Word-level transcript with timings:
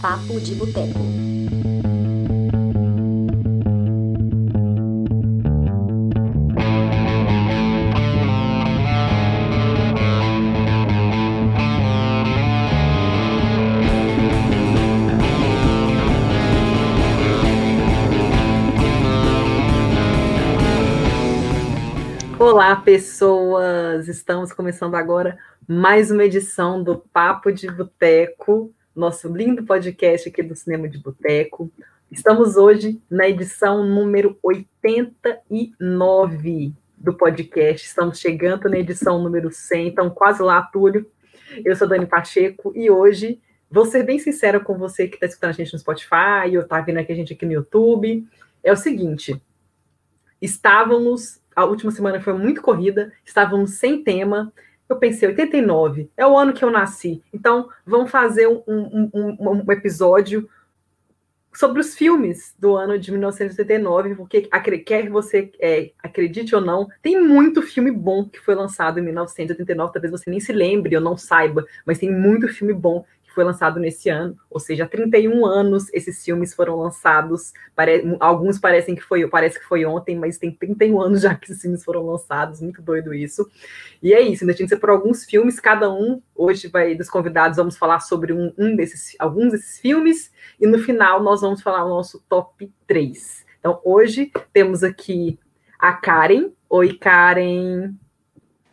Papo 0.00 0.38
de 0.40 0.54
Boteco. 0.54 1.00
Olá, 22.38 22.76
pessoas! 22.76 24.08
Estamos 24.08 24.52
começando 24.52 24.94
agora 24.94 25.38
mais 25.66 26.10
uma 26.10 26.24
edição 26.24 26.82
do 26.82 26.98
Papo 26.98 27.50
de 27.50 27.66
Boteco, 27.70 28.72
nosso 28.96 29.28
lindo 29.28 29.62
podcast 29.62 30.26
aqui 30.26 30.42
do 30.42 30.56
Cinema 30.56 30.88
de 30.88 30.98
Boteco. 30.98 31.70
Estamos 32.10 32.56
hoje 32.56 32.98
na 33.10 33.28
edição 33.28 33.84
número 33.84 34.38
89 34.42 36.72
do 36.96 37.12
podcast. 37.12 37.86
Estamos 37.86 38.18
chegando 38.18 38.70
na 38.70 38.78
edição 38.78 39.22
número 39.22 39.52
100, 39.52 39.88
então 39.88 40.08
quase 40.08 40.42
lá, 40.42 40.62
Túlio. 40.62 41.06
Eu 41.62 41.76
sou 41.76 41.86
Dani 41.86 42.06
Pacheco 42.06 42.72
e 42.74 42.90
hoje 42.90 43.38
vou 43.70 43.84
ser 43.84 44.02
bem 44.02 44.18
sincera 44.18 44.58
com 44.58 44.78
você 44.78 45.06
que 45.06 45.16
está 45.16 45.26
escutando 45.26 45.50
a 45.50 45.52
gente 45.52 45.74
no 45.74 45.78
Spotify 45.78 46.48
ou 46.54 46.62
está 46.62 46.80
vendo 46.80 46.98
aqui 46.98 47.12
a 47.12 47.16
gente 47.16 47.34
aqui 47.34 47.44
no 47.44 47.52
YouTube. 47.52 48.26
É 48.64 48.72
o 48.72 48.76
seguinte, 48.76 49.38
estávamos, 50.40 51.38
a 51.54 51.66
última 51.66 51.92
semana 51.92 52.18
foi 52.18 52.32
muito 52.32 52.62
corrida, 52.62 53.12
estávamos 53.22 53.72
sem 53.72 54.02
tema, 54.02 54.50
eu 54.88 54.96
pensei, 54.96 55.28
89, 55.28 56.10
é 56.16 56.26
o 56.26 56.36
ano 56.36 56.52
que 56.52 56.64
eu 56.64 56.70
nasci. 56.70 57.22
Então, 57.32 57.68
vamos 57.84 58.10
fazer 58.10 58.46
um, 58.46 58.62
um, 58.66 59.10
um, 59.12 59.64
um 59.66 59.72
episódio 59.72 60.48
sobre 61.56 61.80
os 61.80 61.94
filmes 61.94 62.54
do 62.58 62.76
ano 62.76 62.98
de 62.98 63.10
1989, 63.10 64.14
porque 64.14 64.48
quer 64.84 65.08
você 65.08 65.50
é, 65.58 65.90
acredite 66.02 66.54
ou 66.54 66.60
não, 66.60 66.86
tem 67.00 67.20
muito 67.20 67.62
filme 67.62 67.90
bom 67.90 68.28
que 68.28 68.38
foi 68.38 68.54
lançado 68.54 69.00
em 69.00 69.02
1989, 69.02 69.92
talvez 69.92 70.10
você 70.12 70.28
nem 70.28 70.38
se 70.38 70.52
lembre 70.52 70.94
ou 70.94 71.02
não 71.02 71.16
saiba, 71.16 71.64
mas 71.86 71.98
tem 71.98 72.12
muito 72.12 72.46
filme 72.48 72.74
bom 72.74 73.04
foi 73.36 73.44
lançado 73.44 73.78
nesse 73.78 74.08
ano, 74.08 74.34
ou 74.48 74.58
seja, 74.58 74.84
há 74.84 74.88
31 74.88 75.44
anos 75.44 75.92
esses 75.92 76.24
filmes 76.24 76.54
foram 76.54 76.76
lançados. 76.76 77.52
Pare... 77.74 78.16
Alguns 78.18 78.58
parecem 78.58 78.94
que 78.94 79.02
foi, 79.02 79.28
parece 79.28 79.60
que 79.60 79.66
foi 79.66 79.84
ontem, 79.84 80.16
mas 80.16 80.38
tem 80.38 80.50
31 80.50 80.98
anos 81.02 81.20
já 81.20 81.34
que 81.34 81.44
esses 81.44 81.60
filmes 81.60 81.84
foram 81.84 82.06
lançados, 82.06 82.62
muito 82.62 82.80
doido 82.80 83.12
isso. 83.12 83.46
E 84.02 84.14
é 84.14 84.22
isso, 84.22 84.42
ainda 84.42 84.54
tinha 84.54 84.66
que 84.66 84.74
ser 84.74 84.80
por 84.80 84.88
alguns 84.88 85.26
filmes, 85.26 85.60
cada 85.60 85.92
um, 85.92 86.22
hoje 86.34 86.68
vai 86.68 86.94
dos 86.94 87.10
convidados, 87.10 87.58
vamos 87.58 87.76
falar 87.76 88.00
sobre 88.00 88.32
um, 88.32 88.54
um 88.56 88.74
desses, 88.74 89.14
alguns 89.18 89.52
desses 89.52 89.78
filmes, 89.78 90.32
e 90.58 90.66
no 90.66 90.78
final 90.78 91.22
nós 91.22 91.42
vamos 91.42 91.60
falar 91.60 91.84
o 91.84 91.90
nosso 91.90 92.24
top 92.30 92.72
3. 92.86 93.44
Então, 93.60 93.78
hoje 93.84 94.32
temos 94.50 94.82
aqui 94.82 95.38
a 95.78 95.92
Karen. 95.92 96.52
Oi, 96.70 96.94
Karen. 96.96 97.92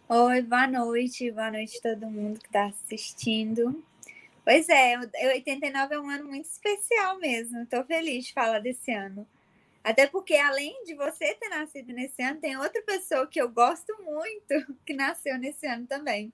Oi, 0.07 0.41
boa 0.41 0.67
noite, 0.67 1.29
boa 1.31 1.51
noite 1.51 1.77
a 1.79 1.95
todo 1.95 2.09
mundo 2.09 2.39
que 2.39 2.45
está 2.45 2.67
assistindo. 2.67 3.83
Pois 4.43 4.67
é, 4.67 4.97
89 5.33 5.95
é 5.95 5.99
um 5.99 6.09
ano 6.09 6.25
muito 6.25 6.45
especial 6.45 7.17
mesmo. 7.17 7.61
Estou 7.61 7.83
feliz 7.85 8.25
de 8.25 8.33
falar 8.33 8.59
desse 8.59 8.91
ano. 8.91 9.27
Até 9.83 10.07
porque, 10.07 10.35
além 10.35 10.83
de 10.85 10.95
você 10.95 11.33
ter 11.35 11.49
nascido 11.49 11.91
nesse 11.93 12.21
ano, 12.21 12.39
tem 12.39 12.57
outra 12.57 12.81
pessoa 12.83 13.27
que 13.27 13.41
eu 13.41 13.49
gosto 13.49 13.93
muito 14.01 14.53
que 14.85 14.93
nasceu 14.93 15.37
nesse 15.37 15.65
ano 15.67 15.85
também. 15.85 16.31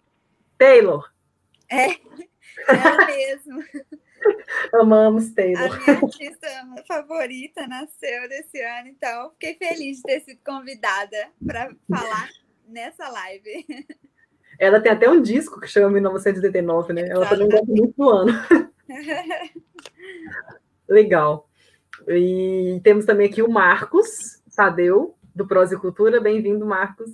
Taylor. 0.58 1.12
É, 1.68 1.88
ela 2.68 3.06
mesmo. 3.06 3.64
Amamos 4.74 5.32
Taylor. 5.32 5.72
A 5.72 5.78
minha 5.78 5.98
artista 5.98 6.48
favorita 6.88 7.68
nasceu 7.68 8.28
nesse 8.28 8.62
ano, 8.62 8.90
então 8.90 9.32
fiquei 9.32 9.56
feliz 9.56 9.98
de 9.98 10.04
ter 10.04 10.22
sido 10.22 10.40
convidada 10.44 11.32
para 11.46 11.74
falar 11.90 12.30
nessa 12.68 13.08
live. 13.10 13.66
Ela 14.60 14.82
tem 14.82 14.92
até 14.92 15.10
um 15.10 15.22
disco 15.22 15.58
que 15.58 15.68
chama 15.68 15.90
1989, 15.90 16.92
né? 16.92 17.08
Ela 17.10 17.26
também 17.26 17.48
gosta 17.48 17.66
muito 17.66 17.94
do 17.96 18.10
ano. 18.10 18.34
Legal. 20.86 21.50
E 22.06 22.82
temos 22.84 23.06
também 23.06 23.30
aqui 23.30 23.42
o 23.42 23.50
Marcos 23.50 24.42
Sadeu, 24.50 25.16
do 25.34 25.48
Prosa 25.48 25.76
e 25.76 25.80
Cultura. 25.80 26.20
Bem-vindo, 26.20 26.66
Marcos. 26.66 27.10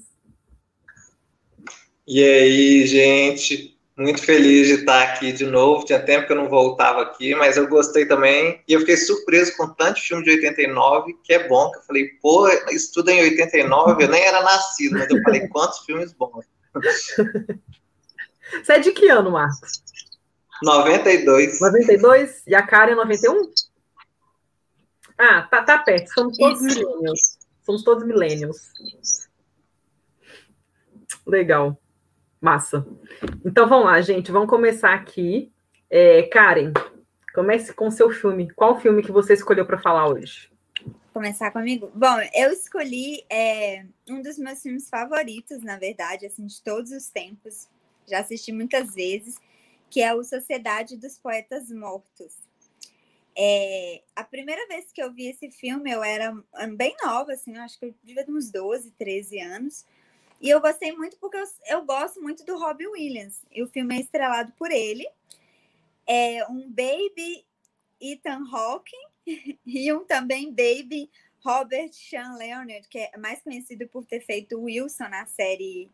E 2.08 2.24
aí, 2.24 2.88
gente? 2.88 3.78
Muito 3.96 4.24
feliz 4.24 4.68
de 4.68 4.74
estar 4.74 5.04
aqui 5.04 5.32
de 5.32 5.46
novo. 5.46 5.86
Tinha 5.86 6.00
tempo 6.00 6.26
que 6.26 6.34
eu 6.34 6.38
não 6.38 6.50
voltava 6.50 7.04
aqui, 7.04 7.36
mas 7.36 7.58
eu 7.58 7.68
gostei 7.68 8.08
também. 8.08 8.60
E 8.68 8.74
eu 8.74 8.80
fiquei 8.80 8.98
surpreso 8.98 9.56
com 9.56 9.68
tanto 9.68 10.02
filme 10.02 10.24
de 10.24 10.32
89, 10.32 11.16
que 11.24 11.34
é 11.34 11.48
bom. 11.48 11.70
Que 11.70 11.78
eu 11.78 11.84
falei, 11.84 12.08
pô, 12.24 12.50
isso 12.72 12.92
tudo 12.92 13.10
em 13.10 13.22
89, 13.22 14.04
eu 14.04 14.10
nem 14.10 14.24
era 14.24 14.42
nascido, 14.42 14.94
mas 14.94 15.12
eu 15.12 15.22
falei, 15.22 15.48
quantos 15.48 15.86
filmes 15.86 16.12
bons. 16.12 16.55
Você 18.64 18.74
é 18.74 18.80
de 18.80 18.92
que 18.92 19.10
ano, 19.10 19.32
Marcos? 19.32 19.84
92. 20.64 21.60
92? 21.60 22.44
E 22.48 22.56
a 22.56 22.66
Karen 22.66 22.94
é 22.94 22.96
91? 22.96 23.52
Ah, 25.18 25.44
tá, 25.44 25.64
tá 25.64 25.78
perto. 25.80 26.14
Somos 26.14 26.38
todos 26.38 26.62
millennials. 26.62 27.38
Somos 27.64 27.84
todos 27.84 28.06
millennials. 28.06 28.72
Legal. 31.26 31.80
Massa. 32.40 32.86
Então 33.44 33.68
vamos 33.68 33.86
lá, 33.86 34.00
gente. 34.02 34.32
Vamos 34.32 34.50
começar 34.50 34.94
aqui. 34.94 35.52
É, 35.90 36.24
Karen, 36.24 36.74
comece 37.34 37.74
com 37.74 37.88
o 37.88 37.92
seu 37.92 38.12
filme. 38.12 38.52
Qual 38.52 38.80
filme 38.80 39.02
que 39.02 39.12
você 39.12 39.34
escolheu 39.34 39.66
para 39.66 39.80
falar 39.82 40.08
hoje? 40.08 40.55
Começar 41.16 41.50
comigo? 41.50 41.90
Bom, 41.96 42.18
eu 42.34 42.52
escolhi 42.52 43.26
é, 43.30 43.86
um 44.10 44.22
dos 44.22 44.38
meus 44.38 44.62
filmes 44.62 44.90
favoritos, 44.90 45.64
na 45.64 45.78
verdade, 45.78 46.26
assim, 46.26 46.46
de 46.46 46.62
todos 46.62 46.92
os 46.92 47.08
tempos. 47.08 47.70
Já 48.06 48.20
assisti 48.20 48.52
muitas 48.52 48.94
vezes, 48.94 49.38
que 49.90 50.02
é 50.02 50.14
o 50.14 50.26
Sociedade 50.26 50.98
dos 50.98 51.18
Poetas 51.18 51.72
Mortos. 51.72 52.34
É, 53.34 54.02
a 54.14 54.26
primeira 54.26 54.68
vez 54.68 54.92
que 54.92 55.02
eu 55.02 55.14
vi 55.14 55.28
esse 55.28 55.50
filme, 55.52 55.90
eu 55.90 56.04
era 56.04 56.38
bem 56.76 56.94
nova, 57.02 57.32
assim, 57.32 57.56
acho 57.56 57.80
que 57.80 57.86
eu 57.86 57.96
ter 58.04 58.30
uns 58.30 58.52
12, 58.52 58.92
13 58.92 59.40
anos. 59.40 59.86
E 60.42 60.50
eu 60.50 60.60
gostei 60.60 60.92
muito 60.92 61.16
porque 61.18 61.38
eu, 61.38 61.46
eu 61.68 61.86
gosto 61.86 62.22
muito 62.22 62.44
do 62.44 62.60
Robbie 62.60 62.88
Williams. 62.88 63.42
E 63.54 63.64
o 63.64 63.68
filme 63.68 63.96
é 63.96 64.02
estrelado 64.02 64.52
por 64.58 64.70
ele. 64.70 65.08
É 66.06 66.46
um 66.50 66.70
baby 66.70 67.46
Ethan 68.02 68.44
Hawke 68.52 68.98
e 69.66 69.92
um 69.94 70.04
também 70.06 70.50
baby 70.50 71.10
Robert 71.44 71.92
Sean 71.94 72.36
Leonard, 72.38 72.88
que 72.90 72.98
é 72.98 73.18
mais 73.18 73.42
conhecido 73.42 73.88
por 73.88 74.06
ter 74.06 74.22
feito 74.22 74.60
Wilson 74.60 75.10
na 75.10 75.26
série 75.26 75.90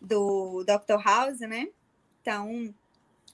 do 0.00 0.64
Dr. 0.64 1.00
House, 1.04 1.40
né? 1.40 1.68
Então, 2.20 2.74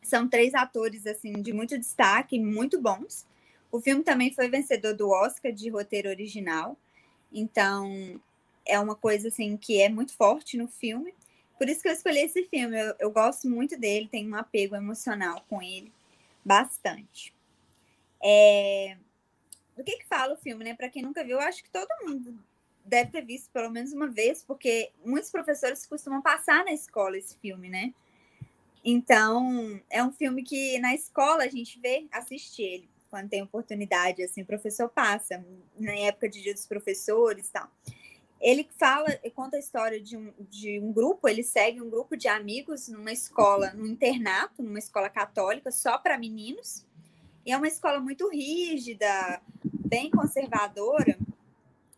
são 0.03 0.28
três 0.28 0.54
atores 0.54 1.06
assim 1.06 1.33
de 1.41 1.53
muito 1.53 1.78
destaque, 1.78 2.38
muito 2.38 2.81
bons. 2.81 3.27
O 3.72 3.81
filme 3.81 4.04
também 4.04 4.33
foi 4.33 4.49
vencedor 4.49 4.94
do 4.94 5.09
Oscar 5.09 5.53
de 5.53 5.69
roteiro 5.69 6.09
original. 6.09 6.77
Então, 7.33 8.21
é 8.66 8.78
uma 8.78 8.94
coisa 8.94 9.28
assim 9.28 9.56
que 9.56 9.81
é 9.81 9.88
muito 9.88 10.15
forte 10.15 10.56
no 10.56 10.69
filme. 10.69 11.15
Por 11.59 11.69
isso 11.69 11.83
que 11.83 11.88
eu 11.88 11.93
escolhi 11.93 12.21
esse 12.21 12.44
filme. 12.44 12.78
Eu, 12.78 12.94
eu 13.00 13.10
gosto 13.10 13.49
muito 13.49 13.78
dele, 13.78 14.09
tenho 14.09 14.31
um 14.31 14.37
apego 14.37 14.77
emocional 14.77 15.44
com 15.49 15.62
ele, 15.62 15.93
bastante. 16.44 17.34
É... 18.22 18.97
Do 19.77 19.83
que 19.85 19.99
que 19.99 20.07
fala 20.07 20.35
o 20.35 20.37
filme, 20.37 20.65
né? 20.65 20.75
Para 20.75 20.89
quem 20.89 21.03
nunca 21.03 21.25
viu, 21.25 21.39
eu 21.39 21.47
acho 21.47 21.62
que 21.62 21.71
todo 21.71 21.89
mundo 22.05 22.39
deve 22.85 23.11
ter 23.11 23.25
visto 23.25 23.51
pelo 23.51 23.71
menos 23.71 23.93
uma 23.93 24.09
vez, 24.09 24.43
porque 24.43 24.91
muitos 25.05 25.31
professores 25.31 25.87
costumam 25.87 26.21
passar 26.21 26.65
na 26.65 26.73
escola 26.73 27.17
esse 27.17 27.37
filme, 27.39 27.69
né? 27.69 27.95
Então, 28.84 29.81
é 29.89 30.05
um 30.05 30.13
filme 30.13 30.43
que 30.43 30.78
na 30.78 30.95
escola 30.95 31.45
a 31.45 31.48
gente 31.48 31.81
vê, 31.81 32.07
assiste 32.13 32.63
ele 32.63 32.89
quando 33.09 33.31
tem 33.31 33.43
oportunidade, 33.43 34.25
assim, 34.25 34.43
o 34.43 34.47
professor 34.47 34.89
passa, 34.89 35.45
na 35.78 35.95
época 35.95 36.28
de 36.28 36.43
dia 36.43 36.53
dos 36.53 36.66
professores 36.66 37.47
e 37.47 37.53
tal. 37.53 37.71
Ele 38.41 38.69
fala, 38.77 39.07
conta 39.34 39.57
a 39.57 39.60
história 39.60 40.01
de 40.01 40.16
um, 40.16 40.33
de 40.51 40.81
um 40.81 40.93
grupo, 40.93 41.28
ele 41.28 41.45
segue 41.45 41.81
um 41.81 41.89
grupo 41.89 42.16
de 42.16 42.27
amigos 42.27 42.89
numa 42.89 43.13
escola, 43.13 43.72
num 43.72 43.87
internato, 43.87 44.63
numa 44.63 44.81
escola 44.81 45.09
católica, 45.09 45.71
só 45.71 45.97
para 45.97 46.19
meninos, 46.19 46.84
e 47.47 47.53
é 47.53 47.57
uma 47.57 47.69
escola 47.69 48.01
muito 48.01 48.28
rígida, 48.28 49.41
bem 49.95 50.11
conservadora. 50.11 51.17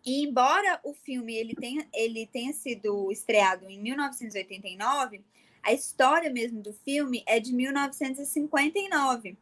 E 0.04 0.22
embora 0.22 0.78
o 0.84 0.92
filme 0.92 1.34
ele 1.34 1.54
tenha, 1.54 1.86
ele 1.94 2.26
tenha 2.26 2.52
sido 2.52 3.10
estreado 3.10 3.68
em 3.70 3.80
1989, 3.80 5.22
a 5.62 5.72
história 5.72 6.30
mesmo 6.30 6.60
do 6.60 6.74
filme 6.74 7.24
é 7.26 7.40
de 7.40 7.54
1959. 7.54 9.36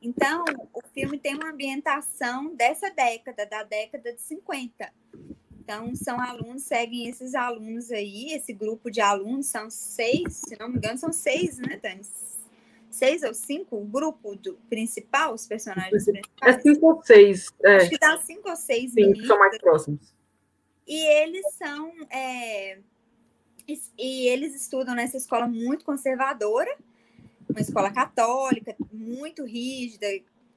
Então, 0.00 0.44
o 0.72 0.80
filme 0.94 1.18
tem 1.18 1.34
uma 1.34 1.50
ambientação 1.50 2.54
dessa 2.54 2.88
década, 2.90 3.44
da 3.44 3.64
década 3.64 4.12
de 4.12 4.22
50. 4.22 4.90
Então, 5.58 5.94
são 5.94 6.18
alunos, 6.20 6.62
seguem 6.62 7.08
esses 7.08 7.34
alunos 7.34 7.90
aí, 7.90 8.32
esse 8.32 8.52
grupo 8.52 8.88
de 8.88 9.00
alunos, 9.00 9.46
são 9.46 9.68
seis, 9.68 10.42
se 10.48 10.56
não 10.58 10.68
me 10.68 10.76
engano, 10.76 10.96
são 10.96 11.12
seis, 11.12 11.58
né, 11.58 11.78
Dani? 11.82 12.02
Seis 12.90 13.22
ou 13.22 13.32
cinco, 13.34 13.76
o 13.76 13.84
grupo 13.84 14.34
do 14.36 14.54
principal, 14.68 15.34
os 15.34 15.46
personagens 15.46 16.06
É 16.08 16.12
principais. 16.12 16.62
cinco 16.62 16.86
ou 16.86 17.02
seis. 17.04 17.46
É, 17.64 17.76
Acho 17.76 17.90
que 17.90 17.98
dá 17.98 18.18
cinco 18.18 18.50
ou 18.50 18.56
seis 18.56 18.90
sim, 18.92 18.96
que 18.96 19.06
meninos. 19.06 19.26
são 19.26 19.38
mais 19.38 19.56
próximos. 19.58 20.14
E 20.86 21.06
eles 21.22 21.46
são. 21.54 21.92
é, 22.10 22.78
e 23.96 24.26
eles 24.26 24.54
estudam 24.60 24.94
nessa 24.94 25.16
escola 25.16 25.46
muito 25.46 25.84
conservadora, 25.84 26.76
uma 27.48 27.60
escola 27.60 27.90
católica, 27.92 28.74
muito 28.92 29.44
rígida, 29.44 30.06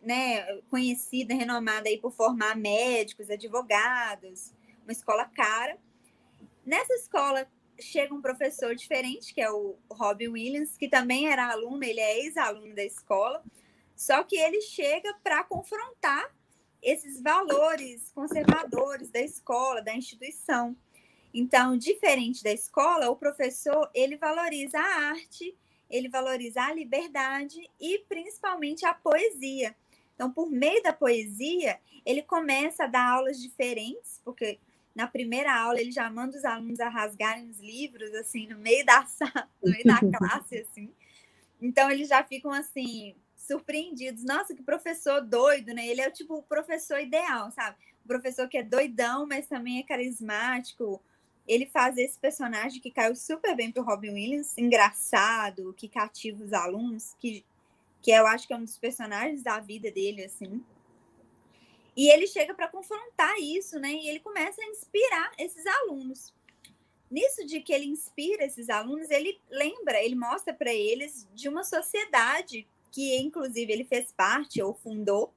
né? 0.02 0.60
Conhecida, 0.70 1.34
renomada 1.36 1.88
aí 1.88 1.98
por 2.00 2.12
formar 2.12 2.56
médicos, 2.58 3.30
advogados, 3.30 4.52
uma 4.84 4.92
escola 4.92 5.26
cara. 5.26 5.78
Nessa 6.66 6.94
escola 6.94 7.48
chega 7.86 8.14
um 8.14 8.22
professor 8.22 8.76
diferente, 8.76 9.34
que 9.34 9.42
é 9.42 9.52
o 9.52 9.76
Robbie 9.92 10.28
Williams, 10.28 10.78
que 10.78 10.88
também 10.88 11.28
era 11.28 11.52
aluno, 11.52 11.84
ele 11.84 12.00
é 12.00 12.20
ex-aluno 12.20 12.74
da 12.76 12.84
escola, 12.84 13.44
só 13.96 14.24
que 14.24 14.36
ele 14.36 14.62
chega 14.62 15.14
para 15.24 15.44
confrontar 15.44 16.34
esses 16.82 17.22
valores 17.22 18.12
conservadores 18.14 19.10
da 19.10 19.22
escola, 19.22 19.82
da 19.82 19.96
instituição. 19.96 20.76
Então, 21.34 21.78
diferente 21.78 22.44
da 22.44 22.52
escola, 22.52 23.10
o 23.10 23.16
professor 23.16 23.90
ele 23.94 24.18
valoriza 24.18 24.78
a 24.78 25.10
arte, 25.10 25.56
ele 25.90 26.10
valoriza 26.10 26.62
a 26.62 26.74
liberdade 26.74 27.60
e 27.80 28.00
principalmente 28.10 28.86
a 28.86 28.94
poesia. 28.94 29.76
Então, 30.14 30.32
por 30.32 30.50
meio 30.50 30.82
da 30.84 30.94
poesia, 30.94 31.80
ele 32.06 32.22
começa 32.22 32.84
a 32.84 32.88
dar 32.88 33.08
aulas 33.08 33.42
diferentes, 33.42 34.22
porque 34.24 34.60
na 34.95 35.07
primeira 35.07 35.54
aula 35.56 35.80
ele 35.80 35.92
já 35.92 36.10
manda 36.10 36.38
os 36.38 36.45
alunos 36.45 36.80
a 36.80 36.90
rasgarem 36.90 37.50
os 37.50 37.60
livros 37.60 38.13
assim 38.13 38.48
no 38.48 38.57
meio 38.57 38.86
da 38.86 39.06
sala, 39.07 39.50
no 39.62 39.72
meio 39.72 39.84
da 39.84 40.00
classe 40.00 40.60
assim. 40.60 40.92
Então 41.62 41.90
eles 41.90 42.10
já 42.10 42.24
ficam 42.24 42.51
assim 42.51 43.16
surpreendidos. 43.36 44.24
Nossa, 44.24 44.54
que 44.54 44.63
professor 44.63 45.22
doido, 45.22 45.74
né? 45.74 45.88
Ele 45.88 46.01
é 46.01 46.07
o 46.07 46.12
tipo 46.12 46.36
o 46.36 46.44
professor 46.44 47.00
ideal, 47.00 47.51
sabe? 47.51 47.78
O 48.04 48.07
professor 48.07 48.48
que 48.48 48.57
é 48.57 48.63
doidão, 48.63 49.25
mas 49.28 49.48
também 49.48 49.80
é 49.80 49.84
carismático. 49.84 51.01
Ele 51.48 51.66
faz 51.66 51.98
esse 51.98 52.18
personagem 52.18 52.80
que 52.80 52.92
caiu 52.92 53.16
super 53.16 53.56
bem 53.56 53.72
pro 53.72 53.84
Robin 53.84 54.12
Williams, 54.12 54.57
engraçado, 54.57 55.74
que 55.74 55.89
cativa 55.89 56.44
os 56.44 56.54
alunos, 56.54 57.16
que, 57.19 57.46
que 58.01 58.12
eu 58.12 58.25
acho 58.28 58.48
que 58.48 58.54
é 58.54 58.57
um 58.57 58.63
dos 58.63 58.78
personagens 58.78 59.44
da 59.44 59.60
vida 59.60 59.92
dele, 59.92 60.24
assim. 60.24 60.63
E 61.95 62.10
ele 62.10 62.28
chega 62.28 62.54
para 62.54 62.68
confrontar 62.68 63.38
isso, 63.40 63.80
né? 63.80 63.94
E 63.94 64.10
ele 64.10 64.19
começa 64.19 64.62
a 64.62 64.66
inspirar 64.66 65.31
esses 65.38 65.66
alunos. 65.66 66.34
Nisso 67.10 67.45
de 67.45 67.62
que 67.62 67.72
ele 67.72 67.86
inspira 67.86 68.44
esses 68.44 68.69
alunos, 68.69 69.12
ele 69.12 69.40
lembra, 69.50 70.04
ele 70.04 70.16
mostra 70.16 70.54
para 70.54 70.74
eles 70.74 71.28
de 71.34 71.48
uma 71.48 71.63
sociedade 71.63 72.68
que, 72.92 73.16
inclusive, 73.18 73.72
ele 73.72 73.84
fez 73.84 74.12
parte 74.12 74.62
ou 74.62 74.74
fundou 74.74 75.34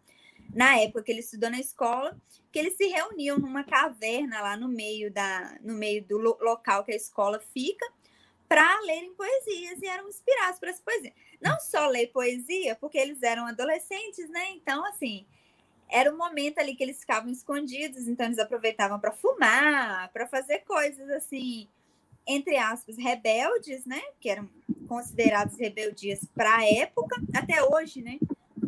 na 0.54 0.78
época 0.78 1.02
que 1.02 1.12
ele 1.12 1.20
estudou 1.20 1.50
na 1.50 1.60
escola, 1.60 2.18
que 2.50 2.58
eles 2.58 2.76
se 2.76 2.86
reuniam 2.86 3.38
numa 3.38 3.62
caverna 3.62 4.40
lá 4.40 4.56
no 4.56 4.68
meio 4.68 5.12
da, 5.12 5.58
no 5.60 5.74
meio 5.74 6.02
do 6.04 6.16
lo 6.16 6.38
local 6.40 6.84
que 6.84 6.92
a 6.92 6.96
escola 6.96 7.38
fica, 7.52 7.86
para 8.48 8.80
lerem 8.82 9.12
poesias 9.14 9.82
e 9.82 9.86
eram 9.86 10.08
inspirados 10.08 10.58
por 10.58 10.68
essa 10.68 10.82
poesia. 10.82 11.12
Não 11.40 11.58
só 11.60 11.88
ler 11.88 12.06
poesia, 12.08 12.76
porque 12.76 12.96
eles 12.96 13.22
eram 13.22 13.46
adolescentes, 13.46 14.30
né? 14.30 14.50
Então, 14.52 14.84
assim, 14.86 15.26
era 15.88 16.12
um 16.12 16.16
momento 16.16 16.58
ali 16.58 16.74
que 16.74 16.82
eles 16.82 17.00
ficavam 17.00 17.30
escondidos, 17.30 18.08
então 18.08 18.26
eles 18.26 18.38
aproveitavam 18.38 18.98
para 18.98 19.12
fumar, 19.12 20.10
para 20.12 20.26
fazer 20.26 20.60
coisas 20.60 21.08
assim, 21.10 21.68
entre 22.26 22.56
aspas, 22.56 22.96
rebeldes, 22.96 23.84
né? 23.86 24.02
Que 24.20 24.30
eram 24.30 24.48
considerados 24.88 25.56
rebeldias 25.56 26.20
para 26.34 26.56
a 26.56 26.66
época, 26.66 27.16
até 27.34 27.62
hoje, 27.62 28.02
né? 28.02 28.18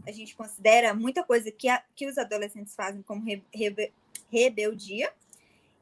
A 0.07 0.13
gente 0.13 0.35
considera 0.35 0.95
muita 0.95 1.23
coisa 1.23 1.51
que, 1.51 1.69
a, 1.69 1.83
que 1.95 2.07
os 2.07 2.17
adolescentes 2.17 2.75
fazem 2.75 3.03
como 3.03 3.25
re, 3.25 3.43
rebe, 3.53 3.93
rebeldia, 4.31 5.13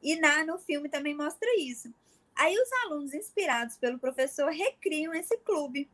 e 0.03 0.17
na, 0.17 0.44
no 0.44 0.59
filme 0.59 0.88
também 0.88 1.15
mostra 1.15 1.49
isso. 1.59 1.93
Aí 2.35 2.55
os 2.55 2.71
alunos, 2.85 3.15
inspirados 3.15 3.77
pelo 3.77 3.99
professor, 3.99 4.50
recriam 4.50 5.15
esse 5.15 5.37
clube, 5.38 5.88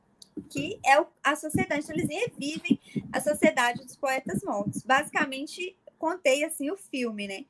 que 0.51 0.79
é 0.85 1.05
a 1.23 1.37
sociedade. 1.37 1.85
Então, 1.85 1.97
eles 1.97 2.09
revivem 2.09 2.81
a 3.13 3.21
sociedade 3.21 3.85
dos 3.85 3.97
poetas 3.97 4.43
mortos. 4.43 4.83
Basicamente, 4.83 5.77
contei 5.99 6.45
assim 6.45 6.71
o 6.71 6.77
filme, 6.77 7.29
né? 7.29 7.45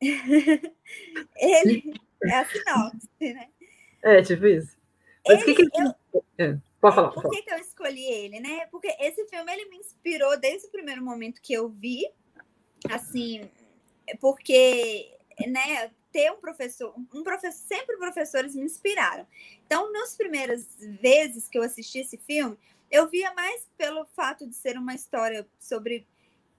Ele 1.36 1.94
é 2.24 2.34
a 2.34 2.44
sinopse, 2.44 3.08
né? 3.20 3.48
É, 4.02 4.22
tipo 4.22 4.46
isso. 4.46 4.76
Mas 5.26 5.42
Ele, 5.42 5.54
que 5.54 5.68
que... 5.68 5.80
eu, 5.80 5.94
É, 6.38 6.58
pode 6.80 6.94
falar. 6.94 7.10
por 7.10 7.30
que, 7.30 7.42
que 7.42 7.52
eu 7.52 7.58
escolhi 7.58 8.04
ele, 8.04 8.40
né? 8.40 8.66
Porque 8.66 8.88
esse 9.00 9.26
filme 9.26 9.52
ele 9.52 9.68
me 9.68 9.78
inspirou 9.78 10.38
desde 10.38 10.68
o 10.68 10.70
primeiro 10.70 11.02
momento 11.02 11.42
que 11.42 11.52
eu 11.52 11.68
vi, 11.68 12.08
assim, 12.90 13.48
porque, 14.20 15.12
né, 15.48 15.90
ter 16.16 16.32
um 16.32 16.36
professor, 16.36 16.94
um 17.12 17.22
professor, 17.22 17.58
sempre 17.58 17.98
professores 17.98 18.54
me 18.54 18.64
inspiraram. 18.64 19.26
Então, 19.66 19.92
nas 19.92 20.16
primeiras 20.16 20.66
vezes 20.98 21.46
que 21.46 21.58
eu 21.58 21.62
assisti 21.62 21.98
esse 21.98 22.16
filme, 22.16 22.56
eu 22.90 23.06
via 23.06 23.34
mais 23.34 23.68
pelo 23.76 24.06
fato 24.06 24.46
de 24.46 24.54
ser 24.54 24.78
uma 24.78 24.94
história 24.94 25.46
sobre 25.60 26.06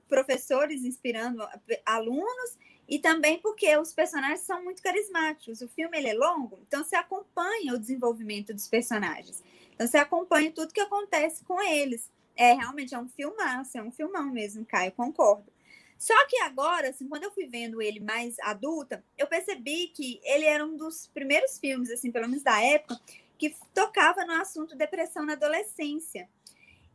professores 0.08 0.84
inspirando 0.84 1.42
alunos 1.84 2.56
e 2.88 3.00
também 3.00 3.40
porque 3.40 3.76
os 3.78 3.92
personagens 3.92 4.42
são 4.42 4.64
muito 4.64 4.80
carismáticos. 4.80 5.62
O 5.62 5.68
filme 5.68 5.98
ele 5.98 6.10
é 6.10 6.14
longo, 6.14 6.60
então 6.68 6.84
você 6.84 6.96
acompanha 6.96 7.74
o 7.74 7.80
desenvolvimento 7.80 8.54
dos 8.54 8.68
personagens. 8.68 9.44
Então 9.74 9.88
você 9.88 9.98
acompanha 9.98 10.52
tudo 10.52 10.72
que 10.72 10.82
acontece 10.82 11.44
com 11.46 11.60
eles. 11.60 12.12
É 12.36 12.54
realmente 12.54 12.94
é 12.94 13.00
um 13.00 13.10
filmaço, 13.10 13.76
é 13.76 13.82
um 13.82 13.92
filmão 13.92 14.32
mesmo, 14.32 14.64
Caio, 14.64 14.92
concordo. 14.92 15.52
Só 15.98 16.14
que 16.28 16.38
agora, 16.42 16.90
assim, 16.90 17.08
quando 17.08 17.24
eu 17.24 17.32
fui 17.32 17.48
vendo 17.48 17.82
ele 17.82 18.00
mais 18.00 18.38
adulta, 18.40 19.04
eu 19.18 19.28
percebi 19.28 19.88
que 19.88 20.20
ele 20.24 20.46
era 20.46 20.64
um 20.64 20.78
dos 20.78 21.08
primeiros 21.08 21.58
filmes, 21.58 21.90
assim, 21.90 22.12
pelo 22.12 22.28
menos 22.28 22.44
da 22.44 22.62
época, 22.62 23.00
que 23.38 23.56
tocava 23.74 24.24
no 24.26 24.34
assunto 24.34 24.76
depressão 24.76 25.26
na 25.26 25.34
adolescência. 25.34 26.30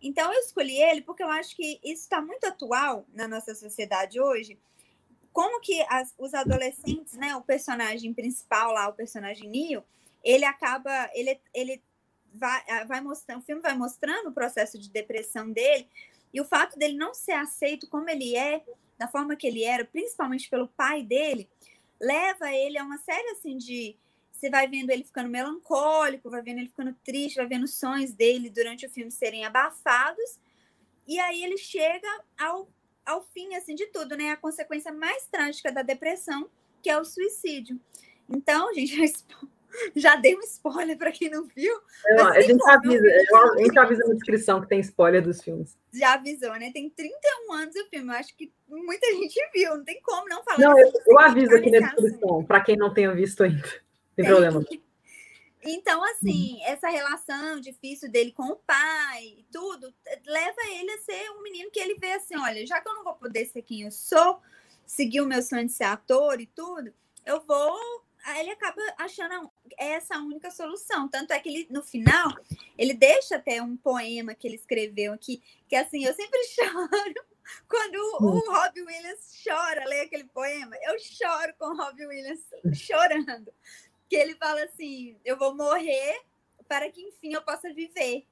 Então 0.00 0.32
eu 0.32 0.40
escolhi 0.40 0.80
ele 0.80 1.00
porque 1.00 1.22
eu 1.22 1.28
acho 1.28 1.54
que 1.56 1.80
isso 1.82 2.02
está 2.02 2.20
muito 2.20 2.44
atual 2.44 3.06
na 3.12 3.28
nossa 3.28 3.54
sociedade 3.54 4.20
hoje. 4.20 4.58
Como 5.32 5.60
que 5.60 5.80
as, 5.88 6.14
os 6.18 6.34
adolescentes, 6.34 7.14
né, 7.14 7.34
o 7.36 7.42
personagem 7.42 8.12
principal 8.12 8.72
lá, 8.72 8.88
o 8.88 8.94
personagem 8.94 9.48
Neo, 9.48 9.84
ele 10.22 10.44
acaba, 10.44 11.10
ele, 11.14 11.40
ele 11.54 11.82
vai, 12.34 12.86
vai 12.86 13.00
mostrando, 13.00 13.40
o 13.40 13.44
filme 13.44 13.62
vai 13.62 13.76
mostrando 13.76 14.28
o 14.28 14.32
processo 14.32 14.78
de 14.78 14.90
depressão 14.90 15.50
dele 15.50 15.88
e 16.32 16.40
o 16.40 16.44
fato 16.44 16.78
dele 16.78 16.96
não 16.96 17.14
ser 17.14 17.32
aceito 17.32 17.88
como 17.88 18.08
ele 18.08 18.36
é, 18.36 18.64
da 18.98 19.08
forma 19.08 19.36
que 19.36 19.46
ele 19.46 19.64
era, 19.64 19.84
principalmente 19.84 20.48
pelo 20.48 20.68
pai 20.68 21.02
dele, 21.02 21.48
leva 22.00 22.52
ele 22.52 22.78
a 22.78 22.84
uma 22.84 22.98
série 22.98 23.28
assim 23.30 23.56
de 23.56 23.96
você 24.42 24.50
vai 24.50 24.66
vendo 24.66 24.90
ele 24.90 25.04
ficando 25.04 25.28
melancólico, 25.28 26.28
vai 26.28 26.42
vendo 26.42 26.58
ele 26.58 26.68
ficando 26.68 26.92
triste, 27.04 27.36
vai 27.36 27.46
vendo 27.46 27.62
os 27.62 27.74
sonhos 27.74 28.12
dele 28.12 28.50
durante 28.50 28.84
o 28.84 28.90
filme 28.90 29.08
serem 29.08 29.44
abafados. 29.44 30.36
E 31.06 31.16
aí 31.20 31.44
ele 31.44 31.56
chega 31.56 32.08
ao, 32.36 32.68
ao 33.06 33.22
fim 33.26 33.54
assim 33.54 33.76
de 33.76 33.86
tudo, 33.86 34.16
né? 34.16 34.30
A 34.30 34.36
consequência 34.36 34.92
mais 34.92 35.26
trágica 35.26 35.70
da 35.70 35.82
depressão, 35.82 36.50
que 36.82 36.90
é 36.90 36.98
o 36.98 37.04
suicídio. 37.04 37.80
Então, 38.28 38.74
gente, 38.74 39.24
já 39.96 40.16
dei 40.16 40.36
um 40.36 40.40
spoiler 40.40 40.96
para 40.96 41.12
quem 41.12 41.30
não 41.30 41.44
viu. 41.44 41.74
Eu, 42.06 42.26
a, 42.26 42.40
gente 42.40 42.62
avisa, 42.68 43.06
a 43.06 43.62
gente 43.62 43.78
avisa 43.78 44.04
na 44.06 44.14
descrição 44.14 44.60
que 44.60 44.68
tem 44.68 44.80
spoiler 44.80 45.22
dos 45.22 45.42
filmes. 45.42 45.76
Já 45.92 46.14
avisou, 46.14 46.52
né? 46.54 46.70
Tem 46.72 46.88
31 46.90 47.52
anos 47.52 47.76
o 47.76 47.88
filme. 47.88 48.08
Eu 48.08 48.16
acho 48.16 48.36
que 48.36 48.52
muita 48.68 49.06
gente 49.12 49.38
viu. 49.54 49.76
Não 49.76 49.84
tem 49.84 50.00
como 50.02 50.28
não 50.28 50.42
falar. 50.42 50.58
Não, 50.58 50.78
eu, 50.78 50.92
eu 51.06 51.18
aviso 51.18 51.54
aqui 51.54 51.70
na 51.70 51.88
descrição, 51.88 52.44
para 52.44 52.60
quem 52.60 52.76
não 52.76 52.92
tenha 52.92 53.14
visto 53.14 53.42
ainda. 53.42 53.68
Tem 54.16 54.24
problema. 54.24 54.64
Então, 55.64 56.02
assim, 56.04 56.60
essa 56.64 56.88
relação 56.88 57.60
difícil 57.60 58.10
dele 58.10 58.32
com 58.32 58.44
o 58.44 58.56
pai 58.56 59.24
e 59.38 59.46
tudo, 59.52 59.94
leva 60.26 60.56
ele 60.72 60.90
a 60.90 60.98
ser 60.98 61.30
um 61.30 61.42
menino 61.42 61.70
que 61.70 61.78
ele 61.78 61.94
vê 61.94 62.12
assim: 62.12 62.36
olha, 62.36 62.66
já 62.66 62.80
que 62.80 62.88
eu 62.88 62.94
não 62.94 63.04
vou 63.04 63.14
poder 63.14 63.46
ser 63.46 63.62
quem 63.62 63.82
eu 63.82 63.90
sou, 63.92 64.40
seguir 64.84 65.20
o 65.20 65.26
meu 65.26 65.40
sonho 65.40 65.66
de 65.66 65.72
ser 65.72 65.84
ator 65.84 66.40
e 66.40 66.46
tudo, 66.46 66.92
eu 67.24 67.40
vou. 67.46 68.02
Ele 68.38 68.50
acaba 68.50 68.80
achando 68.98 69.50
essa 69.78 70.18
única 70.18 70.50
solução. 70.50 71.08
Tanto 71.08 71.32
é 71.32 71.40
que 71.40 71.48
ele, 71.48 71.66
no 71.70 71.82
final, 71.82 72.28
ele 72.78 72.94
deixa 72.94 73.36
até 73.36 73.60
um 73.60 73.76
poema 73.76 74.34
que 74.34 74.46
ele 74.46 74.56
escreveu 74.56 75.12
aqui, 75.12 75.42
que 75.68 75.76
assim, 75.76 76.04
eu 76.04 76.14
sempre 76.14 76.40
choro 76.54 77.14
quando 77.68 77.96
o, 77.96 78.24
o 78.24 78.52
Robbie 78.52 78.82
Williams 78.82 79.42
chora, 79.44 79.84
lê 79.86 80.02
aquele 80.02 80.24
poema, 80.24 80.76
eu 80.82 80.96
choro 80.98 81.52
com 81.58 81.66
o 81.66 81.76
Robbie 81.76 82.06
Williams 82.06 82.40
chorando 82.72 83.52
que 84.12 84.16
ele 84.16 84.34
fala 84.34 84.62
assim: 84.64 85.16
eu 85.24 85.38
vou 85.38 85.56
morrer 85.56 86.20
para 86.68 86.90
que 86.90 87.00
enfim 87.00 87.32
eu 87.32 87.40
possa 87.40 87.72
viver. 87.72 88.26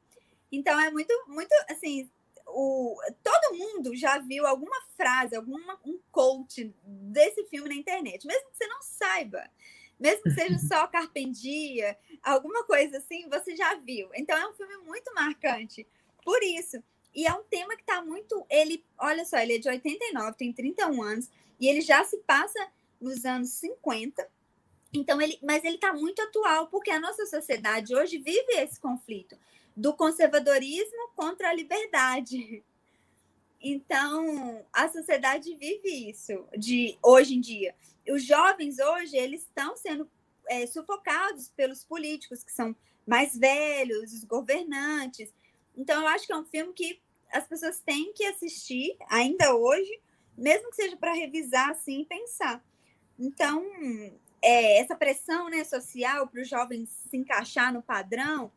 Então 0.52 0.78
é 0.78 0.90
muito, 0.90 1.10
muito 1.26 1.50
assim. 1.70 2.10
O, 2.46 3.00
todo 3.22 3.56
mundo 3.56 3.96
já 3.96 4.18
viu 4.18 4.46
alguma 4.46 4.76
frase, 4.94 5.34
alguma 5.34 5.80
um 5.86 5.98
coach 6.10 6.74
desse 6.84 7.46
filme 7.46 7.68
na 7.70 7.76
internet, 7.76 8.26
mesmo 8.26 8.50
que 8.50 8.58
você 8.58 8.66
não 8.66 8.82
saiba, 8.82 9.50
mesmo 10.00 10.22
que 10.22 10.30
seja 10.30 10.58
só 10.66 10.86
carpendia, 10.86 11.96
alguma 12.22 12.64
coisa 12.64 12.98
assim, 12.98 13.28
você 13.28 13.54
já 13.54 13.74
viu. 13.74 14.08
Então 14.14 14.36
é 14.36 14.48
um 14.48 14.54
filme 14.54 14.78
muito 14.78 15.12
marcante 15.14 15.86
por 16.24 16.42
isso. 16.42 16.82
E 17.14 17.26
é 17.26 17.32
um 17.32 17.42
tema 17.44 17.74
que 17.76 17.82
está 17.82 18.02
muito. 18.02 18.46
Ele, 18.48 18.84
olha 18.98 19.24
só, 19.24 19.38
ele 19.38 19.56
é 19.56 19.58
de 19.58 19.68
89, 19.68 20.36
tem 20.36 20.52
31 20.52 21.02
anos, 21.02 21.28
e 21.58 21.68
ele 21.68 21.80
já 21.80 22.04
se 22.04 22.18
passa 22.18 22.68
nos 23.00 23.24
anos 23.24 23.50
50. 23.50 24.28
Então, 24.92 25.20
ele, 25.20 25.38
mas 25.42 25.64
ele 25.64 25.76
está 25.76 25.92
muito 25.92 26.20
atual, 26.22 26.68
porque 26.68 26.90
a 26.90 27.00
nossa 27.00 27.26
sociedade 27.26 27.94
hoje 27.94 28.18
vive 28.18 28.52
esse 28.54 28.78
conflito 28.80 29.36
do 29.76 29.94
conservadorismo 29.94 31.10
contra 31.14 31.50
a 31.50 31.54
liberdade. 31.54 32.62
Então, 33.60 34.64
a 34.72 34.88
sociedade 34.88 35.54
vive 35.56 36.10
isso 36.10 36.46
de 36.56 36.98
hoje 37.02 37.34
em 37.34 37.40
dia. 37.40 37.74
Os 38.08 38.24
jovens 38.24 38.78
hoje, 38.78 39.16
eles 39.16 39.42
estão 39.42 39.76
sendo 39.76 40.10
é, 40.48 40.66
sufocados 40.66 41.48
pelos 41.48 41.84
políticos 41.84 42.42
que 42.42 42.52
são 42.52 42.74
mais 43.06 43.36
velhos, 43.36 44.12
os 44.12 44.24
governantes. 44.24 45.32
Então, 45.76 46.00
eu 46.00 46.08
acho 46.08 46.26
que 46.26 46.32
é 46.32 46.36
um 46.36 46.44
filme 46.44 46.72
que 46.72 47.00
as 47.30 47.46
pessoas 47.46 47.80
têm 47.80 48.12
que 48.14 48.24
assistir 48.24 48.96
ainda 49.08 49.54
hoje, 49.54 50.00
mesmo 50.36 50.70
que 50.70 50.76
seja 50.76 50.96
para 50.96 51.12
revisar 51.12 51.70
assim 51.70 52.00
e 52.00 52.06
pensar. 52.06 52.64
Então, 53.18 53.64
é, 54.42 54.78
essa 54.78 54.96
pressão 54.96 55.50
né, 55.50 55.64
social 55.64 56.26
para 56.26 56.40
os 56.40 56.48
jovens 56.48 56.88
se 56.88 57.16
encaixar 57.16 57.72
no 57.72 57.82
padrão, 57.82 58.50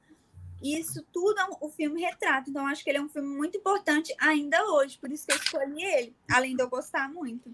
isso 0.62 1.06
tudo 1.12 1.40
é 1.40 1.46
o 1.62 1.70
filme 1.70 2.02
retrata. 2.02 2.50
Então, 2.50 2.68
acho 2.68 2.84
que 2.84 2.90
ele 2.90 2.98
é 2.98 3.02
um 3.02 3.10
filme 3.10 3.28
muito 3.28 3.58
importante 3.58 4.14
ainda 4.20 4.64
hoje, 4.74 4.98
por 4.98 5.12
isso 5.12 5.26
que 5.26 5.34
eu 5.34 5.38
escolhi 5.38 5.84
ele, 5.84 6.16
além 6.30 6.56
de 6.56 6.62
eu 6.62 6.70
gostar 6.70 7.12
muito. 7.12 7.54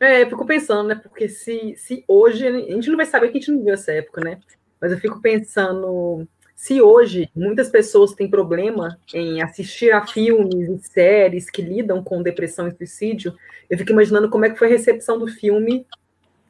É, 0.00 0.22
eu 0.22 0.28
fico 0.28 0.44
pensando, 0.44 0.88
né? 0.88 0.94
Porque 0.94 1.28
se, 1.28 1.74
se 1.76 2.04
hoje. 2.06 2.46
A 2.46 2.52
gente 2.52 2.90
não 2.90 2.96
vai 2.96 3.06
saber 3.06 3.28
que 3.28 3.38
a 3.38 3.40
gente 3.40 3.50
não 3.50 3.64
viu 3.64 3.74
essa 3.74 3.92
época, 3.92 4.20
né? 4.22 4.40
Mas 4.80 4.92
eu 4.92 4.98
fico 4.98 5.20
pensando. 5.20 6.26
Se 6.54 6.80
hoje 6.80 7.30
muitas 7.36 7.68
pessoas 7.68 8.14
têm 8.14 8.30
problema 8.30 8.98
em 9.12 9.42
assistir 9.42 9.92
a 9.92 10.06
filmes 10.06 10.68
e 10.70 10.88
séries 10.88 11.50
que 11.50 11.60
lidam 11.60 12.02
com 12.02 12.22
depressão 12.22 12.66
e 12.66 12.74
suicídio, 12.74 13.36
eu 13.68 13.76
fico 13.76 13.92
imaginando 13.92 14.30
como 14.30 14.46
é 14.46 14.50
que 14.50 14.58
foi 14.58 14.68
a 14.68 14.70
recepção 14.70 15.18
do 15.18 15.26
filme 15.26 15.86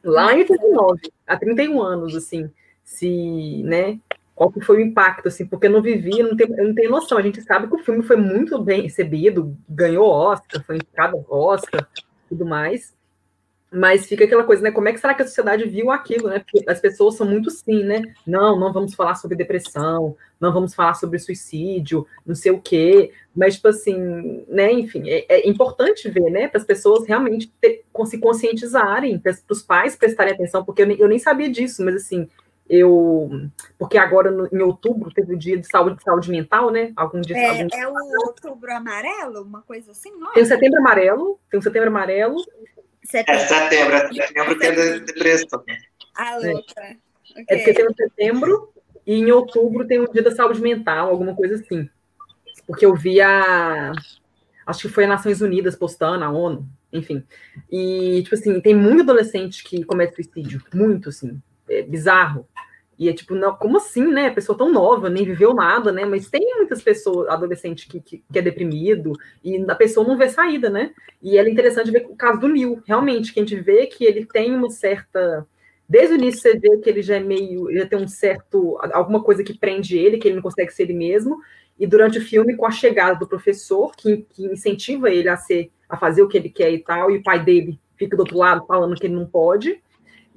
lá 0.01 0.33
em 0.33 0.39
89, 0.39 1.11
há 1.25 1.37
31 1.37 1.81
anos, 1.81 2.15
assim. 2.15 2.49
Se, 2.83 3.61
né? 3.63 3.99
Qual 4.37 4.51
que 4.51 4.61
foi 4.61 4.77
o 4.77 4.81
impacto, 4.81 5.29
assim, 5.29 5.47
porque 5.47 5.65
eu 5.65 5.71
não 5.71 5.81
vivi, 5.81 6.19
eu 6.19 6.27
não 6.27 6.37
tenho, 6.37 6.55
não 6.55 6.75
tenho 6.75 6.91
noção. 6.91 7.17
A 7.17 7.23
gente 7.23 7.41
sabe 7.41 7.67
que 7.67 7.73
o 7.73 7.83
filme 7.83 8.03
foi 8.03 8.15
muito 8.15 8.61
bem 8.61 8.83
recebido, 8.83 9.57
ganhou 9.67 10.07
Oscar, 10.07 10.63
foi 10.63 10.75
indicado 10.75 11.25
Oscar, 11.27 11.89
tudo 12.29 12.45
mais. 12.45 12.95
Mas 13.71 14.05
fica 14.05 14.25
aquela 14.25 14.43
coisa, 14.43 14.61
né? 14.61 14.69
Como 14.69 14.87
é 14.87 14.93
que 14.93 14.99
será 14.99 15.15
que 15.15 15.23
a 15.23 15.27
sociedade 15.27 15.67
viu 15.67 15.89
aquilo, 15.89 16.29
né? 16.29 16.37
Porque 16.37 16.69
as 16.69 16.79
pessoas 16.79 17.15
são 17.15 17.25
muito 17.25 17.49
sim, 17.49 17.83
né? 17.83 18.03
Não, 18.27 18.59
não 18.59 18.71
vamos 18.71 18.93
falar 18.93 19.15
sobre 19.15 19.35
depressão, 19.35 20.15
não 20.39 20.53
vamos 20.53 20.75
falar 20.75 20.93
sobre 20.93 21.17
suicídio, 21.17 22.05
não 22.23 22.35
sei 22.35 22.51
o 22.51 22.61
quê. 22.61 23.11
Mas, 23.35 23.55
tipo 23.55 23.69
assim, 23.69 24.45
né? 24.47 24.71
Enfim, 24.71 25.09
é, 25.09 25.25
é 25.29 25.49
importante 25.49 26.11
ver, 26.11 26.29
né? 26.29 26.47
Para 26.47 26.61
as 26.61 26.65
pessoas 26.65 27.07
realmente 27.07 27.51
ter, 27.59 27.83
se 28.05 28.19
conscientizarem, 28.19 29.17
para 29.17 29.33
os 29.49 29.63
pais 29.63 29.95
prestarem 29.95 30.33
atenção, 30.33 30.63
porque 30.63 30.83
eu 30.83 30.87
nem, 30.87 30.99
eu 30.99 31.07
nem 31.07 31.17
sabia 31.17 31.49
disso, 31.49 31.83
mas 31.83 31.95
assim, 31.95 32.29
eu 32.69 33.49
porque 33.77 33.97
agora 33.97 34.31
no, 34.31 34.47
em 34.51 34.61
outubro 34.61 35.11
teve 35.11 35.33
o 35.33 35.37
dia 35.37 35.57
de 35.57 35.67
saúde, 35.67 36.01
saúde 36.03 36.29
mental, 36.29 36.69
né? 36.69 36.91
Algum 36.95 37.21
dia. 37.21 37.37
É, 37.37 37.61
algum... 37.61 37.67
é 37.73 37.87
o 37.87 38.27
outubro 38.27 38.71
amarelo, 38.71 39.43
uma 39.43 39.61
coisa 39.61 39.91
assim, 39.91 40.11
não 40.11 40.31
é? 40.31 40.33
Tem 40.33 40.43
o 40.43 40.45
setembro 40.45 40.79
amarelo, 40.79 41.39
tem 41.49 41.59
o 41.59 41.63
setembro 41.63 41.89
amarelo, 41.89 42.37
Setembro. 43.09 43.41
É 43.41 43.47
setembro, 43.47 43.95
é 43.95 44.27
setembro 44.27 44.59
que 44.59 44.65
é 44.65 44.99
depressão. 44.99 45.63
A 46.15 46.35
outra. 46.35 46.83
É. 46.83 46.97
Okay. 47.31 47.45
é 47.47 47.57
porque 47.57 47.73
tem 47.73 47.87
o 47.87 47.95
setembro 47.95 48.73
e 49.05 49.15
em 49.15 49.31
outubro 49.31 49.87
tem 49.87 49.99
o 49.99 50.11
dia 50.11 50.21
da 50.21 50.31
saúde 50.31 50.61
mental, 50.61 51.09
alguma 51.09 51.33
coisa 51.33 51.55
assim. 51.55 51.89
Porque 52.65 52.85
eu 52.85 52.93
vi 52.95 53.21
a. 53.21 53.93
Acho 54.65 54.81
que 54.81 54.93
foi 54.93 55.05
a 55.05 55.07
Nações 55.07 55.39
Unidas 55.39 55.77
postando, 55.77 56.25
a 56.25 56.29
ONU, 56.29 56.67
enfim. 56.91 57.23
E, 57.71 58.21
tipo 58.23 58.35
assim, 58.35 58.59
tem 58.59 58.75
muito 58.75 59.03
adolescente 59.03 59.63
que 59.63 59.85
comete 59.85 60.15
suicídio. 60.15 60.61
Muito, 60.73 61.07
assim. 61.07 61.41
É 61.69 61.81
bizarro. 61.81 62.47
E 62.99 63.07
é 63.07 63.13
tipo, 63.13 63.35
não, 63.35 63.55
como 63.55 63.77
assim, 63.77 64.07
né? 64.07 64.29
Pessoa 64.31 64.57
tão 64.57 64.71
nova, 64.71 65.09
nem 65.09 65.23
viveu 65.23 65.53
nada, 65.53 65.91
né? 65.91 66.03
Mas 66.03 66.29
tem 66.29 66.55
muitas 66.55 66.81
pessoas, 66.81 67.29
adolescente, 67.29 67.87
que, 67.87 67.99
que, 67.99 68.23
que, 68.31 68.39
é 68.39 68.41
deprimido, 68.41 69.13
e 69.43 69.63
a 69.69 69.75
pessoa 69.75 70.07
não 70.07 70.17
vê 70.17 70.27
saída, 70.29 70.69
né? 70.69 70.91
E 71.21 71.37
é 71.37 71.47
interessante 71.47 71.91
ver 71.91 72.07
o 72.09 72.15
caso 72.15 72.39
do 72.39 72.47
Neil, 72.47 72.81
realmente, 72.87 73.31
que 73.31 73.39
a 73.39 73.43
gente 73.43 73.59
vê 73.61 73.85
que 73.85 74.03
ele 74.03 74.25
tem 74.25 74.55
uma 74.55 74.69
certa. 74.71 75.45
Desde 75.87 76.15
o 76.15 76.17
início 76.17 76.41
você 76.41 76.57
vê 76.57 76.77
que 76.77 76.89
ele 76.89 77.01
já 77.03 77.17
é 77.17 77.19
meio. 77.19 77.71
já 77.71 77.85
tem 77.85 77.99
um 77.99 78.07
certo. 78.07 78.77
alguma 78.91 79.23
coisa 79.23 79.43
que 79.43 79.57
prende 79.57 79.97
ele, 79.97 80.17
que 80.17 80.27
ele 80.27 80.35
não 80.35 80.43
consegue 80.43 80.73
ser 80.73 80.83
ele 80.83 80.93
mesmo. 80.93 81.39
E 81.79 81.85
durante 81.85 82.17
o 82.17 82.21
filme, 82.21 82.55
com 82.55 82.65
a 82.65 82.71
chegada 82.71 83.19
do 83.19 83.27
professor, 83.27 83.95
que, 83.95 84.25
que 84.31 84.45
incentiva 84.45 85.11
ele 85.11 85.29
a 85.29 85.37
ser, 85.37 85.71
a 85.87 85.95
fazer 85.95 86.23
o 86.23 86.27
que 86.27 86.35
ele 86.35 86.49
quer 86.49 86.71
e 86.71 86.79
tal, 86.79 87.11
e 87.11 87.17
o 87.17 87.23
pai 87.23 87.43
dele 87.43 87.79
fica 87.95 88.17
do 88.17 88.21
outro 88.21 88.37
lado 88.37 88.65
falando 88.65 88.95
que 88.95 89.05
ele 89.05 89.15
não 89.15 89.27
pode 89.27 89.79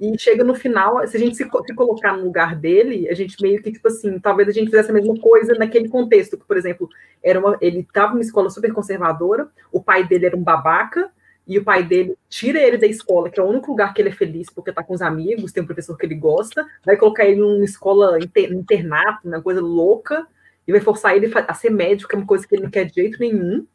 e 0.01 0.17
chega 0.17 0.43
no 0.43 0.55
final, 0.55 1.07
se 1.07 1.15
a 1.15 1.19
gente 1.19 1.37
se, 1.37 1.43
se, 1.43 1.75
colocar 1.75 2.17
no 2.17 2.23
lugar 2.23 2.55
dele, 2.55 3.07
a 3.07 3.13
gente 3.13 3.39
meio 3.39 3.61
que, 3.61 3.71
tipo 3.71 3.87
assim, 3.87 4.17
talvez 4.17 4.49
a 4.49 4.51
gente 4.51 4.71
fizesse 4.71 4.89
a 4.89 4.93
mesma 4.93 5.15
coisa 5.19 5.53
naquele 5.53 5.87
contexto, 5.87 6.39
que, 6.39 6.43
por 6.43 6.57
exemplo, 6.57 6.89
era 7.23 7.39
uma, 7.39 7.55
ele 7.61 7.81
estava 7.81 8.13
numa 8.13 8.23
escola 8.23 8.49
super 8.49 8.73
conservadora, 8.73 9.47
o 9.71 9.79
pai 9.79 10.03
dele 10.03 10.25
era 10.25 10.35
um 10.35 10.41
babaca, 10.41 11.11
e 11.47 11.59
o 11.59 11.63
pai 11.63 11.83
dele 11.83 12.17
tira 12.27 12.59
ele 12.59 12.77
da 12.77 12.87
escola, 12.87 13.29
que 13.29 13.39
é 13.39 13.43
o 13.43 13.47
único 13.47 13.69
lugar 13.69 13.93
que 13.93 14.01
ele 14.01 14.09
é 14.09 14.11
feliz, 14.11 14.49
porque 14.49 14.71
tá 14.71 14.83
com 14.83 14.95
os 14.95 15.03
amigos, 15.03 15.51
tem 15.51 15.61
um 15.61 15.67
professor 15.67 15.95
que 15.95 16.07
ele 16.07 16.15
gosta, 16.15 16.65
vai 16.83 16.97
colocar 16.97 17.25
ele 17.25 17.39
numa 17.39 17.63
escola 17.63 18.17
inter, 18.17 18.51
internato, 18.51 19.27
uma 19.27 19.41
coisa 19.41 19.61
louca, 19.61 20.25
e 20.67 20.71
vai 20.71 20.81
forçar 20.81 21.15
ele 21.15 21.31
a 21.35 21.53
ser 21.53 21.69
médico, 21.69 22.09
que 22.09 22.15
é 22.15 22.17
uma 22.17 22.25
coisa 22.25 22.47
que 22.47 22.55
ele 22.55 22.63
não 22.63 22.71
quer 22.71 22.85
de 22.85 22.95
jeito 22.95 23.19
nenhum. 23.19 23.67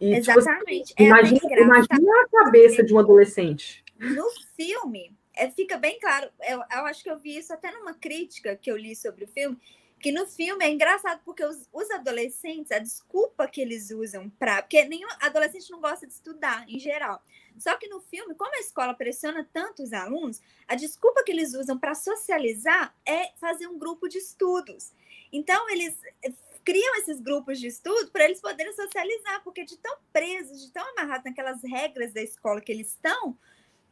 E, 0.00 0.16
Exatamente. 0.16 0.88
Tipo, 0.88 1.02
assim, 1.02 1.06
imagina, 1.06 1.40
é 1.52 1.62
imagina 1.62 2.12
a 2.24 2.44
cabeça 2.44 2.82
de 2.82 2.92
um 2.92 2.98
adolescente 2.98 3.83
no 4.04 4.30
filme, 4.56 5.16
é, 5.34 5.50
fica 5.50 5.76
bem 5.76 5.98
claro, 5.98 6.30
eu, 6.42 6.58
eu, 6.58 6.86
acho 6.86 7.02
que 7.02 7.10
eu 7.10 7.18
vi 7.18 7.36
isso 7.36 7.52
até 7.52 7.70
numa 7.72 7.94
crítica 7.94 8.56
que 8.56 8.70
eu 8.70 8.76
li 8.76 8.94
sobre 8.94 9.24
o 9.24 9.28
filme, 9.28 9.58
que 10.00 10.12
no 10.12 10.26
filme 10.26 10.64
é 10.64 10.70
engraçado 10.70 11.22
porque 11.24 11.44
os, 11.44 11.68
os 11.72 11.90
adolescentes, 11.90 12.70
a 12.70 12.78
desculpa 12.78 13.48
que 13.48 13.60
eles 13.60 13.90
usam 13.90 14.28
para. 14.28 14.60
Porque 14.60 14.84
nenhum 14.84 15.08
adolescente 15.18 15.70
não 15.70 15.80
gosta 15.80 16.06
de 16.06 16.12
estudar, 16.12 16.68
em 16.68 16.78
geral. 16.78 17.22
Só 17.58 17.74
que 17.78 17.88
no 17.88 18.00
filme, 18.00 18.34
como 18.34 18.54
a 18.54 18.58
escola 18.58 18.92
pressiona 18.92 19.48
tanto 19.50 19.82
os 19.82 19.94
alunos, 19.94 20.42
a 20.68 20.74
desculpa 20.74 21.22
que 21.24 21.32
eles 21.32 21.54
usam 21.54 21.78
para 21.78 21.94
socializar 21.94 22.94
é 23.06 23.32
fazer 23.38 23.66
um 23.66 23.78
grupo 23.78 24.06
de 24.06 24.18
estudos. 24.18 24.92
Então, 25.32 25.70
eles 25.70 25.96
criam 26.64 26.96
esses 26.96 27.20
grupos 27.20 27.60
de 27.60 27.68
estudo 27.68 28.10
para 28.10 28.24
eles 28.24 28.40
poderem 28.40 28.74
socializar, 28.74 29.42
porque 29.42 29.64
de 29.64 29.76
tão 29.78 29.96
presos, 30.12 30.64
de 30.64 30.72
tão 30.72 30.86
amarrados 30.90 31.24
naquelas 31.24 31.62
regras 31.62 32.12
da 32.12 32.22
escola 32.22 32.60
que 32.60 32.72
eles 32.72 32.88
estão, 32.88 33.38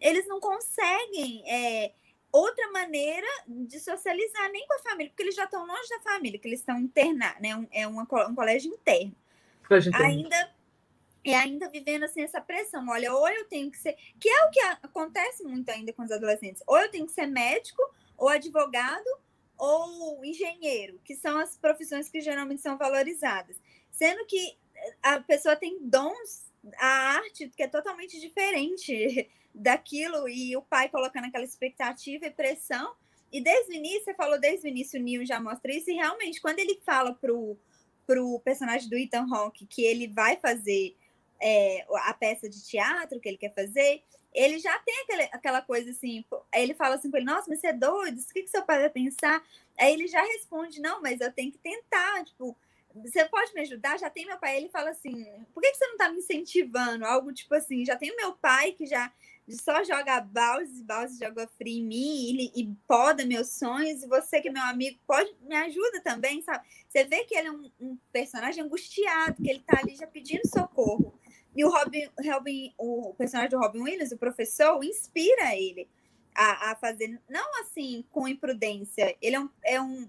eles 0.03 0.27
não 0.27 0.41
conseguem 0.41 1.43
é, 1.49 1.93
outra 2.31 2.71
maneira 2.73 3.27
de 3.47 3.79
socializar 3.79 4.51
nem 4.51 4.67
com 4.67 4.75
a 4.75 4.79
família, 4.79 5.11
porque 5.11 5.23
eles 5.23 5.35
já 5.35 5.45
estão 5.45 5.67
longe 5.67 5.89
da 5.89 6.01
família, 6.01 6.39
que 6.39 6.49
eles 6.49 6.61
estão 6.61 6.79
internados, 6.79 7.41
né? 7.41 7.55
Um, 7.55 7.67
é 7.71 7.87
uma, 7.87 8.03
um 8.03 8.35
colégio 8.35 8.73
interno. 8.73 9.15
Colégio 9.67 9.93
Ainda 9.95 10.53
e 11.25 11.33
ainda 11.33 11.69
vivendo 11.69 12.03
assim 12.03 12.23
essa 12.23 12.41
pressão. 12.41 12.85
Olha, 12.89 13.15
ou 13.15 13.29
eu 13.29 13.45
tenho 13.45 13.71
que 13.71 13.79
ser, 13.79 13.97
que 14.19 14.29
é 14.29 14.45
o 14.45 14.51
que 14.51 14.61
acontece 14.83 15.45
muito 15.45 15.69
ainda 15.71 15.93
com 15.93 16.03
os 16.03 16.11
adolescentes. 16.11 16.63
Ou 16.67 16.79
eu 16.79 16.91
tenho 16.91 17.07
que 17.07 17.13
ser 17.13 17.27
médico, 17.27 17.81
ou 18.17 18.29
advogado, 18.29 19.07
ou 19.57 20.25
engenheiro, 20.25 21.01
que 21.05 21.15
são 21.15 21.39
as 21.39 21.57
profissões 21.57 22.09
que 22.09 22.21
geralmente 22.21 22.61
são 22.61 22.77
valorizadas. 22.77 23.57
Sendo 23.89 24.27
que 24.27 24.59
a 25.01 25.21
pessoa 25.21 25.55
tem 25.55 25.79
dons, 25.81 26.51
a 26.77 26.87
arte 26.87 27.49
que 27.57 27.63
é 27.63 27.69
totalmente 27.69 28.19
diferente 28.21 29.31
daquilo 29.55 30.29
e 30.29 30.57
o 30.57 30.63
pai 30.63 30.89
colocando 30.89 31.27
aquela 31.27 31.45
expectativa 31.45 32.27
e 32.27 32.31
pressão. 32.31 32.95
E 33.33 33.41
desde 33.41 33.73
o 33.73 33.75
início, 33.75 34.05
você 34.05 34.15
falou 34.15 34.39
desde 34.39 34.67
o 34.67 34.69
início, 34.69 35.01
o 35.01 35.03
Neil 35.03 35.25
já 35.25 35.41
mostra 35.41 35.73
isso, 35.73 35.91
e 35.91 35.95
realmente, 35.95 36.41
quando 36.41 36.59
ele 36.59 36.81
fala 36.85 37.15
pro, 37.15 37.57
pro 38.07 38.41
personagem 38.41 38.89
do 38.89 38.97
Ethan 38.97 39.27
Hawke 39.33 39.67
que 39.67 39.83
ele 39.83 40.07
vai 40.07 40.37
fazer 40.37 40.95
é, 41.41 41.87
a 42.05 42.13
peça 42.13 42.49
de 42.49 42.63
teatro 42.63 43.19
que 43.19 43.29
ele 43.29 43.39
quer 43.39 43.55
fazer, 43.55 44.03
ele 44.35 44.59
já 44.59 44.79
tem 44.81 45.01
aquele, 45.03 45.23
aquela 45.33 45.63
coisa 45.63 45.91
assim, 45.91 46.25
ele 46.55 46.75
fala 46.75 46.95
assim 46.95 47.11
com 47.11 47.17
ele, 47.17 47.27
nossa, 47.27 47.49
mas 47.49 47.61
você 47.61 47.69
é 47.69 47.73
doido, 47.73 48.19
o 48.19 48.33
que, 48.33 48.43
que 48.43 48.51
seu 48.51 48.63
pai 48.63 48.81
vai 48.81 48.91
pensar? 48.91 49.43
Aí 49.79 49.93
ele 49.93 50.07
já 50.07 50.23
responde, 50.23 50.81
não, 50.81 51.03
mas 51.03 51.21
eu 51.21 51.33
tenho 51.33 51.53
que 51.53 51.59
tentar, 51.59 52.25
tipo, 52.25 52.57
você 52.95 53.25
pode 53.25 53.53
me 53.55 53.63
ajudar? 53.63 53.99
Já 53.99 54.11
tem 54.11 54.27
meu 54.27 54.39
pai. 54.39 54.57
Ele 54.57 54.69
fala 54.69 54.91
assim: 54.91 55.27
por 55.53 55.63
que, 55.63 55.75
você 55.75 55.87
não 55.87 55.93
está 55.93 56.11
me 56.11 56.19
incentivando? 56.19 57.05
Algo 57.05 57.33
tipo 57.33 57.55
assim: 57.55 57.85
já 57.85 57.97
tem 57.97 58.11
o 58.13 58.17
meu 58.17 58.33
pai 58.35 58.73
que 58.73 58.87
já 58.87 59.13
só 59.49 59.83
joga 59.83 60.21
baldes 60.21 60.79
e 60.79 60.85
baldes 60.85 61.19
de 61.19 61.25
água 61.25 61.49
fria 61.59 61.79
em 61.79 61.85
mim 61.85 62.51
e, 62.55 62.63
e 62.63 62.77
poda 62.87 63.27
meus 63.27 63.51
sonhos. 63.51 64.03
E 64.03 64.07
você, 64.07 64.41
que 64.41 64.49
é 64.49 64.53
meu 64.53 64.63
amigo, 64.63 64.99
pode 65.07 65.35
me 65.41 65.57
ajuda 65.57 66.01
também, 66.03 66.43
sabe? 66.43 66.65
Você 66.89 67.05
vê 67.05 67.25
que 67.25 67.37
ele 67.37 67.49
é 67.49 67.53
um, 67.53 67.71
um 67.81 67.99
personagem 68.13 68.63
angustiado, 68.63 69.43
que 69.43 69.51
ele 69.51 69.61
está 69.61 69.81
ali 69.81 69.97
já 69.97 70.07
pedindo 70.07 70.47
socorro. 70.47 71.19
E 71.55 71.65
o 71.65 71.71
Robin, 71.71 72.09
Robin, 72.25 72.73
o 72.79 73.15
personagem 73.15 73.51
do 73.51 73.59
Robin 73.59 73.81
Williams, 73.81 74.13
o 74.13 74.19
professor, 74.19 74.83
inspira 74.83 75.55
ele 75.55 75.89
a, 76.35 76.71
a 76.71 76.77
fazer, 76.77 77.21
não 77.29 77.61
assim 77.61 78.05
com 78.11 78.27
imprudência. 78.27 79.17
Ele 79.21 79.37
é 79.37 79.41
um, 79.41 79.51
é 79.65 79.81
um 79.81 80.09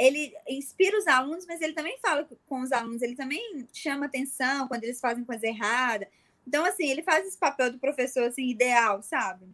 ele 0.00 0.34
inspira 0.48 0.96
os 0.96 1.06
alunos, 1.06 1.44
mas 1.44 1.60
ele 1.60 1.74
também 1.74 1.98
fala 1.98 2.26
com 2.46 2.62
os 2.62 2.72
alunos, 2.72 3.02
ele 3.02 3.14
também 3.14 3.68
chama 3.70 4.06
atenção 4.06 4.66
quando 4.66 4.84
eles 4.84 4.98
fazem 4.98 5.22
coisa 5.26 5.46
errada. 5.46 6.08
Então, 6.46 6.64
assim, 6.64 6.88
ele 6.88 7.02
faz 7.02 7.26
esse 7.26 7.36
papel 7.36 7.70
do 7.70 7.78
professor, 7.78 8.24
assim, 8.24 8.48
ideal, 8.48 9.02
sabe? 9.02 9.46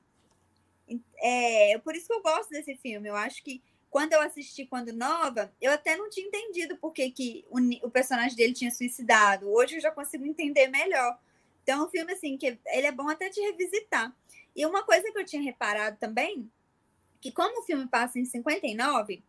É, 1.19 1.77
por 1.79 1.97
isso 1.97 2.07
que 2.07 2.13
eu 2.13 2.23
gosto 2.23 2.51
desse 2.51 2.77
filme. 2.77 3.09
Eu 3.09 3.17
acho 3.17 3.43
que 3.43 3.61
quando 3.91 4.13
eu 4.13 4.21
assisti 4.21 4.65
quando 4.65 4.93
nova, 4.93 5.53
eu 5.61 5.73
até 5.73 5.97
não 5.97 6.09
tinha 6.09 6.29
entendido 6.29 6.77
por 6.77 6.93
que, 6.93 7.11
que 7.11 7.45
o, 7.51 7.59
o 7.85 7.91
personagem 7.91 8.37
dele 8.37 8.53
tinha 8.53 8.71
suicidado. 8.71 9.51
Hoje 9.53 9.75
eu 9.75 9.81
já 9.81 9.91
consigo 9.91 10.25
entender 10.25 10.69
melhor. 10.69 11.19
Então, 11.65 11.83
é 11.83 11.87
um 11.87 11.91
filme, 11.91 12.13
assim, 12.13 12.39
que 12.39 12.57
ele 12.67 12.87
é 12.87 12.93
bom 12.93 13.09
até 13.09 13.29
de 13.29 13.41
revisitar. 13.41 14.15
E 14.55 14.65
uma 14.65 14.85
coisa 14.85 15.11
que 15.11 15.19
eu 15.19 15.25
tinha 15.25 15.43
reparado 15.43 15.97
também, 15.99 16.49
que 17.21 17.33
como 17.33 17.63
o 17.63 17.65
filme 17.65 17.89
passa 17.89 18.21
em 18.21 18.25
59, 18.25 19.25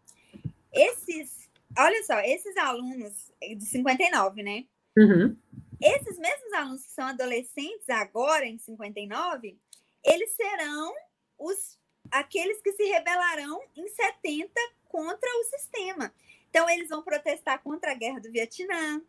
esses, 0.82 1.50
olha 1.78 2.04
só, 2.04 2.20
esses 2.20 2.56
alunos 2.58 3.32
de 3.42 3.66
59, 3.66 4.44
né? 4.44 4.66
Uhum. 4.98 5.38
Esses 5.82 6.18
mesmos 6.18 6.54
alunos 6.54 6.84
que 6.84 6.92
são 6.92 7.06
adolescentes 7.06 7.90
agora, 7.90 8.46
em 8.46 8.58
59, 8.58 9.58
eles 10.04 10.32
serão 10.32 10.94
os 11.38 11.78
aqueles 12.10 12.62
que 12.62 12.72
se 12.72 12.84
rebelarão 12.86 13.62
em 13.76 13.88
70 13.90 14.52
contra 14.88 15.30
o 15.40 15.44
sistema. 15.44 16.14
Então, 16.50 16.70
eles 16.70 16.90
vão 16.90 17.04
protestar 17.04 17.62
contra 17.62 17.92
a 17.92 17.96
guerra 17.96 18.20
do 18.20 18.32
Vietnã. 18.32 19.02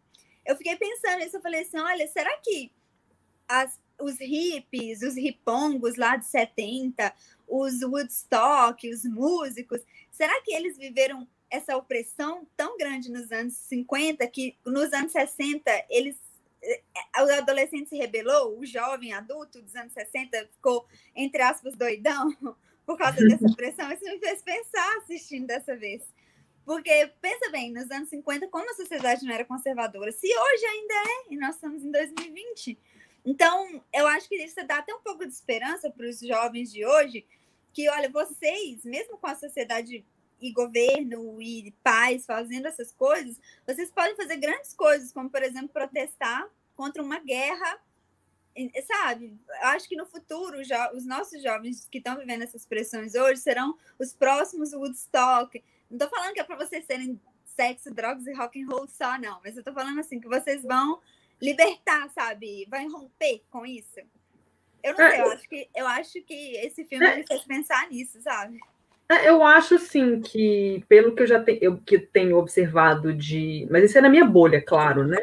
Eu 0.44 0.56
fiquei 0.56 0.76
pensando 0.76 1.18
nisso, 1.20 1.36
eu 1.36 1.40
falei 1.40 1.62
assim, 1.62 1.78
olha, 1.78 2.06
será 2.08 2.36
que 2.38 2.72
as, 3.46 3.78
os 4.00 4.18
hippies, 4.18 5.02
os 5.02 5.14
ripongos 5.14 5.96
lá 5.96 6.16
de 6.16 6.26
70, 6.26 7.14
os 7.46 7.82
Woodstock, 7.82 8.88
os 8.88 9.04
músicos, 9.04 9.80
será 10.10 10.40
que 10.42 10.52
eles 10.52 10.76
viveram 10.76 11.26
essa 11.50 11.76
opressão 11.76 12.46
tão 12.56 12.76
grande 12.76 13.10
nos 13.10 13.30
anos 13.32 13.54
50 13.54 14.26
que 14.28 14.56
nos 14.64 14.92
anos 14.92 15.12
60 15.12 15.70
eles 15.88 16.16
eh, 16.62 16.82
o 17.18 17.32
adolescente 17.32 17.88
se 17.88 17.96
rebelou, 17.96 18.58
o 18.58 18.66
jovem 18.66 19.12
adulto 19.12 19.62
dos 19.62 19.74
anos 19.74 19.92
60 19.92 20.48
ficou, 20.54 20.86
entre 21.14 21.42
aspas, 21.42 21.76
doidão 21.76 22.34
por 22.84 22.96
causa 22.98 23.18
dessa 23.26 23.46
opressão. 23.50 23.90
Isso 23.92 24.04
me 24.04 24.18
fez 24.18 24.42
pensar 24.42 24.98
assistindo 24.98 25.46
dessa 25.46 25.76
vez. 25.76 26.02
Porque, 26.64 27.10
pensa 27.22 27.50
bem, 27.50 27.72
nos 27.72 27.90
anos 27.90 28.10
50, 28.10 28.48
como 28.48 28.70
a 28.70 28.74
sociedade 28.74 29.24
não 29.24 29.32
era 29.32 29.44
conservadora, 29.44 30.12
se 30.12 30.26
hoje 30.26 30.66
ainda 30.66 30.94
é, 30.94 31.32
e 31.32 31.36
nós 31.36 31.54
estamos 31.54 31.82
em 31.82 31.90
2020. 31.90 32.78
Então, 33.24 33.82
eu 33.92 34.06
acho 34.06 34.28
que 34.28 34.36
isso 34.36 34.54
dá 34.66 34.78
até 34.78 34.94
um 34.94 35.00
pouco 35.00 35.24
de 35.24 35.32
esperança 35.32 35.90
para 35.90 36.06
os 36.06 36.20
jovens 36.20 36.70
de 36.70 36.84
hoje, 36.84 37.24
que, 37.72 37.88
olha, 37.88 38.10
vocês, 38.10 38.84
mesmo 38.84 39.16
com 39.16 39.26
a 39.26 39.34
sociedade 39.34 40.04
e 40.40 40.52
governo 40.52 41.40
e 41.40 41.72
pais 41.82 42.24
fazendo 42.24 42.66
essas 42.66 42.92
coisas, 42.92 43.40
vocês 43.66 43.90
podem 43.90 44.16
fazer 44.16 44.36
grandes 44.36 44.72
coisas, 44.74 45.12
como, 45.12 45.28
por 45.30 45.42
exemplo, 45.42 45.68
protestar 45.68 46.48
contra 46.76 47.02
uma 47.02 47.18
guerra, 47.18 47.80
sabe? 48.86 49.38
Acho 49.62 49.88
que 49.88 49.96
no 49.96 50.06
futuro 50.06 50.58
os 50.94 51.06
nossos 51.06 51.42
jovens 51.42 51.88
que 51.90 51.98
estão 51.98 52.16
vivendo 52.16 52.42
essas 52.42 52.66
pressões 52.66 53.14
hoje 53.14 53.40
serão 53.40 53.76
os 53.98 54.12
próximos 54.12 54.72
Woodstock. 54.72 55.62
Não 55.90 55.96
estou 55.96 56.08
falando 56.08 56.34
que 56.34 56.40
é 56.40 56.44
para 56.44 56.56
vocês 56.56 56.84
serem 56.84 57.20
sexo, 57.44 57.92
drogas 57.92 58.26
e 58.26 58.32
rock 58.32 58.62
and 58.62 58.66
roll 58.68 58.86
só, 58.86 59.18
não, 59.18 59.40
mas 59.42 59.54
eu 59.54 59.60
estou 59.60 59.74
falando 59.74 59.98
assim 59.98 60.20
que 60.20 60.28
vocês 60.28 60.62
vão 60.62 61.00
libertar, 61.40 62.08
sabe? 62.10 62.66
Vai 62.68 62.86
romper 62.86 63.42
com 63.50 63.66
isso. 63.66 64.00
Eu 64.82 64.94
não 64.94 65.04
é, 65.04 65.10
sei, 65.10 65.20
eu 65.20 65.32
acho 65.32 65.48
que 65.48 65.70
eu 65.74 65.86
acho 65.86 66.22
que 66.22 66.56
esse 66.56 66.84
filme 66.84 67.06
é, 67.06 67.16
me 67.16 67.26
fez 67.26 67.42
pensar 67.44 67.88
nisso, 67.88 68.20
sabe? 68.22 68.60
É, 69.10 69.28
eu 69.28 69.42
acho 69.42 69.76
assim 69.76 70.20
que, 70.20 70.84
pelo 70.86 71.14
que 71.14 71.22
eu 71.22 71.26
já 71.26 71.40
tenho, 71.40 71.58
eu, 71.62 71.76
que 71.78 71.98
tenho 71.98 72.36
observado 72.36 73.12
de. 73.12 73.66
Mas 73.70 73.84
isso 73.84 73.96
é 73.96 74.00
na 74.02 74.08
minha 74.08 74.24
bolha, 74.24 74.60
claro, 74.60 75.06
né? 75.06 75.18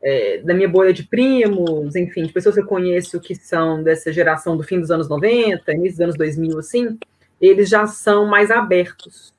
É, 0.00 0.38
da 0.38 0.54
minha 0.54 0.68
bolha 0.68 0.92
de 0.92 1.02
primos, 1.02 1.96
enfim, 1.96 2.24
de 2.24 2.32
pessoas 2.32 2.54
que 2.54 2.60
eu 2.60 2.66
conheço 2.66 3.20
que 3.20 3.34
são 3.34 3.82
dessa 3.82 4.12
geração 4.12 4.56
do 4.56 4.62
fim 4.62 4.78
dos 4.78 4.90
anos 4.90 5.08
90, 5.08 5.72
início 5.72 5.92
dos 5.92 6.00
anos 6.00 6.16
2000, 6.16 6.58
assim, 6.58 6.98
eles 7.40 7.68
já 7.68 7.86
são 7.86 8.26
mais 8.26 8.50
abertos. 8.50 9.32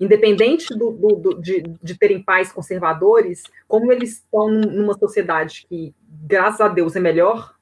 Independente 0.00 0.68
do, 0.76 0.92
do, 0.92 1.08
do 1.16 1.42
de, 1.42 1.62
de 1.82 1.98
terem 1.98 2.22
pais 2.22 2.52
conservadores, 2.52 3.42
como 3.68 3.92
eles 3.92 4.14
estão 4.14 4.48
numa 4.50 4.94
sociedade 4.94 5.66
que, 5.68 5.92
graças 6.08 6.60
a 6.60 6.68
Deus, 6.68 6.96
é 6.96 7.00
melhor, 7.00 7.54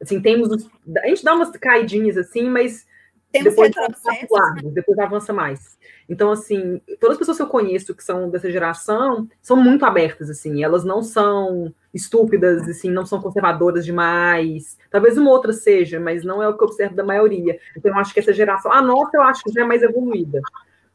assim, 0.00 0.20
temos. 0.20 0.68
A 0.98 1.06
gente 1.06 1.24
dá 1.24 1.34
umas 1.34 1.50
caidinhas 1.52 2.16
assim, 2.16 2.50
mas 2.50 2.86
temos 3.34 3.50
depois, 3.50 3.76
avança, 3.76 4.54
né? 4.62 4.70
depois 4.72 4.98
avança 4.98 5.32
mais. 5.32 5.76
Então, 6.08 6.30
assim, 6.30 6.80
todas 7.00 7.14
as 7.14 7.18
pessoas 7.18 7.36
que 7.36 7.42
eu 7.42 7.48
conheço 7.48 7.94
que 7.94 8.04
são 8.04 8.30
dessa 8.30 8.50
geração 8.50 9.28
são 9.42 9.56
muito 9.56 9.84
abertas, 9.84 10.30
assim, 10.30 10.62
elas 10.62 10.84
não 10.84 11.02
são 11.02 11.74
estúpidas, 11.92 12.68
assim, 12.68 12.90
não 12.90 13.04
são 13.04 13.20
conservadoras 13.20 13.84
demais. 13.84 14.78
Talvez 14.90 15.18
uma 15.18 15.30
outra 15.30 15.52
seja, 15.52 15.98
mas 15.98 16.24
não 16.24 16.40
é 16.42 16.48
o 16.48 16.56
que 16.56 16.62
eu 16.62 16.68
observo 16.68 16.94
da 16.94 17.02
maioria. 17.02 17.58
Então, 17.76 17.90
eu 17.90 17.98
acho 17.98 18.14
que 18.14 18.20
essa 18.20 18.32
geração, 18.32 18.72
a 18.72 18.80
nossa, 18.80 19.16
eu 19.16 19.22
acho 19.22 19.42
que 19.42 19.52
já 19.52 19.62
é 19.62 19.66
mais 19.66 19.82
evoluída. 19.82 20.40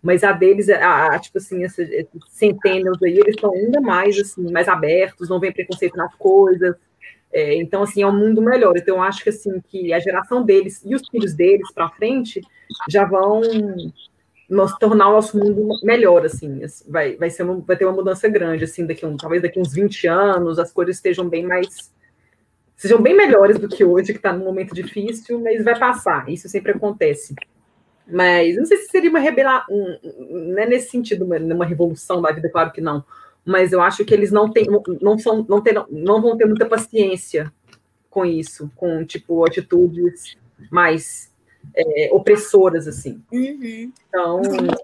Mas 0.01 0.23
a 0.23 0.31
deles, 0.31 0.69
a, 0.69 1.07
a 1.07 1.19
tipo 1.19 1.39
assim, 1.39 1.63
esses, 1.63 1.89
centênios 2.29 3.01
aí, 3.03 3.17
eles 3.17 3.35
estão 3.35 3.51
ainda 3.51 3.81
mais, 3.81 4.17
assim, 4.17 4.49
mais 4.49 4.69
abertos, 4.69 5.27
não 5.27 5.41
vem 5.41 5.51
preconceito 5.51 5.97
nas 5.97 6.15
coisas, 6.15 6.75
é, 7.31 7.55
então, 7.55 7.83
assim, 7.83 8.01
é 8.01 8.07
um 8.07 8.17
mundo 8.17 8.41
melhor. 8.41 8.75
Então, 8.77 8.97
eu 8.97 9.03
acho 9.03 9.23
que, 9.23 9.29
assim, 9.29 9.61
que 9.61 9.93
a 9.93 9.99
geração 9.99 10.43
deles 10.43 10.81
e 10.85 10.95
os 10.95 11.07
filhos 11.07 11.33
deles 11.33 11.71
para 11.71 11.89
frente 11.89 12.41
já 12.89 13.05
vão 13.05 13.41
nos 14.49 14.75
tornar 14.79 15.09
o 15.09 15.13
nosso 15.13 15.37
mundo 15.37 15.69
melhor, 15.83 16.25
assim, 16.25 16.63
assim, 16.63 16.91
vai, 16.91 17.15
vai, 17.15 17.29
ser 17.29 17.43
uma, 17.43 17.59
vai 17.59 17.77
ter 17.77 17.85
uma 17.85 17.93
mudança 17.93 18.27
grande, 18.27 18.63
assim, 18.63 18.85
daqui 18.85 19.05
um, 19.05 19.15
talvez 19.15 19.43
daqui 19.43 19.59
uns 19.59 19.71
20 19.71 20.07
anos, 20.07 20.57
as 20.57 20.73
coisas 20.73 20.95
estejam 20.95 21.29
bem 21.29 21.45
mais, 21.45 21.93
sejam 22.75 22.99
bem 22.99 23.15
melhores 23.15 23.59
do 23.59 23.69
que 23.69 23.85
hoje, 23.85 24.11
que 24.11 24.17
está 24.17 24.33
num 24.33 24.45
momento 24.45 24.73
difícil, 24.73 25.39
mas 25.39 25.63
vai 25.63 25.77
passar, 25.77 26.27
isso 26.27 26.49
sempre 26.49 26.71
acontece. 26.71 27.35
Mas 28.07 28.55
não 28.55 28.65
sei 28.65 28.77
se 28.77 28.87
seria 28.87 29.11
uma 29.11 29.19
rebelião, 29.19 29.61
um, 29.69 29.99
não 30.51 30.57
é 30.57 30.65
nesse 30.65 30.89
sentido, 30.89 31.25
uma, 31.25 31.37
uma 31.37 31.65
revolução 31.65 32.19
da 32.19 32.31
vida, 32.31 32.49
claro 32.49 32.71
que 32.71 32.81
não, 32.81 33.05
mas 33.45 33.71
eu 33.71 33.81
acho 33.81 34.05
que 34.05 34.13
eles 34.13 34.31
não 34.31 34.51
têm, 34.51 34.65
não 35.01 35.17
são, 35.17 35.45
não 35.47 35.61
terão, 35.61 35.85
não 35.89 36.21
vão 36.21 36.37
ter 36.37 36.45
muita 36.45 36.65
paciência 36.65 37.51
com 38.09 38.25
isso, 38.25 38.71
com 38.75 39.05
tipo 39.05 39.45
atitudes 39.45 40.37
mais 40.71 41.31
é, 41.75 42.09
opressoras 42.11 42.87
assim. 42.87 43.23
Uhum. 43.31 43.91
Então, 44.07 44.41
né? 44.41 44.75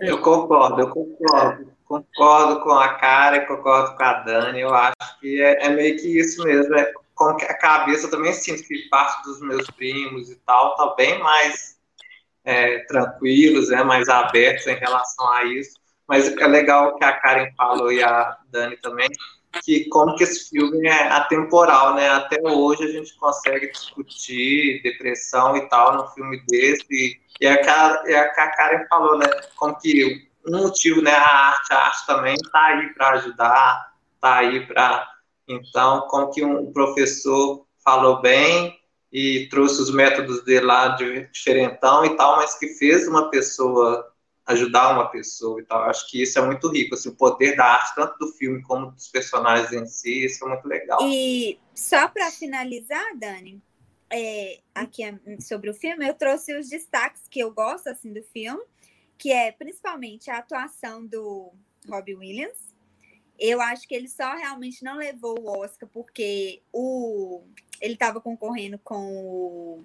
eu 0.00 0.20
concordo, 0.20 0.80
eu 0.80 0.88
concordo, 0.88 1.72
concordo 1.84 2.60
com 2.62 2.72
a 2.72 2.94
cara 2.94 3.38
e 3.38 3.46
concordo 3.46 3.96
com 3.96 4.02
a 4.02 4.12
Dani. 4.20 4.60
Eu 4.60 4.74
acho 4.74 5.20
que 5.20 5.40
é, 5.40 5.66
é 5.66 5.68
meio 5.70 5.96
que 5.96 6.18
isso 6.18 6.42
mesmo. 6.44 6.74
É, 6.74 6.92
com 7.14 7.24
a 7.24 7.54
cabeça 7.54 8.06
eu 8.06 8.10
também 8.10 8.32
sinto 8.32 8.62
que 8.62 8.88
parte 8.88 9.22
dos 9.24 9.40
meus 9.42 9.70
primos 9.70 10.30
e 10.30 10.36
tal 10.36 10.74
tá 10.76 10.94
bem 10.96 11.18
mais 11.18 11.78
é, 12.44 12.78
tranquilos, 12.84 13.70
é 13.70 13.84
mais 13.84 14.08
abertos 14.08 14.66
em 14.66 14.74
relação 14.74 15.30
a 15.32 15.44
isso. 15.44 15.79
Mas 16.10 16.26
é 16.26 16.46
legal 16.48 16.96
que 16.96 17.04
a 17.04 17.12
Karen 17.20 17.52
falou 17.56 17.92
e 17.92 18.02
a 18.02 18.36
Dani 18.50 18.76
também, 18.78 19.08
que 19.62 19.88
como 19.90 20.16
que 20.16 20.24
esse 20.24 20.50
filme 20.50 20.88
é 20.88 21.06
atemporal, 21.06 21.94
né? 21.94 22.08
Até 22.08 22.36
hoje 22.42 22.82
a 22.82 22.88
gente 22.88 23.16
consegue 23.16 23.70
discutir 23.70 24.82
depressão 24.82 25.56
e 25.56 25.68
tal 25.68 25.94
no 25.94 26.08
filme 26.08 26.42
desse. 26.48 26.84
E, 27.40 27.46
é, 27.46 27.52
a, 27.52 28.02
é 28.06 28.24
que 28.28 28.40
a 28.40 28.50
Karen 28.50 28.84
falou, 28.88 29.18
né? 29.18 29.26
Como 29.54 29.78
que 29.78 30.28
um 30.48 30.62
motivo, 30.62 31.00
né? 31.00 31.12
A 31.12 31.50
arte, 31.50 31.72
a 31.72 31.76
arte 31.76 32.06
também 32.08 32.34
está 32.34 32.64
aí 32.64 32.92
para 32.92 33.10
ajudar, 33.10 33.92
está 34.16 34.34
aí 34.38 34.66
para. 34.66 35.08
Então, 35.46 36.08
como 36.08 36.32
que 36.32 36.44
um 36.44 36.72
professor 36.72 37.64
falou 37.84 38.20
bem 38.20 38.76
e 39.12 39.46
trouxe 39.48 39.80
os 39.80 39.94
métodos 39.94 40.42
dele 40.42 40.66
lá 40.66 40.88
de 40.88 41.28
diferentão 41.28 42.04
e 42.04 42.16
tal, 42.16 42.34
mas 42.38 42.58
que 42.58 42.66
fez 42.74 43.06
uma 43.06 43.30
pessoa 43.30 44.09
ajudar 44.50 44.92
uma 44.92 45.08
pessoa 45.08 45.60
e 45.60 45.64
tal. 45.64 45.82
Acho 45.84 46.08
que 46.08 46.22
isso 46.22 46.38
é 46.38 46.42
muito 46.44 46.68
rico, 46.68 46.94
assim, 46.94 47.08
o 47.08 47.14
poder 47.14 47.56
da 47.56 47.64
arte, 47.64 47.94
tanto 47.94 48.18
do 48.18 48.32
filme 48.32 48.62
como 48.62 48.90
dos 48.90 49.08
personagens 49.08 49.72
em 49.72 49.86
si, 49.86 50.24
isso 50.24 50.44
é 50.44 50.48
muito 50.48 50.66
legal. 50.66 50.98
E 51.02 51.58
só 51.74 52.08
para 52.08 52.30
finalizar, 52.30 53.16
Dani, 53.16 53.62
é, 54.10 54.58
aqui 54.74 55.04
é 55.04 55.18
sobre 55.40 55.70
o 55.70 55.74
filme, 55.74 56.06
eu 56.06 56.14
trouxe 56.14 56.56
os 56.56 56.68
destaques 56.68 57.22
que 57.30 57.40
eu 57.40 57.52
gosto 57.52 57.88
assim 57.88 58.12
do 58.12 58.22
filme, 58.22 58.62
que 59.16 59.32
é 59.32 59.52
principalmente 59.52 60.30
a 60.30 60.38
atuação 60.38 61.04
do 61.06 61.52
Robbie 61.88 62.16
Williams. 62.16 62.58
Eu 63.38 63.60
acho 63.60 63.88
que 63.88 63.94
ele 63.94 64.08
só 64.08 64.34
realmente 64.34 64.84
não 64.84 64.96
levou 64.96 65.38
o 65.40 65.60
Oscar 65.60 65.88
porque 65.90 66.60
o 66.72 67.42
ele 67.80 67.94
estava 67.94 68.20
concorrendo 68.20 68.78
com 68.78 69.16
o 69.16 69.84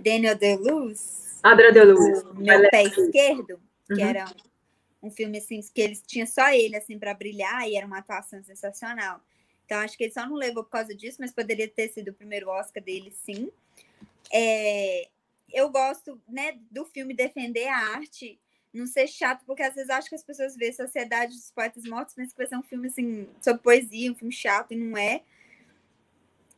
Daniel 0.00 0.36
Day-Lewis. 0.36 1.38
Adriano 1.40 1.74
Day-Lewis. 1.74 2.24
Meu 2.34 2.70
pé 2.70 2.82
esquerdo 2.82 3.60
que 3.86 3.94
uhum. 3.94 4.08
era 4.08 4.24
um, 5.02 5.08
um, 5.08 5.10
filme 5.10 5.38
assim 5.38 5.60
que 5.74 5.80
eles 5.80 6.02
tinha 6.06 6.26
só 6.26 6.50
ele 6.50 6.76
assim 6.76 6.98
para 6.98 7.14
brilhar 7.14 7.68
e 7.68 7.76
era 7.76 7.86
uma 7.86 7.98
atuação 7.98 8.42
sensacional. 8.42 9.20
Então 9.64 9.78
acho 9.78 9.96
que 9.96 10.04
ele 10.04 10.12
só 10.12 10.26
não 10.26 10.36
levou 10.36 10.64
por 10.64 10.70
causa 10.70 10.94
disso, 10.94 11.18
mas 11.20 11.32
poderia 11.32 11.68
ter 11.68 11.88
sido 11.88 12.08
o 12.08 12.14
primeiro 12.14 12.48
Oscar 12.48 12.82
dele, 12.82 13.10
sim. 13.10 13.50
É, 14.32 15.08
eu 15.52 15.70
gosto, 15.70 16.20
né, 16.28 16.58
do 16.70 16.84
filme 16.84 17.14
defender 17.14 17.68
a 17.68 17.76
arte 17.94 18.38
não 18.72 18.86
ser 18.86 19.06
chato, 19.06 19.44
porque 19.44 19.62
às 19.62 19.74
vezes 19.74 19.90
acho 19.90 20.08
que 20.08 20.14
as 20.14 20.24
pessoas 20.24 20.56
veem 20.56 20.72
Sociedade 20.72 21.34
dos 21.34 21.50
Poetas 21.50 21.84
Mortos, 21.84 22.14
pensam 22.14 22.30
que 22.30 22.38
vai 22.38 22.46
ser 22.46 22.56
um 22.56 22.62
filme 22.62 22.88
assim, 22.88 23.28
sobre 23.40 23.62
poesia, 23.62 24.10
um 24.10 24.14
filme 24.14 24.32
chato, 24.32 24.72
e 24.72 24.76
não 24.76 24.96
é. 24.96 25.22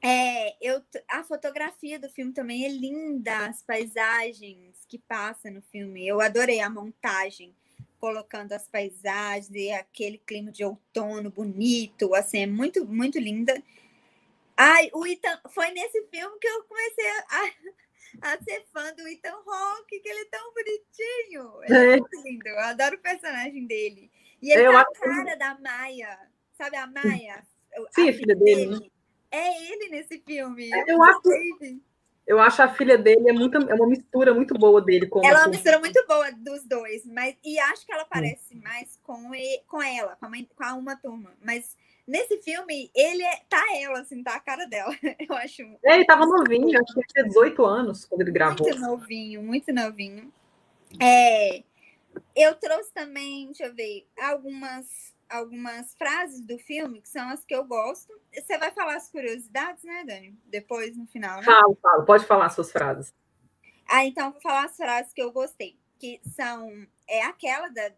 É, 0.07 0.55
eu, 0.61 0.83
a 1.09 1.25
fotografia 1.25 1.99
do 1.99 2.11
filme 2.11 2.31
também 2.31 2.67
é 2.67 2.69
linda, 2.69 3.47
as 3.47 3.63
paisagens 3.63 4.85
que 4.87 4.99
passam 4.99 5.51
no 5.51 5.63
filme. 5.63 6.07
Eu 6.07 6.21
adorei 6.21 6.61
a 6.61 6.69
montagem, 6.69 7.57
colocando 7.99 8.53
as 8.53 8.69
paisagens 8.69 9.51
e 9.55 9.73
aquele 9.73 10.19
clima 10.19 10.53
de 10.53 10.63
outono 10.63 11.31
bonito, 11.31 12.15
assim, 12.15 12.41
é 12.41 12.47
muito, 12.47 12.85
muito 12.85 13.19
linda. 13.19 13.55
Ai, 14.55 14.91
o 14.93 15.07
Ethan, 15.07 15.41
foi 15.49 15.71
nesse 15.71 16.07
filme 16.09 16.39
que 16.39 16.49
eu 16.49 16.65
comecei 16.65 17.11
a, 17.31 18.33
a 18.35 18.43
ser 18.43 18.63
fã 18.75 18.93
do 18.93 19.09
Ethan 19.09 19.43
Hawke, 19.47 20.01
que 20.01 20.09
ele 20.09 20.21
é 20.21 20.25
tão 20.27 20.53
bonitinho. 20.53 21.63
Ele 21.63 21.79
é, 21.79 21.93
é 21.95 21.97
muito 21.97 22.23
lindo, 22.23 22.47
eu 22.47 22.61
adoro 22.61 22.97
o 22.97 23.01
personagem 23.01 23.67
dele. 23.67 24.11
E 24.43 24.53
ele 24.53 24.67
eu 24.67 24.73
tá 24.73 24.83
a 24.83 24.93
cara 24.93 25.35
da 25.35 25.59
Maia, 25.59 26.19
sabe 26.53 26.77
a 26.77 26.87
Maia? 26.87 27.43
Sim, 27.93 28.11
a 28.11 28.13
filha 28.13 28.37
dele. 28.37 28.67
dele. 28.67 28.94
É 29.35 29.73
ele 29.73 29.89
nesse 29.91 30.19
filme. 30.19 30.71
É, 30.73 30.93
eu 30.93 31.03
acho, 31.03 31.21
eu 32.27 32.39
acho 32.39 32.63
a 32.63 32.69
filha 32.69 32.97
dele 32.97 33.29
é, 33.29 33.33
muito, 33.33 33.57
é 33.59 33.75
uma 33.75 33.87
mistura 33.87 34.33
muito 34.33 34.55
boa 34.55 34.81
dele 34.81 35.07
com 35.07 35.25
Ela 35.25 35.41
é 35.41 35.43
uma 35.43 35.49
mistura 35.49 35.79
muito 35.79 36.05
boa 36.07 36.31
dos 36.33 36.65
dois, 36.65 37.05
mas 37.07 37.37
e 37.45 37.59
acho 37.59 37.85
que 37.85 37.93
ela 37.93 38.05
parece 38.05 38.55
mais 38.57 38.99
com, 39.03 39.35
ele, 39.35 39.63
com 39.67 39.83
ela, 39.83 40.17
com, 40.17 40.27
a, 40.27 40.31
com 40.31 40.65
a 40.65 40.75
uma 40.75 40.97
turma. 40.97 41.33
Mas 41.43 41.77
Nesse 42.07 42.37
filme, 42.43 42.91
ele 42.95 43.23
é, 43.23 43.41
tá 43.49 43.65
ela, 43.81 44.01
assim, 44.01 44.23
tá 44.23 44.35
a 44.35 44.41
cara 44.41 44.67
dela. 44.67 44.95
Eu 45.27 45.35
acho. 45.37 45.63
É, 45.83 45.95
ele 45.95 46.05
tava 46.05 46.27
novinho, 46.27 46.79
acho 46.79 46.95
que 46.95 47.07
tinha 47.07 47.25
18 47.25 47.65
anos 47.65 48.05
quando 48.05 48.21
ele 48.21 48.31
gravou. 48.31 48.67
Muito 48.67 48.79
novinho, 48.79 49.43
muito 49.43 49.73
novinho. 49.73 50.31
É, 51.01 51.63
eu 52.37 52.55
trouxe 52.57 52.93
também, 52.93 53.47
deixa 53.47 53.65
eu 53.65 53.75
ver, 53.75 54.07
algumas, 54.17 55.14
algumas 55.37 55.95
frases 55.95 56.41
do 56.41 56.59
filme, 56.59 57.01
que 57.01 57.09
são 57.09 57.29
as 57.29 57.45
que 57.45 57.55
eu 57.55 57.65
gosto. 57.65 58.13
Você 58.33 58.59
vai 58.59 58.73
falar 58.73 58.97
as 58.97 59.09
curiosidades, 59.09 59.83
né, 59.83 60.05
Dani? 60.05 60.39
Depois, 60.47 60.97
no 60.97 61.07
final, 61.07 61.39
né? 61.39 61.45
Falo, 61.45 61.79
falo. 61.81 62.05
Pode 62.05 62.25
falar 62.25 62.51
suas 62.51 62.71
frases. 62.71 63.13
Ah, 63.87 64.05
então 64.05 64.33
vou 64.33 64.41
falar 64.41 64.65
as 64.65 64.77
frases 64.77 65.13
que 65.13 65.23
eu 65.23 65.33
gostei, 65.33 65.79
que 65.99 66.21
são 66.35 66.87
é 67.07 67.23
aquela 67.23 67.69
da, 67.69 67.93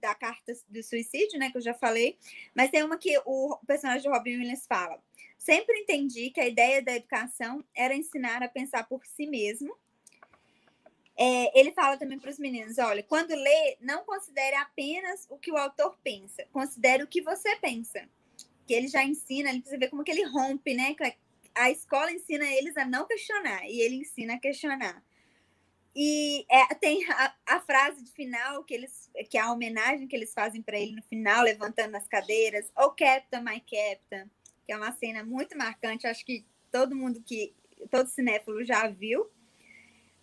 da 0.00 0.14
carta 0.14 0.52
do 0.68 0.82
suicídio, 0.82 1.38
né, 1.38 1.50
que 1.50 1.58
eu 1.58 1.62
já 1.62 1.74
falei, 1.74 2.16
mas 2.54 2.70
tem 2.70 2.82
uma 2.82 2.96
que 2.96 3.20
o 3.24 3.58
personagem 3.66 4.02
de 4.02 4.08
Robin 4.08 4.36
Williams 4.36 4.66
fala. 4.66 5.02
Sempre 5.36 5.78
entendi 5.78 6.30
que 6.30 6.40
a 6.40 6.46
ideia 6.46 6.82
da 6.82 6.94
educação 6.94 7.64
era 7.74 7.94
ensinar 7.94 8.42
a 8.42 8.48
pensar 8.48 8.86
por 8.86 9.04
si 9.06 9.26
mesmo. 9.26 9.74
É, 11.22 11.60
ele 11.60 11.70
fala 11.72 11.98
também 11.98 12.18
para 12.18 12.30
os 12.30 12.38
meninos: 12.38 12.78
olha, 12.78 13.02
quando 13.02 13.34
lê, 13.34 13.76
não 13.78 14.02
considere 14.04 14.56
apenas 14.56 15.26
o 15.28 15.36
que 15.36 15.52
o 15.52 15.56
autor 15.58 15.98
pensa, 16.02 16.46
considere 16.50 17.02
o 17.02 17.06
que 17.06 17.20
você 17.20 17.56
pensa. 17.56 18.08
Que 18.66 18.72
ele 18.72 18.88
já 18.88 19.04
ensina, 19.04 19.50
ele 19.50 19.60
precisa 19.60 19.78
ver 19.78 19.90
como 19.90 20.02
que 20.02 20.10
ele 20.10 20.24
rompe, 20.24 20.72
né? 20.72 20.96
A 21.54 21.70
escola 21.70 22.10
ensina 22.10 22.46
eles 22.46 22.74
a 22.74 22.86
não 22.86 23.06
questionar 23.06 23.68
e 23.68 23.82
ele 23.82 23.96
ensina 23.96 24.34
a 24.34 24.38
questionar. 24.38 25.04
E 25.94 26.46
é, 26.48 26.74
tem 26.76 27.04
a, 27.10 27.34
a, 27.46 27.60
frase 27.60 28.02
de 28.02 28.12
final 28.12 28.64
que 28.64 28.72
eles, 28.72 29.10
que 29.28 29.36
é 29.36 29.40
a 29.40 29.52
homenagem 29.52 30.06
que 30.06 30.16
eles 30.16 30.32
fazem 30.32 30.62
para 30.62 30.78
ele 30.78 30.92
no 30.92 31.02
final, 31.02 31.42
levantando 31.42 31.96
as 31.96 32.06
cadeiras, 32.06 32.70
oh 32.78 32.90
Captain, 32.90 33.42
my 33.42 33.60
Captain, 33.60 34.30
que 34.64 34.72
é 34.72 34.76
uma 34.76 34.92
cena 34.92 35.24
muito 35.24 35.58
marcante, 35.58 36.06
acho 36.06 36.24
que 36.24 36.46
todo 36.70 36.94
mundo 36.94 37.20
que, 37.26 37.52
todo 37.90 38.08
cinéfilo 38.08 38.64
já 38.64 38.86
viu. 38.86 39.28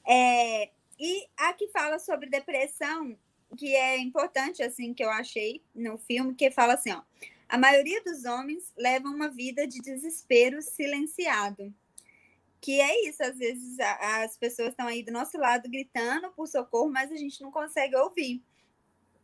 É, 0.08 0.72
e 1.00 1.28
a 1.38 1.54
que 1.54 1.68
fala 1.68 2.00
sobre 2.00 2.30
depressão, 2.30 3.18
que 3.56 3.76
é 3.76 3.98
importante, 3.98 4.62
assim, 4.62 4.94
que 4.94 5.04
eu 5.04 5.10
achei 5.10 5.62
no 5.74 5.98
filme, 5.98 6.36
que 6.36 6.52
fala 6.52 6.74
assim, 6.74 6.92
ó, 6.92 7.02
a 7.48 7.58
maioria 7.58 8.04
dos 8.04 8.26
homens 8.26 8.74
levam 8.78 9.14
uma 9.14 9.30
vida 9.30 9.66
de 9.66 9.80
desespero 9.80 10.62
silenciado 10.62 11.74
que 12.60 12.82
é 12.82 13.08
isso, 13.08 13.24
às 13.24 13.38
vezes 13.38 13.78
as 13.80 14.38
pessoas 14.38 14.70
estão 14.70 14.88
aí 14.88 15.04
do 15.04 15.12
nosso 15.12 15.38
lado 15.38 15.70
gritando 15.70 16.30
por 16.32 16.48
socorro, 16.48 16.90
mas 16.90 17.12
a 17.12 17.16
gente 17.16 17.42
não 17.42 17.52
consegue 17.52 17.96
ouvir. 17.96 18.42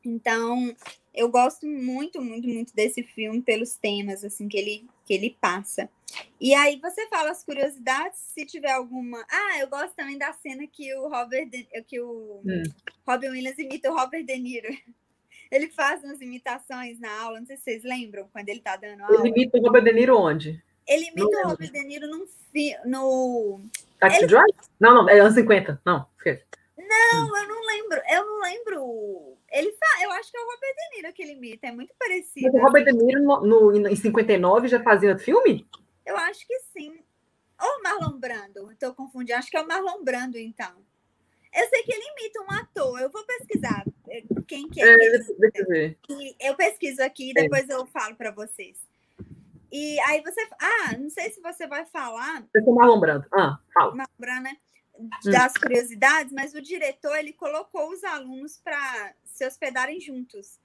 Então, 0.06 0.76
eu 1.14 1.30
gosto 1.30 1.66
muito, 1.66 2.22
muito, 2.22 2.48
muito 2.48 2.76
desse 2.76 3.04
filme 3.04 3.42
pelos 3.42 3.76
temas 3.76 4.24
assim 4.24 4.48
que 4.48 4.58
ele 4.58 4.88
que 5.06 5.14
ele 5.14 5.38
passa. 5.42 5.90
E 6.40 6.54
aí 6.54 6.80
você 6.80 7.08
fala 7.08 7.32
as 7.32 7.44
curiosidades, 7.44 8.20
se 8.20 8.46
tiver 8.46 8.72
alguma. 8.72 9.24
Ah, 9.30 9.60
eu 9.60 9.68
gosto 9.68 9.94
também 9.96 10.18
da 10.18 10.34
cena 10.34 10.68
que 10.68 10.94
o 10.96 11.08
Robert 11.08 11.50
de... 11.50 11.64
que 11.88 12.00
o 12.00 12.42
hum. 12.46 12.64
Robin 13.08 13.30
Williams 13.30 13.58
imita 13.58 13.92
o 13.92 13.96
Robert 13.96 14.26
De 14.26 14.38
Niro. 14.38 14.68
Ele 15.52 15.70
faz 15.70 16.04
umas 16.04 16.20
imitações 16.20 17.00
na 17.00 17.12
aula, 17.22 17.40
não 17.40 17.46
sei 17.46 17.58
se 17.58 17.64
vocês 17.64 17.84
lembram 17.84 18.28
quando 18.34 18.50
ele 18.50 18.58
está 18.58 18.76
dando 18.76 19.04
aula. 19.04 19.20
Ele 19.20 19.30
imita 19.30 19.60
o 19.60 19.62
Robert 19.62 19.84
De 19.84 19.94
Niro 19.94 20.18
onde? 20.18 20.64
Ele 20.88 21.06
imita 21.06 21.46
o 21.46 21.50
Robert 21.50 21.72
De 21.72 21.84
Niro 21.84 22.08
num 22.08 22.26
fi, 22.52 22.76
no. 22.86 23.62
Taxi 24.00 24.18
ele... 24.18 24.28
Drive? 24.28 24.56
Não, 24.80 24.96
não, 24.96 25.10
é 25.10 25.20
anos 25.20 25.36
50. 25.36 25.80
Não, 25.86 26.08
esquece. 26.18 26.44
Não, 26.76 27.28
hum. 27.28 27.38
eu 27.38 27.48
não 27.48 27.68
lembro. 27.68 28.02
Eu 28.10 28.26
não 28.26 28.42
lembro. 28.42 29.38
Ele 29.52 29.72
fa... 29.74 30.04
Eu 30.04 30.12
acho 30.14 30.32
que 30.32 30.38
é 30.38 30.42
o 30.42 30.46
Robert 30.46 30.76
De 30.76 30.96
Niro 30.96 31.14
que 31.14 31.22
ele 31.22 31.34
imita, 31.34 31.68
é 31.68 31.72
muito 31.72 31.94
parecido. 32.00 32.50
Mas 32.52 32.56
o 32.56 32.66
Robert 32.66 32.86
De 32.86 32.92
Niro 32.92 33.22
no, 33.22 33.42
no, 33.72 33.88
em 33.88 33.96
59 33.96 34.68
já 34.68 34.82
fazia 34.82 35.20
filme? 35.20 35.68
Eu 36.06 36.18
acho 36.18 36.46
que 36.46 36.60
sim. 36.72 37.00
Ou 37.62 37.84
Marlon 37.84 38.20
Brando, 38.20 38.72
estou 38.72 38.94
confundindo. 38.94 39.38
Acho 39.38 39.50
que 39.50 39.58
é 39.58 39.62
o 39.62 39.68
Marlon 39.68 40.04
Brando, 40.04 40.38
então. 40.38 40.74
Eu 41.54 41.70
sei 41.70 41.84
que 41.84 41.94
ele 41.94 42.04
imita 42.18 42.42
um 42.42 42.52
ator. 42.52 43.00
Eu 43.00 43.10
vou 43.10 43.24
pesquisar 43.26 43.86
eh, 44.10 44.24
quem 44.48 44.68
que 44.70 44.82
é. 44.82 44.92
é 44.92 45.10
deixa 45.38 45.60
eu 45.60 45.68
ver. 45.68 45.98
Eu 46.40 46.56
pesquiso 46.56 47.02
aqui 47.04 47.30
e 47.30 47.34
depois 47.34 47.70
é. 47.70 47.74
eu 47.74 47.86
falo 47.86 48.16
para 48.16 48.32
vocês. 48.32 48.78
E 49.72 50.00
aí 50.02 50.22
você. 50.22 50.42
Ah, 50.60 50.98
não 50.98 51.10
sei 51.10 51.32
se 51.32 51.42
você 51.42 51.68
vai 51.68 51.86
falar. 51.86 52.46
Eu 52.54 52.60
estou 52.60 52.76
Marlon 52.76 53.00
Brando. 53.00 53.26
Ah, 53.34 53.60
fala. 53.74 53.96
Marlon 53.96 54.42
né? 54.42 54.58
Hum. 54.98 55.10
Das 55.26 55.54
hum. 55.54 55.62
curiosidades, 55.62 56.34
mas 56.34 56.54
o 56.54 56.62
diretor 56.62 57.16
ele 57.16 57.34
colocou 57.34 57.92
os 57.92 58.04
alunos 58.04 58.58
para 58.58 59.14
se 59.26 59.46
hospedarem 59.46 60.00
juntos. 60.00 60.60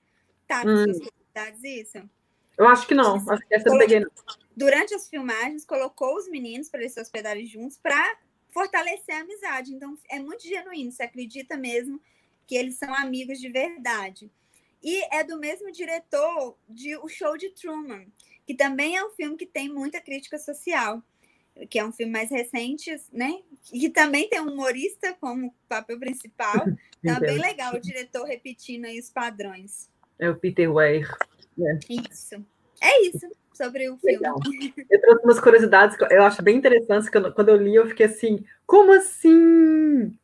Tá, 0.46 0.64
nas 0.64 0.81
hum. 0.81 0.92
curiosidades 0.92 1.64
isso? 1.64 2.11
Eu 2.59 2.66
acho 2.66 2.87
que 2.88 2.94
não. 2.94 3.14
Acho 3.31 3.47
que 3.47 3.55
essa 3.55 3.68
eu 3.68 3.79
peguei. 3.79 4.05
Durante 4.57 4.92
as 4.92 5.09
filmagens, 5.09 5.64
colocou 5.64 6.16
os 6.16 6.29
meninos 6.29 6.68
para 6.68 6.81
eles 6.81 6.92
se 6.92 7.01
hospedarem 7.01 7.47
juntos 7.47 7.79
para 7.79 8.18
fortalecer 8.51 9.14
a 9.14 9.21
amizade. 9.21 9.73
Então, 9.73 9.97
é 10.11 10.18
muito 10.18 10.42
genuíno. 10.42 10.90
Você 10.90 11.05
acredita 11.05 11.57
mesmo 11.57 12.01
que 12.44 12.57
eles 12.57 12.77
são 12.77 12.92
amigos 12.92 13.38
de 13.38 13.49
verdade. 13.49 14.29
E 14.83 15.03
é 15.14 15.23
do 15.23 15.38
mesmo 15.38 15.71
diretor 15.71 16.57
de 16.68 16.97
O 16.97 17.09
Show 17.09 17.37
de 17.37 17.51
Truman, 17.51 18.07
que 18.44 18.55
também 18.55 18.97
é 18.97 19.05
um 19.05 19.11
filme 19.11 19.37
que 19.37 19.47
tem 19.47 19.68
muita 19.68 20.01
crítica 20.01 20.38
social, 20.38 21.03
que 21.71 21.79
é 21.79 21.85
um 21.85 21.92
filme 21.92 22.12
mais 22.12 22.31
recente, 22.31 22.97
né? 23.12 23.40
E 23.73 23.88
também 23.88 24.29
tem 24.29 24.40
um 24.40 24.53
humorista 24.53 25.16
como 25.21 25.55
papel 25.68 25.99
principal. 25.99 26.66
Então 27.03 27.16
é 27.18 27.21
bem 27.21 27.38
legal 27.38 27.75
o 27.75 27.81
diretor 27.81 28.25
repetindo 28.25 28.87
aí 28.87 28.99
os 28.99 29.11
padrões. 29.11 29.90
É 30.18 30.29
o 30.31 30.37
Peter 30.37 30.73
Weir. 30.73 31.09
É. 31.61 31.79
Isso. 32.11 32.44
É 32.81 33.03
isso 33.07 33.29
sobre 33.59 33.90
o 33.90 33.97
filme. 33.99 34.16
Legal. 34.16 34.38
Eu 34.88 35.01
trouxe 35.01 35.25
umas 35.25 35.40
curiosidades 35.40 35.97
que 35.97 36.05
eu 36.05 36.23
acho 36.23 36.40
bem 36.42 36.57
interessantes, 36.57 37.09
que 37.09 37.18
eu, 37.18 37.33
quando 37.33 37.49
eu 37.49 37.57
li 37.57 37.75
eu 37.75 37.88
fiquei 37.88 38.07
assim, 38.07 38.44
como 38.64 38.92
assim? 38.92 40.14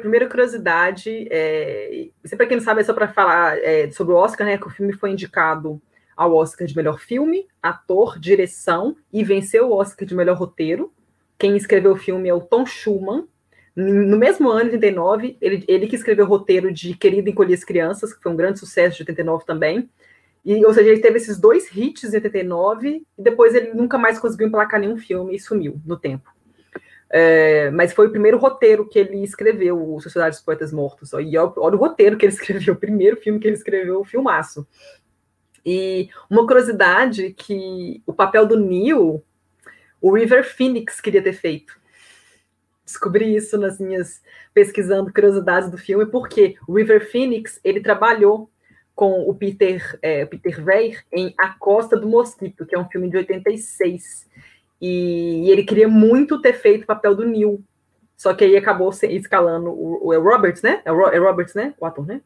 Primeira 0.00 0.28
curiosidade, 0.28 1.28
é, 1.30 2.08
para 2.36 2.46
quem 2.46 2.56
não 2.56 2.64
sabe, 2.64 2.80
é 2.80 2.84
só 2.84 2.94
para 2.94 3.06
falar 3.06 3.58
é, 3.58 3.90
sobre 3.90 4.14
o 4.14 4.16
Oscar, 4.16 4.46
né? 4.46 4.58
Que 4.58 4.66
o 4.66 4.70
filme 4.70 4.92
foi 4.92 5.10
indicado 5.10 5.80
ao 6.16 6.34
Oscar 6.34 6.66
de 6.66 6.74
melhor 6.74 6.98
filme, 6.98 7.46
ator, 7.62 8.18
direção 8.18 8.96
e 9.12 9.22
venceu 9.22 9.68
o 9.68 9.74
Oscar 9.74 10.08
de 10.08 10.16
melhor 10.16 10.36
roteiro. 10.36 10.92
Quem 11.38 11.56
escreveu 11.56 11.92
o 11.92 11.96
filme 11.96 12.28
é 12.28 12.34
o 12.34 12.40
Tom 12.40 12.66
Schumann. 12.66 13.28
No 13.76 14.18
mesmo 14.18 14.48
ano, 14.48 14.70
em 14.70 14.72
89, 14.72 15.36
ele, 15.40 15.64
ele 15.68 15.86
que 15.86 15.94
escreveu 15.94 16.24
o 16.24 16.28
roteiro 16.28 16.72
de 16.72 16.94
Querido 16.96 17.28
Encolher 17.28 17.54
as 17.54 17.62
Crianças, 17.62 18.12
que 18.12 18.20
foi 18.20 18.32
um 18.32 18.36
grande 18.36 18.58
sucesso 18.58 18.96
de 18.96 19.02
89 19.02 19.44
também. 19.44 19.88
E, 20.48 20.64
ou 20.64 20.72
seja, 20.72 20.88
ele 20.88 21.02
teve 21.02 21.18
esses 21.18 21.38
dois 21.38 21.68
hits 21.76 22.04
em 22.04 22.16
89 22.16 23.06
e 23.18 23.22
depois 23.22 23.54
ele 23.54 23.74
nunca 23.74 23.98
mais 23.98 24.18
conseguiu 24.18 24.46
emplacar 24.46 24.80
nenhum 24.80 24.96
filme 24.96 25.36
e 25.36 25.38
sumiu 25.38 25.78
no 25.84 25.94
tempo. 25.94 26.32
É, 27.10 27.70
mas 27.70 27.92
foi 27.92 28.06
o 28.06 28.10
primeiro 28.10 28.38
roteiro 28.38 28.88
que 28.88 28.98
ele 28.98 29.22
escreveu, 29.22 29.94
o 29.94 30.00
Sociedade 30.00 30.36
dos 30.36 30.44
Poetas 30.44 30.72
Mortos. 30.72 31.12
E 31.12 31.36
olha, 31.36 31.52
olha 31.58 31.76
o 31.76 31.78
roteiro 31.78 32.16
que 32.16 32.24
ele 32.24 32.32
escreveu, 32.34 32.72
o 32.72 32.78
primeiro 32.78 33.18
filme 33.18 33.38
que 33.38 33.46
ele 33.46 33.56
escreveu, 33.56 34.00
o 34.00 34.04
filmaço. 34.06 34.66
E 35.66 36.08
uma 36.30 36.46
curiosidade 36.46 37.34
que 37.34 38.02
o 38.06 38.14
papel 38.14 38.46
do 38.46 38.58
Neil, 38.58 39.22
o 40.00 40.14
River 40.14 40.50
Phoenix 40.50 40.98
queria 40.98 41.20
ter 41.20 41.34
feito. 41.34 41.78
Descobri 42.86 43.36
isso 43.36 43.58
nas 43.58 43.78
minhas 43.78 44.22
pesquisando 44.54 45.12
curiosidades 45.12 45.70
do 45.70 45.76
filme, 45.76 46.06
porque 46.06 46.56
o 46.66 46.74
River 46.74 47.10
Phoenix 47.10 47.60
ele 47.62 47.82
trabalhou 47.82 48.50
com 48.98 49.28
o 49.28 49.32
Peter, 49.32 49.96
é, 50.02 50.26
Peter 50.26 50.60
Weir 50.60 51.04
em 51.12 51.32
A 51.38 51.50
Costa 51.50 51.96
do 51.96 52.08
Mosquito, 52.08 52.66
que 52.66 52.74
é 52.74 52.78
um 52.80 52.88
filme 52.88 53.08
de 53.08 53.16
86. 53.16 54.28
E, 54.80 55.44
e 55.46 55.50
ele 55.52 55.62
queria 55.62 55.86
muito 55.86 56.42
ter 56.42 56.54
feito 56.54 56.82
o 56.82 56.86
papel 56.86 57.14
do 57.14 57.24
Neil. 57.24 57.62
só 58.16 58.34
que 58.34 58.42
aí 58.42 58.56
acabou 58.56 58.90
escalando 58.90 59.70
o, 59.70 60.08
o, 60.08 60.12
é 60.12 60.18
o 60.18 60.24
Roberts, 60.24 60.62
né? 60.62 60.82
É, 60.84 60.90
o, 60.90 61.06
é 61.06 61.16
Roberts, 61.16 61.54
né? 61.54 61.74
O 61.78 61.86
ator, 61.86 62.04
né? 62.04 62.20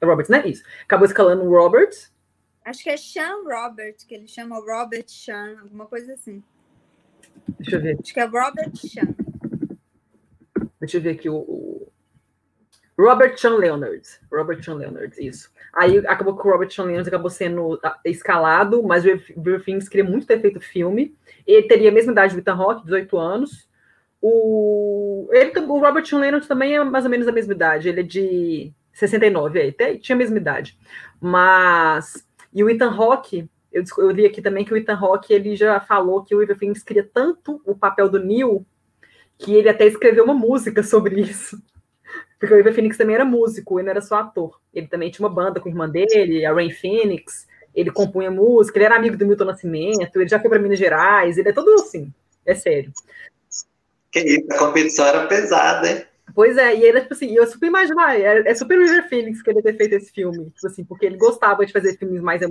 É 0.00 0.04
Roberts, 0.04 0.28
né? 0.28 0.42
Isso. 0.44 0.64
Acabou 0.82 1.06
escalando 1.06 1.44
o 1.44 1.50
Roberts. 1.50 2.12
Acho 2.64 2.82
que 2.82 2.90
é 2.90 2.96
Sean 2.96 3.44
Robert, 3.44 3.94
que 4.08 4.16
ele 4.16 4.26
chama 4.26 4.56
Robert 4.56 5.06
Sean, 5.06 5.60
alguma 5.62 5.86
coisa 5.86 6.14
assim. 6.14 6.42
Deixa 7.60 7.76
eu 7.76 7.80
ver. 7.80 7.98
Acho 8.02 8.12
que 8.12 8.18
é 8.18 8.24
Robert 8.24 8.74
Sean. 8.74 9.14
Deixa 10.80 10.96
eu 10.96 11.02
ver 11.02 11.10
aqui 11.10 11.30
o, 11.30 11.36
o... 11.36 11.73
Robert 12.98 13.36
Sean 13.36 13.56
Leonard. 13.56 14.02
Robert 14.30 14.62
Sean 14.62 14.76
Leonard, 14.76 15.14
isso. 15.18 15.50
Aí 15.74 15.98
acabou 16.06 16.36
que 16.36 16.46
o 16.46 16.50
Robert 16.50 16.70
Sean 16.70 16.84
Leonard 16.84 17.08
acabou 17.08 17.30
sendo 17.30 17.78
ah, 17.82 17.98
escalado, 18.04 18.82
mas 18.82 19.04
o 19.04 19.60
Phoenix 19.60 19.88
queria 19.88 20.08
muito 20.08 20.26
ter 20.26 20.40
feito 20.40 20.60
filme. 20.60 21.16
Ele 21.46 21.66
teria 21.66 21.90
a 21.90 21.92
mesma 21.92 22.12
idade 22.12 22.34
do 22.34 22.40
Ethan 22.40 22.54
Rock, 22.54 22.84
18 22.84 23.18
anos. 23.18 23.68
O, 24.22 25.28
ele, 25.32 25.52
o 25.58 25.78
Robert 25.78 26.06
Sean 26.06 26.20
Leonard 26.20 26.46
também 26.46 26.76
é 26.76 26.84
mais 26.84 27.04
ou 27.04 27.10
menos 27.10 27.26
a 27.26 27.32
mesma 27.32 27.52
idade. 27.52 27.88
Ele 27.88 28.00
é 28.00 28.04
de 28.04 28.72
69, 28.92 29.60
aí, 29.60 29.68
até 29.70 29.96
tinha 29.96 30.14
a 30.14 30.18
mesma 30.18 30.36
idade. 30.36 30.78
Mas. 31.20 32.24
E 32.52 32.62
o 32.62 32.70
Ethan 32.70 32.90
Rock, 32.90 33.48
eu, 33.72 33.82
eu 33.98 34.10
li 34.10 34.24
aqui 34.24 34.40
também 34.40 34.64
que 34.64 34.72
o 34.72 34.76
Ethan 34.76 34.94
Rock 34.94 35.32
ele 35.32 35.56
já 35.56 35.80
falou 35.80 36.24
que 36.24 36.34
o 36.34 36.56
Phoenix 36.56 36.84
queria 36.84 37.08
tanto 37.12 37.60
o 37.66 37.74
papel 37.74 38.08
do 38.08 38.20
Neil 38.20 38.64
que 39.36 39.52
ele 39.52 39.68
até 39.68 39.84
escreveu 39.84 40.24
uma 40.24 40.34
música 40.34 40.82
sobre 40.84 41.20
isso. 41.20 41.60
Porque 42.44 42.52
o 42.52 42.56
River 42.58 42.74
Phoenix 42.74 42.98
também 42.98 43.14
era 43.14 43.24
músico, 43.24 43.78
ele 43.78 43.86
não 43.86 43.92
era 43.92 44.02
só 44.02 44.16
ator. 44.16 44.60
Ele 44.74 44.86
também 44.86 45.10
tinha 45.10 45.26
uma 45.26 45.34
banda 45.34 45.60
com 45.60 45.68
a 45.68 45.72
irmã 45.72 45.88
dele, 45.88 46.44
a 46.44 46.52
Rain 46.52 46.70
Phoenix. 46.70 47.46
Ele 47.74 47.90
compunha 47.90 48.30
música, 48.30 48.76
ele 48.76 48.84
era 48.84 48.96
amigo 48.96 49.16
do 49.16 49.26
Milton 49.26 49.46
Nascimento, 49.46 50.20
ele 50.20 50.28
já 50.28 50.38
foi 50.38 50.50
para 50.50 50.58
Minas 50.58 50.78
Gerais, 50.78 51.38
ele 51.38 51.48
é 51.48 51.52
todo 51.52 51.72
assim, 51.74 52.12
é 52.44 52.54
sério. 52.54 52.92
Que 54.12 54.20
isso, 54.20 54.46
a 54.50 54.58
competição 54.58 55.06
era 55.06 55.26
pesada, 55.26 55.90
hein? 55.90 56.04
Pois 56.34 56.56
é, 56.56 56.76
e 56.76 56.84
ele, 56.84 57.00
tipo 57.00 57.14
assim, 57.14 57.34
eu 57.34 57.46
super 57.46 57.66
imaginar, 57.66 58.20
é, 58.20 58.42
é 58.46 58.54
super 58.54 58.78
River 58.78 59.08
Phoenix 59.08 59.42
querer 59.42 59.62
ter 59.62 59.76
feito 59.76 59.94
esse 59.94 60.12
filme, 60.12 60.50
tipo 60.50 60.66
assim, 60.66 60.84
porque 60.84 61.06
ele 61.06 61.16
gostava 61.16 61.64
de 61.64 61.72
fazer 61.72 61.96
filmes 61.96 62.20
mais, 62.20 62.42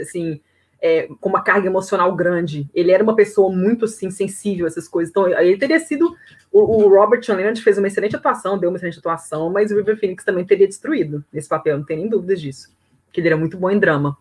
assim, 0.00 0.40
é, 0.80 1.08
com 1.20 1.28
uma 1.28 1.42
carga 1.42 1.66
emocional 1.66 2.14
grande. 2.14 2.68
Ele 2.74 2.92
era 2.92 3.02
uma 3.02 3.16
pessoa 3.16 3.54
muito 3.54 3.84
assim, 3.84 4.10
sensível 4.10 4.66
a 4.66 4.68
essas 4.68 4.88
coisas. 4.88 5.10
Então, 5.10 5.28
ele 5.28 5.56
teria 5.56 5.80
sido. 5.80 6.14
O, 6.52 6.84
o 6.84 6.88
Robert 6.88 7.22
Sean 7.22 7.36
Leonard 7.36 7.60
fez 7.62 7.76
uma 7.76 7.86
excelente 7.86 8.16
atuação, 8.16 8.58
deu 8.58 8.70
uma 8.70 8.76
excelente 8.76 8.98
atuação, 8.98 9.50
mas 9.50 9.70
o 9.70 9.76
River 9.76 9.98
Phoenix 9.98 10.24
também 10.24 10.44
teria 10.44 10.66
destruído 10.66 11.24
nesse 11.32 11.48
papel, 11.48 11.78
não 11.78 11.84
tem 11.84 11.98
nem 11.98 12.08
dúvidas 12.08 12.40
disso. 12.40 12.74
Que 13.12 13.20
ele 13.20 13.28
era 13.28 13.36
muito 13.36 13.56
bom 13.56 13.70
em 13.70 13.78
drama. 13.78 14.16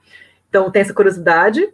Então, 0.49 0.71
tem 0.71 0.81
essa 0.81 0.93
curiosidade. 0.93 1.69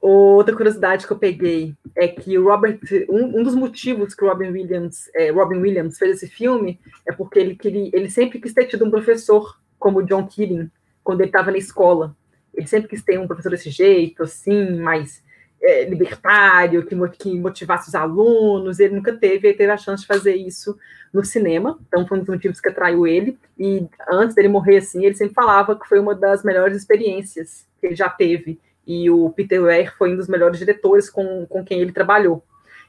Outra 0.00 0.54
curiosidade 0.54 1.06
que 1.06 1.12
eu 1.12 1.18
peguei 1.18 1.74
é 1.96 2.06
que 2.08 2.36
o 2.36 2.44
Robert, 2.44 2.78
um, 3.08 3.40
um 3.40 3.42
dos 3.42 3.54
motivos 3.54 4.14
que 4.14 4.22
o 4.22 4.28
Robin 4.28 4.50
Williams, 4.50 5.10
é, 5.14 5.30
Robin 5.30 5.56
Williams 5.56 5.96
fez 5.96 6.16
esse 6.16 6.28
filme 6.28 6.78
é 7.06 7.12
porque 7.12 7.38
ele, 7.38 7.58
ele, 7.64 7.90
ele 7.90 8.10
sempre 8.10 8.38
quis 8.38 8.52
ter 8.52 8.66
tido 8.66 8.84
um 8.84 8.90
professor 8.90 9.58
como 9.78 10.00
o 10.00 10.02
John 10.02 10.26
Keating 10.26 10.70
quando 11.02 11.22
ele 11.22 11.30
estava 11.30 11.50
na 11.50 11.56
escola. 11.56 12.14
Ele 12.56 12.66
sempre 12.66 12.88
quis 12.88 13.02
ter 13.02 13.18
um 13.18 13.26
professor 13.26 13.50
desse 13.50 13.70
jeito, 13.70 14.22
assim, 14.22 14.78
mais 14.78 15.22
é, 15.60 15.84
libertário, 15.84 16.84
que, 16.84 16.94
que, 17.18 17.38
motivasse 17.38 17.88
os 17.88 17.94
alunos. 17.94 18.78
Ele 18.78 18.94
nunca 18.94 19.12
teve, 19.12 19.48
ele 19.48 19.56
teve 19.56 19.72
a 19.72 19.76
chance 19.76 20.02
de 20.02 20.06
fazer 20.06 20.34
isso 20.34 20.78
no 21.12 21.24
cinema, 21.24 21.78
então 21.86 22.06
foi 22.06 22.18
um 22.18 22.20
dos 22.20 22.28
motivos 22.28 22.60
que 22.60 22.68
atraiu 22.68 23.06
ele. 23.06 23.38
E 23.58 23.86
antes 24.10 24.34
dele 24.34 24.48
morrer, 24.48 24.78
assim, 24.78 25.04
ele 25.04 25.14
sempre 25.14 25.34
falava 25.34 25.78
que 25.78 25.88
foi 25.88 25.98
uma 25.98 26.14
das 26.14 26.42
melhores 26.42 26.76
experiências 26.76 27.66
que 27.80 27.86
ele 27.86 27.96
já 27.96 28.08
teve. 28.08 28.60
E 28.86 29.10
o 29.10 29.30
Peter 29.30 29.62
Weir 29.62 29.96
foi 29.96 30.12
um 30.12 30.16
dos 30.16 30.28
melhores 30.28 30.58
diretores 30.58 31.08
com, 31.08 31.46
com 31.46 31.64
quem 31.64 31.80
ele 31.80 31.92
trabalhou. 31.92 32.44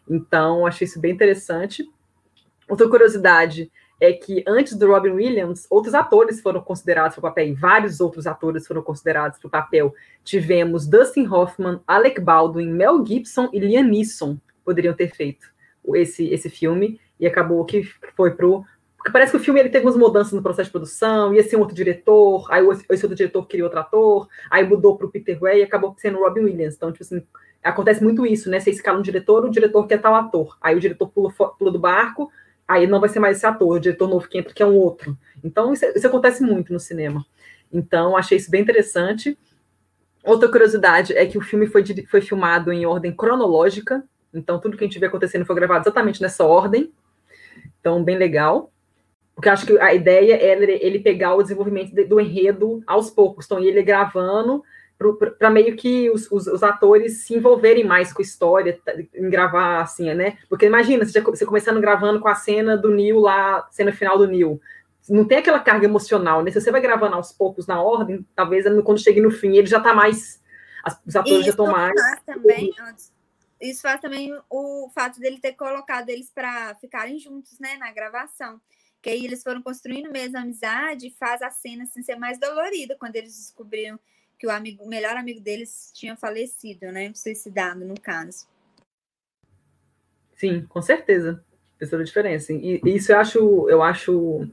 Então, 0.09 0.65
achei 0.65 0.85
isso 0.85 0.99
bem 0.99 1.13
interessante. 1.13 1.87
Outra 2.67 2.89
curiosidade 2.89 3.71
é 3.99 4.11
que 4.13 4.43
antes 4.47 4.75
do 4.75 4.87
Robin 4.87 5.11
Williams, 5.11 5.65
outros 5.69 5.93
atores 5.93 6.41
foram 6.41 6.61
considerados 6.61 7.15
para 7.15 7.19
o 7.19 7.29
papel, 7.29 7.47
e 7.47 7.53
vários 7.53 7.99
outros 7.99 8.27
atores 8.27 8.67
foram 8.67 8.81
considerados 8.81 9.39
para 9.39 9.47
o 9.47 9.51
papel. 9.51 9.93
Tivemos 10.23 10.87
Dustin 10.87 11.27
Hoffman, 11.27 11.79
Alec 11.87 12.19
Baldwin, 12.19 12.71
Mel 12.71 13.05
Gibson 13.05 13.49
e 13.53 13.59
Liam 13.59 13.83
Neeson 13.83 14.37
poderiam 14.63 14.93
ter 14.93 15.13
feito 15.15 15.47
esse, 15.93 16.27
esse 16.29 16.49
filme, 16.49 16.99
e 17.19 17.27
acabou 17.27 17.63
que 17.63 17.83
foi 18.15 18.31
pro. 18.31 18.65
Porque 18.97 19.11
parece 19.11 19.31
que 19.31 19.37
o 19.37 19.39
filme 19.39 19.59
ele 19.59 19.69
teve 19.69 19.85
umas 19.85 19.95
mudanças 19.95 20.33
no 20.33 20.41
processo 20.41 20.67
de 20.67 20.71
produção, 20.71 21.31
ia 21.33 21.43
ser 21.43 21.57
um 21.57 21.59
outro 21.59 21.75
diretor, 21.75 22.47
aí 22.51 22.65
esse 22.89 23.05
outro 23.05 23.15
diretor 23.15 23.45
queria 23.45 23.63
outro 23.63 23.79
ator, 23.79 24.27
aí 24.49 24.67
mudou 24.67 24.97
para 24.97 25.05
o 25.05 25.11
Peter 25.11 25.39
Way 25.39 25.59
e 25.59 25.63
acabou 25.63 25.95
sendo 25.99 26.17
o 26.17 26.23
Robin 26.23 26.41
Williams. 26.41 26.75
Então, 26.75 26.91
tipo 26.91 27.03
assim, 27.03 27.23
acontece 27.63 28.03
muito 28.03 28.25
isso, 28.25 28.49
né? 28.49 28.59
Você 28.59 28.71
escala 28.71 28.97
um 28.97 29.03
diretor, 29.03 29.45
o 29.45 29.51
diretor 29.51 29.85
quer 29.85 30.01
tal 30.01 30.15
ator. 30.15 30.57
Aí 30.59 30.75
o 30.75 30.79
diretor 30.79 31.07
pula, 31.09 31.31
pula 31.31 31.71
do 31.71 31.77
barco, 31.77 32.31
aí 32.67 32.87
não 32.87 32.99
vai 32.99 33.09
ser 33.09 33.19
mais 33.19 33.37
esse 33.37 33.45
ator, 33.45 33.77
o 33.77 33.79
diretor 33.79 34.07
novo 34.07 34.27
que 34.27 34.37
entra, 34.37 34.53
que 34.53 34.63
é 34.63 34.65
um 34.65 34.75
outro. 34.75 35.17
Então, 35.43 35.73
isso, 35.73 35.85
isso 35.95 36.07
acontece 36.07 36.43
muito 36.43 36.73
no 36.73 36.79
cinema. 36.79 37.25
Então, 37.71 38.15
achei 38.15 38.37
isso 38.37 38.49
bem 38.49 38.61
interessante. 38.61 39.37
Outra 40.23 40.49
curiosidade 40.49 41.15
é 41.15 41.25
que 41.25 41.37
o 41.37 41.41
filme 41.41 41.67
foi, 41.67 41.83
foi 42.09 42.21
filmado 42.21 42.71
em 42.71 42.85
ordem 42.85 43.15
cronológica, 43.15 44.03
então 44.33 44.59
tudo 44.59 44.75
que 44.75 44.83
a 44.83 44.87
gente 44.87 44.99
vê 44.99 45.05
acontecendo 45.05 45.45
foi 45.45 45.55
gravado 45.55 45.83
exatamente 45.83 46.21
nessa 46.21 46.43
ordem. 46.43 46.91
Então, 47.79 48.03
bem 48.03 48.17
legal. 48.17 48.71
Porque 49.35 49.49
acho 49.49 49.65
que 49.65 49.77
a 49.79 49.93
ideia 49.93 50.35
era 50.41 50.63
ele 50.63 50.99
pegar 50.99 51.35
o 51.35 51.43
desenvolvimento 51.43 51.93
do 52.07 52.19
enredo 52.19 52.81
aos 52.87 53.09
poucos. 53.09 53.45
Então, 53.45 53.59
ele 53.59 53.83
gravando 53.83 54.63
para 54.97 55.49
meio 55.49 55.75
que 55.75 56.09
os, 56.09 56.31
os, 56.31 56.47
os, 56.47 56.63
atores 56.63 57.25
se 57.25 57.35
envolverem 57.35 57.83
mais 57.83 58.13
com 58.13 58.21
a 58.21 58.25
história, 58.25 58.79
em 59.13 59.29
gravar 59.29 59.81
assim, 59.81 60.13
né? 60.13 60.37
Porque 60.49 60.65
imagina, 60.65 61.05
você, 61.05 61.11
já, 61.11 61.21
você 61.21 61.45
começando 61.45 61.81
gravando 61.81 62.19
com 62.21 62.29
a 62.29 62.35
cena 62.35 62.77
do 62.77 62.89
Neil 62.89 63.19
lá, 63.19 63.67
cena 63.71 63.91
final 63.91 64.17
do 64.17 64.27
Neil. 64.27 64.59
Não 65.09 65.25
tem 65.25 65.39
aquela 65.39 65.59
carga 65.59 65.85
emocional, 65.85 66.41
né? 66.41 66.49
Se 66.49 66.61
você 66.61 66.71
vai 66.71 66.79
gravando 66.79 67.15
aos 67.15 67.31
poucos 67.31 67.67
na 67.67 67.81
ordem, 67.81 68.25
talvez 68.33 68.65
quando 68.83 69.03
chegue 69.03 69.21
no 69.21 69.29
fim 69.29 69.57
ele 69.57 69.67
já 69.67 69.77
está 69.77 69.93
mais. 69.93 70.41
Os 71.05 71.15
atores 71.15 71.43
já 71.43 71.51
estão 71.51 71.67
mais. 71.67 71.99
Faz 71.99 72.21
também, 72.25 72.71
isso 73.61 73.81
faz 73.81 73.99
também 73.99 74.31
o 74.49 74.89
fato 74.93 75.19
dele 75.19 75.39
ter 75.39 75.53
colocado 75.53 76.09
eles 76.09 76.31
para 76.31 76.75
ficarem 76.75 77.19
juntos, 77.19 77.59
né, 77.59 77.75
na 77.77 77.91
gravação. 77.91 78.61
Que 79.01 79.09
aí 79.09 79.25
eles 79.25 79.43
foram 79.43 79.61
construindo 79.61 80.09
mesmo 80.09 80.37
a 80.37 80.41
amizade, 80.41 81.15
faz 81.19 81.41
a 81.41 81.51
cena 81.51 81.83
assim, 81.83 82.01
ser 82.01 82.15
mais 82.15 82.39
dolorida 82.39 82.95
quando 82.97 83.15
eles 83.17 83.35
descobriram 83.35 83.99
que 84.37 84.47
o, 84.47 84.51
amigo, 84.51 84.83
o 84.83 84.87
melhor 84.87 85.15
amigo 85.15 85.39
deles 85.39 85.91
tinha 85.93 86.15
falecido, 86.15 86.91
né? 86.91 87.11
Suicidado, 87.13 87.85
no 87.85 87.99
caso. 87.99 88.47
Sim, 90.35 90.65
com 90.67 90.81
certeza. 90.81 91.43
Fez 91.77 91.89
toda 91.89 92.03
a 92.03 92.05
diferença. 92.05 92.53
E, 92.53 92.81
isso 92.85 93.11
eu 93.11 93.19
acho, 93.19 93.69
eu 93.69 93.81
acho 93.81 94.47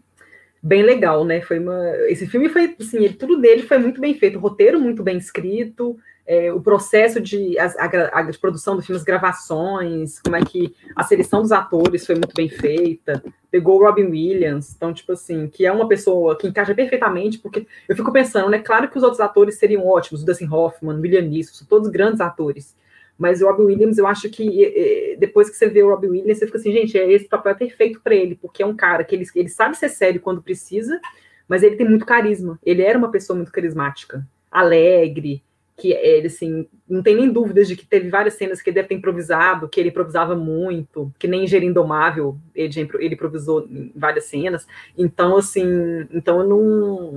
bem 0.63 0.83
legal, 0.83 1.25
né? 1.25 1.41
Foi 1.41 1.59
uma, 1.59 1.97
esse 2.09 2.27
filme 2.27 2.49
foi, 2.49 2.77
assim, 2.81 3.05
ele, 3.05 3.15
tudo 3.15 3.41
dele 3.41 3.63
foi 3.63 3.79
muito 3.79 4.01
bem 4.01 4.15
feito, 4.15 4.39
o 4.39 4.41
roteiro 4.41 4.81
muito 4.81 5.03
bem 5.03 5.19
escrito, 5.19 5.99
é, 6.27 6.53
o 6.53 6.61
processo 6.61 7.21
de, 7.21 7.59
a, 7.59 7.67
a, 7.67 8.21
a, 8.21 8.23
de 8.23 8.39
produção 8.39 8.77
do 8.77 8.83
filme, 8.83 8.99
as 8.99 9.05
gravações, 9.05 10.21
como 10.21 10.37
é 10.37 10.45
que 10.45 10.75
a 10.95 11.03
seleção 11.03 11.43
dos 11.43 11.53
atores 11.53 12.07
foi 12.07 12.15
muito 12.15 12.35
bem 12.35 12.49
feita, 12.49 13.23
pegou 13.51 13.81
o 13.81 13.85
Robin 13.85 14.05
Williams, 14.05 14.73
então, 14.75 14.95
tipo 14.95 15.13
assim, 15.13 15.49
que 15.49 15.67
é 15.67 15.73
uma 15.73 15.89
pessoa 15.89 16.37
que 16.39 16.47
encaixa 16.47 16.75
perfeitamente, 16.75 17.39
porque 17.39 17.67
eu 17.89 17.97
fico 17.97 18.13
pensando, 18.13 18.49
né, 18.49 18.61
claro 18.61 18.89
que 18.89 18.97
os 18.97 19.03
outros 19.03 19.21
atores 19.21 19.59
seriam 19.59 19.87
ótimos, 19.87 20.23
o 20.23 20.27
Dustin 20.27 20.49
Hoffman, 20.49 21.01
William 21.01 21.23
Neeson, 21.23 21.55
são 21.55 21.67
todos 21.67 21.89
grandes 21.89 22.21
atores, 22.21 22.77
mas 23.19 23.43
o 23.43 23.47
Robin 23.47 23.65
Williams, 23.65 23.99
eu 23.99 24.07
acho 24.07 24.31
que 24.31 25.17
depois 25.19 25.51
que 25.51 25.57
você 25.57 25.69
vê 25.69 25.83
o 25.83 25.91
Robin 25.91 26.09
Williams, 26.09 26.39
você 26.39 26.47
fica 26.47 26.59
assim, 26.59 26.73
gente, 26.73 26.97
esse 26.97 27.29
papel 27.29 27.53
é 27.53 27.55
perfeito 27.55 28.01
para 28.01 28.15
ele, 28.15 28.37
porque 28.37 28.63
é 28.63 28.67
um 28.67 28.75
cara 28.75 29.05
que 29.05 29.15
ele, 29.15 29.27
ele 29.35 29.49
sabe 29.49 29.77
ser 29.77 29.91
sério 29.91 30.21
quando 30.21 30.43
precisa, 30.43 31.01
mas 31.47 31.63
ele 31.63 31.77
tem 31.77 31.89
muito 31.89 32.07
carisma, 32.07 32.59
ele 32.65 32.83
era 32.83 32.97
uma 32.97 33.11
pessoa 33.11 33.37
muito 33.37 33.53
carismática, 33.53 34.27
alegre, 34.51 35.43
que 35.83 35.91
ele, 35.91 36.29
assim, 36.29 36.69
não 36.89 37.03
tem 37.03 37.17
nem 37.17 37.29
dúvidas 37.29 37.67
de 37.67 37.75
que 37.75 37.85
teve 37.85 38.09
várias 38.09 38.35
cenas 38.35 38.63
que 38.63 38.71
ele 38.71 38.77
deve 38.77 38.87
ter 38.87 38.95
improvisado, 38.95 39.69
que 39.69 39.81
ele 39.81 39.89
improvisava 39.89 40.37
muito, 40.37 41.13
que 41.19 41.27
nem 41.27 41.45
em 41.45 41.65
Indomável 41.65 42.39
ele, 42.55 42.89
ele 43.01 43.15
improvisou 43.15 43.67
em 43.69 43.91
várias 43.97 44.27
cenas. 44.27 44.65
Então, 44.97 45.37
assim, 45.37 46.07
então 46.13 46.39
eu 46.39 46.49
não, 46.49 47.13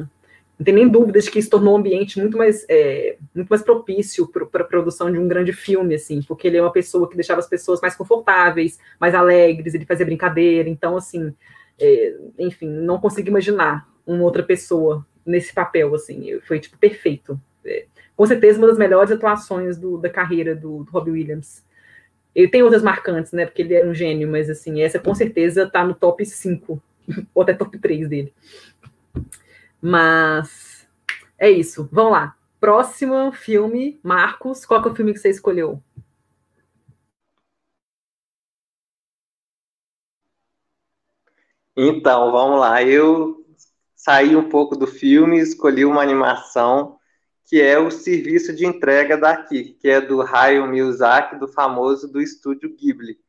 não 0.58 0.66
tem 0.66 0.74
nem 0.74 0.90
dúvidas 0.90 1.26
de 1.26 1.32
que 1.32 1.38
isso 1.38 1.52
tornou 1.52 1.76
o 1.76 1.78
ambiente 1.78 2.20
muito 2.20 2.40
mais, 2.40 2.66
é, 2.68 3.18
muito 3.36 3.50
mais 3.50 3.62
propício 3.62 4.28
para 4.28 4.64
a 4.64 4.68
produção 4.68 5.12
de 5.12 5.20
um 5.20 5.28
grande 5.28 5.54
filme, 5.54 5.94
assim, 5.94 6.24
porque 6.24 6.48
ele 6.48 6.58
é 6.58 6.62
uma 6.64 6.72
pessoa 6.72 7.08
que 7.08 7.16
deixava 7.16 7.42
as 7.42 7.48
pessoas 7.48 7.80
mais 7.80 7.96
confortáveis, 7.96 8.80
mais 9.00 9.14
alegres, 9.14 9.76
ele 9.76 9.86
fazia 9.86 10.08
brincadeira. 10.08 10.68
Então, 10.68 10.98
assim, 10.98 11.32
é, 11.80 12.16
enfim, 12.40 12.68
não 12.68 13.00
consigo 13.00 13.30
imaginar 13.30 13.88
uma 14.08 14.24
outra 14.24 14.42
pessoa 14.42 15.06
nesse 15.24 15.54
papel, 15.54 15.94
assim, 15.94 16.40
foi, 16.48 16.60
tipo, 16.60 16.80
perfeito. 16.80 17.40
É, 17.64 17.86
com 18.16 18.26
certeza 18.26 18.58
uma 18.58 18.68
das 18.68 18.78
melhores 18.78 19.12
atuações 19.12 19.78
do, 19.78 19.98
da 19.98 20.10
carreira 20.10 20.56
do, 20.56 20.84
do 20.84 20.92
Robbie 20.92 21.12
Williams. 21.12 21.64
Ele 22.34 22.50
tem 22.50 22.64
outras 22.64 22.84
marcantes, 22.84 23.32
né? 23.32 23.46
Porque 23.46 23.62
ele 23.62 23.74
era 23.74 23.90
um 23.90 23.94
gênio, 23.94 24.30
mas 24.30 24.50
assim, 24.50 24.82
essa 24.82 25.00
com 25.00 25.14
certeza 25.16 25.70
tá 25.70 25.86
no 25.86 25.94
top 25.94 26.26
5, 26.26 26.82
ou 27.34 27.44
até 27.44 27.54
top 27.54 27.78
3 27.78 28.08
dele. 28.10 28.34
Mas 29.82 30.88
é 31.38 31.50
isso. 31.50 31.88
Vamos 31.92 32.14
lá. 32.14 32.36
Próximo 32.60 33.32
filme, 33.32 34.00
Marcos. 34.02 34.66
Qual 34.66 34.84
é 34.84 34.88
o 34.88 34.96
filme 34.96 35.14
que 35.14 35.20
você 35.20 35.30
escolheu? 35.30 35.82
Então, 41.78 42.32
vamos 42.32 42.60
lá. 42.60 42.82
Eu 42.84 43.46
saí 43.96 44.36
um 44.36 44.50
pouco 44.50 44.76
do 44.76 44.88
filme 44.88 45.40
escolhi 45.40 45.84
uma 45.86 46.02
animação 46.02 46.98
que 47.46 47.62
é 47.62 47.78
o 47.78 47.92
serviço 47.92 48.54
de 48.56 48.66
entrega 48.66 49.18
daqui, 49.18 49.78
que 49.80 49.88
é 49.88 50.02
do 50.02 50.22
Hayao 50.22 50.68
Miyazaki, 50.68 51.38
do 51.38 51.48
famoso 51.48 52.12
do 52.12 52.22
estúdio 52.22 52.76
Ghibli. 52.76 53.20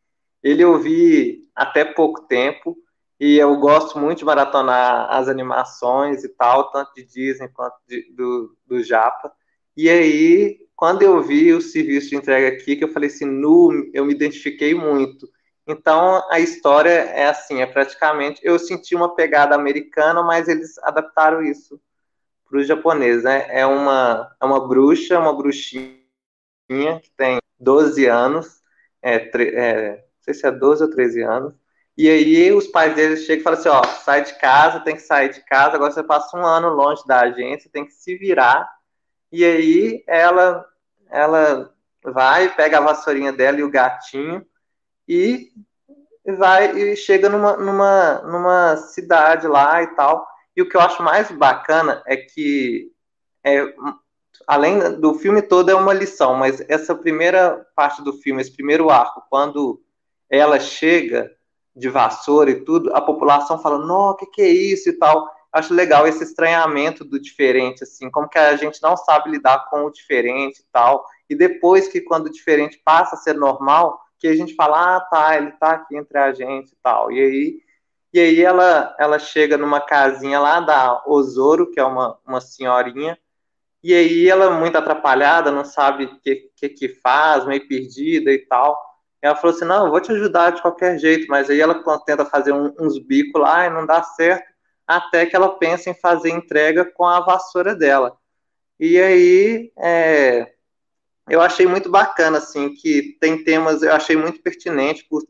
Ele 0.42 0.62
eu 0.62 0.78
vi 0.78 1.48
até 1.54 1.84
pouco 1.84 2.22
tempo 2.22 2.76
e 3.20 3.36
eu 3.36 3.56
gosto 3.56 3.98
muito 3.98 4.18
de 4.18 4.24
maratonar 4.24 5.08
as 5.10 5.28
animações 5.28 6.24
e 6.24 6.28
tal, 6.30 6.70
tanto 6.70 6.94
de 6.94 7.04
Disney 7.04 7.48
quanto 7.48 7.76
de, 7.86 8.10
do, 8.14 8.56
do 8.66 8.82
Japa. 8.82 9.32
E 9.76 9.88
aí, 9.88 10.58
quando 10.74 11.02
eu 11.02 11.22
vi 11.22 11.52
o 11.52 11.60
serviço 11.60 12.10
de 12.10 12.16
entrega 12.16 12.48
aqui, 12.56 12.76
que 12.76 12.84
eu 12.84 12.92
falei 12.92 13.08
assim, 13.08 13.26
nu, 13.26 13.90
eu 13.92 14.04
me 14.04 14.14
identifiquei 14.14 14.74
muito. 14.74 15.28
Então, 15.66 16.22
a 16.30 16.38
história 16.38 16.90
é 16.90 17.26
assim, 17.26 17.60
é 17.60 17.66
praticamente, 17.66 18.40
eu 18.42 18.58
senti 18.58 18.94
uma 18.94 19.14
pegada 19.14 19.54
americana, 19.54 20.22
mas 20.22 20.48
eles 20.48 20.78
adaptaram 20.78 21.42
isso 21.42 21.80
para 22.48 22.58
o 22.58 22.64
japonês, 22.64 23.24
né? 23.24 23.46
É 23.50 23.66
uma, 23.66 24.34
é 24.40 24.44
uma 24.44 24.66
bruxa, 24.66 25.18
uma 25.18 25.36
bruxinha 25.36 26.00
que 26.68 27.10
tem 27.16 27.38
12 27.58 28.06
anos, 28.06 28.62
é, 29.02 29.16
é, 29.16 29.90
não 29.96 30.22
sei 30.22 30.34
se 30.34 30.46
é 30.46 30.50
12 30.50 30.84
ou 30.84 30.90
13 30.90 31.22
anos, 31.22 31.54
e 31.96 32.10
aí 32.10 32.52
os 32.52 32.66
pais 32.66 32.94
deles 32.94 33.24
chegam 33.24 33.40
e 33.40 33.44
falam 33.44 33.58
assim, 33.58 33.68
ó, 33.68 33.82
sai 33.82 34.22
de 34.22 34.34
casa, 34.38 34.80
tem 34.80 34.94
que 34.94 35.02
sair 35.02 35.30
de 35.30 35.40
casa, 35.44 35.76
agora 35.76 35.90
você 35.90 36.02
passa 36.02 36.36
um 36.36 36.44
ano 36.44 36.68
longe 36.68 37.02
da 37.06 37.20
agência, 37.20 37.70
tem 37.72 37.86
que 37.86 37.92
se 37.92 38.16
virar. 38.16 38.68
E 39.32 39.44
aí 39.44 40.04
ela 40.06 40.64
ela 41.10 41.72
vai, 42.04 42.54
pega 42.54 42.78
a 42.78 42.82
vassourinha 42.82 43.32
dela 43.32 43.58
e 43.58 43.62
o 43.62 43.70
gatinho 43.70 44.46
e 45.08 45.52
vai 46.36 46.76
e 46.76 46.96
chega 46.96 47.28
numa, 47.28 47.56
numa, 47.56 48.22
numa 48.22 48.76
cidade 48.76 49.46
lá 49.46 49.82
e 49.82 49.86
tal. 49.94 50.26
E 50.56 50.62
o 50.62 50.68
que 50.68 50.76
eu 50.76 50.80
acho 50.80 51.02
mais 51.02 51.30
bacana 51.30 52.02
é 52.06 52.16
que 52.16 52.90
é, 53.44 53.74
além 54.46 55.00
do 55.00 55.14
filme 55.14 55.42
todo 55.42 55.70
é 55.70 55.74
uma 55.74 55.92
lição, 55.92 56.34
mas 56.34 56.60
essa 56.68 56.94
primeira 56.94 57.66
parte 57.76 58.02
do 58.02 58.14
filme, 58.14 58.40
esse 58.40 58.52
primeiro 58.52 58.90
arco, 58.90 59.22
quando 59.28 59.82
ela 60.30 60.58
chega 60.58 61.30
de 61.74 61.88
vassoura 61.88 62.50
e 62.50 62.64
tudo, 62.64 62.94
a 62.94 63.00
população 63.00 63.58
fala, 63.58 63.78
não, 63.78 64.10
o 64.10 64.16
que, 64.16 64.26
que 64.26 64.42
é 64.42 64.48
isso 64.48 64.88
e 64.88 64.94
tal. 64.94 65.28
Acho 65.52 65.74
legal 65.74 66.06
esse 66.06 66.24
estranhamento 66.24 67.04
do 67.04 67.20
diferente, 67.20 67.84
assim, 67.84 68.10
como 68.10 68.28
que 68.28 68.38
a 68.38 68.56
gente 68.56 68.82
não 68.82 68.96
sabe 68.96 69.30
lidar 69.30 69.68
com 69.70 69.84
o 69.84 69.92
diferente 69.92 70.60
e 70.60 70.64
tal. 70.72 71.04
E 71.28 71.34
depois 71.36 71.86
que 71.88 72.00
quando 72.00 72.26
o 72.26 72.32
diferente 72.32 72.80
passa 72.84 73.14
a 73.14 73.18
ser 73.18 73.34
normal, 73.34 74.00
que 74.18 74.26
a 74.26 74.34
gente 74.34 74.54
fala, 74.54 74.96
ah, 74.96 75.00
tá, 75.00 75.36
ele 75.36 75.52
tá 75.52 75.72
aqui 75.72 75.96
entre 75.96 76.18
a 76.18 76.32
gente 76.32 76.72
e 76.72 76.76
tal. 76.82 77.12
E 77.12 77.20
aí, 77.20 77.58
e 78.12 78.20
aí 78.20 78.42
ela, 78.42 78.94
ela 78.98 79.18
chega 79.18 79.58
numa 79.58 79.80
casinha 79.80 80.40
lá 80.40 80.60
da 80.60 81.02
Osoro, 81.06 81.70
que 81.70 81.80
é 81.80 81.84
uma, 81.84 82.18
uma 82.26 82.40
senhorinha, 82.40 83.18
e 83.82 83.94
aí 83.94 84.28
ela 84.28 84.50
muito 84.50 84.76
atrapalhada, 84.76 85.52
não 85.52 85.64
sabe 85.64 86.04
o 86.04 86.20
que, 86.20 86.50
que, 86.56 86.68
que 86.68 86.88
faz, 86.88 87.46
meio 87.46 87.68
perdida 87.68 88.32
e 88.32 88.38
tal. 88.38 88.76
Ela 89.22 89.36
falou 89.36 89.54
assim: 89.54 89.64
não, 89.64 89.84
eu 89.84 89.90
vou 89.90 90.00
te 90.00 90.10
ajudar 90.12 90.50
de 90.50 90.62
qualquer 90.62 90.98
jeito, 90.98 91.26
mas 91.28 91.48
aí 91.48 91.60
ela 91.60 91.82
tenta 92.04 92.24
fazer 92.24 92.52
um, 92.52 92.72
uns 92.78 92.98
bicos 92.98 93.40
lá 93.40 93.66
e 93.66 93.70
não 93.70 93.86
dá 93.86 94.02
certo, 94.02 94.44
até 94.86 95.26
que 95.26 95.36
ela 95.36 95.56
pensa 95.58 95.90
em 95.90 95.94
fazer 95.94 96.30
entrega 96.30 96.84
com 96.84 97.04
a 97.04 97.20
vassoura 97.20 97.74
dela. 97.74 98.16
E 98.78 98.98
aí 99.00 99.72
é, 99.78 100.52
eu 101.28 101.40
achei 101.40 101.66
muito 101.66 101.90
bacana, 101.90 102.38
assim, 102.38 102.74
que 102.74 103.16
tem 103.20 103.42
temas, 103.42 103.82
eu 103.82 103.92
achei 103.92 104.16
muito 104.16 104.42
pertinente 104.42 105.04
por 105.08 105.22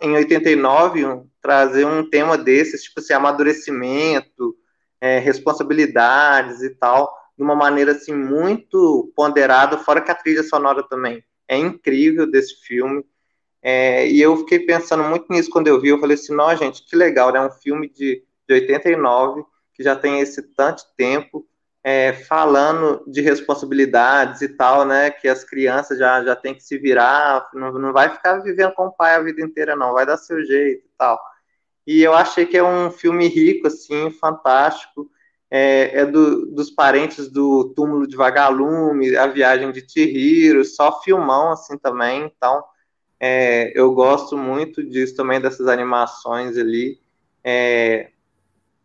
em 0.00 0.14
89 0.14 1.04
um, 1.04 1.26
trazer 1.40 1.84
um 1.84 2.08
tema 2.08 2.38
desses, 2.38 2.84
tipo 2.84 3.00
assim, 3.00 3.12
amadurecimento, 3.12 4.56
é, 5.00 5.18
responsabilidades 5.18 6.62
e 6.62 6.70
tal, 6.70 7.12
de 7.36 7.42
uma 7.42 7.54
maneira 7.54 7.92
assim 7.92 8.14
muito 8.14 9.12
ponderada, 9.16 9.78
fora 9.78 10.00
que 10.00 10.10
a 10.10 10.14
trilha 10.14 10.42
sonora 10.42 10.82
também 10.82 11.24
é 11.48 11.56
incrível 11.56 12.30
desse 12.30 12.56
filme. 12.64 13.04
É, 13.60 14.08
e 14.08 14.20
eu 14.20 14.36
fiquei 14.38 14.60
pensando 14.60 15.04
muito 15.04 15.26
nisso 15.30 15.50
quando 15.50 15.68
eu 15.68 15.80
vi. 15.80 15.88
Eu 15.88 16.00
falei 16.00 16.14
assim: 16.14 16.34
não, 16.34 16.54
gente, 16.56 16.84
que 16.84 16.96
legal, 16.96 17.32
né? 17.32 17.40
Um 17.40 17.50
filme 17.50 17.88
de, 17.88 18.24
de 18.48 18.54
89, 18.54 19.44
que 19.74 19.82
já 19.82 19.94
tem 19.94 20.20
esse 20.20 20.42
tanto 20.54 20.84
tempo, 20.96 21.46
é, 21.84 22.12
falando 22.12 23.04
de 23.06 23.20
responsabilidades 23.20 24.40
e 24.40 24.48
tal, 24.48 24.84
né? 24.84 25.10
Que 25.10 25.28
as 25.28 25.44
crianças 25.44 25.98
já, 25.98 26.22
já 26.24 26.36
têm 26.36 26.54
que 26.54 26.62
se 26.62 26.78
virar, 26.78 27.48
não, 27.54 27.72
não 27.72 27.92
vai 27.92 28.08
ficar 28.08 28.38
vivendo 28.40 28.72
com 28.74 28.86
o 28.86 28.92
pai 28.92 29.14
a 29.14 29.22
vida 29.22 29.42
inteira, 29.42 29.76
não, 29.76 29.92
vai 29.92 30.06
dar 30.06 30.16
seu 30.16 30.44
jeito 30.44 30.86
e 30.86 30.90
tal. 30.96 31.20
E 31.86 32.02
eu 32.02 32.14
achei 32.14 32.46
que 32.46 32.56
é 32.56 32.62
um 32.62 32.90
filme 32.90 33.26
rico, 33.26 33.66
assim, 33.66 34.10
fantástico 34.10 35.10
é, 35.54 36.00
é 36.00 36.06
do, 36.06 36.46
dos 36.46 36.70
parentes 36.70 37.28
do 37.28 37.74
túmulo 37.76 38.06
de 38.06 38.16
Vagalume, 38.16 39.14
a 39.14 39.26
viagem 39.26 39.70
de 39.70 39.86
Chihiro, 39.86 40.64
só 40.64 41.02
filmão 41.02 41.52
assim 41.52 41.76
também, 41.76 42.24
então 42.24 42.64
é, 43.20 43.70
eu 43.78 43.92
gosto 43.92 44.34
muito 44.34 44.82
disso 44.82 45.14
também, 45.14 45.38
dessas 45.38 45.68
animações 45.68 46.56
ali, 46.56 46.98
é, 47.44 48.12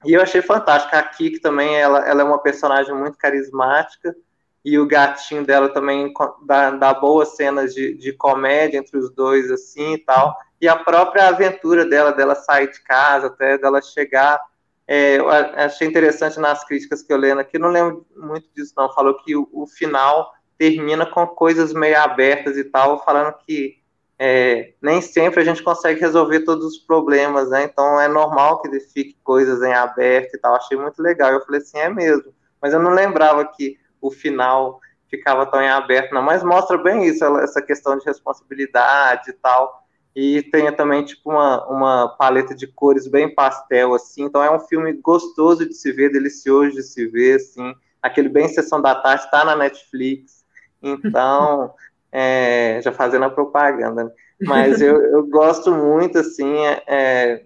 e 0.06 0.14
eu 0.14 0.22
achei 0.22 0.42
fantástico, 0.42 0.96
a 0.96 1.04
Kiki 1.04 1.40
também, 1.40 1.76
ela, 1.76 2.08
ela 2.08 2.22
é 2.22 2.24
uma 2.24 2.42
personagem 2.42 2.94
muito 2.94 3.18
carismática, 3.18 4.16
e 4.64 4.78
o 4.78 4.86
gatinho 4.86 5.46
dela 5.46 5.70
também 5.70 6.14
dá, 6.46 6.72
dá 6.72 6.94
boas 6.94 7.36
cenas 7.36 7.74
de, 7.74 7.94
de 7.94 8.12
comédia 8.12 8.78
entre 8.78 8.98
os 8.98 9.10
dois, 9.14 9.50
assim, 9.50 9.94
e 9.94 9.98
tal, 9.98 10.36
e 10.60 10.68
a 10.68 10.76
própria 10.76 11.30
aventura 11.30 11.86
dela, 11.86 12.12
dela 12.12 12.36
sair 12.36 12.72
de 12.72 12.82
casa, 12.82 13.28
até 13.28 13.58
dela 13.58 13.82
chegar 13.82 14.40
é, 14.88 15.18
eu 15.18 15.30
achei 15.30 15.86
interessante 15.86 16.40
nas 16.40 16.64
críticas 16.64 17.04
que 17.04 17.12
eu 17.12 17.18
lendo 17.18 17.42
aqui, 17.42 17.60
não 17.60 17.70
lembro 17.70 18.06
muito 18.16 18.48
disso 18.56 18.74
não, 18.78 18.94
falou 18.94 19.18
que 19.18 19.36
o, 19.36 19.50
o 19.52 19.68
final 19.68 20.32
termina 20.58 21.06
com 21.06 21.28
coisas 21.28 21.74
meio 21.74 22.00
abertas 22.00 22.56
e 22.56 22.64
tal, 22.64 23.04
falando 23.04 23.36
que 23.46 23.77
é, 24.20 24.74
nem 24.82 25.02
sempre 25.02 25.42
a 25.42 25.44
gente 25.44 25.62
consegue 25.64 26.00
resolver 26.00 26.42
todos 26.42 26.66
os 26.66 26.78
problemas, 26.78 27.50
né? 27.50 27.64
Então 27.64 28.00
é 28.00 28.08
normal 28.08 28.62
que 28.62 28.80
fique 28.80 29.16
coisas 29.24 29.62
em 29.62 29.74
aberto 29.74 30.36
e 30.36 30.40
tal. 30.40 30.56
Achei 30.56 30.78
muito 30.78 31.02
legal. 31.02 31.32
Eu 31.32 31.46
falei 31.46 31.62
assim, 31.62 31.78
é 31.78 31.90
mesmo. 31.90 32.34
Mas 32.62 32.74
eu 32.74 32.80
não 32.80 32.92
lembrava 32.92 33.46
que 33.46 33.78
o 34.02 34.10
final 34.10 34.80
ficava 35.10 35.46
tão 35.46 35.62
em 35.62 35.70
aberto, 35.70 36.14
não. 36.14 36.22
Mas 36.22 36.44
mostra 36.44 36.78
bem 36.78 37.06
isso, 37.06 37.24
essa 37.38 37.62
questão 37.62 37.98
de 37.98 38.06
responsabilidade 38.06 39.30
e 39.30 39.34
tal 39.34 39.88
e 40.20 40.42
tenha 40.42 40.72
também 40.72 41.06
tipo 41.06 41.30
uma, 41.30 41.64
uma 41.68 42.10
paleta 42.18 42.56
de 42.56 42.66
cores 42.66 43.08
bem 43.08 43.32
pastel 43.36 43.94
assim 43.94 44.24
então 44.24 44.42
é 44.42 44.50
um 44.50 44.60
filme 44.60 44.92
gostoso 44.94 45.64
de 45.64 45.76
se 45.76 45.92
ver 45.92 46.12
delicioso 46.12 46.72
de 46.72 46.82
se 46.82 47.06
ver 47.06 47.36
assim 47.36 47.72
aquele 48.02 48.28
bem 48.28 48.48
sessão 48.48 48.82
da 48.82 48.96
tarde 48.96 49.26
está 49.26 49.46
na 49.46 49.56
Netflix 49.56 50.44
então 50.82 51.72
é, 52.12 52.80
já 52.82 52.92
fazendo 52.92 53.26
a 53.26 53.30
propaganda 53.30 54.06
né? 54.06 54.12
mas 54.42 54.82
eu, 54.82 55.02
eu 55.12 55.28
gosto 55.28 55.72
muito 55.72 56.20
assim 56.20 56.58
é, 56.66 56.84
é, 56.88 57.44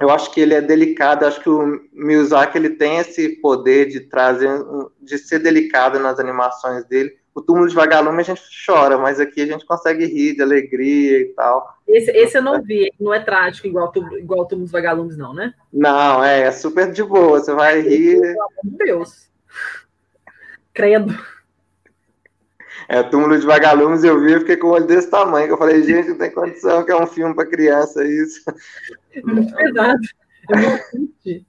eu 0.00 0.10
acho 0.10 0.32
que 0.32 0.40
ele 0.40 0.54
é 0.54 0.60
delicado 0.60 1.26
acho 1.26 1.40
que 1.40 1.48
o 1.48 1.80
Miyazaki 1.92 2.58
ele 2.58 2.70
tem 2.70 2.98
esse 2.98 3.40
poder 3.40 3.88
de 3.88 4.00
trazer 4.00 4.48
de 5.00 5.18
ser 5.18 5.38
delicado 5.38 5.98
nas 5.98 6.18
animações 6.18 6.84
dele 6.84 7.18
o 7.38 7.40
túmulo 7.40 7.68
de 7.68 7.74
vagalume 7.74 8.20
a 8.20 8.24
gente 8.24 8.42
chora, 8.66 8.98
mas 8.98 9.20
aqui 9.20 9.40
a 9.40 9.46
gente 9.46 9.64
consegue 9.64 10.04
rir 10.06 10.34
de 10.34 10.42
alegria 10.42 11.20
e 11.20 11.26
tal. 11.26 11.78
Esse, 11.86 12.10
esse 12.10 12.36
eu 12.36 12.42
não 12.42 12.60
vi, 12.60 12.92
não 13.00 13.14
é 13.14 13.20
trágico 13.20 13.68
igual, 13.68 13.92
igual 14.18 14.40
o 14.40 14.44
túmulo 14.44 14.64
dos 14.64 14.72
vagalumes, 14.72 15.16
não, 15.16 15.32
né? 15.32 15.54
Não, 15.72 16.22
é, 16.22 16.42
é 16.42 16.50
super 16.50 16.90
de 16.90 17.02
boa, 17.02 17.38
você 17.38 17.54
vai 17.54 17.80
rir. 17.80 18.20
Pelo 18.20 18.42
amor 18.42 18.48
de 18.64 18.76
Deus. 18.78 19.30
Credo. 20.74 21.16
É, 22.88 23.02
túmulo 23.02 23.38
de 23.38 23.46
vagalumes 23.46 24.04
eu 24.04 24.20
vi, 24.20 24.32
eu 24.32 24.40
fiquei 24.40 24.56
com 24.56 24.68
o 24.68 24.70
olho 24.70 24.86
desse 24.86 25.10
tamanho, 25.10 25.46
que 25.46 25.52
eu 25.52 25.58
falei, 25.58 25.82
gente, 25.82 26.10
não 26.10 26.18
tem 26.18 26.30
condição 26.30 26.84
que 26.84 26.92
é 26.92 26.96
um 26.96 27.06
filme 27.06 27.34
para 27.34 27.46
criança 27.46 28.04
isso. 28.04 28.42
É 29.12 29.22
muito 29.22 29.54
pesado. 29.54 29.98
É 30.50 30.56
muito 30.56 31.14
triste. 31.22 31.46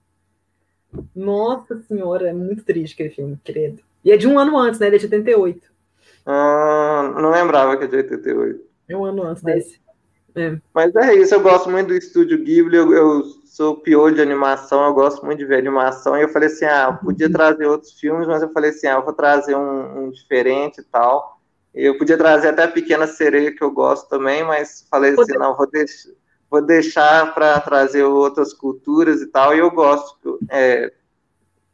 Nossa 1.16 1.80
senhora, 1.84 2.30
é 2.30 2.34
muito 2.34 2.64
triste 2.64 2.94
aquele 2.94 3.10
filme, 3.10 3.40
credo. 3.44 3.84
E 4.04 4.12
é 4.12 4.18
de 4.18 4.28
um 4.28 4.40
ano 4.40 4.58
antes, 4.58 4.80
né? 4.80 4.88
Ele 4.88 4.96
é 4.96 5.00
de 5.00 5.06
88. 5.06 5.62
Ah, 6.26 7.14
não 7.22 7.30
lembrava 7.30 7.78
que 7.78 7.84
é 7.84 7.88
de 7.88 7.96
88. 7.98 8.64
É 8.88 8.98
um 8.98 9.06
ano 9.06 9.24
antes 9.24 9.44
desse. 9.44 9.80
É. 10.36 10.58
Mas 10.74 10.96
é 10.96 11.16
isso, 11.16 11.34
eu 11.34 11.42
gosto 11.42 11.70
muito 11.70 11.88
do 11.88 11.96
estúdio 11.96 12.44
Ghibli, 12.44 12.78
eu, 12.78 12.94
eu 12.94 13.24
sou 13.46 13.76
pior 13.76 14.12
de 14.12 14.22
animação, 14.22 14.86
eu 14.86 14.94
gosto 14.94 15.26
muito 15.26 15.40
de 15.40 15.46
ver 15.46 15.58
animação, 15.58 16.18
e 16.18 16.22
eu 16.22 16.30
falei 16.30 16.48
assim, 16.48 16.66
ah, 16.66 16.98
podia 17.04 17.28
uhum. 17.28 17.34
trazer 17.34 17.66
outros 17.66 18.00
filmes, 18.00 18.28
mas 18.28 18.42
eu 18.42 18.52
falei 18.54 18.70
assim, 18.70 18.88
ah, 18.88 18.94
eu 18.94 19.04
vou 19.04 19.14
trazer 19.14 19.56
um, 19.56 20.06
um 20.06 20.12
diferente 20.12 20.82
e 20.82 20.84
tal. 20.84 21.40
Eu 21.74 21.98
podia 21.98 22.18
trazer 22.18 22.50
até 22.50 22.64
a 22.64 22.68
Pequena 22.68 23.06
Sereia, 23.06 23.56
que 23.56 23.64
eu 23.64 23.72
gosto 23.72 24.08
também, 24.10 24.44
mas 24.44 24.88
falei 24.90 25.14
assim, 25.14 25.38
não, 25.38 25.56
vou 25.56 25.70
deixar, 25.70 26.10
vou 26.50 26.62
deixar 26.62 27.34
para 27.34 27.60
trazer 27.60 28.04
outras 28.04 28.54
culturas 28.54 29.22
e 29.22 29.28
tal, 29.28 29.56
e 29.56 29.60
eu 29.60 29.70
gosto, 29.70 30.40
é, 30.50 30.92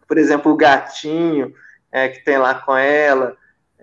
por 0.07 0.17
exemplo, 0.17 0.51
o 0.51 0.57
Gatinho, 0.57 1.53
é, 1.91 2.09
que 2.09 2.25
tem 2.25 2.37
lá 2.37 2.55
com 2.55 2.75
ela, 2.75 3.37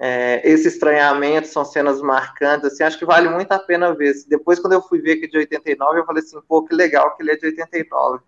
é, 0.05 0.41
esse 0.43 0.67
estranhamento, 0.67 1.47
são 1.47 1.65
cenas 1.65 2.03
marcantes, 2.03 2.67
assim, 2.73 2.83
acho 2.83 2.99
que 2.99 3.05
vale 3.05 3.29
muito 3.29 3.53
a 3.53 3.59
pena 3.61 3.95
ver. 3.95 4.13
Depois, 4.27 4.59
quando 4.59 4.73
eu 4.73 4.83
fui 4.83 5.01
ver 5.01 5.15
que 5.19 5.27
é 5.27 5.29
de 5.29 5.39
89, 5.39 6.01
eu 6.01 6.05
falei 6.05 6.21
assim, 6.21 6.41
pô, 6.49 6.65
que 6.65 6.75
legal 6.75 7.15
que 7.15 7.23
ele 7.23 7.31
é 7.31 7.37
de 7.37 7.47
89. 7.47 8.19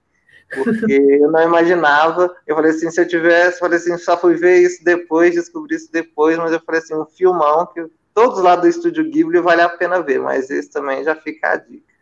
Porque 0.54 0.92
eu 1.20 1.32
não 1.32 1.42
imaginava, 1.42 2.32
eu 2.46 2.54
falei 2.54 2.70
assim, 2.70 2.88
se 2.92 3.00
eu 3.00 3.08
tivesse, 3.08 3.58
falei 3.58 3.76
assim, 3.76 3.98
só 3.98 4.16
fui 4.16 4.36
ver 4.36 4.60
isso 4.60 4.84
depois, 4.84 5.34
descobri 5.34 5.74
isso 5.74 5.90
depois, 5.90 6.38
mas 6.38 6.52
eu 6.52 6.60
falei 6.60 6.80
assim, 6.80 6.94
um 6.94 7.06
filmão 7.06 7.66
que 7.66 7.84
todos 8.14 8.40
lá 8.40 8.54
do 8.54 8.68
Estúdio 8.68 9.10
Ghibli 9.10 9.40
vale 9.40 9.62
a 9.62 9.68
pena 9.68 10.00
ver, 10.00 10.20
mas 10.20 10.50
esse 10.50 10.70
também 10.70 11.02
já 11.02 11.16
fica 11.16 11.54
a 11.54 11.56
dica. 11.56 11.92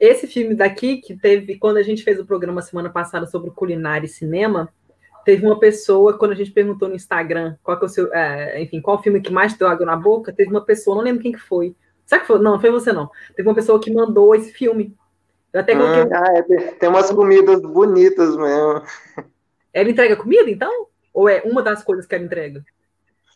Esse 0.00 0.26
filme 0.26 0.56
daqui, 0.56 0.96
que 0.96 1.14
teve, 1.16 1.58
quando 1.58 1.76
a 1.76 1.82
gente 1.84 2.02
fez 2.02 2.18
o 2.18 2.26
programa 2.26 2.60
semana 2.60 2.90
passada 2.90 3.24
sobre 3.26 3.52
culinária 3.52 4.06
e 4.06 4.08
cinema, 4.08 4.68
teve 5.30 5.46
uma 5.46 5.60
pessoa, 5.60 6.18
quando 6.18 6.32
a 6.32 6.34
gente 6.34 6.50
perguntou 6.50 6.88
no 6.88 6.96
Instagram 6.96 7.54
qual 7.62 7.78
que 7.78 7.84
é 7.84 7.86
o 7.86 7.88
seu, 7.88 8.12
é, 8.12 8.60
enfim, 8.60 8.80
qual 8.80 9.00
filme 9.00 9.20
que 9.20 9.32
mais 9.32 9.54
deu 9.54 9.68
água 9.68 9.86
na 9.86 9.94
boca, 9.94 10.32
teve 10.32 10.50
uma 10.50 10.64
pessoa, 10.64 10.96
não 10.96 11.04
lembro 11.04 11.22
quem 11.22 11.30
que 11.30 11.38
foi. 11.38 11.76
Será 12.04 12.20
que 12.20 12.26
foi? 12.26 12.40
Não, 12.40 12.52
não 12.52 12.60
foi 12.60 12.72
você 12.72 12.92
não. 12.92 13.08
Teve 13.36 13.48
uma 13.48 13.54
pessoa 13.54 13.80
que 13.80 13.92
mandou 13.92 14.34
esse 14.34 14.52
filme. 14.52 14.92
Eu 15.52 15.60
até 15.60 15.76
coloquei. 15.76 16.12
Ah, 16.12 16.32
é, 16.34 16.42
tem 16.72 16.88
umas 16.88 17.12
comidas 17.12 17.60
bonitas 17.60 18.36
mesmo. 18.36 18.82
Ela 19.72 19.90
entrega 19.90 20.16
comida, 20.16 20.50
então? 20.50 20.88
Ou 21.14 21.28
é 21.28 21.42
uma 21.44 21.62
das 21.62 21.84
coisas 21.84 22.06
que 22.06 22.14
ela 22.16 22.24
entrega? 22.24 22.64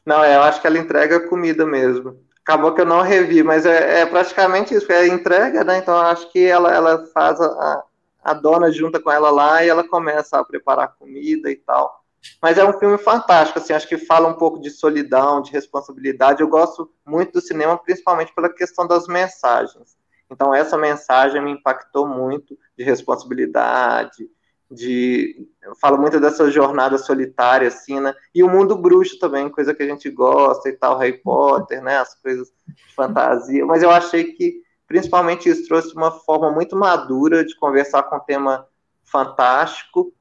Não, 0.04 0.24
eu 0.24 0.42
acho 0.42 0.60
que 0.60 0.66
ela 0.66 0.78
entrega 0.78 1.28
comida 1.28 1.64
mesmo. 1.64 2.18
Acabou 2.42 2.74
que 2.74 2.80
eu 2.80 2.86
não 2.86 3.02
revi, 3.02 3.44
mas 3.44 3.64
é, 3.64 4.00
é 4.00 4.06
praticamente 4.06 4.74
isso, 4.74 4.90
é 4.90 5.06
entrega, 5.06 5.62
né? 5.62 5.78
Então 5.78 5.96
acho 5.96 6.30
que 6.32 6.44
ela, 6.44 6.74
ela 6.74 7.06
faz 7.14 7.40
a, 7.40 7.84
a 8.24 8.32
dona 8.32 8.72
junta 8.72 8.98
com 8.98 9.12
ela 9.12 9.30
lá 9.30 9.62
e 9.62 9.68
ela 9.68 9.86
começa 9.86 10.38
a 10.38 10.44
preparar 10.44 10.96
comida 10.96 11.50
e 11.50 11.56
tal. 11.56 12.02
Mas 12.40 12.56
é 12.56 12.64
um 12.64 12.78
filme 12.78 12.96
fantástico, 12.96 13.58
assim, 13.58 13.74
acho 13.74 13.88
que 13.88 13.98
fala 13.98 14.28
um 14.28 14.34
pouco 14.34 14.58
de 14.58 14.70
solidão, 14.70 15.42
de 15.42 15.52
responsabilidade. 15.52 16.40
Eu 16.40 16.48
gosto 16.48 16.90
muito 17.06 17.32
do 17.32 17.40
cinema, 17.40 17.76
principalmente 17.76 18.34
pela 18.34 18.48
questão 18.48 18.86
das 18.86 19.06
mensagens. 19.06 19.96
Então, 20.30 20.54
essa 20.54 20.78
mensagem 20.78 21.42
me 21.42 21.50
impactou 21.50 22.08
muito 22.08 22.58
de 22.76 22.82
responsabilidade, 22.82 24.28
de 24.70 25.46
eu 25.62 25.74
falo 25.76 25.98
muito 25.98 26.18
dessa 26.18 26.50
jornada 26.50 26.96
solitária 26.96 27.68
assim, 27.68 28.00
né? 28.00 28.14
E 28.34 28.42
o 28.42 28.48
mundo 28.48 28.76
bruxo 28.76 29.18
também, 29.18 29.48
coisa 29.50 29.74
que 29.74 29.82
a 29.82 29.86
gente 29.86 30.10
gosta 30.10 30.68
e 30.68 30.72
tal, 30.72 30.98
Harry 30.98 31.18
Potter, 31.18 31.82
né? 31.82 31.98
As 31.98 32.14
coisas 32.20 32.50
de 32.66 32.94
fantasia. 32.94 33.64
Mas 33.66 33.82
eu 33.82 33.90
achei 33.90 34.32
que 34.32 34.62
principalmente 34.86 35.48
isso 35.48 35.66
trouxe 35.66 35.94
uma 35.94 36.10
forma 36.10 36.50
muito 36.50 36.76
madura 36.76 37.44
de 37.44 37.56
conversar 37.56 38.02
com 38.04 38.16
um 38.16 38.20
tema 38.20 38.66
fantástico. 39.02 40.12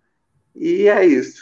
E 0.55 0.87
é 0.87 1.05
isso. 1.05 1.41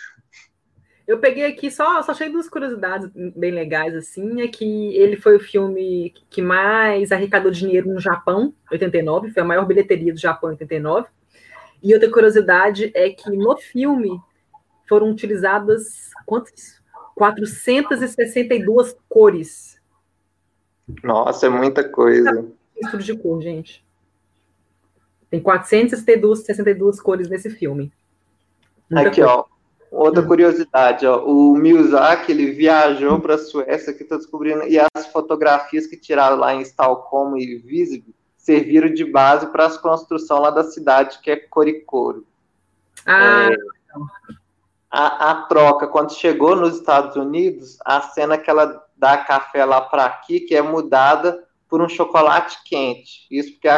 Eu 1.08 1.20
peguei 1.20 1.46
aqui 1.46 1.70
só, 1.70 2.02
só 2.02 2.12
achei 2.12 2.30
duas 2.30 2.48
curiosidades 2.48 3.10
bem 3.36 3.52
legais, 3.52 3.94
assim, 3.96 4.42
é 4.42 4.48
que 4.48 4.96
ele 4.96 5.18
foi 5.18 5.36
o 5.36 5.42
filme 5.42 6.14
que 6.30 6.42
mais 6.42 7.12
arrecadou 7.12 7.52
dinheiro 7.52 7.92
no 7.92 8.00
Japão, 8.00 8.54
89, 8.72 9.32
foi 9.32 9.42
a 9.42 9.46
maior 9.46 9.66
bilheteria 9.66 10.14
do 10.14 10.20
Japão, 10.20 10.52
89. 10.52 11.08
E 11.84 11.94
outra 11.94 12.10
curiosidade 12.10 12.92
é 12.94 13.10
que 13.10 13.30
no 13.30 13.58
filme 13.58 14.22
foram 14.88 15.10
utilizadas 15.10 16.12
quantas? 16.26 16.80
462 17.16 18.96
cores. 19.10 19.82
Nossa, 21.04 21.48
é 21.48 21.50
muita 21.50 21.88
coisa. 21.88 22.46
Estudo 22.82 23.04
de 23.04 23.16
cor, 23.18 23.42
gente. 23.42 23.86
Tem 25.30 25.40
462 25.40 26.44
62 26.46 27.00
cores 27.00 27.30
nesse 27.30 27.50
filme. 27.50 27.92
Muita 28.90 29.10
Aqui, 29.10 29.22
coisa. 29.22 29.36
ó. 29.38 29.46
Outra 29.92 30.24
curiosidade, 30.24 31.06
ó, 31.06 31.22
o 31.26 31.54
Miyazaki, 31.54 32.32
ele 32.32 32.52
viajou 32.52 33.20
para 33.20 33.36
a 33.36 33.38
Suécia, 33.38 33.94
que 33.94 34.04
estou 34.04 34.18
descobrindo, 34.18 34.64
e 34.64 34.80
as 34.80 35.08
fotografias 35.08 35.86
que 35.86 35.98
tiraram 35.98 36.38
lá 36.38 36.56
em 36.56 36.62
Estocolmo 36.62 37.38
e 37.38 37.58
Visby 37.58 38.16
serviram 38.38 38.94
de 38.94 39.04
base 39.04 39.48
para 39.48 39.66
as 39.66 39.78
construções 39.78 40.42
lá 40.42 40.50
da 40.50 40.64
cidade, 40.64 41.20
que 41.22 41.30
é 41.30 41.36
Coricoro. 41.36 42.26
Ah, 43.06 43.50
é, 43.52 43.56
a, 44.90 45.32
a, 45.32 45.36
troca, 45.44 45.88
quando 45.88 46.14
chegou 46.14 46.56
nos 46.56 46.78
Estados 46.78 47.18
Unidos, 47.18 47.78
a 47.84 48.00
cena 48.00 48.38
que 48.38 48.50
ela 48.50 48.86
dá 48.96 49.18
café 49.18 49.66
lá 49.66 49.82
para 49.82 50.06
aqui, 50.06 50.40
que 50.40 50.56
é 50.56 50.62
mudada 50.62 51.44
por 51.72 51.82
um 51.82 51.88
chocolate 51.88 52.58
quente. 52.66 53.26
Isso 53.32 53.54
porque 53.54 53.70
a, 53.70 53.78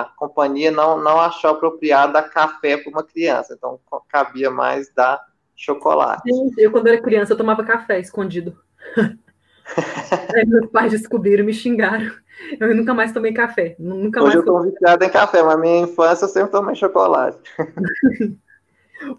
a 0.00 0.04
companhia 0.16 0.70
não, 0.70 0.98
não 0.98 1.20
achou 1.20 1.50
apropriado 1.50 2.14
dar 2.14 2.22
café 2.22 2.78
para 2.78 2.90
uma 2.90 3.04
criança, 3.04 3.52
então 3.52 3.78
cabia 4.08 4.50
mais 4.50 4.90
dar 4.94 5.20
chocolate. 5.54 6.22
eu, 6.56 6.72
quando 6.72 6.86
era 6.86 7.02
criança, 7.02 7.34
eu 7.34 7.36
tomava 7.36 7.62
café 7.62 8.00
escondido. 8.00 8.58
Aí 10.34 10.46
meus 10.46 10.70
pais 10.70 10.92
descobriram, 10.92 11.44
me 11.44 11.52
xingaram. 11.52 12.10
Eu 12.58 12.74
nunca 12.74 12.94
mais 12.94 13.12
tomei 13.12 13.34
café. 13.34 13.76
Nunca 13.78 14.20
Hoje 14.22 14.36
mais 14.36 14.46
eu 14.46 14.52
tô 14.52 14.62
viciado 14.62 15.04
em 15.04 15.10
café, 15.10 15.42
mas 15.42 15.60
minha 15.60 15.80
infância 15.80 16.24
eu 16.24 16.28
sempre 16.30 16.50
tomei 16.50 16.74
chocolate. 16.74 17.38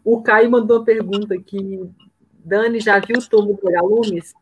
o 0.04 0.24
Caio 0.24 0.50
mandou 0.50 0.80
uma 0.80 0.86
pergunta 0.86 1.36
aqui. 1.36 1.88
Dani, 2.44 2.80
já 2.80 3.00
viu 3.00 3.20
o 3.20 3.30
túmulo 3.30 3.60
do 3.62 3.72
Galumes? 3.72 4.34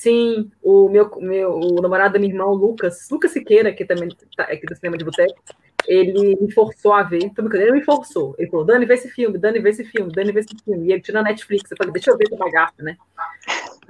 Sim, 0.00 0.50
o 0.62 0.88
meu, 0.88 1.10
meu 1.20 1.52
o 1.56 1.74
namorado 1.82 2.14
da 2.14 2.18
minha 2.18 2.32
irmã, 2.32 2.46
o 2.46 2.54
Lucas, 2.54 3.06
Lucas 3.10 3.32
Siqueira, 3.32 3.70
que 3.70 3.84
também 3.84 4.08
tá 4.34 4.44
aqui 4.44 4.64
do 4.64 4.74
cinema 4.74 4.96
de 4.96 5.04
boteco, 5.04 5.38
ele 5.86 6.36
me 6.40 6.50
forçou 6.50 6.94
a 6.94 7.02
ver, 7.02 7.30
ele 7.36 7.72
me 7.72 7.84
forçou. 7.84 8.34
Ele 8.38 8.50
falou, 8.50 8.64
Dani, 8.64 8.86
vê 8.86 8.94
esse 8.94 9.10
filme, 9.10 9.36
Dani, 9.36 9.58
vê 9.58 9.68
esse 9.68 9.84
filme, 9.84 10.10
Dani, 10.10 10.32
vê 10.32 10.40
esse 10.40 10.56
filme. 10.64 10.88
E 10.88 10.92
ele 10.92 11.02
tirou 11.02 11.22
na 11.22 11.28
Netflix, 11.28 11.70
eu 11.70 11.76
falei, 11.76 11.92
deixa 11.92 12.10
eu 12.10 12.16
ver 12.16 12.24
essa 12.28 12.36
bagaça, 12.36 12.82
né? 12.82 12.96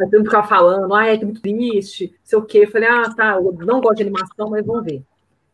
Aí 0.01 0.11
todo 0.11 0.15
mundo 0.15 0.25
ficava 0.25 0.49
falando, 0.49 0.93
ah, 0.93 1.07
é 1.07 1.17
muito 1.17 1.41
triste, 1.41 2.13
sei 2.25 2.39
o 2.41 2.43
quê. 2.43 2.65
Eu 2.65 2.71
falei, 2.73 2.89
ah, 2.89 3.15
tá, 3.15 3.37
eu 3.37 3.53
não 3.65 3.81
gosto 3.81 3.99
de 3.99 4.03
animação, 4.03 4.51
mas 4.51 4.67
vamos 4.67 4.85
ver. 4.85 5.05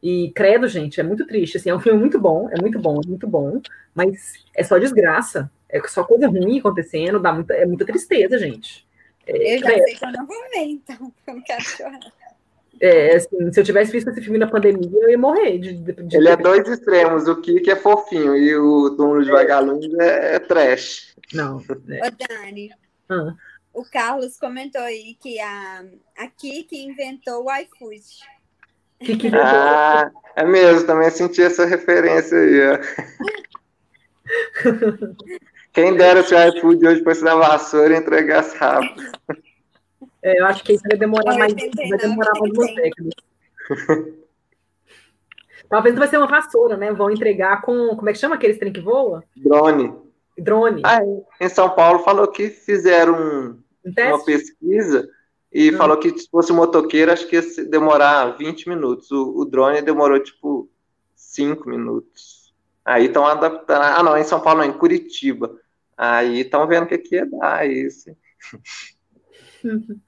E 0.03 0.33
credo, 0.35 0.67
gente, 0.69 0.99
é 0.99 1.03
muito 1.03 1.27
triste, 1.27 1.59
assim, 1.59 1.69
é 1.69 1.75
um 1.75 1.81
filme 1.81 2.01
muito 2.01 2.19
bom, 2.19 2.49
é 2.51 2.59
muito 2.59 2.79
bom, 2.79 2.99
é 3.05 3.07
muito 3.07 3.27
bom, 3.27 3.61
mas 3.95 4.33
é 4.55 4.65
só 4.65 4.79
desgraça, 4.79 5.51
é 5.69 5.87
só 5.87 6.03
coisa 6.03 6.27
ruim 6.29 6.61
acontecendo, 6.61 7.21
dá 7.21 7.31
muita, 7.31 7.53
é 7.53 7.67
muita 7.67 7.85
tristeza, 7.85 8.39
gente. 8.39 8.86
É, 9.27 9.55
eu 9.55 9.59
já 9.59 9.67
credo. 9.67 9.85
sei 9.85 9.95
que 9.95 10.05
eu 10.05 10.13
não 10.13 10.27
vou 10.27 10.43
ver, 10.51 10.65
então, 10.65 10.97
eu 11.27 11.35
não 11.35 11.43
quero 11.43 11.63
chorar. 11.63 12.01
É, 12.81 13.17
assim, 13.17 13.53
se 13.53 13.61
eu 13.61 13.65
tivesse 13.65 13.91
visto 13.91 14.11
esse 14.11 14.21
filme 14.21 14.39
na 14.39 14.47
pandemia, 14.47 14.91
eu 14.93 15.11
ia 15.11 15.19
morrer. 15.19 15.59
De, 15.59 15.73
de, 15.73 15.93
de... 15.93 16.17
Ele 16.17 16.29
é 16.29 16.37
dois 16.37 16.69
extremos, 16.69 17.27
o 17.27 17.41
Kiki 17.41 17.71
é 17.71 17.77
fofinho 17.77 18.37
e 18.37 18.55
o 18.55 18.91
Túmulo 18.97 19.25
de 19.25 19.31
Vagalumes 19.31 19.93
é, 19.99 20.37
é 20.37 20.39
trash. 20.39 21.15
Não. 21.33 21.63
É. 21.89 22.07
Ô, 22.07 22.11
Dani, 22.11 22.71
ah. 23.09 23.35
o 23.73 23.83
Carlos 23.85 24.39
comentou 24.39 24.83
aí 24.83 25.17
que 25.21 25.41
a, 25.41 25.85
a 26.19 26.29
Kiki 26.29 26.85
inventou 26.85 27.47
o 27.47 27.57
iFood. 27.57 28.03
Kiki 29.01 29.29
ah, 29.35 30.11
é 30.37 30.45
mesmo, 30.45 30.87
também 30.87 31.11
senti 31.11 31.43
essa 31.43 31.65
referência 31.65 32.39
aí, 32.39 32.61
ó. 32.69 32.79
Quem 35.77 35.95
dera 35.95 36.23
se 36.23 36.35
o 36.35 36.39
iFood 36.39 36.87
hoje 36.87 37.05
fosse 37.05 37.23
na 37.23 37.35
vassoura 37.35 37.93
e 37.95 37.99
entregasse 37.99 38.57
rápido. 38.57 39.13
É, 40.23 40.41
eu 40.41 40.47
acho 40.47 40.65
que 40.65 40.73
isso 40.73 40.83
vai 40.89 40.99
demorar 40.99 41.37
mais, 41.37 41.53
vai 41.53 41.99
demorar 41.99 42.33
mais 42.41 42.53
duas 42.55 42.75
décadas. 42.75 43.13
Talvez 45.69 45.95
não 45.95 46.01
vai 46.01 46.09
ser 46.09 46.17
uma 46.17 46.27
vassoura, 46.27 46.79
né? 46.79 46.95
Vão 46.95 47.11
entregar 47.11 47.61
com. 47.61 47.95
Como 47.95 48.09
é 48.09 48.15
que 48.15 48.19
chama 48.19 48.37
aqueles 48.37 48.57
trem 48.59 48.73
que 48.73 48.81
voa? 48.81 49.23
Drone. 49.37 49.95
Drone. 50.39 50.81
Ah, 50.83 51.01
em 51.39 51.49
São 51.51 51.69
Paulo 51.69 51.99
falou 51.99 52.27
que 52.29 52.49
fizeram 52.49 53.13
um, 53.15 53.63
uma 53.85 54.25
pesquisa 54.25 55.07
e 55.53 55.71
hum. 55.71 55.77
falou 55.77 55.99
que 55.99 56.19
se 56.19 56.27
fosse 56.31 56.53
um 56.53 56.57
motoqueiro, 56.57 57.13
acho 57.13 57.27
que 57.29 57.37
ia 57.37 57.65
demorar 57.69 58.39
20 58.39 58.67
minutos. 58.71 59.11
O, 59.11 59.41
o 59.41 59.45
drone 59.45 59.83
demorou 59.83 60.19
tipo 60.21 60.71
5 61.15 61.69
minutos. 61.69 62.55
Aí 62.83 63.05
estão 63.05 63.27
adaptando. 63.27 63.83
Ah, 63.83 64.03
não, 64.03 64.17
em 64.17 64.25
São 64.25 64.41
Paulo, 64.41 64.61
não, 64.61 64.67
em 64.67 64.73
Curitiba. 64.73 65.55
Aí 65.97 66.41
estão 66.41 66.67
vendo 66.67 66.85
o 66.85 66.87
que, 66.87 66.99
que 66.99 67.17
ia 67.17 67.27
dar 67.27 67.69
isso. 67.69 68.17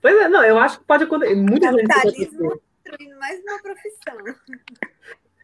Pois 0.00 0.16
é, 0.16 0.28
não, 0.28 0.44
eu 0.44 0.56
acho 0.56 0.78
que 0.78 0.84
pode 0.84 1.02
acontecer. 1.02 1.34
Muita 1.34 1.72
gente 1.72 1.88
Capitalismo 1.88 2.62
construindo 2.84 3.18
mais 3.18 3.40
uma 3.42 3.58
profissão. 3.62 4.16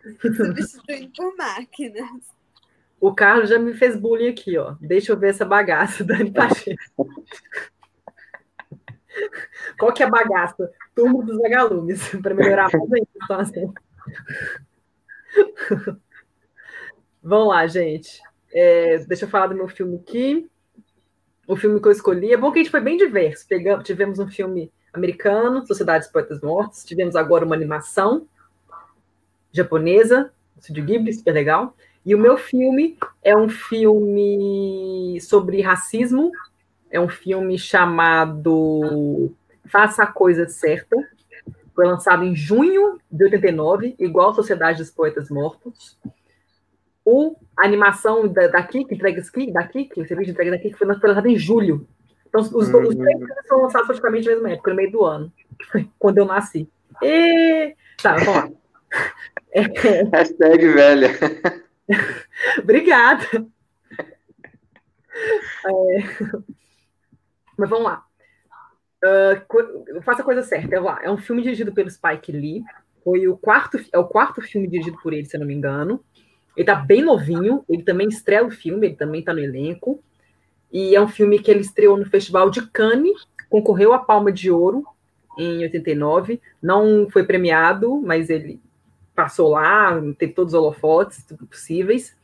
Substituindo 0.36 1.12
por 1.16 1.36
máquinas. 1.36 2.08
O 3.00 3.14
Carlos 3.14 3.48
já 3.48 3.58
me 3.58 3.72
fez 3.72 3.96
bullying 3.96 4.28
aqui, 4.28 4.58
ó. 4.58 4.76
Deixa 4.80 5.12
eu 5.12 5.18
ver 5.18 5.30
essa 5.30 5.44
bagaça, 5.44 6.04
Dani 6.04 6.30
Pacheco. 6.30 7.08
Qual 9.78 9.92
que 9.92 10.02
é 10.02 10.06
a 10.06 10.10
bagaça? 10.10 10.70
Turmo 10.94 11.22
dos 11.22 11.38
vagalumes, 11.38 12.08
para 12.22 12.34
melhorar 12.34 12.70
mais 12.88 13.02
a 13.02 13.20
situação. 13.20 13.74
Vamos 17.22 17.48
lá, 17.48 17.66
gente. 17.66 18.22
É, 18.52 18.98
deixa 19.06 19.24
eu 19.24 19.28
falar 19.28 19.48
do 19.48 19.54
meu 19.54 19.68
filme 19.68 19.96
aqui 19.96 20.50
o 21.50 21.56
filme 21.56 21.80
que 21.80 21.88
eu 21.88 21.92
escolhi. 21.92 22.32
É 22.32 22.36
bom 22.36 22.52
que 22.52 22.60
a 22.60 22.62
gente 22.62 22.70
foi 22.70 22.80
bem 22.80 22.96
diverso. 22.96 23.44
Pegamos, 23.48 23.84
tivemos 23.84 24.20
um 24.20 24.28
filme 24.28 24.70
americano, 24.92 25.66
Sociedade 25.66 26.04
dos 26.04 26.12
Poetas 26.12 26.40
Mortos, 26.40 26.84
tivemos 26.84 27.16
agora 27.16 27.44
uma 27.44 27.56
animação 27.56 28.26
japonesa, 29.50 30.32
Studio 30.60 30.84
Ghibli, 30.84 31.12
super 31.12 31.32
legal. 31.32 31.74
E 32.06 32.14
o 32.14 32.18
meu 32.18 32.38
filme 32.38 32.96
é 33.20 33.36
um 33.36 33.48
filme 33.48 35.18
sobre 35.20 35.60
racismo, 35.60 36.30
é 36.88 37.00
um 37.00 37.08
filme 37.08 37.58
chamado 37.58 39.32
Faça 39.66 40.04
a 40.04 40.06
Coisa 40.06 40.48
Certa. 40.48 40.96
Foi 41.74 41.84
lançado 41.84 42.24
em 42.24 42.36
junho 42.36 43.00
de 43.10 43.24
89, 43.24 43.96
igual 43.98 44.34
Sociedade 44.34 44.78
dos 44.78 44.90
Poetas 44.90 45.30
Mortos. 45.30 45.98
O 47.04 47.36
a 47.56 47.66
animação 47.66 48.26
da, 48.28 48.48
da 48.48 48.62
Kik, 48.62 48.94
entregas 48.94 49.30
Kik, 49.30 49.52
da 49.52 49.66
Kik, 49.66 50.00
o 50.00 50.06
serviço 50.06 50.26
de 50.26 50.32
entrega 50.32 50.50
da 50.52 50.58
Kik 50.58 50.76
foi 50.76 50.86
lançado 50.86 51.26
em 51.26 51.36
julho. 51.36 51.86
Então, 52.26 52.40
os, 52.40 52.52
uhum. 52.52 52.82
os 52.82 52.94
três 52.94 53.18
foram 53.48 53.62
lançados 53.64 53.86
praticamente 53.86 54.28
na 54.28 54.34
mesma 54.34 54.50
época, 54.50 54.70
no 54.70 54.76
meio 54.76 54.92
do 54.92 55.04
ano, 55.04 55.32
quando 55.98 56.18
eu 56.18 56.24
nasci. 56.24 56.68
E... 57.02 57.74
Tá, 58.02 58.16
vamos 58.16 58.34
lá. 58.34 58.50
É... 59.52 59.62
Hashtag 60.12 60.68
velha. 60.68 61.10
Obrigada. 62.62 63.26
É... 65.66 66.30
Mas 67.56 67.68
vamos 67.68 67.84
lá. 67.84 68.04
Uh, 69.04 70.02
faça 70.02 70.22
a 70.22 70.24
coisa 70.24 70.42
certa. 70.42 70.76
É, 70.76 70.78
lá. 70.78 71.00
é 71.02 71.10
um 71.10 71.16
filme 71.16 71.42
dirigido 71.42 71.72
pelo 71.72 71.90
Spike 71.90 72.30
Lee. 72.30 72.62
Foi 73.02 73.26
o 73.26 73.36
quarto, 73.36 73.78
é 73.92 73.98
o 73.98 74.06
quarto 74.06 74.40
filme 74.40 74.68
dirigido 74.68 74.98
por 75.02 75.12
ele, 75.12 75.24
se 75.24 75.36
eu 75.36 75.40
não 75.40 75.46
me 75.48 75.54
engano. 75.54 76.04
Ele 76.60 76.66
tá 76.66 76.74
bem 76.74 77.00
novinho, 77.00 77.64
ele 77.66 77.82
também 77.82 78.06
estreia 78.06 78.44
o 78.44 78.50
filme, 78.50 78.88
ele 78.88 78.94
também 78.94 79.22
tá 79.22 79.32
no 79.32 79.40
elenco. 79.40 79.98
E 80.70 80.94
é 80.94 81.00
um 81.00 81.08
filme 81.08 81.38
que 81.38 81.50
ele 81.50 81.62
estreou 81.62 81.96
no 81.96 82.04
Festival 82.04 82.50
de 82.50 82.60
Cannes, 82.68 83.26
concorreu 83.48 83.94
à 83.94 83.98
Palma 83.98 84.30
de 84.30 84.50
Ouro 84.50 84.84
em 85.38 85.62
89, 85.62 86.38
não 86.62 87.08
foi 87.08 87.24
premiado, 87.24 88.02
mas 88.02 88.28
ele 88.28 88.60
passou 89.14 89.48
lá, 89.48 89.98
teve 90.18 90.34
todos 90.34 90.52
os 90.52 90.60
holofotes 90.60 91.24
possíveis. 91.48 92.14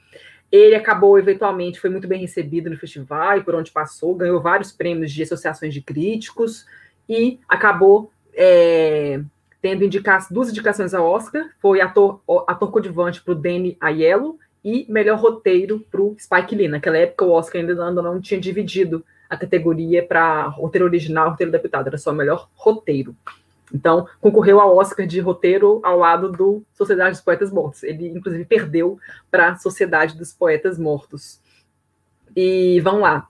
Ele 0.52 0.74
acabou, 0.74 1.18
eventualmente, 1.18 1.80
foi 1.80 1.88
muito 1.88 2.06
bem 2.06 2.20
recebido 2.20 2.68
no 2.68 2.76
festival 2.76 3.38
e 3.38 3.42
por 3.42 3.54
onde 3.54 3.72
passou, 3.72 4.14
ganhou 4.14 4.42
vários 4.42 4.70
prêmios 4.70 5.12
de 5.12 5.22
associações 5.22 5.72
de 5.72 5.80
críticos 5.80 6.66
e 7.08 7.40
acabou 7.48 8.12
é, 8.34 9.18
tendo 9.66 9.82
indica 9.82 10.24
duas 10.30 10.48
indicações 10.48 10.94
ao 10.94 11.04
Oscar, 11.04 11.44
foi 11.58 11.80
ator, 11.80 12.20
ator 12.46 12.70
coadjuvante 12.70 13.20
para 13.20 13.32
o 13.32 13.34
Danny 13.34 13.76
Aiello 13.80 14.38
e 14.64 14.86
melhor 14.88 15.18
roteiro 15.18 15.84
para 15.90 16.00
o 16.00 16.14
Spike 16.16 16.54
Lee. 16.54 16.68
Naquela 16.68 16.96
época 16.98 17.24
o 17.24 17.32
Oscar 17.32 17.60
ainda 17.60 17.90
não, 17.90 18.20
tinha 18.20 18.40
dividido 18.40 19.04
a 19.28 19.36
categoria 19.36 20.06
para 20.06 20.46
roteiro 20.46 20.84
original, 20.84 21.30
roteiro 21.30 21.50
adaptado, 21.50 21.88
era 21.88 21.98
só 21.98 22.12
melhor 22.12 22.48
roteiro. 22.54 23.16
Então, 23.74 24.06
concorreu 24.20 24.60
ao 24.60 24.76
Oscar 24.76 25.04
de 25.04 25.18
roteiro 25.18 25.80
ao 25.82 25.98
lado 25.98 26.30
do 26.30 26.62
Sociedade 26.72 27.16
dos 27.16 27.20
Poetas 27.20 27.50
Mortos. 27.50 27.82
Ele, 27.82 28.06
inclusive, 28.10 28.44
perdeu 28.44 29.00
para 29.28 29.48
a 29.48 29.56
Sociedade 29.56 30.16
dos 30.16 30.32
Poetas 30.32 30.78
Mortos. 30.78 31.40
E 32.36 32.80
vamos 32.82 33.00
lá. 33.00 33.26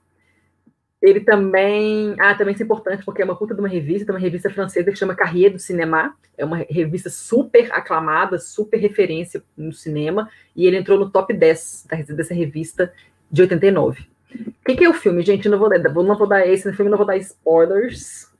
Ele 1.00 1.20
também. 1.20 2.14
Ah, 2.18 2.34
também 2.34 2.54
isso 2.54 2.62
é 2.62 2.64
importante, 2.64 3.04
porque 3.04 3.20
é 3.20 3.24
uma 3.24 3.36
puta 3.36 3.54
de 3.54 3.60
uma 3.60 3.68
revista, 3.68 4.12
uma 4.12 4.18
revista 4.18 4.48
francesa 4.48 4.90
que 4.90 4.98
chama 4.98 5.14
Carrier 5.14 5.52
do 5.52 5.58
Cinema. 5.58 6.16
É 6.36 6.44
uma 6.44 6.58
revista 6.68 7.10
super 7.10 7.70
aclamada, 7.72 8.38
super 8.38 8.78
referência 8.78 9.42
no 9.56 9.72
cinema. 9.72 10.28
E 10.54 10.66
ele 10.66 10.76
entrou 10.76 10.98
no 10.98 11.10
top 11.10 11.34
10 11.34 11.86
dessa 12.08 12.34
revista 12.34 12.92
de 13.30 13.42
89. 13.42 14.06
O 14.34 14.64
que, 14.66 14.76
que, 14.76 14.84
é 14.84 14.88
o 14.88 14.94
filme, 14.94 15.22
gente? 15.22 15.48
não 15.48 15.58
vou, 15.58 15.70
não 16.02 16.18
vou 16.18 16.28
dar 16.28 16.46
esse 16.46 16.66
no 16.66 16.74
filme, 16.74 16.90
não 16.90 16.98
vou 16.98 17.06
dar 17.06 17.16
spoilers. 17.18 18.30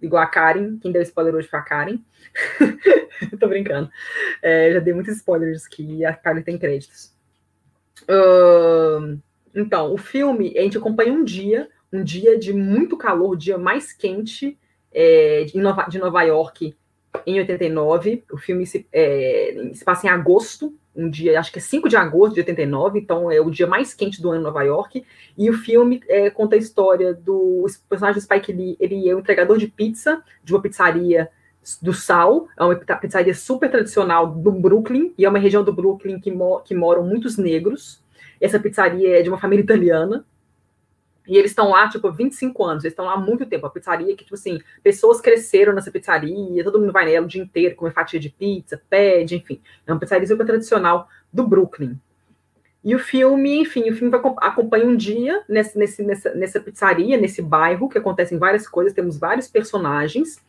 Igual 0.00 0.22
a 0.22 0.26
Karen. 0.26 0.78
Quem 0.78 0.92
deu 0.92 1.02
spoiler 1.02 1.34
hoje 1.34 1.48
foi 1.48 1.58
a 1.58 1.62
Karen. 1.62 1.98
Tô 3.40 3.48
brincando. 3.48 3.90
É, 4.42 4.72
já 4.72 4.80
dei 4.80 4.94
muitos 4.94 5.16
spoilers 5.16 5.66
que 5.66 6.04
a 6.04 6.14
Karen 6.14 6.42
tem 6.42 6.58
créditos. 6.58 7.14
Uh, 8.02 9.18
então, 9.54 9.92
o 9.92 9.98
filme, 9.98 10.54
a 10.56 10.62
gente 10.62 10.78
acompanha 10.78 11.12
um 11.12 11.24
dia 11.24 11.68
um 11.96 12.04
dia 12.04 12.38
de 12.38 12.52
muito 12.52 12.96
calor, 12.96 13.30
o 13.30 13.36
dia 13.36 13.58
mais 13.58 13.92
quente 13.92 14.58
é, 14.92 15.44
de, 15.44 15.58
Nova, 15.58 15.86
de 15.88 15.98
Nova 15.98 16.22
York 16.22 16.74
em 17.26 17.38
89. 17.38 18.24
O 18.30 18.36
filme 18.36 18.66
se, 18.66 18.86
é, 18.92 19.70
se 19.74 19.84
passa 19.84 20.06
em 20.06 20.10
agosto, 20.10 20.74
um 20.94 21.10
dia, 21.10 21.38
acho 21.38 21.52
que 21.52 21.58
é 21.58 21.62
5 21.62 21.88
de 21.88 21.96
agosto 21.96 22.34
de 22.34 22.40
89, 22.40 22.98
então 22.98 23.30
é 23.30 23.38
o 23.40 23.50
dia 23.50 23.66
mais 23.66 23.92
quente 23.92 24.20
do 24.20 24.30
ano 24.30 24.40
em 24.40 24.44
Nova 24.44 24.62
York. 24.62 25.04
E 25.36 25.50
o 25.50 25.52
filme 25.52 26.02
é, 26.08 26.30
conta 26.30 26.56
a 26.56 26.58
história 26.58 27.12
do 27.12 27.66
personagem 27.88 28.20
Spike 28.20 28.52
Lee. 28.52 28.76
Ele 28.80 29.08
é 29.08 29.12
entregador 29.12 29.58
de 29.58 29.66
pizza 29.66 30.22
de 30.42 30.54
uma 30.54 30.62
pizzaria 30.62 31.28
do 31.82 31.92
Sal, 31.92 32.48
é 32.56 32.62
uma 32.62 32.76
pizzaria 32.76 33.34
super 33.34 33.70
tradicional 33.70 34.26
do 34.28 34.52
Brooklyn, 34.52 35.12
e 35.18 35.24
é 35.24 35.28
uma 35.28 35.38
região 35.38 35.64
do 35.64 35.72
Brooklyn 35.72 36.20
que, 36.20 36.30
mo 36.30 36.60
que 36.60 36.74
moram 36.74 37.04
muitos 37.04 37.36
negros. 37.36 38.00
Essa 38.40 38.60
pizzaria 38.60 39.18
é 39.18 39.22
de 39.22 39.28
uma 39.28 39.38
família 39.38 39.64
italiana, 39.64 40.24
e 41.26 41.36
eles 41.36 41.50
estão 41.50 41.70
lá, 41.70 41.88
tipo, 41.88 42.10
25 42.10 42.64
anos, 42.64 42.84
eles 42.84 42.92
estão 42.92 43.06
lá 43.06 43.14
há 43.14 43.16
muito 43.16 43.46
tempo. 43.46 43.66
A 43.66 43.70
pizzaria 43.70 44.14
que, 44.16 44.24
tipo 44.24 44.34
assim, 44.34 44.60
pessoas 44.82 45.20
cresceram 45.20 45.72
nessa 45.72 45.90
pizzaria, 45.90 46.62
todo 46.62 46.78
mundo 46.78 46.92
vai 46.92 47.04
nela 47.04 47.26
o 47.26 47.28
dia 47.28 47.42
inteiro, 47.42 47.74
come 47.74 47.90
fatia 47.90 48.20
de 48.20 48.30
pizza, 48.30 48.80
pede, 48.88 49.36
enfim. 49.36 49.60
É 49.86 49.92
uma 49.92 49.98
pizzaria 49.98 50.26
super 50.26 50.46
tradicional 50.46 51.08
do 51.32 51.46
Brooklyn. 51.46 51.98
E 52.84 52.94
o 52.94 53.00
filme, 53.00 53.58
enfim, 53.58 53.90
o 53.90 53.94
filme 53.96 54.16
acompanha 54.38 54.86
um 54.86 54.96
dia 54.96 55.42
nesse, 55.48 55.76
nessa, 55.76 56.34
nessa 56.34 56.60
pizzaria, 56.60 57.16
nesse 57.16 57.42
bairro, 57.42 57.88
que 57.88 57.98
acontecem 57.98 58.38
várias 58.38 58.68
coisas, 58.68 58.92
temos 58.92 59.18
vários 59.18 59.48
personagens, 59.48 60.40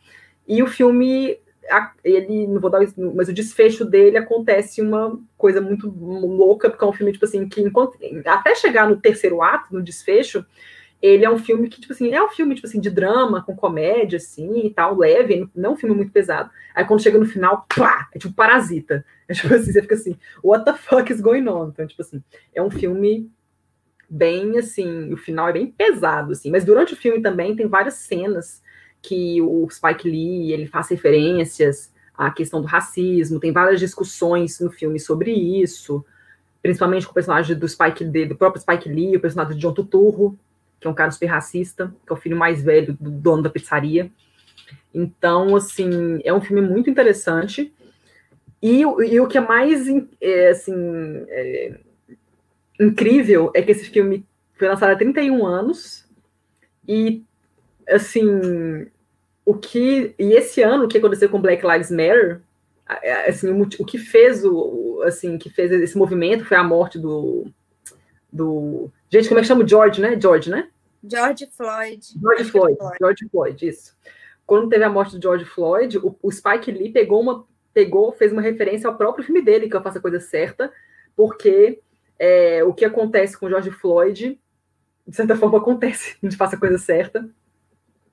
e 0.46 0.62
o 0.62 0.68
filme 0.68 1.40
ele, 2.02 2.46
não 2.46 2.60
vou 2.60 2.70
dar, 2.70 2.80
mas 3.14 3.28
o 3.28 3.32
desfecho 3.32 3.84
dele 3.84 4.16
acontece 4.16 4.80
uma 4.80 5.18
coisa 5.36 5.60
muito 5.60 5.88
louca, 5.88 6.70
porque 6.70 6.84
é 6.84 6.88
um 6.88 6.92
filme, 6.92 7.12
tipo 7.12 7.24
assim, 7.24 7.48
que 7.48 7.60
enquanto, 7.60 7.98
até 8.24 8.54
chegar 8.54 8.88
no 8.88 8.96
terceiro 8.96 9.42
ato, 9.42 9.74
no 9.74 9.82
desfecho, 9.82 10.44
ele 11.00 11.24
é 11.24 11.30
um 11.30 11.38
filme 11.38 11.68
que, 11.68 11.80
tipo 11.80 11.92
assim, 11.92 12.12
é 12.12 12.22
um 12.22 12.28
filme, 12.28 12.54
tipo 12.54 12.66
assim, 12.66 12.80
de 12.80 12.90
drama, 12.90 13.42
com 13.42 13.54
comédia, 13.54 14.16
assim, 14.16 14.66
e 14.66 14.70
tal, 14.70 14.96
leve, 14.96 15.48
não 15.54 15.70
é 15.70 15.72
um 15.74 15.76
filme 15.76 15.94
muito 15.94 16.10
pesado. 16.10 16.50
Aí 16.74 16.84
quando 16.84 17.02
chega 17.02 17.18
no 17.18 17.26
final, 17.26 17.66
pá, 17.74 18.08
é 18.12 18.18
tipo 18.18 18.34
Parasita. 18.34 19.04
É 19.28 19.34
tipo 19.34 19.54
assim, 19.54 19.72
você 19.72 19.82
fica 19.82 19.94
assim, 19.94 20.18
what 20.42 20.64
the 20.64 20.72
fuck 20.72 21.12
is 21.12 21.20
going 21.20 21.46
on? 21.48 21.68
Então, 21.68 21.86
tipo 21.86 22.02
assim, 22.02 22.22
é 22.54 22.62
um 22.62 22.70
filme 22.70 23.30
bem, 24.10 24.58
assim, 24.58 25.12
o 25.12 25.16
final 25.16 25.48
é 25.48 25.52
bem 25.52 25.66
pesado, 25.66 26.32
assim, 26.32 26.50
mas 26.50 26.64
durante 26.64 26.94
o 26.94 26.96
filme 26.96 27.20
também 27.20 27.54
tem 27.54 27.68
várias 27.68 27.94
cenas 27.94 28.62
que 29.02 29.40
o 29.40 29.68
Spike 29.70 30.08
Lee 30.08 30.52
ele 30.52 30.66
faz 30.66 30.88
referências 30.88 31.92
à 32.16 32.30
questão 32.30 32.60
do 32.60 32.66
racismo, 32.66 33.40
tem 33.40 33.52
várias 33.52 33.78
discussões 33.78 34.58
no 34.60 34.70
filme 34.70 34.98
sobre 34.98 35.32
isso, 35.32 36.04
principalmente 36.62 37.06
com 37.06 37.12
o 37.12 37.14
personagem 37.14 37.56
do 37.56 37.68
Spike 37.68 38.04
do 38.04 38.36
próprio 38.36 38.60
Spike 38.60 38.88
Lee, 38.88 39.16
o 39.16 39.20
personagem 39.20 39.54
de 39.54 39.60
John 39.60 39.72
Tuturro, 39.72 40.38
que 40.80 40.86
é 40.86 40.90
um 40.90 40.94
cara 40.94 41.10
super 41.10 41.26
racista, 41.26 41.94
que 42.06 42.12
é 42.12 42.14
o 42.14 42.18
filho 42.18 42.36
mais 42.36 42.62
velho 42.62 42.96
do 42.98 43.10
dono 43.10 43.42
da 43.42 43.50
pizzaria. 43.50 44.10
Então, 44.94 45.56
assim, 45.56 46.20
é 46.24 46.32
um 46.32 46.40
filme 46.40 46.62
muito 46.62 46.90
interessante. 46.90 47.72
E, 48.60 48.80
e 48.80 49.20
o 49.20 49.26
que 49.28 49.38
é 49.38 49.40
mais 49.40 49.86
é, 50.20 50.48
assim, 50.48 50.74
é, 51.28 51.78
incrível 52.80 53.50
é 53.54 53.62
que 53.62 53.70
esse 53.70 53.88
filme 53.88 54.24
foi 54.54 54.68
lançado 54.68 54.90
há 54.90 54.96
31 54.96 55.46
anos 55.46 56.04
e 56.86 57.24
assim, 57.88 58.86
o 59.44 59.54
que. 59.54 60.14
E 60.18 60.32
esse 60.32 60.62
ano, 60.62 60.84
o 60.84 60.88
que 60.88 60.98
aconteceu 60.98 61.28
com 61.28 61.40
Black 61.40 61.66
Lives 61.66 61.90
Matter, 61.90 62.40
assim, 63.26 63.50
o, 63.50 63.62
o 63.62 63.84
que 63.84 63.98
fez 63.98 64.44
o, 64.44 65.02
assim, 65.04 65.38
que 65.38 65.50
fez 65.50 65.70
esse 65.72 65.96
movimento 65.96 66.44
foi 66.44 66.56
a 66.56 66.64
morte 66.64 66.98
do. 66.98 67.46
do 68.32 68.90
gente, 69.10 69.28
como 69.28 69.40
é 69.40 69.42
que 69.42 69.48
chama? 69.48 69.66
George, 69.66 70.00
né? 70.00 70.18
George, 70.20 70.50
né? 70.50 70.68
George 71.02 71.48
Floyd. 71.50 72.04
George 72.20 72.44
Floyd, 72.44 72.76
Floyd. 72.76 72.96
George 73.00 73.28
Floyd, 73.30 73.68
isso. 73.68 73.96
Quando 74.46 74.68
teve 74.68 74.84
a 74.84 74.90
morte 74.90 75.16
do 75.16 75.22
George 75.22 75.44
Floyd, 75.44 75.98
o, 75.98 76.16
o 76.22 76.32
Spike 76.32 76.70
Lee 76.70 76.92
pegou 76.92 77.20
uma 77.20 77.46
pegou, 77.78 78.10
fez 78.10 78.32
uma 78.32 78.42
referência 78.42 78.88
ao 78.88 78.96
próprio 78.96 79.24
filme 79.24 79.40
dele, 79.40 79.68
que 79.68 79.76
eu 79.76 79.82
faço 79.82 79.98
a 79.98 80.00
coisa 80.00 80.18
certa, 80.18 80.72
porque 81.14 81.80
é, 82.18 82.64
o 82.64 82.74
que 82.74 82.84
acontece 82.84 83.38
com 83.38 83.48
George 83.48 83.70
Floyd, 83.70 84.40
de 85.06 85.16
certa 85.16 85.36
forma, 85.36 85.58
acontece, 85.58 86.16
a 86.22 86.26
gente 86.26 86.36
faça 86.36 86.56
a 86.56 86.58
coisa 86.58 86.76
certa. 86.76 87.28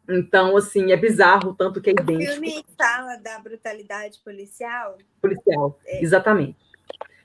Então, 0.10 0.56
assim, 0.56 0.92
é 0.92 0.98
bizarro 0.98 1.54
tanto 1.54 1.82
que 1.82 1.90
é 1.90 1.94
idêntico. 1.94 2.32
O 2.32 2.34
filme 2.34 2.66
fala 2.78 3.16
da 3.18 3.40
brutalidade 3.40 4.20
policial? 4.24 4.98
Policial, 5.22 5.80
é. 5.86 6.04
exatamente. 6.04 6.58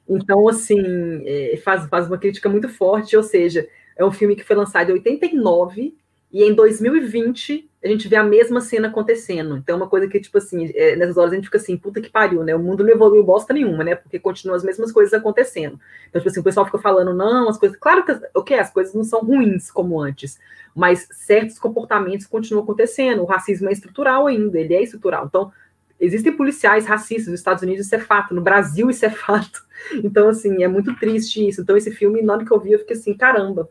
Então, 0.09 0.49
assim, 0.49 1.23
é, 1.27 1.57
faz, 1.59 1.87
faz 1.89 2.07
uma 2.07 2.19
crítica 2.19 2.49
muito 2.49 2.69
forte, 2.69 3.17
ou 3.17 3.23
seja, 3.23 3.69
é 3.97 4.05
um 4.05 4.11
filme 4.11 4.35
que 4.35 4.45
foi 4.45 4.57
lançado 4.57 4.91
em 4.91 4.95
89 4.95 5.97
e 6.33 6.45
em 6.45 6.55
2020 6.55 7.69
a 7.83 7.89
gente 7.89 8.09
vê 8.09 8.17
a 8.17 8.23
mesma 8.23 8.61
cena 8.61 8.89
acontecendo. 8.89 9.57
Então, 9.57 9.75
é 9.75 9.77
uma 9.77 9.89
coisa 9.89 10.07
que, 10.07 10.21
tipo 10.21 10.37
assim, 10.37 10.71
é, 10.75 10.97
nessas 10.97 11.17
horas 11.17 11.33
a 11.33 11.35
gente 11.35 11.47
fica 11.47 11.57
assim, 11.57 11.77
puta 11.79 12.01
que 12.01 12.11
pariu, 12.11 12.45
né? 12.45 12.55
O 12.55 12.59
mundo 12.59 12.85
não 12.85 12.91
evoluiu 12.91 13.25
bosta 13.25 13.55
nenhuma, 13.55 13.83
né? 13.83 13.95
Porque 13.95 14.19
continuam 14.19 14.55
as 14.55 14.63
mesmas 14.63 14.93
coisas 14.93 15.15
acontecendo. 15.15 15.81
Então, 16.09 16.21
tipo 16.21 16.31
assim, 16.31 16.41
o 16.41 16.45
pessoal 16.45 16.67
fica 16.67 16.79
falando, 16.79 17.15
não, 17.15 17.49
as 17.49 17.59
coisas. 17.59 17.77
Claro 17.79 18.05
que 18.05 18.13
okay, 18.35 18.59
as 18.59 18.71
coisas 18.71 18.95
não 18.95 19.03
são 19.03 19.21
ruins 19.21 19.71
como 19.71 19.99
antes, 19.99 20.39
mas 20.75 21.09
certos 21.11 21.59
comportamentos 21.59 22.27
continuam 22.27 22.65
acontecendo. 22.65 23.23
O 23.23 23.27
racismo 23.27 23.69
é 23.71 23.73
estrutural 23.73 24.27
ainda, 24.27 24.61
ele 24.61 24.75
é 24.75 24.83
estrutural. 24.83 25.25
Então, 25.25 25.51
existem 25.99 26.37
policiais 26.37 26.85
racistas 26.85 27.29
nos 27.29 27.41
Estados 27.41 27.63
Unidos, 27.63 27.87
isso 27.87 27.95
é 27.95 27.99
fato. 27.99 28.35
No 28.35 28.43
Brasil, 28.43 28.91
isso 28.91 29.05
é 29.05 29.11
fato. 29.11 29.69
Então, 30.05 30.29
assim, 30.29 30.63
é 30.63 30.69
muito 30.69 30.95
triste 30.97 31.49
isso. 31.49 31.63
Então, 31.63 31.75
esse 31.75 31.91
filme, 31.91 32.21
na 32.21 32.35
hora 32.35 32.45
que 32.45 32.53
eu 32.53 32.61
vi, 32.61 32.73
eu 32.73 32.81
fiquei 32.81 32.95
assim, 32.95 33.15
caramba. 33.15 33.67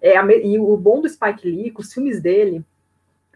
É, 0.00 0.14
e 0.46 0.58
o 0.58 0.76
bom 0.76 1.00
do 1.00 1.08
Spike 1.08 1.48
Lee, 1.48 1.70
com 1.70 1.82
os 1.82 1.92
filmes 1.92 2.20
dele, 2.20 2.64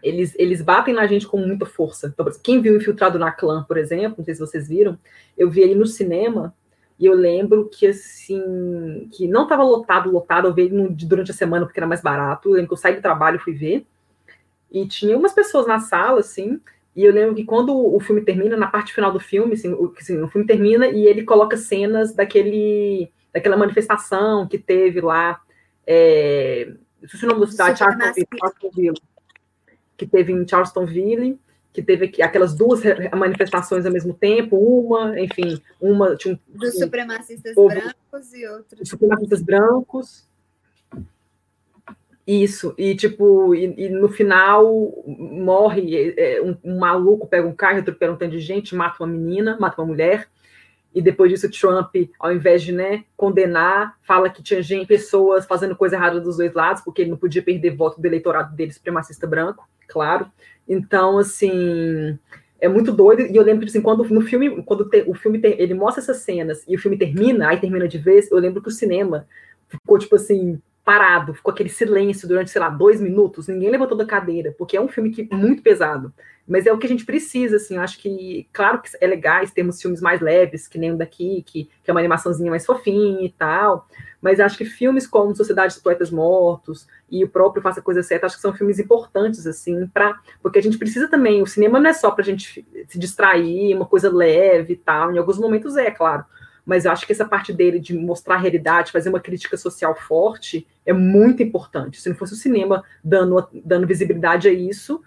eles, 0.01 0.35
eles 0.37 0.61
batem 0.61 0.93
na 0.93 1.07
gente 1.07 1.27
com 1.27 1.37
muita 1.37 1.65
força. 1.65 2.07
Então, 2.07 2.25
quem 2.43 2.61
viu 2.61 2.75
Infiltrado 2.75 3.17
na 3.17 3.31
Clã, 3.31 3.63
por 3.67 3.77
exemplo, 3.77 4.15
não 4.19 4.25
sei 4.25 4.33
se 4.33 4.39
vocês 4.39 4.67
viram, 4.67 4.97
eu 5.37 5.49
vi 5.49 5.61
ele 5.61 5.75
no 5.75 5.85
cinema 5.85 6.53
e 6.99 7.05
eu 7.05 7.13
lembro 7.13 7.69
que, 7.69 7.87
assim, 7.87 9.09
que 9.11 9.27
não 9.27 9.43
estava 9.43 9.63
lotado, 9.63 10.11
lotado, 10.11 10.47
eu 10.47 10.53
vi 10.53 10.63
ele 10.63 10.89
durante 10.89 11.31
a 11.31 11.33
semana 11.33 11.65
porque 11.65 11.79
era 11.79 11.87
mais 11.87 12.01
barato. 12.01 12.49
Eu 12.49 12.53
lembro 12.53 12.69
que 12.69 12.73
eu 12.73 12.77
saí 12.77 12.95
do 12.95 13.01
trabalho 13.01 13.37
e 13.37 13.39
fui 13.39 13.53
ver. 13.53 13.85
E 14.71 14.87
tinha 14.87 15.17
umas 15.17 15.33
pessoas 15.33 15.67
na 15.67 15.79
sala, 15.79 16.19
assim, 16.19 16.59
e 16.95 17.03
eu 17.03 17.11
lembro 17.11 17.35
que 17.35 17.43
quando 17.43 17.75
o 17.75 17.99
filme 17.99 18.21
termina, 18.21 18.55
na 18.55 18.67
parte 18.67 18.93
final 18.93 19.11
do 19.11 19.19
filme, 19.19 19.53
assim, 19.53 19.73
o, 19.73 19.93
assim, 19.99 20.21
o 20.21 20.29
filme 20.29 20.47
termina 20.47 20.87
e 20.87 21.05
ele 21.05 21.23
coloca 21.23 21.57
cenas 21.57 22.13
daquele, 22.13 23.11
daquela 23.33 23.57
manifestação 23.57 24.47
que 24.47 24.57
teve 24.57 25.01
lá. 25.01 25.41
É, 25.87 26.73
sei 27.07 27.27
o 27.27 27.31
nome 27.31 27.45
da 27.45 27.51
cidade, 27.51 27.79
Charlestonville, 27.79 29.01
que 29.97 30.07
teve 30.07 30.33
em 30.33 30.47
Charlestonville 30.47 31.39
que 31.75 31.83
teve 31.83 32.05
aquelas 32.23 32.55
duas 32.55 32.81
manifestações 33.13 33.85
ao 33.85 33.91
mesmo 33.91 34.13
tempo, 34.13 34.55
uma, 34.55 35.19
enfim, 35.19 35.61
uma 35.79 36.15
tinha 36.15 36.33
um, 36.33 36.57
dos 36.57 36.79
supremacistas 36.79 37.53
brancos 37.53 38.33
e 38.33 38.47
outros. 38.47 38.89
supremacistas 38.89 39.41
brancos. 39.41 40.25
Isso, 42.25 42.73
e 42.77 42.95
tipo, 42.95 43.53
e, 43.53 43.65
e 43.77 43.89
no 43.89 44.07
final 44.07 45.03
morre 45.05 46.15
é, 46.17 46.41
um, 46.41 46.57
um, 46.63 46.79
maluco, 46.79 47.27
pega 47.27 47.45
um 47.45 47.53
carro, 47.53 47.79
atropela 47.79 48.13
um 48.13 48.17
tanto 48.17 48.31
de 48.31 48.39
gente, 48.39 48.73
mata 48.73 49.03
uma 49.03 49.07
menina, 49.07 49.57
mata 49.59 49.79
uma 49.79 49.87
mulher, 49.87 50.27
e 50.95 51.01
depois 51.01 51.29
disso 51.29 51.51
Trump, 51.51 51.93
ao 52.17 52.31
invés 52.31 52.63
de 52.63 52.71
né, 52.71 53.03
condenar, 53.17 53.97
fala 54.01 54.29
que 54.29 54.41
tinha 54.41 54.61
gente, 54.61 54.87
pessoas 54.87 55.45
fazendo 55.45 55.75
coisa 55.75 55.97
errada 55.97 56.21
dos 56.21 56.37
dois 56.37 56.53
lados, 56.53 56.81
porque 56.81 57.01
ele 57.01 57.11
não 57.11 57.17
podia 57.17 57.43
perder 57.43 57.75
voto 57.75 57.99
do 57.99 58.05
eleitorado 58.05 58.55
dele 58.55 58.71
supremacista 58.71 59.27
branco, 59.27 59.67
claro. 59.89 60.31
Então, 60.65 61.17
assim, 61.17 62.17
é 62.61 62.69
muito 62.69 62.93
doido. 62.93 63.23
E 63.23 63.35
eu 63.35 63.43
lembro 63.43 63.65
que, 63.65 63.69
assim, 63.69 63.81
quando 63.81 64.05
no 64.05 64.21
filme, 64.21 64.63
quando 64.63 64.89
te, 64.89 65.03
o 65.05 65.13
filme 65.13 65.39
ele 65.43 65.73
mostra 65.73 66.01
essas 66.01 66.17
cenas 66.17 66.63
e 66.65 66.77
o 66.77 66.79
filme 66.79 66.97
termina, 66.97 67.49
aí 67.49 67.59
termina 67.59 67.89
de 67.89 67.97
vez, 67.97 68.31
eu 68.31 68.39
lembro 68.39 68.61
que 68.61 68.69
o 68.69 68.71
cinema 68.71 69.27
ficou, 69.67 69.99
tipo 69.99 70.15
assim, 70.15 70.61
parado, 70.85 71.33
ficou 71.33 71.51
aquele 71.51 71.67
silêncio 71.67 72.27
durante, 72.27 72.51
sei 72.51 72.61
lá, 72.61 72.69
dois 72.69 73.01
minutos, 73.01 73.47
ninguém 73.47 73.71
levantou 73.71 73.97
da 73.97 74.05
cadeira, 74.05 74.53
porque 74.55 74.77
é 74.77 74.81
um 74.81 74.87
filme 74.87 75.09
que 75.09 75.27
muito 75.35 75.63
pesado. 75.63 76.13
Mas 76.47 76.67
é 76.67 76.71
o 76.71 76.77
que 76.77 76.85
a 76.85 76.89
gente 76.89 77.05
precisa, 77.05 77.55
assim, 77.55 77.75
eu 77.75 77.81
acho 77.81 77.97
que, 77.97 78.47
claro 78.53 78.79
que 78.79 78.91
é 79.01 79.07
legais 79.07 79.51
termos 79.51 79.81
filmes 79.81 79.99
mais 79.99 80.21
leves, 80.21 80.67
que 80.67 80.77
nem 80.77 80.91
o 80.91 80.95
daqui, 80.95 81.43
que, 81.43 81.67
que 81.83 81.89
é 81.89 81.91
uma 81.91 81.99
animaçãozinha 81.99 82.51
mais 82.51 82.63
fofinha 82.63 83.25
e 83.25 83.31
tal, 83.31 83.87
mas 84.21 84.39
acho 84.39 84.55
que 84.55 84.63
filmes 84.63 85.07
como 85.07 85.35
Sociedade 85.35 85.73
dos 85.73 85.81
Poetas 85.81 86.11
Mortos 86.11 86.87
e 87.09 87.23
o 87.23 87.29
próprio 87.29 87.63
Faça 87.63 87.79
a 87.79 87.83
Coisa 87.83 88.03
Certa, 88.03 88.27
acho 88.27 88.35
que 88.35 88.41
são 88.43 88.53
filmes 88.53 88.77
importantes, 88.77 89.47
assim, 89.47 89.87
para 89.87 90.19
porque 90.39 90.59
a 90.59 90.61
gente 90.61 90.77
precisa 90.77 91.07
também, 91.07 91.41
o 91.41 91.47
cinema 91.47 91.79
não 91.79 91.89
é 91.89 91.93
só 91.93 92.11
para 92.11 92.21
a 92.21 92.25
gente 92.25 92.63
se 92.87 92.99
distrair, 92.99 93.75
uma 93.75 93.87
coisa 93.87 94.13
leve 94.13 94.73
e 94.73 94.77
tal, 94.77 95.11
em 95.11 95.17
alguns 95.17 95.39
momentos 95.39 95.75
é, 95.75 95.89
claro, 95.89 96.25
mas 96.65 96.85
eu 96.85 96.91
acho 96.91 97.05
que 97.05 97.11
essa 97.11 97.25
parte 97.25 97.53
dele 97.53 97.79
de 97.79 97.93
mostrar 97.93 98.35
a 98.35 98.39
realidade, 98.39 98.91
fazer 98.91 99.09
uma 99.09 99.19
crítica 99.19 99.55
social 99.55 99.95
forte, 99.95 100.67
é 100.85 100.91
muito 100.91 101.43
importante. 101.43 102.01
Se 102.01 102.09
não 102.09 102.15
fosse 102.15 102.33
o 102.33 102.37
cinema 102.37 102.83
dando, 103.03 103.47
dando 103.63 103.85
visibilidade 103.85 104.47
a 104.47 104.51
isso, 104.51 105.01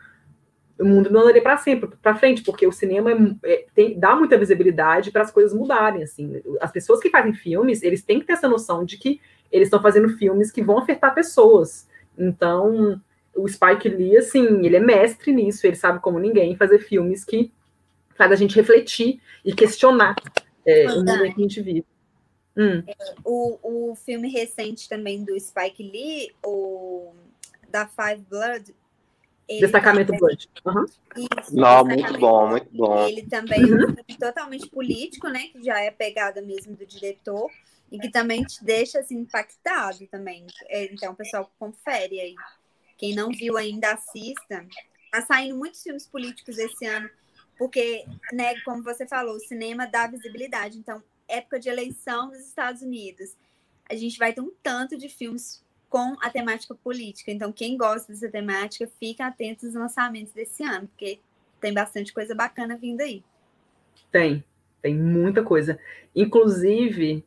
o 0.78 0.84
mundo 0.84 1.10
não 1.10 1.22
andaria 1.22 1.42
para 1.42 1.56
sempre, 1.56 1.90
para 2.00 2.14
frente, 2.14 2.42
porque 2.42 2.66
o 2.66 2.70
cinema 2.72 3.10
é, 3.10 3.52
é, 3.52 3.66
tem, 3.74 3.98
dá 3.98 4.14
muita 4.14 4.38
visibilidade 4.38 5.10
para 5.10 5.22
as 5.22 5.30
coisas 5.30 5.52
mudarem. 5.52 6.04
Assim, 6.04 6.40
as 6.60 6.70
pessoas 6.70 7.00
que 7.00 7.10
fazem 7.10 7.34
filmes, 7.34 7.82
eles 7.82 8.02
têm 8.02 8.20
que 8.20 8.26
ter 8.26 8.34
essa 8.34 8.48
noção 8.48 8.84
de 8.84 8.96
que 8.96 9.20
eles 9.50 9.66
estão 9.66 9.82
fazendo 9.82 10.08
filmes 10.10 10.52
que 10.52 10.62
vão 10.62 10.78
afetar 10.78 11.14
pessoas. 11.14 11.88
Então, 12.16 13.00
o 13.34 13.48
Spike 13.48 13.88
Lee, 13.88 14.16
assim, 14.16 14.64
ele 14.64 14.76
é 14.76 14.80
mestre 14.80 15.32
nisso, 15.32 15.66
ele 15.66 15.76
sabe 15.76 15.98
como 15.98 16.18
ninguém 16.20 16.56
fazer 16.56 16.78
filmes 16.78 17.24
que 17.24 17.52
faz 18.14 18.30
a 18.30 18.36
gente 18.36 18.54
refletir 18.54 19.20
e 19.44 19.52
questionar 19.52 20.14
é, 20.68 20.86
o 20.92 20.96
mundo 20.96 21.22
que 21.22 21.40
a 21.40 21.42
gente 21.42 21.62
vive. 21.62 21.86
Hum. 22.56 22.82
É, 22.86 23.14
o, 23.24 23.90
o 23.90 23.94
filme 23.94 24.28
recente 24.28 24.88
também 24.88 25.24
do 25.24 25.38
Spike 25.38 25.82
Lee, 25.82 26.34
o 26.44 27.12
da 27.70 27.86
Five 27.86 28.24
Blood, 28.28 28.74
Destacamento 29.48 30.12
também, 30.12 30.20
Blood. 30.20 30.48
Uhum. 30.66 30.84
Isso, 31.16 31.56
Não, 31.56 31.84
muito 31.84 32.18
bom, 32.18 32.48
muito 32.50 32.68
bom. 32.70 33.08
Ele 33.08 33.22
também 33.22 33.64
uhum. 33.64 33.70
é 33.70 33.74
um 33.76 33.88
uhum. 33.88 33.94
filme 33.94 34.18
totalmente 34.18 34.68
político, 34.68 35.28
né? 35.28 35.48
Que 35.50 35.62
já 35.62 35.80
é 35.80 35.90
pegada 35.90 36.42
mesmo 36.42 36.76
do 36.76 36.84
diretor 36.84 37.50
e 37.90 37.98
que 37.98 38.10
também 38.10 38.44
te 38.44 38.62
deixa 38.62 39.00
assim, 39.00 39.16
impactado 39.20 40.06
também. 40.08 40.46
É, 40.66 40.84
então, 40.92 41.14
pessoal, 41.14 41.50
confere 41.58 42.20
aí. 42.20 42.34
Quem 42.98 43.14
não 43.14 43.30
viu 43.30 43.56
ainda, 43.56 43.92
assista. 43.92 44.66
Tá 45.10 45.22
saindo 45.22 45.56
muitos 45.56 45.82
filmes 45.82 46.06
políticos 46.06 46.58
esse 46.58 46.84
ano, 46.84 47.08
porque, 47.58 48.04
né, 48.32 48.58
como 48.64 48.82
você 48.82 49.06
falou, 49.06 49.34
o 49.34 49.40
cinema 49.40 49.86
dá 49.86 50.06
visibilidade. 50.06 50.78
Então, 50.78 51.02
época 51.26 51.58
de 51.58 51.68
eleição 51.68 52.28
nos 52.28 52.38
Estados 52.38 52.82
Unidos, 52.82 53.36
a 53.90 53.94
gente 53.94 54.18
vai 54.18 54.32
ter 54.32 54.40
um 54.40 54.52
tanto 54.62 54.96
de 54.96 55.08
filmes 55.08 55.62
com 55.88 56.16
a 56.20 56.30
temática 56.30 56.74
política. 56.74 57.32
Então, 57.32 57.52
quem 57.52 57.76
gosta 57.76 58.12
dessa 58.12 58.28
temática, 58.28 58.88
fica 59.00 59.26
atento 59.26 59.66
aos 59.66 59.74
lançamentos 59.74 60.32
desse 60.32 60.62
ano, 60.62 60.86
porque 60.86 61.18
tem 61.60 61.74
bastante 61.74 62.12
coisa 62.12 62.34
bacana 62.34 62.76
vindo 62.76 63.00
aí. 63.00 63.24
Tem, 64.12 64.44
tem 64.80 64.94
muita 64.94 65.42
coisa. 65.42 65.78
Inclusive, 66.14 67.24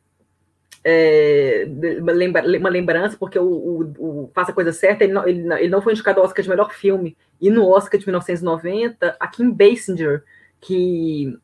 é, 0.84 1.66
uma 2.00 2.70
lembrança, 2.70 3.16
porque 3.16 3.38
o, 3.38 3.44
o, 3.44 3.94
o, 3.98 4.30
Faça 4.34 4.50
a 4.50 4.54
Coisa 4.54 4.72
Certa, 4.72 5.04
ele 5.04 5.12
não, 5.12 5.28
ele, 5.28 5.42
não, 5.42 5.56
ele 5.56 5.68
não 5.68 5.82
foi 5.82 5.92
indicado 5.92 6.20
ao 6.20 6.26
Oscar 6.26 6.42
de 6.42 6.48
melhor 6.48 6.72
filme. 6.72 7.16
E 7.42 7.50
no 7.50 7.68
Oscar 7.68 7.98
de 7.98 8.06
1990, 8.06 9.16
a 9.18 9.26
Kim 9.26 9.50
Basinger, 9.50 10.22
que, 10.60 11.36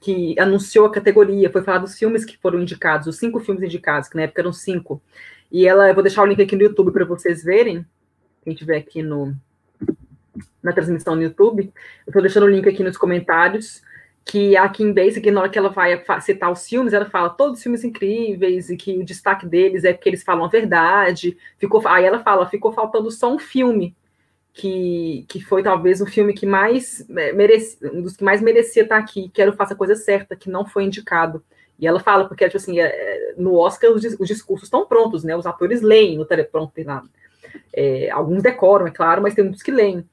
que 0.00 0.38
anunciou 0.38 0.86
a 0.86 0.92
categoria, 0.92 1.50
foi 1.50 1.62
falar 1.62 1.78
dos 1.78 1.98
filmes 1.98 2.24
que 2.24 2.38
foram 2.38 2.62
indicados, 2.62 3.08
os 3.08 3.18
cinco 3.18 3.40
filmes 3.40 3.64
indicados, 3.64 4.08
que 4.08 4.14
na 4.14 4.22
época 4.22 4.40
eram 4.40 4.52
cinco. 4.52 5.02
E 5.50 5.66
ela, 5.66 5.88
eu 5.88 5.94
vou 5.94 6.02
deixar 6.04 6.22
o 6.22 6.26
link 6.26 6.40
aqui 6.40 6.54
no 6.54 6.62
YouTube 6.62 6.92
para 6.92 7.04
vocês 7.04 7.42
verem. 7.42 7.84
Quem 8.44 8.54
tiver 8.54 8.76
aqui 8.76 9.02
no, 9.02 9.34
na 10.62 10.72
transmissão 10.72 11.16
no 11.16 11.22
YouTube, 11.24 11.72
eu 12.06 12.10
estou 12.10 12.22
deixando 12.22 12.44
o 12.44 12.48
link 12.48 12.68
aqui 12.68 12.84
nos 12.84 12.96
comentários. 12.96 13.82
Que 14.24 14.56
a 14.56 14.68
Kim 14.68 14.92
Basic, 14.92 15.28
na 15.32 15.40
hora 15.40 15.48
que 15.48 15.58
ela 15.58 15.70
vai 15.70 16.00
citar 16.20 16.52
os 16.52 16.68
filmes, 16.68 16.92
ela 16.92 17.06
fala 17.06 17.30
todos 17.30 17.56
os 17.56 17.62
filmes 17.64 17.82
incríveis 17.82 18.70
e 18.70 18.76
que 18.76 18.96
o 18.96 19.04
destaque 19.04 19.44
deles 19.44 19.82
é 19.82 19.92
porque 19.92 20.08
eles 20.08 20.22
falam 20.22 20.44
a 20.44 20.48
verdade. 20.48 21.36
Ficou, 21.58 21.82
aí 21.88 22.04
ela 22.04 22.20
fala, 22.20 22.48
ficou 22.48 22.72
faltando 22.72 23.10
só 23.10 23.34
um 23.34 23.40
filme 23.40 23.96
que, 24.52 25.24
que 25.28 25.40
foi 25.40 25.62
talvez 25.62 26.00
o 26.00 26.06
filme 26.06 26.34
que 26.34 26.44
mais 26.44 27.08
é, 27.10 27.32
merecia, 27.32 27.90
um 27.92 28.02
dos 28.02 28.16
que 28.16 28.24
mais 28.24 28.42
merecia 28.42 28.82
estar 28.82 28.98
aqui, 28.98 29.30
que 29.30 29.40
era 29.40 29.50
o 29.50 29.54
Faça 29.54 29.74
a 29.74 29.76
Coisa 29.76 29.94
Certa, 29.94 30.36
que 30.36 30.50
não 30.50 30.66
foi 30.66 30.84
indicado. 30.84 31.42
E 31.78 31.86
ela 31.86 31.98
fala, 31.98 32.28
porque, 32.28 32.44
tipo 32.44 32.58
assim, 32.58 32.78
é, 32.78 33.34
no 33.36 33.56
Oscar 33.56 33.90
os, 33.90 34.04
os, 34.04 34.28
discursos 34.28 34.66
estão 34.66 34.86
prontos, 34.86 35.24
né? 35.24 35.34
Os 35.34 35.46
atores 35.46 35.80
leem 35.80 36.18
no 36.18 36.24
teleprompter 36.24 36.86
lá. 36.86 37.02
É, 37.72 38.10
alguns 38.10 38.42
decoram, 38.42 38.86
é 38.86 38.90
claro, 38.90 39.22
mas 39.22 39.34
tem 39.34 39.44
muitos 39.44 39.62
que 39.62 39.70
leem. 39.70 40.06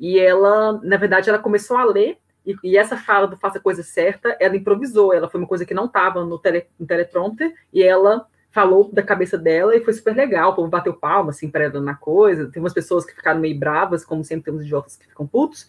E 0.00 0.18
ela, 0.18 0.80
na 0.82 0.96
verdade, 0.96 1.28
ela 1.28 1.38
começou 1.38 1.76
a 1.76 1.84
ler, 1.84 2.16
e, 2.44 2.56
e 2.64 2.76
essa 2.76 2.96
fala 2.96 3.28
do 3.28 3.36
Faça 3.36 3.58
a 3.58 3.62
Coisa 3.62 3.82
Certa, 3.82 4.36
ela 4.40 4.56
improvisou, 4.56 5.12
ela 5.12 5.28
foi 5.28 5.40
uma 5.40 5.46
coisa 5.46 5.66
que 5.66 5.74
não 5.74 5.84
estava 5.84 6.24
no, 6.24 6.38
tele, 6.38 6.66
no 6.80 6.86
teleprompter, 6.86 7.54
e 7.72 7.82
ela 7.82 8.26
falou 8.52 8.90
da 8.92 9.02
cabeça 9.02 9.38
dela 9.38 9.74
e 9.74 9.82
foi 9.82 9.94
super 9.94 10.14
legal. 10.14 10.52
O 10.52 10.54
povo 10.54 10.68
bateu 10.68 10.92
palma, 10.92 11.30
assim, 11.30 11.48
para 11.48 11.64
ela 11.64 11.80
na 11.80 11.94
coisa. 11.94 12.46
Tem 12.46 12.62
umas 12.62 12.74
pessoas 12.74 13.04
que 13.04 13.14
ficaram 13.14 13.40
meio 13.40 13.58
bravas, 13.58 14.04
como 14.04 14.22
sempre 14.22 14.44
temos 14.44 14.62
idiotas 14.62 14.96
que 14.96 15.06
ficam 15.06 15.26
putos. 15.26 15.66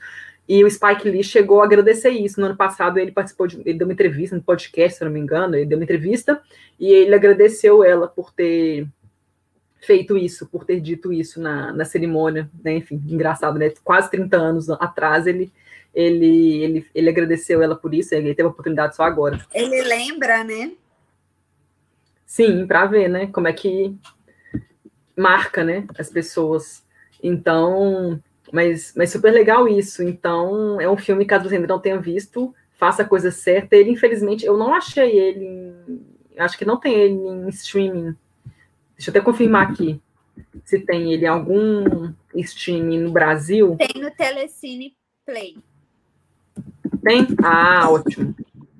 E 0.47 0.61
o 0.63 0.69
Spike 0.69 1.09
Lee 1.09 1.23
chegou 1.23 1.61
a 1.61 1.65
agradecer 1.65 2.09
isso. 2.09 2.39
No 2.39 2.47
ano 2.47 2.57
passado, 2.57 2.99
ele 2.99 3.11
participou 3.11 3.47
de. 3.47 3.61
Ele 3.61 3.77
deu 3.77 3.87
uma 3.87 3.93
entrevista 3.93 4.35
no 4.35 4.43
podcast, 4.43 4.97
se 4.97 5.05
não 5.05 5.11
me 5.11 5.19
engano. 5.19 5.55
Ele 5.55 5.65
deu 5.65 5.77
uma 5.77 5.85
entrevista 5.85 6.41
e 6.77 6.91
ele 6.91 7.15
agradeceu 7.15 7.83
ela 7.83 8.07
por 8.07 8.33
ter 8.33 8.85
feito 9.79 10.17
isso, 10.17 10.45
por 10.47 10.65
ter 10.65 10.81
dito 10.81 11.13
isso 11.13 11.41
na, 11.41 11.71
na 11.71 11.85
cerimônia. 11.85 12.49
Né? 12.61 12.75
Enfim, 12.75 13.01
engraçado, 13.07 13.57
né? 13.57 13.71
Quase 13.83 14.11
30 14.11 14.35
anos 14.35 14.69
atrás, 14.69 15.25
ele, 15.25 15.49
ele, 15.95 16.61
ele, 16.61 16.87
ele 16.93 17.09
agradeceu 17.09 17.61
ela 17.61 17.75
por 17.75 17.93
isso. 17.93 18.13
Ele 18.13 18.35
teve 18.35 18.47
a 18.47 18.51
oportunidade 18.51 18.97
só 18.97 19.03
agora. 19.03 19.39
Ele 19.53 19.81
lembra, 19.83 20.43
né? 20.43 20.73
Sim, 22.33 22.65
para 22.65 22.87
ver, 22.87 23.07
né? 23.09 23.27
Como 23.27 23.47
é 23.47 23.53
que 23.53 23.95
marca, 25.15 25.63
né? 25.63 25.85
As 25.99 26.09
pessoas. 26.09 26.83
Então, 27.21 28.19
mas, 28.51 28.91
mas 28.97 29.11
super 29.11 29.31
legal 29.31 29.67
isso. 29.67 30.01
Então, 30.01 30.81
é 30.81 30.89
um 30.89 30.97
filme, 30.97 31.27
caso 31.27 31.47
você 31.47 31.57
ainda 31.57 31.67
não 31.67 31.79
tenha 31.79 31.99
visto, 31.99 32.51
faça 32.73 33.03
a 33.03 33.07
coisa 33.07 33.29
certa. 33.29 33.75
Ele, 33.75 33.91
infelizmente, 33.91 34.47
eu 34.47 34.57
não 34.57 34.73
achei 34.73 35.15
ele. 35.15 35.45
Em, 35.45 36.01
acho 36.39 36.57
que 36.57 36.65
não 36.65 36.79
tem 36.79 36.95
ele 36.95 37.13
em 37.13 37.49
streaming. 37.49 38.15
Deixa 38.97 39.11
eu 39.11 39.11
até 39.11 39.21
confirmar 39.21 39.69
aqui 39.69 40.01
se 40.65 40.79
tem 40.79 41.13
ele 41.13 41.25
em 41.25 41.29
algum 41.29 42.11
streaming 42.33 43.01
no 43.01 43.11
Brasil. 43.11 43.77
Tem 43.77 44.01
no 44.01 44.09
Telecine 44.09 44.97
Play. 45.23 45.55
Tem? 47.03 47.27
Ah, 47.43 47.91
ótimo. 47.91 48.35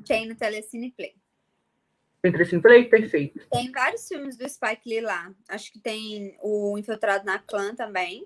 Tem 0.08 0.28
no 0.28 0.34
Telecine 0.34 0.92
Play. 0.98 1.14
Tem 2.24 2.32
Telecine 2.32 2.62
Play? 2.62 2.86
Perfeito. 2.86 3.42
Tem 3.52 3.70
vários 3.70 4.08
filmes 4.08 4.38
do 4.38 4.48
Spike 4.48 4.88
Lee 4.88 5.02
lá. 5.02 5.30
Acho 5.50 5.70
que 5.74 5.78
tem 5.78 6.38
o 6.42 6.78
Infiltrado 6.78 7.26
na 7.26 7.38
Clã 7.38 7.76
também. 7.76 8.26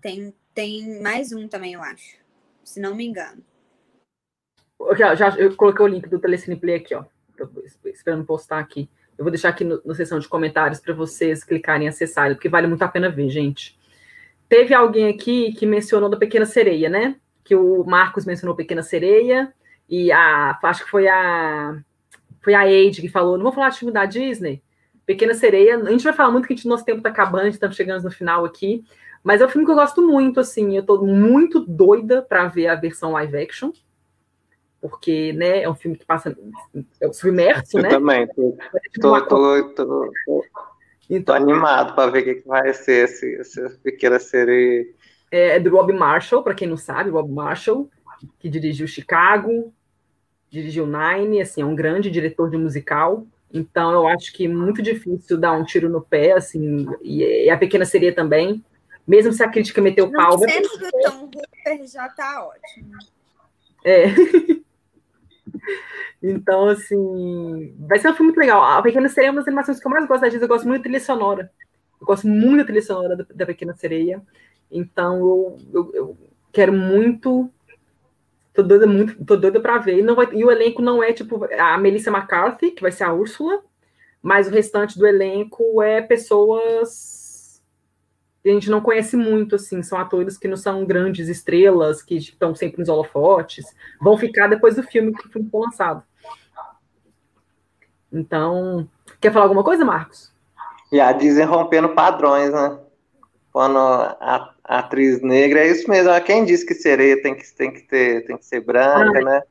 Tem, 0.00 0.34
tem 0.52 1.00
mais 1.00 1.32
um 1.32 1.46
também, 1.46 1.74
eu 1.74 1.80
acho. 1.80 2.16
Se 2.64 2.80
não 2.80 2.96
me 2.96 3.06
engano. 3.06 3.40
Eu 4.80 4.96
já, 4.96 5.14
já 5.14 5.28
eu 5.38 5.54
coloquei 5.54 5.84
o 5.84 5.88
link 5.88 6.08
do 6.08 6.18
Telecine 6.18 6.56
Play 6.56 6.74
aqui, 6.74 6.92
ó. 6.92 7.04
Tô 7.36 7.48
esperando 7.88 8.24
postar 8.24 8.58
aqui. 8.58 8.90
Eu 9.16 9.24
vou 9.24 9.30
deixar 9.30 9.50
aqui 9.50 9.62
no, 9.62 9.80
na 9.84 9.94
seção 9.94 10.18
de 10.18 10.28
comentários 10.28 10.80
para 10.80 10.92
vocês 10.92 11.44
clicarem 11.44 11.86
e 11.86 11.88
acessarem, 11.88 12.34
porque 12.34 12.48
vale 12.48 12.66
muito 12.66 12.82
a 12.82 12.88
pena 12.88 13.08
ver, 13.08 13.30
gente. 13.30 13.78
Teve 14.48 14.74
alguém 14.74 15.08
aqui 15.08 15.52
que 15.52 15.66
mencionou 15.66 16.10
da 16.10 16.16
Pequena 16.16 16.44
Sereia, 16.44 16.88
né? 16.88 17.14
Que 17.44 17.54
o 17.54 17.84
Marcos 17.84 18.24
mencionou 18.24 18.56
Pequena 18.56 18.82
Sereia, 18.82 19.54
e 19.88 20.10
a. 20.10 20.58
Acho 20.60 20.84
que 20.84 20.90
foi 20.90 21.06
a. 21.06 21.80
Foi 22.42 22.54
a 22.54 22.68
Eide 22.68 23.00
que 23.00 23.08
falou: 23.08 23.36
não 23.36 23.44
vou 23.44 23.52
falar 23.52 23.70
de 23.70 23.78
filme 23.78 23.92
da 23.92 24.04
Disney. 24.04 24.62
Pequena 25.06 25.34
Sereia, 25.34 25.76
a 25.76 25.90
gente 25.90 26.04
vai 26.04 26.12
falar 26.12 26.30
muito 26.30 26.46
que 26.46 26.54
gente, 26.54 26.68
nosso 26.68 26.84
tempo 26.84 26.98
está 26.98 27.10
acabando, 27.10 27.48
estamos 27.48 27.76
chegando 27.76 28.04
no 28.04 28.10
final 28.10 28.44
aqui, 28.44 28.84
mas 29.22 29.40
é 29.40 29.46
um 29.46 29.48
filme 29.48 29.64
que 29.64 29.70
eu 29.70 29.76
gosto 29.76 30.00
muito, 30.00 30.40
assim, 30.40 30.76
eu 30.76 30.80
estou 30.80 31.04
muito 31.04 31.60
doida 31.60 32.22
para 32.22 32.46
ver 32.46 32.68
a 32.68 32.74
versão 32.74 33.12
live 33.12 33.36
action, 33.36 33.72
porque, 34.80 35.32
né, 35.32 35.62
é 35.62 35.68
um 35.68 35.74
filme 35.74 35.96
que 35.96 36.04
passa, 36.04 36.36
é 37.00 37.12
submerso, 37.12 37.78
eu 37.78 37.82
né? 37.82 37.88
Eu 37.88 37.92
também, 37.92 38.26
tô, 38.28 38.56
tô, 39.00 39.26
tô, 39.26 40.12
tô, 40.26 40.44
então, 41.10 41.34
animado 41.34 41.94
para 41.94 42.10
ver 42.10 42.20
o 42.20 42.24
que, 42.24 42.48
vai 42.48 42.72
ser 42.72 43.04
esse, 43.04 43.36
essa 43.36 43.78
Pequena 43.82 44.18
Sereia. 44.18 44.86
É, 45.30 45.56
é 45.56 45.60
do 45.60 45.70
Rob 45.70 45.92
Marshall, 45.92 46.42
para 46.42 46.54
quem 46.54 46.68
não 46.68 46.76
sabe, 46.76 47.10
Rob 47.10 47.30
Marshall, 47.30 47.90
que 48.38 48.48
dirigiu 48.48 48.86
Chicago, 48.86 49.72
dirigiu 50.52 50.86
Nine, 50.86 51.40
assim, 51.40 51.62
é 51.62 51.64
um 51.64 51.74
grande 51.74 52.10
diretor 52.10 52.48
de 52.48 52.56
musical, 52.56 53.26
então, 53.52 53.92
eu 53.92 54.06
acho 54.06 54.32
que 54.32 54.46
é 54.46 54.48
muito 54.48 54.80
difícil 54.80 55.36
dar 55.36 55.52
um 55.52 55.64
tiro 55.64 55.88
no 55.88 56.00
pé, 56.00 56.32
assim, 56.32 56.86
e, 57.02 57.50
a 57.50 57.56
pequena 57.56 57.84
seria 57.84 58.14
também. 58.14 58.64
Mesmo 59.06 59.32
se 59.32 59.42
a 59.42 59.48
crítica 59.48 59.82
meteu 59.82 60.06
Não 60.06 60.12
pau. 60.12 60.38
Sendo 60.38 60.68
do 60.68 60.90
Tom 60.90 61.24
Hooper 61.24 61.86
já 61.86 62.08
tá 62.08 62.46
ótimo. 62.46 62.96
É. 63.84 64.06
então, 66.22 66.68
assim, 66.68 67.74
vai 67.78 67.98
ser 67.98 68.08
um 68.08 68.14
filme 68.14 68.28
muito 68.28 68.40
legal. 68.40 68.62
A 68.62 68.80
Pequena 68.80 69.08
Sereia 69.08 69.28
é 69.28 69.32
uma 69.32 69.40
das 69.40 69.48
animações 69.48 69.80
que 69.80 69.86
eu 69.86 69.90
mais 69.90 70.06
gosto 70.06 70.22
da 70.22 70.28
Disney. 70.28 70.44
Eu 70.44 70.48
gosto 70.48 70.66
muito 70.66 70.78
da 70.78 70.84
trilha 70.84 71.00
sonora. 71.00 71.50
Eu 72.00 72.06
gosto 72.06 72.26
muito 72.26 72.58
da 72.58 72.64
trilha 72.64 72.82
sonora 72.82 73.16
da, 73.16 73.26
da 73.34 73.44
Pequena 73.44 73.74
Sereia. 73.74 74.22
Então, 74.70 75.18
eu, 75.18 75.58
eu, 75.74 75.90
eu 75.92 76.16
quero 76.52 76.72
muito 76.72 77.50
Tô 78.54 78.62
doida, 78.62 78.86
muito, 78.86 79.24
tô 79.24 79.36
doida 79.36 79.60
pra 79.60 79.78
ver. 79.78 79.98
E, 79.98 80.02
não 80.02 80.14
vai, 80.14 80.28
e 80.32 80.44
o 80.44 80.50
elenco 80.50 80.82
não 80.82 81.02
é 81.02 81.12
tipo 81.12 81.44
a 81.58 81.78
Melissa 81.78 82.10
McCarthy, 82.10 82.70
que 82.72 82.82
vai 82.82 82.92
ser 82.92 83.04
a 83.04 83.12
Úrsula, 83.12 83.62
mas 84.20 84.46
o 84.46 84.50
restante 84.50 84.98
do 84.98 85.06
elenco 85.06 85.80
é 85.82 86.02
pessoas 86.02 87.62
que 88.42 88.50
a 88.50 88.52
gente 88.52 88.68
não 88.68 88.80
conhece 88.80 89.16
muito, 89.16 89.54
assim. 89.54 89.82
São 89.82 89.98
atores 89.98 90.36
que 90.36 90.48
não 90.48 90.56
são 90.56 90.84
grandes 90.84 91.28
estrelas, 91.28 92.02
que 92.02 92.16
estão 92.16 92.54
sempre 92.54 92.80
nos 92.80 92.88
holofotes. 92.88 93.64
Vão 94.00 94.18
ficar 94.18 94.48
depois 94.48 94.76
do 94.76 94.82
filme 94.82 95.14
que 95.14 95.28
foi 95.28 95.42
lançado. 95.52 96.02
Então, 98.12 98.86
quer 99.20 99.32
falar 99.32 99.46
alguma 99.46 99.64
coisa, 99.64 99.84
Marcos? 99.84 100.32
A 100.92 101.12
Disney 101.12 101.44
rompendo 101.44 101.90
padrões, 101.90 102.52
né? 102.52 102.78
Quando 103.50 103.78
a 103.78 104.54
atriz 104.78 105.20
negra, 105.22 105.60
é 105.60 105.68
isso 105.68 105.88
mesmo. 105.88 106.12
Quem 106.22 106.44
disse 106.44 106.66
que 106.66 106.74
sereia 106.74 107.20
tem 107.20 107.34
que, 107.34 107.44
tem 107.54 107.72
que, 107.72 107.82
ter, 107.82 108.24
tem 108.26 108.36
que 108.36 108.44
ser 108.44 108.60
branca, 108.60 109.18
ah. 109.18 109.24
né? 109.24 109.42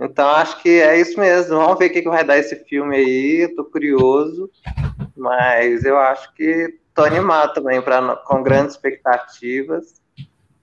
Então 0.00 0.28
acho 0.28 0.60
que 0.60 0.80
é 0.80 0.98
isso 1.00 1.18
mesmo. 1.18 1.56
Vamos 1.56 1.78
ver 1.78 1.86
o 1.86 1.92
que, 1.92 2.02
que 2.02 2.08
vai 2.08 2.24
dar 2.24 2.38
esse 2.38 2.56
filme 2.64 2.96
aí. 2.96 3.40
Eu 3.42 3.54
tô 3.54 3.64
curioso, 3.64 4.50
mas 5.16 5.84
eu 5.84 5.96
acho 5.98 6.34
que 6.34 6.78
tô 6.94 7.02
animado 7.02 7.54
também, 7.54 7.80
pra, 7.82 8.16
com 8.16 8.42
grandes 8.42 8.74
expectativas. 8.74 10.02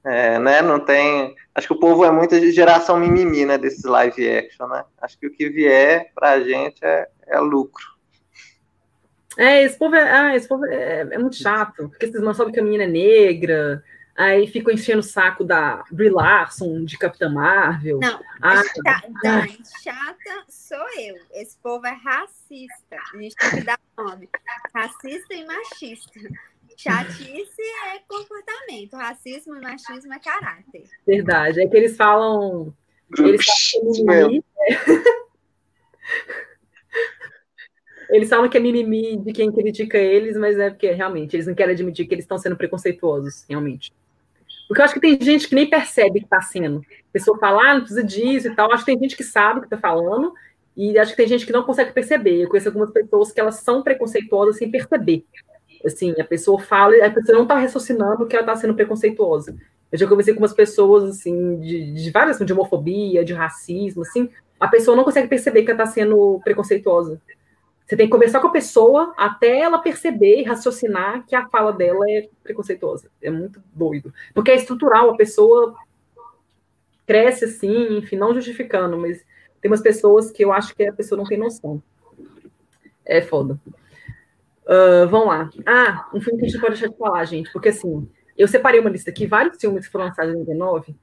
É, 0.04 0.40
né? 0.40 0.62
Não 0.62 0.80
tem. 0.80 1.36
Acho 1.54 1.68
que 1.68 1.74
o 1.74 1.80
povo 1.80 2.04
é 2.04 2.12
muito 2.12 2.36
geração 2.52 2.98
mimimi, 2.98 3.46
né? 3.46 3.58
Desses 3.58 3.84
live 3.84 4.30
action, 4.30 4.68
né? 4.68 4.84
Acho 5.02 5.18
que 5.20 5.28
o 5.28 5.32
que 5.32 5.50
vier 5.50 6.12
pra 6.16 6.42
gente 6.42 6.84
é, 6.84 7.08
é 7.28 7.40
lucro. 7.40 7.91
É, 9.42 9.64
esse 9.64 9.76
povo 9.76 9.96
é, 9.96 10.12
ah, 10.12 10.36
esse 10.36 10.48
povo 10.48 10.64
é, 10.68 11.00
é 11.00 11.18
muito 11.18 11.36
chato, 11.36 11.90
porque 11.90 12.06
vocês 12.06 12.22
não 12.22 12.32
sabem 12.32 12.54
que 12.54 12.60
a 12.60 12.64
menina 12.64 12.84
é 12.84 12.88
negra, 12.88 13.84
aí 14.16 14.46
ficam 14.46 14.72
enchendo 14.72 15.00
o 15.00 15.04
saco 15.04 15.44
da 15.44 15.84
Brie 15.90 16.12
Larson, 16.12 16.86
de 16.86 16.96
Capitã 16.96 17.28
Marvel. 17.28 18.00
Não, 18.00 18.20
ah, 18.40 18.62
tá, 18.84 19.02
Dani, 19.24 19.58
chata 19.82 20.44
sou 20.48 20.78
eu. 21.00 21.16
Esse 21.34 21.58
povo 21.58 21.88
é 21.88 21.90
racista. 21.90 22.98
A 23.16 23.18
gente 23.18 23.36
tem 23.36 23.50
que 23.50 23.64
dar 23.66 23.80
nome. 23.98 24.30
Racista 24.76 25.34
e 25.34 25.44
machista. 25.44 26.20
Chatice 26.78 27.62
é 27.96 28.00
comportamento, 28.08 28.96
racismo 28.96 29.56
e 29.56 29.62
machismo 29.62 30.14
é 30.14 30.20
caráter. 30.20 30.84
Verdade, 31.08 31.64
é 31.64 31.68
que 31.68 31.78
eles 31.78 31.98
falam. 31.98 32.72
Eles 33.18 33.44
falam 34.06 34.44
Eles 38.12 38.30
falam 38.30 38.50
que 38.50 38.58
é 38.58 38.60
mimimi 38.60 39.18
de 39.18 39.32
quem 39.32 39.52
critica 39.52 39.98
eles, 39.98 40.36
mas 40.36 40.60
é 40.60 40.70
porque 40.70 40.92
realmente 40.92 41.36
eles 41.36 41.48
não 41.48 41.56
querem 41.56 41.74
admitir 41.74 42.06
que 42.06 42.14
eles 42.14 42.26
estão 42.26 42.38
sendo 42.38 42.58
preconceituosos, 42.58 43.46
realmente. 43.50 43.94
Porque 44.68 44.82
eu 44.82 44.86
acho 44.86 44.94
que 44.94 45.00
tem 45.00 45.18
gente 45.22 45.48
que 45.48 45.56
nem 45.56 45.70
percebe 45.70 46.20
que 46.20 46.26
está 46.26 46.42
sendo. 46.42 46.80
A 46.80 47.14
pessoa 47.14 47.38
fala, 47.38 47.62
ah, 47.64 47.74
não 47.74 47.82
precisa 47.82 48.04
disso 48.04 48.48
e 48.48 48.56
tal. 48.56 48.72
Acho 48.72 48.86
que 48.86 48.92
tem 48.92 49.00
gente 49.00 49.16
que 49.16 49.24
sabe 49.24 49.60
o 49.60 49.62
que 49.62 49.68
está 49.68 49.78
falando, 49.78 50.34
e 50.76 50.98
acho 50.98 51.12
que 51.12 51.18
tem 51.18 51.28
gente 51.28 51.46
que 51.46 51.52
não 51.52 51.64
consegue 51.64 51.92
perceber. 51.92 52.42
Eu 52.42 52.50
conheço 52.50 52.68
algumas 52.68 52.92
pessoas 52.92 53.32
que 53.32 53.40
elas 53.40 53.56
são 53.56 53.82
preconceituosas 53.82 54.58
sem 54.58 54.70
perceber. 54.70 55.26
Assim, 55.86 56.14
a 56.20 56.24
pessoa 56.24 56.60
fala, 56.60 57.06
a 57.06 57.10
pessoa 57.10 57.36
não 57.36 57.44
está 57.44 57.58
raciocinando 57.58 58.26
que 58.28 58.36
ela 58.36 58.44
está 58.44 58.56
sendo 58.56 58.76
preconceituosa. 58.76 59.56
Eu 59.92 59.98
já 59.98 60.08
conversei 60.08 60.34
com 60.34 60.40
umas 60.40 60.54
pessoas, 60.54 61.04
assim, 61.04 61.60
de, 61.60 61.94
de 61.94 62.12
várias, 62.12 62.40
de 62.40 62.54
homofobia, 62.54 63.26
de 63.26 63.34
racismo, 63.34 64.04
assim, 64.04 64.30
a 64.60 64.68
pessoa 64.68 64.96
não 64.96 65.04
consegue 65.04 65.28
perceber 65.28 65.64
que 65.64 65.72
ela 65.72 65.84
está 65.84 65.94
sendo 65.94 66.40
preconceituosa. 66.44 67.20
Você 67.92 67.98
tem 67.98 68.08
que 68.08 68.12
conversar 68.14 68.40
com 68.40 68.48
a 68.48 68.52
pessoa 68.52 69.14
até 69.18 69.60
ela 69.60 69.78
perceber 69.78 70.40
e 70.40 70.44
raciocinar 70.44 71.26
que 71.26 71.36
a 71.36 71.50
fala 71.50 71.74
dela 71.74 72.10
é 72.10 72.30
preconceituosa. 72.42 73.12
É 73.22 73.30
muito 73.30 73.62
doido. 73.74 74.14
Porque 74.34 74.50
é 74.50 74.56
estrutural, 74.56 75.10
a 75.10 75.18
pessoa 75.18 75.76
cresce 77.06 77.44
assim, 77.44 77.98
enfim, 77.98 78.16
não 78.16 78.34
justificando, 78.34 78.98
mas 78.98 79.26
tem 79.60 79.70
umas 79.70 79.82
pessoas 79.82 80.32
que 80.32 80.42
eu 80.42 80.54
acho 80.54 80.74
que 80.74 80.86
a 80.86 80.94
pessoa 80.94 81.18
não 81.18 81.26
tem 81.26 81.38
noção. 81.38 81.84
É 83.06 83.22
foda. 83.22 83.60
Uh, 84.64 85.06
vamos 85.10 85.28
lá. 85.28 85.50
Ah, 85.66 86.10
um 86.14 86.22
filme 86.22 86.40
que 86.40 86.46
a 86.46 86.48
gente 86.48 86.62
pode 86.62 86.76
deixar 86.76 86.88
de 86.88 86.98
falar, 86.98 87.26
gente, 87.26 87.52
porque 87.52 87.68
assim, 87.68 88.10
eu 88.38 88.48
separei 88.48 88.80
uma 88.80 88.90
lista 88.90 89.10
aqui, 89.10 89.28
vários 89.28 89.60
filmes 89.60 89.86
que 89.86 89.92
foram 89.92 90.06
lançados 90.06 90.34
em 90.34 90.38
99. 90.38 90.96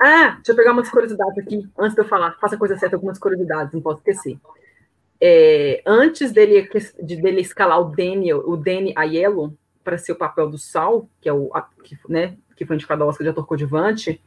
Ah, 0.00 0.30
deixa 0.30 0.50
eu 0.50 0.56
pegar 0.56 0.72
umas 0.72 0.90
curiosidades 0.90 1.38
aqui, 1.38 1.64
antes 1.78 1.94
de 1.94 2.00
eu 2.00 2.08
falar. 2.08 2.32
Faça 2.40 2.56
a 2.56 2.58
coisa 2.58 2.76
certa, 2.76 2.96
algumas 2.96 3.20
curiosidades, 3.20 3.72
não 3.72 3.80
posso 3.80 3.98
esquecer 3.98 4.36
é, 5.20 5.82
antes 5.84 6.30
dele, 6.32 6.68
de, 7.02 7.16
dele 7.16 7.40
escalar 7.40 7.80
o 7.80 7.84
Daniel, 7.84 8.42
o 8.46 8.56
Danny 8.56 8.92
Aiello 8.96 9.56
para 9.82 9.98
ser 9.98 10.12
o 10.12 10.16
papel 10.16 10.50
do 10.50 10.58
Sal, 10.58 11.08
que 11.20 11.28
é 11.28 11.32
o 11.32 11.50
que, 11.82 11.98
né, 12.08 12.36
que 12.56 12.66
foi 12.66 12.76
indicado 12.76 13.02
ao 13.02 13.08
Oscar 13.08 13.24
de 13.24 13.30
ator 13.30 13.46
coadjuvante, 13.46 14.20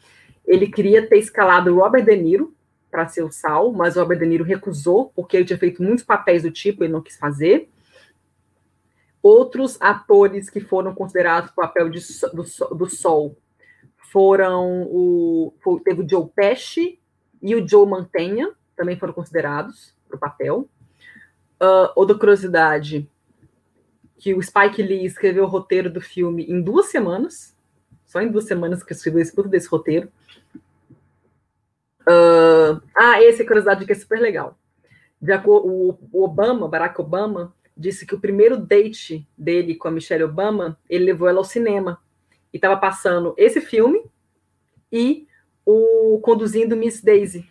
ele 0.46 0.68
queria 0.68 1.08
ter 1.08 1.18
escalado 1.18 1.76
Robert 1.76 2.04
De 2.04 2.16
Niro 2.16 2.54
para 2.89 3.08
ser 3.08 3.24
o 3.24 3.32
Sal, 3.32 3.72
mas 3.72 3.96
o 3.96 4.00
Robert 4.00 4.20
De 4.20 4.26
Niro 4.26 4.44
recusou 4.44 5.12
porque 5.16 5.38
ele 5.38 5.46
tinha 5.46 5.60
feito 5.60 5.84
muitos 5.84 6.04
papéis 6.04 6.44
do 6.44 6.52
tipo 6.52 6.84
e 6.84 6.89
não 6.89 7.02
quis 7.02 7.18
fazer. 7.18 7.70
Outros 9.22 9.78
atores 9.80 10.50
que 10.50 10.60
foram 10.60 10.96
considerados 10.96 11.52
para 11.52 11.66
o 11.66 11.68
papel 11.68 11.89
de, 11.89 12.00
do, 12.34 12.76
do 12.76 12.89
Sol 12.89 13.38
foram 14.12 14.84
o 14.89 15.54
teve 15.86 16.02
o 16.02 16.10
Joe 16.10 16.28
Pesci 16.36 17.00
e 17.42 17.56
o 17.56 17.66
Joe 17.66 17.88
Mantegna, 17.88 18.52
também 18.76 18.98
foram 18.98 19.14
considerados 19.14 19.96
para 20.08 20.18
o 20.18 20.20
papel. 20.20 20.70
Uh, 21.62 21.93
outra 21.95 22.18
curiosidade, 22.18 23.07
que 24.18 24.34
o 24.34 24.41
Spike 24.41 24.82
Lee 24.82 25.05
escreveu 25.05 25.43
o 25.43 25.47
roteiro 25.47 25.91
do 25.91 26.01
filme 26.01 26.43
em 26.45 26.59
duas 26.59 26.88
semanas, 26.88 27.55
só 28.03 28.20
em 28.20 28.32
duas 28.32 28.45
semanas 28.45 28.84
que 28.84 28.93
escreveu 28.93 29.24
tudo 29.32 29.47
desse 29.47 29.68
roteiro. 29.68 30.12
Uh, 32.01 32.82
ah, 32.97 33.24
essa 33.24 33.43
é 33.43 33.45
curiosidade 33.45 33.86
que 33.86 33.91
é 33.91 33.95
super 33.95 34.20
legal. 34.20 34.57
O, 35.45 35.95
o 36.12 36.24
Obama, 36.24 36.68
Barack 36.68 36.99
Obama, 36.99 37.53
disse 37.78 38.07
que 38.07 38.16
o 38.16 38.20
primeiro 38.20 38.57
date 38.57 39.28
dele 39.38 39.76
com 39.76 39.88
a 39.88 39.91
Michelle 39.91 40.24
Obama, 40.24 40.80
ele 40.89 41.05
levou 41.05 41.30
ela 41.30 41.38
ao 41.38 41.43
cinema. 41.43 42.01
E 42.51 42.57
estava 42.57 42.76
passando 42.76 43.36
esse 43.38 43.62
filme 43.62 44.03
e 44.91 45.28
o 45.64 46.20
Conduzindo 46.24 46.76
Miss 46.76 47.01
Daisy. 47.01 47.47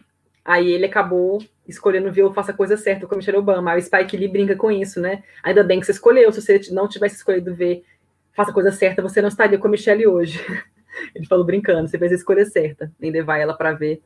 Aí 0.50 0.72
ele 0.72 0.86
acabou 0.86 1.40
escolhendo 1.64 2.10
ver 2.10 2.24
o 2.24 2.34
Faça 2.34 2.50
a 2.50 2.54
Coisa 2.54 2.76
Certa 2.76 3.06
com 3.06 3.14
a 3.14 3.16
Michelle 3.16 3.38
Obama. 3.38 3.70
Aí 3.70 3.78
o 3.78 3.82
Spike 3.82 4.16
Lee 4.16 4.26
brinca 4.26 4.56
com 4.56 4.68
isso, 4.68 5.00
né? 5.00 5.22
Ainda 5.44 5.62
bem 5.62 5.78
que 5.78 5.86
você 5.86 5.92
escolheu. 5.92 6.32
Se 6.32 6.42
você 6.42 6.60
não 6.72 6.88
tivesse 6.88 7.14
escolhido 7.14 7.54
ver 7.54 7.84
Faça 8.32 8.50
a 8.50 8.54
Coisa 8.54 8.72
Certa, 8.72 9.00
você 9.00 9.22
não 9.22 9.28
estaria 9.28 9.56
com 9.56 9.68
a 9.68 9.70
Michelle 9.70 10.08
hoje. 10.08 10.44
Ele 11.14 11.24
falou 11.24 11.44
brincando, 11.44 11.88
você 11.88 11.96
fez 11.96 12.10
a 12.10 12.16
escolha 12.16 12.44
certa 12.44 12.92
em 13.00 13.12
levar 13.12 13.38
ela 13.38 13.54
para 13.54 13.70
ver 13.70 14.02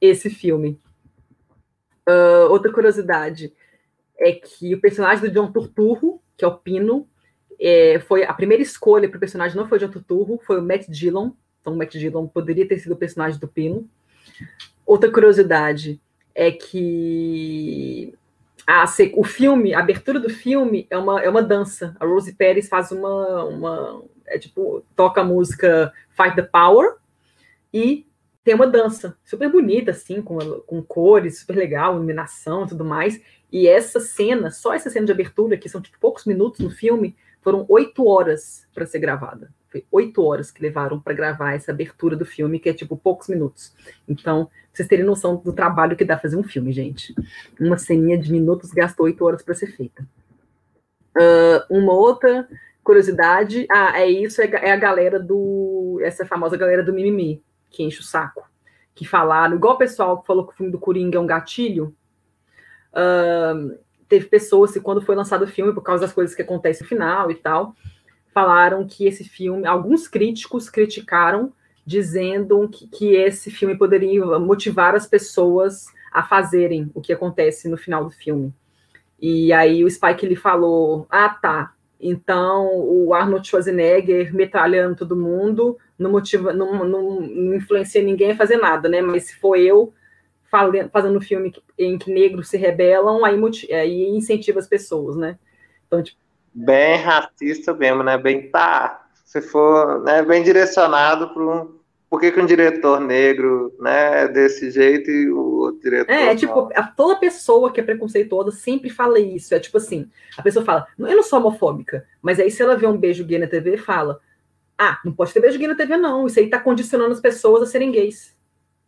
esse 0.00 0.30
filme. 0.30 0.80
Uh, 2.08 2.48
outra 2.48 2.72
curiosidade 2.72 3.52
é 4.16 4.30
que 4.30 4.72
o 4.76 4.80
personagem 4.80 5.28
do 5.28 5.34
John 5.34 5.50
Turturro, 5.50 6.22
que 6.36 6.44
é 6.44 6.48
o 6.48 6.56
Pino, 6.56 7.08
é, 7.60 7.98
foi 7.98 8.22
a 8.22 8.32
primeira 8.32 8.62
escolha 8.62 9.08
para 9.08 9.16
o 9.16 9.20
personagem 9.20 9.56
não 9.56 9.66
foi 9.66 9.78
o 9.78 9.80
John 9.80 9.90
Turturro, 9.90 10.38
foi 10.46 10.60
o 10.60 10.62
Matt 10.62 10.86
Dillon. 10.88 11.32
Então, 11.60 11.72
o 11.72 11.76
Matt 11.76 11.96
Dillon 11.96 12.28
poderia 12.28 12.68
ter 12.68 12.78
sido 12.78 12.92
o 12.92 12.96
personagem 12.96 13.40
do 13.40 13.48
Pino. 13.48 13.90
Outra 14.88 15.12
curiosidade 15.12 16.00
é 16.34 16.50
que 16.50 18.14
a, 18.66 18.86
o 19.16 19.22
filme, 19.22 19.74
a 19.74 19.80
abertura 19.80 20.18
do 20.18 20.30
filme 20.30 20.86
é 20.88 20.96
uma, 20.96 21.20
é 21.20 21.28
uma 21.28 21.42
dança. 21.42 21.94
A 22.00 22.06
Rose 22.06 22.32
Pérez 22.32 22.70
faz 22.70 22.90
uma, 22.90 23.44
uma 23.44 24.02
é 24.26 24.38
tipo, 24.38 24.82
toca 24.96 25.20
a 25.20 25.24
música 25.24 25.92
Fight 26.16 26.34
the 26.34 26.40
Power 26.42 26.94
e 27.70 28.06
tem 28.42 28.54
uma 28.54 28.66
dança 28.66 29.14
super 29.22 29.52
bonita, 29.52 29.90
assim, 29.90 30.22
com, 30.22 30.38
com 30.38 30.82
cores, 30.82 31.40
super 31.40 31.56
legal, 31.56 31.96
iluminação 31.96 32.64
e 32.64 32.68
tudo 32.68 32.82
mais. 32.82 33.20
E 33.52 33.68
essa 33.68 34.00
cena, 34.00 34.50
só 34.50 34.72
essa 34.72 34.88
cena 34.88 35.04
de 35.04 35.12
abertura, 35.12 35.58
que 35.58 35.68
são 35.68 35.82
tipo 35.82 35.98
poucos 36.00 36.24
minutos 36.24 36.60
no 36.60 36.70
filme, 36.70 37.14
foram 37.42 37.66
oito 37.68 38.08
horas 38.08 38.66
para 38.72 38.86
ser 38.86 39.00
gravada. 39.00 39.52
Foi 39.70 39.84
oito 39.92 40.22
horas 40.24 40.50
que 40.50 40.62
levaram 40.62 40.98
para 40.98 41.12
gravar 41.12 41.54
essa 41.54 41.72
abertura 41.72 42.16
do 42.16 42.24
filme, 42.24 42.58
que 42.58 42.68
é 42.68 42.72
tipo 42.72 42.96
poucos 42.96 43.28
minutos. 43.28 43.74
Então, 44.08 44.50
vocês 44.72 44.88
terem 44.88 45.04
noção 45.04 45.36
do 45.36 45.52
trabalho 45.52 45.96
que 45.96 46.04
dá 46.04 46.18
fazer 46.18 46.36
um 46.36 46.42
filme, 46.42 46.72
gente. 46.72 47.14
Uma 47.60 47.76
ceninha 47.76 48.16
de 48.16 48.32
minutos 48.32 48.70
gastou 48.70 49.06
oito 49.06 49.24
horas 49.24 49.42
para 49.42 49.54
ser 49.54 49.66
feita. 49.68 50.06
Uh, 51.16 51.60
uma 51.68 51.92
outra 51.92 52.48
curiosidade, 52.88 53.66
ah, 53.70 54.00
é 54.00 54.08
isso, 54.08 54.40
é, 54.40 54.46
é, 54.46 54.72
a 54.72 54.76
galera 54.76 55.20
do, 55.20 55.98
essa 56.02 56.24
famosa 56.24 56.56
galera 56.56 56.82
do 56.82 56.92
mimimi, 56.92 57.42
que 57.68 57.82
enche 57.82 58.00
o 58.00 58.02
saco, 58.04 58.48
que 58.94 59.06
falaram, 59.06 59.56
igual 59.56 59.74
o 59.74 59.78
pessoal 59.78 60.20
que 60.20 60.26
falou 60.26 60.46
que 60.46 60.54
o 60.54 60.56
filme 60.56 60.72
do 60.72 60.78
Coringa 60.78 61.18
é 61.18 61.20
um 61.20 61.26
gatilho, 61.26 61.94
uh, 62.94 63.78
teve 64.08 64.26
pessoas 64.26 64.72
que 64.72 64.80
quando 64.80 65.02
foi 65.02 65.14
lançado 65.14 65.42
o 65.42 65.46
filme, 65.46 65.74
por 65.74 65.82
causa 65.82 66.00
das 66.00 66.14
coisas 66.14 66.34
que 66.34 66.40
acontecem 66.40 66.82
no 66.82 66.88
final 66.88 67.30
e 67.30 67.34
tal, 67.34 67.74
falaram 68.38 68.86
que 68.86 69.04
esse 69.04 69.24
filme, 69.24 69.66
alguns 69.66 70.06
críticos 70.06 70.70
criticaram, 70.70 71.52
dizendo 71.84 72.68
que, 72.68 72.86
que 72.86 73.16
esse 73.16 73.50
filme 73.50 73.76
poderia 73.76 74.24
motivar 74.38 74.94
as 74.94 75.08
pessoas 75.08 75.86
a 76.12 76.22
fazerem 76.22 76.88
o 76.94 77.00
que 77.00 77.12
acontece 77.12 77.68
no 77.68 77.76
final 77.76 78.04
do 78.04 78.12
filme. 78.12 78.54
E 79.20 79.52
aí 79.52 79.82
o 79.82 79.90
Spike 79.90 80.24
ele 80.24 80.36
falou: 80.36 81.04
"Ah, 81.10 81.28
tá. 81.30 81.74
Então 82.00 82.68
o 82.76 83.12
Arnold 83.12 83.48
Schwarzenegger 83.48 84.32
metralhando 84.32 84.94
todo 84.94 85.16
mundo 85.16 85.76
não 85.98 86.12
motiva, 86.12 86.52
não, 86.52 86.84
não, 86.84 87.20
não 87.20 87.54
influencia 87.56 88.00
ninguém 88.00 88.30
a 88.30 88.36
fazer 88.36 88.58
nada, 88.58 88.88
né? 88.88 89.02
Mas 89.02 89.24
se 89.24 89.34
for 89.34 89.56
eu 89.56 89.92
fazendo 90.92 91.18
um 91.18 91.20
filme 91.20 91.52
em 91.76 91.98
que 91.98 92.12
negros 92.12 92.48
se 92.48 92.56
rebelam, 92.56 93.24
aí, 93.24 93.36
aí 93.72 94.08
incentiva 94.10 94.60
as 94.60 94.68
pessoas, 94.68 95.16
né? 95.16 95.36
Então, 95.88 96.00
tipo... 96.04 96.27
Bem 96.64 96.96
racista 96.96 97.72
mesmo, 97.72 98.02
né? 98.02 98.18
Bem 98.18 98.50
tá. 98.50 99.06
Se 99.24 99.40
for 99.40 100.02
né, 100.02 100.22
bem 100.22 100.42
direcionado 100.42 101.32
para 101.32 101.42
um. 101.42 101.78
Por 102.10 102.18
que, 102.18 102.32
que 102.32 102.40
um 102.40 102.46
diretor 102.46 102.98
negro 103.00 103.74
né, 103.78 104.22
é 104.22 104.28
desse 104.28 104.70
jeito 104.70 105.10
e 105.10 105.30
o 105.30 105.78
diretor. 105.80 106.10
É, 106.10 106.34
tipo, 106.34 106.70
a, 106.74 106.82
toda 106.82 107.20
pessoa 107.20 107.70
que 107.70 107.80
é 107.80 107.84
preconceituosa 107.84 108.50
sempre 108.50 108.88
fala 108.88 109.20
isso. 109.20 109.54
É 109.54 109.60
tipo 109.60 109.76
assim: 109.76 110.10
a 110.36 110.42
pessoa 110.42 110.64
fala, 110.64 110.86
eu 110.98 111.14
não 111.14 111.22
sou 111.22 111.38
homofóbica, 111.38 112.06
mas 112.22 112.40
aí 112.40 112.50
se 112.50 112.62
ela 112.62 112.76
vê 112.76 112.86
um 112.86 112.96
beijo 112.96 113.24
gay 113.24 113.38
na 113.38 113.46
TV, 113.46 113.76
fala: 113.76 114.18
ah, 114.76 114.98
não 115.04 115.12
pode 115.12 115.32
ter 115.32 115.40
beijo 115.40 115.58
gay 115.58 115.68
na 115.68 115.74
TV, 115.76 115.96
não. 115.96 116.26
Isso 116.26 116.40
aí 116.40 116.48
tá 116.48 116.58
condicionando 116.58 117.12
as 117.12 117.20
pessoas 117.20 117.62
a 117.62 117.66
serem 117.66 117.92
gays. 117.92 118.36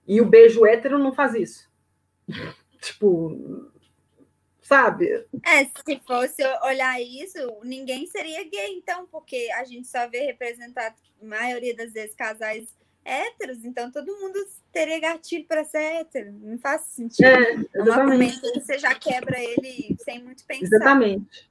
E 0.08 0.20
o 0.20 0.26
beijo 0.26 0.66
hétero 0.66 0.98
não 0.98 1.12
faz 1.12 1.34
isso. 1.34 1.70
tipo, 2.80 3.70
sabe? 4.70 5.26
É, 5.44 5.64
se 5.64 6.00
fosse 6.06 6.44
olhar 6.62 7.02
isso, 7.02 7.38
ninguém 7.64 8.06
seria 8.06 8.44
gay, 8.44 8.76
então, 8.76 9.04
porque 9.10 9.48
a 9.56 9.64
gente 9.64 9.88
só 9.88 10.08
vê 10.08 10.20
representado, 10.20 10.94
a 11.20 11.24
maioria 11.24 11.74
das 11.74 11.92
vezes, 11.92 12.14
casais 12.14 12.78
héteros, 13.04 13.64
então 13.64 13.90
todo 13.90 14.16
mundo 14.20 14.38
teria 14.72 15.00
gatilho 15.00 15.44
para 15.46 15.64
ser 15.64 15.78
hétero. 15.78 16.32
Não 16.40 16.56
faz 16.58 16.82
sentido. 16.82 17.26
É, 17.26 17.56
exatamente. 17.74 18.38
Um 18.46 18.60
você 18.60 18.78
já 18.78 18.94
quebra 18.94 19.42
ele 19.42 19.96
sem 20.04 20.22
muito 20.22 20.44
pensar. 20.46 20.76
Exatamente. 20.76 21.49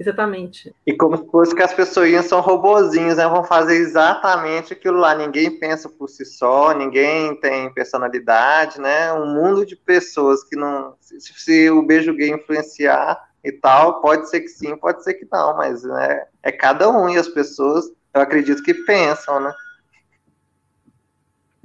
Exatamente. 0.00 0.74
E 0.86 0.94
como 0.94 1.14
se 1.18 1.26
fosse 1.30 1.54
que 1.54 1.62
as 1.62 1.74
pessoas 1.74 2.24
são 2.24 2.40
robozinhos, 2.40 3.18
né? 3.18 3.28
Vão 3.28 3.44
fazer 3.44 3.74
exatamente 3.74 4.72
aquilo 4.72 4.96
lá. 4.96 5.14
Ninguém 5.14 5.60
pensa 5.60 5.90
por 5.90 6.08
si 6.08 6.24
só, 6.24 6.72
ninguém 6.72 7.38
tem 7.38 7.70
personalidade, 7.74 8.80
né? 8.80 9.12
Um 9.12 9.34
mundo 9.34 9.66
de 9.66 9.76
pessoas 9.76 10.42
que 10.42 10.56
não. 10.56 10.94
Se, 11.02 11.20
se 11.20 11.70
o 11.70 11.82
beijo 11.82 12.14
gay 12.14 12.30
influenciar 12.30 13.22
e 13.44 13.52
tal, 13.52 14.00
pode 14.00 14.30
ser 14.30 14.40
que 14.40 14.48
sim, 14.48 14.74
pode 14.74 15.04
ser 15.04 15.12
que 15.12 15.28
não, 15.30 15.54
mas 15.58 15.82
né, 15.82 16.24
é 16.42 16.50
cada 16.50 16.88
um 16.88 17.08
e 17.10 17.18
as 17.18 17.28
pessoas, 17.28 17.84
eu 18.14 18.22
acredito 18.22 18.62
que 18.62 18.72
pensam, 18.72 19.38
né? 19.38 19.52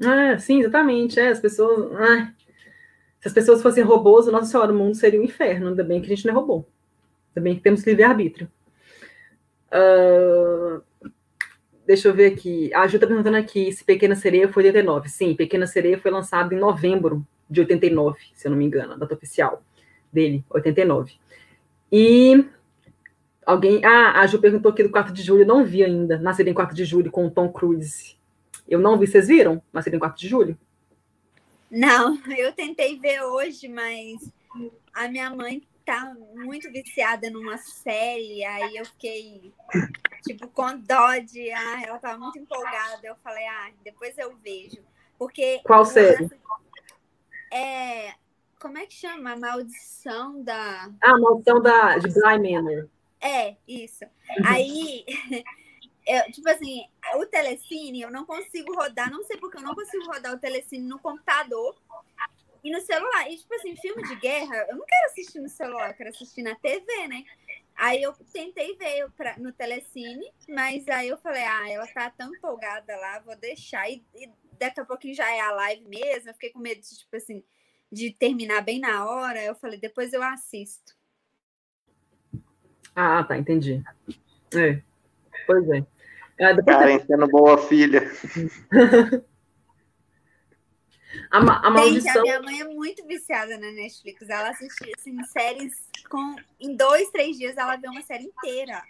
É, 0.01 0.37
sim, 0.39 0.59
exatamente. 0.59 1.17
É, 1.17 1.29
as 1.29 1.39
pessoas. 1.39 1.89
Ah, 1.93 2.33
se 3.21 3.29
as 3.29 3.33
pessoas 3.33 3.61
fossem 3.61 3.81
robôs, 3.81 4.27
nossa 4.27 4.51
senhora, 4.51 4.73
o 4.73 4.75
mundo 4.75 4.93
seria 4.93 5.21
um 5.21 5.23
inferno. 5.23 5.69
Ainda 5.69 5.85
bem 5.85 6.01
que 6.01 6.07
a 6.07 6.15
gente 6.15 6.25
não 6.25 6.33
é 6.33 6.35
robô. 6.35 6.65
Também 7.35 7.59
temos 7.59 7.83
livre-arbítrio. 7.83 8.49
Uh, 9.67 10.81
deixa 11.85 12.07
eu 12.07 12.13
ver 12.13 12.31
aqui. 12.31 12.73
A 12.73 12.87
Ju 12.87 12.95
está 12.95 13.05
perguntando 13.05 13.35
aqui 13.35 13.71
se 13.73 13.83
Pequena 13.83 14.15
Sereia 14.15 14.47
foi 14.47 14.63
de 14.63 14.69
89. 14.69 15.09
Sim, 15.09 15.35
Pequena 15.35 15.67
Sereia 15.67 15.99
foi 15.99 16.09
lançado 16.09 16.53
em 16.53 16.57
novembro 16.57 17.27
de 17.49 17.59
89, 17.59 18.17
se 18.33 18.47
eu 18.47 18.51
não 18.51 18.57
me 18.57 18.65
engano, 18.65 18.93
a 18.93 18.97
data 18.97 19.13
oficial 19.13 19.61
dele, 20.11 20.43
89. 20.49 21.13
E 21.91 22.45
alguém. 23.45 23.83
Ah, 23.83 24.21
a 24.21 24.27
Ju 24.27 24.39
perguntou 24.39 24.71
aqui 24.71 24.81
do 24.81 24.89
4 24.89 25.13
de 25.13 25.21
julho, 25.21 25.43
eu 25.43 25.47
não 25.47 25.65
vi 25.65 25.83
ainda. 25.83 26.17
Nascido 26.17 26.47
em 26.47 26.53
4 26.53 26.73
de 26.73 26.85
julho 26.85 27.11
com 27.11 27.27
o 27.27 27.31
Tom 27.31 27.51
Cruise. 27.51 28.17
Eu 28.67 28.79
não 28.79 28.97
vi, 28.97 29.07
vocês 29.07 29.27
viram? 29.27 29.61
Nascido 29.73 29.95
em 29.95 29.99
4 29.99 30.17
de 30.17 30.27
julho? 30.27 30.57
Não, 31.69 32.17
eu 32.37 32.53
tentei 32.53 32.97
ver 32.97 33.21
hoje, 33.23 33.67
mas 33.67 34.31
a 34.93 35.09
minha 35.09 35.29
mãe 35.29 35.61
tá 35.85 36.15
muito 36.33 36.71
viciada 36.71 37.29
numa 37.29 37.57
série, 37.57 38.43
aí 38.43 38.75
eu 38.75 38.85
fiquei, 38.85 39.53
tipo, 40.23 40.47
com 40.47 40.77
dó 40.79 41.17
de. 41.17 41.51
Ah, 41.51 41.83
ela 41.83 41.99
tava 41.99 42.17
muito 42.17 42.39
empolgada. 42.39 43.05
Eu 43.05 43.15
falei, 43.23 43.45
ah, 43.45 43.71
depois 43.83 44.17
eu 44.17 44.35
vejo. 44.37 44.81
Porque. 45.17 45.61
Qual 45.63 45.85
série? 45.85 46.29
É. 47.53 48.13
Como 48.59 48.77
é 48.77 48.85
que 48.85 48.95
chama? 48.95 49.33
A 49.33 49.37
maldição 49.37 50.41
da. 50.41 50.89
Ah, 51.01 51.11
a 51.11 51.19
maldição 51.19 51.61
da, 51.61 51.97
de 51.97 52.11
Bly 52.11 52.39
Manor. 52.39 52.89
É, 53.21 53.55
isso. 53.67 54.05
Aí. 54.45 55.05
Eu, 56.07 56.31
tipo 56.31 56.47
assim, 56.47 56.85
o 57.15 57.25
telecine 57.25 58.01
eu 58.01 58.11
não 58.11 58.27
consigo 58.27 58.75
rodar, 58.75 59.09
não 59.09 59.23
sei 59.23 59.37
porque 59.37 59.57
eu 59.57 59.63
não 59.63 59.73
consigo 59.73 60.05
rodar 60.05 60.35
o 60.35 60.37
telecine 60.37 60.87
no 60.87 60.99
computador 60.99 61.75
e 62.65 62.71
no 62.71 62.81
celular. 62.81 63.31
E, 63.31 63.37
tipo 63.37 63.53
assim, 63.53 63.75
filme 63.75 64.01
de 64.07 64.15
guerra, 64.15 64.65
eu 64.67 64.75
não 64.75 64.85
quero 64.87 65.05
assistir 65.05 65.39
no 65.39 65.47
celular, 65.47 65.91
eu 65.91 65.93
quero 65.93 66.09
assistir 66.09 66.41
na 66.41 66.55
TV, 66.55 67.07
né? 67.07 67.23
Aí 67.75 68.01
eu 68.01 68.11
tentei 68.33 68.75
ver 68.75 69.07
pra, 69.11 69.37
no 69.37 69.51
Telecine, 69.51 70.33
mas 70.49 70.87
aí 70.87 71.09
eu 71.09 71.17
falei, 71.17 71.43
ah, 71.43 71.69
ela 71.69 71.85
tá 71.85 72.09
tão 72.09 72.33
empolgada 72.33 72.97
lá, 72.97 73.19
vou 73.19 73.35
deixar. 73.35 73.87
E, 73.87 74.03
e 74.15 74.27
daqui 74.57 74.79
a 74.79 74.85
pouquinho 74.85 75.13
já 75.13 75.29
é 75.31 75.41
a 75.41 75.51
live 75.51 75.87
mesmo. 75.87 76.29
Eu 76.29 76.33
fiquei 76.33 76.49
com 76.49 76.59
medo 76.59 76.81
de, 76.81 76.97
tipo 76.97 77.15
assim, 77.15 77.43
de 77.91 78.11
terminar 78.11 78.61
bem 78.61 78.79
na 78.79 79.05
hora. 79.05 79.43
Eu 79.43 79.53
falei, 79.53 79.79
depois 79.79 80.11
eu 80.11 80.23
assisto. 80.23 80.95
Ah, 82.95 83.23
tá, 83.23 83.37
entendi. 83.37 83.83
É. 84.55 84.81
Pois 85.45 85.69
é. 85.69 85.85
Ah, 86.41 86.63
Karen 86.63 86.99
sendo 87.05 87.27
boa 87.27 87.59
filha. 87.59 88.01
A, 91.31 91.37
a 91.37 91.69
maldição. 91.69 92.25
Gente, 92.25 92.35
a 92.35 92.39
minha 92.39 92.41
mãe 92.41 92.61
é 92.61 92.63
muito 92.65 93.05
viciada 93.05 93.57
na 93.57 93.71
Netflix. 93.71 94.29
Ela 94.29 94.49
assiste 94.49 94.91
assim, 94.97 95.23
séries 95.25 95.73
com. 96.09 96.35
Em 96.59 96.75
dois, 96.75 97.09
três 97.09 97.37
dias 97.37 97.57
ela 97.57 97.75
vê 97.75 97.87
uma 97.87 98.01
série 98.01 98.25
inteira. 98.25 98.81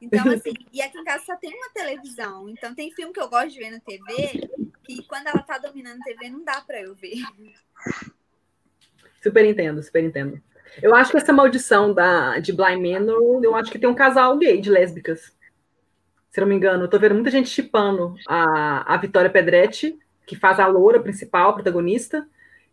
Então, 0.00 0.24
assim, 0.32 0.52
e 0.72 0.80
aqui 0.82 0.98
em 0.98 1.04
casa 1.04 1.24
só 1.24 1.36
tem 1.36 1.54
uma 1.54 1.70
televisão. 1.70 2.48
Então 2.48 2.74
tem 2.74 2.92
filme 2.92 3.12
que 3.12 3.20
eu 3.20 3.28
gosto 3.28 3.50
de 3.50 3.58
ver 3.58 3.70
na 3.70 3.80
TV, 3.80 4.48
que 4.84 5.02
quando 5.06 5.26
ela 5.26 5.42
tá 5.42 5.58
dominando 5.58 6.00
a 6.00 6.04
TV, 6.04 6.28
não 6.30 6.44
dá 6.44 6.60
para 6.60 6.80
eu 6.80 6.94
ver. 6.94 7.22
Super 9.22 9.44
entendo, 9.44 9.82
super 9.82 10.02
entendo. 10.02 10.40
Eu 10.80 10.94
acho 10.94 11.10
que 11.10 11.16
essa 11.16 11.32
maldição 11.32 11.92
da, 11.92 12.38
de 12.38 12.52
Blind 12.52 12.80
Manor, 12.80 13.42
eu 13.42 13.54
acho 13.54 13.70
que 13.70 13.78
tem 13.78 13.88
um 13.88 13.94
casal 13.94 14.38
gay 14.38 14.60
de 14.60 14.70
lésbicas. 14.70 15.36
Se 16.30 16.40
não 16.40 16.46
me 16.46 16.54
engano, 16.54 16.84
eu 16.84 16.88
tô 16.88 16.98
vendo 16.98 17.14
muita 17.14 17.30
gente 17.30 17.48
chipando 17.48 18.14
a, 18.26 18.94
a 18.94 18.96
Vitória 18.96 19.28
Pedretti 19.28 19.98
que 20.30 20.36
faz 20.36 20.60
a 20.60 20.66
loura 20.68 21.00
principal, 21.00 21.50
a 21.50 21.52
protagonista. 21.52 22.24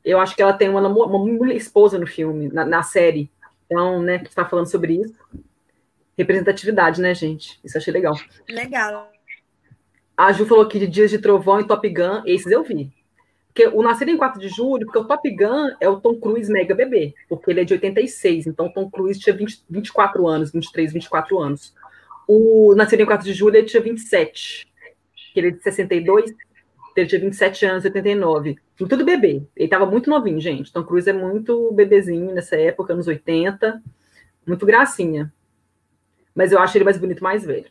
Eu 0.05 0.19
acho 0.19 0.35
que 0.35 0.43
ela 0.43 0.53
tem 0.53 0.69
uma, 0.69 0.87
uma 0.87 1.53
esposa 1.55 1.97
no 1.97 2.05
filme, 2.05 2.49
na, 2.49 2.63
na 2.63 2.83
série. 2.83 3.31
Então, 3.65 3.99
né, 3.99 4.19
que 4.19 4.29
está 4.29 4.45
falando 4.45 4.67
sobre 4.67 5.01
isso. 5.01 5.15
Representatividade, 6.15 7.01
né, 7.01 7.15
gente? 7.15 7.59
Isso 7.63 7.75
eu 7.75 7.81
achei 7.81 7.91
legal. 7.91 8.15
Legal. 8.47 9.11
A 10.15 10.31
Ju 10.31 10.45
falou 10.45 10.67
que 10.67 10.77
de 10.77 10.85
Dias 10.85 11.09
de 11.09 11.17
Trovão 11.17 11.59
e 11.59 11.67
Top 11.67 11.89
Gun, 11.89 12.21
esses 12.27 12.51
eu 12.51 12.63
vi. 12.63 12.91
Porque 13.47 13.67
o 13.69 13.81
Nascido 13.81 14.11
em 14.11 14.17
4 14.17 14.39
de 14.39 14.49
Julho, 14.49 14.85
porque 14.85 14.99
o 14.99 15.05
Top 15.05 15.27
Gun 15.27 15.71
é 15.81 15.89
o 15.89 15.99
Tom 15.99 16.19
Cruise 16.19 16.51
mega 16.51 16.75
bebê, 16.75 17.15
porque 17.27 17.49
ele 17.49 17.61
é 17.61 17.63
de 17.63 17.73
86, 17.73 18.45
então 18.45 18.67
o 18.67 18.71
Tom 18.71 18.87
Cruise 18.87 19.19
tinha 19.19 19.35
20, 19.35 19.63
24 19.67 20.27
anos, 20.27 20.51
23, 20.51 20.93
24 20.93 21.39
anos. 21.39 21.73
O 22.27 22.75
Nascido 22.75 23.01
em 23.01 23.05
4 23.07 23.25
de 23.25 23.33
julho, 23.33 23.55
ele 23.55 23.65
tinha 23.65 23.81
27. 23.81 24.67
Ele 25.35 25.47
é 25.47 25.51
de 25.51 25.63
62, 25.63 26.35
ele 27.01 27.09
tinha 27.09 27.21
27 27.21 27.65
anos, 27.65 27.85
89. 27.85 28.57
Tudo 28.75 29.05
bebê. 29.05 29.43
Ele 29.55 29.65
estava 29.65 29.85
muito 29.85 30.09
novinho, 30.09 30.39
gente. 30.39 30.71
Tom 30.71 30.83
Cruise 30.83 31.09
é 31.09 31.13
muito 31.13 31.71
bebezinho 31.73 32.33
nessa 32.33 32.55
época, 32.55 32.93
anos 32.93 33.07
80. 33.07 33.81
Muito 34.45 34.65
gracinha. 34.65 35.31
Mas 36.33 36.51
eu 36.51 36.59
acho 36.59 36.77
ele 36.77 36.85
mais 36.85 36.97
bonito 36.97 37.23
mais 37.23 37.45
velho. 37.45 37.65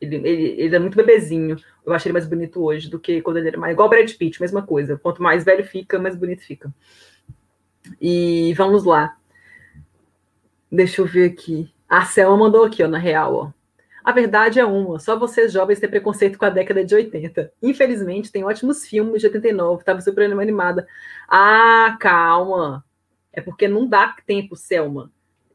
Ele, 0.00 0.16
ele, 0.16 0.54
ele, 0.58 0.76
é 0.76 0.78
muito 0.78 0.96
bebezinho. 0.96 1.56
Eu 1.84 1.92
acho 1.92 2.06
ele 2.06 2.12
mais 2.12 2.26
bonito 2.26 2.62
hoje 2.62 2.90
do 2.90 2.98
que 2.98 3.22
quando 3.22 3.36
ele 3.36 3.48
era 3.48 3.58
mais. 3.58 3.72
Igual 3.72 3.88
Brad 3.88 4.10
Pitt, 4.14 4.40
mesma 4.40 4.62
coisa. 4.62 4.96
Quanto 4.96 5.22
mais 5.22 5.44
velho 5.44 5.64
fica, 5.64 5.98
mais 5.98 6.16
bonito 6.16 6.42
fica. 6.42 6.72
E 8.00 8.52
vamos 8.54 8.84
lá. 8.84 9.16
Deixa 10.70 11.02
eu 11.02 11.06
ver 11.06 11.30
aqui. 11.30 11.72
A 11.88 12.04
Selma 12.04 12.36
mandou 12.36 12.64
aqui, 12.64 12.82
ó, 12.82 12.88
na 12.88 12.98
real, 12.98 13.34
ó. 13.34 13.61
A 14.04 14.10
verdade 14.12 14.58
é 14.58 14.64
uma, 14.64 14.98
só 14.98 15.16
vocês 15.16 15.52
jovens 15.52 15.78
têm 15.78 15.88
preconceito 15.88 16.38
com 16.38 16.44
a 16.44 16.50
década 16.50 16.84
de 16.84 16.94
80. 16.94 17.52
Infelizmente, 17.62 18.32
tem 18.32 18.44
ótimos 18.44 18.86
filmes 18.86 19.20
de 19.20 19.26
89, 19.26 19.84
tava 19.84 20.00
super 20.00 20.24
animada. 20.24 20.86
Ah, 21.28 21.96
calma. 22.00 22.84
É 23.32 23.40
porque 23.40 23.68
não 23.68 23.86
dá 23.86 24.14
tempo, 24.26 24.56
Selma. 24.56 25.10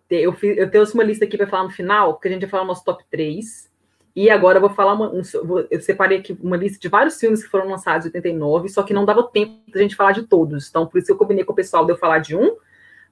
Eu, 0.09 0.31
fiz, 0.33 0.57
eu 0.57 0.71
tenho 0.71 0.85
uma 0.93 1.03
lista 1.03 1.25
aqui 1.25 1.37
para 1.37 1.47
falar 1.47 1.63
no 1.63 1.69
final, 1.69 2.13
porque 2.13 2.29
a 2.29 2.31
gente 2.31 2.41
vai 2.41 2.49
falar 2.49 2.65
nosso 2.65 2.85
top 2.85 3.03
3. 3.11 3.69
E 4.15 4.31
agora 4.31 4.57
eu 4.57 4.61
vou 4.61 4.69
falar 4.69 4.93
uma, 4.93 5.11
um, 5.11 5.21
eu 5.69 5.79
separei 5.79 6.17
aqui 6.17 6.35
uma 6.41 6.57
lista 6.57 6.79
de 6.79 6.87
vários 6.87 7.19
filmes 7.19 7.43
que 7.43 7.49
foram 7.49 7.67
lançados 7.69 8.07
em 8.07 8.09
89, 8.09 8.69
só 8.69 8.81
que 8.81 8.93
não 8.93 9.05
dava 9.05 9.29
tempo 9.29 9.61
da 9.71 9.79
gente 9.79 9.95
falar 9.95 10.13
de 10.13 10.23
todos. 10.23 10.69
Então, 10.69 10.87
por 10.87 10.97
isso 10.97 11.11
eu 11.11 11.17
combinei 11.17 11.43
com 11.43 11.53
o 11.53 11.55
pessoal 11.55 11.85
de 11.85 11.91
eu 11.91 11.97
falar 11.97 12.19
de 12.19 12.35
um, 12.35 12.55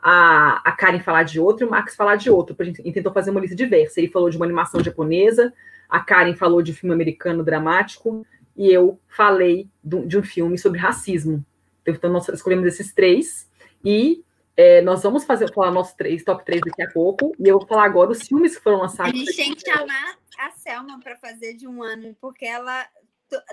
a, 0.07 0.61
a 0.63 0.71
Karen 0.71 0.99
falar 0.99 1.23
de 1.23 1.39
outro 1.39 1.65
e 1.65 1.67
o 1.67 1.71
Max 1.71 1.95
falar 1.95 2.15
de 2.15 2.29
outro. 2.29 2.55
A 2.59 2.63
gente 2.63 2.91
tentou 2.91 3.11
fazer 3.11 3.31
uma 3.31 3.39
lista 3.39 3.55
diversa. 3.55 3.99
Ele 3.99 4.11
falou 4.11 4.29
de 4.29 4.37
uma 4.37 4.45
animação 4.45 4.83
japonesa, 4.83 5.51
a 5.89 5.99
Karen 5.99 6.35
falou 6.35 6.61
de 6.61 6.71
um 6.71 6.75
filme 6.75 6.93
americano 6.93 7.43
dramático, 7.43 8.23
e 8.55 8.71
eu 8.71 8.99
falei 9.07 9.67
de 9.83 10.15
um 10.15 10.21
filme 10.21 10.59
sobre 10.59 10.77
racismo. 10.77 11.43
Então, 11.87 12.11
nós 12.11 12.29
escolhemos 12.29 12.67
esses 12.67 12.93
três, 12.93 13.49
e 13.83 14.23
é, 14.55 14.79
nós 14.83 15.01
vamos 15.01 15.23
fazer 15.23 15.51
falar 15.51 15.71
nossos 15.71 15.95
três, 15.95 16.23
top 16.23 16.45
3 16.45 16.61
daqui 16.61 16.83
a 16.83 16.91
pouco, 16.91 17.35
e 17.39 17.47
eu 17.47 17.57
vou 17.57 17.67
falar 17.67 17.85
agora 17.85 18.11
os 18.11 18.27
filmes 18.27 18.55
que 18.55 18.61
foram 18.61 18.81
lançados. 18.81 19.11
A 19.11 19.15
gente 19.15 19.35
tem 19.35 19.55
que 19.55 19.67
chamar 19.67 20.17
a 20.37 20.51
Selma 20.51 20.99
para 20.99 21.15
fazer 21.17 21.55
de 21.55 21.67
um 21.67 21.81
ano, 21.81 22.15
porque 22.21 22.45
ela 22.45 22.85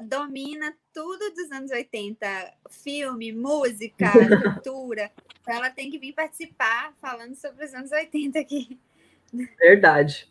domina 0.02 0.74
tudo 0.92 1.30
dos 1.34 1.50
anos 1.52 1.70
80, 1.70 2.26
filme, 2.70 3.32
música, 3.32 4.10
cultura. 4.54 5.10
Então 5.40 5.54
ela 5.54 5.70
tem 5.70 5.90
que 5.90 5.98
vir 5.98 6.12
participar 6.12 6.92
falando 7.00 7.34
sobre 7.34 7.64
os 7.64 7.74
anos 7.74 7.90
80 7.90 8.38
aqui. 8.38 8.78
Verdade. 9.58 10.30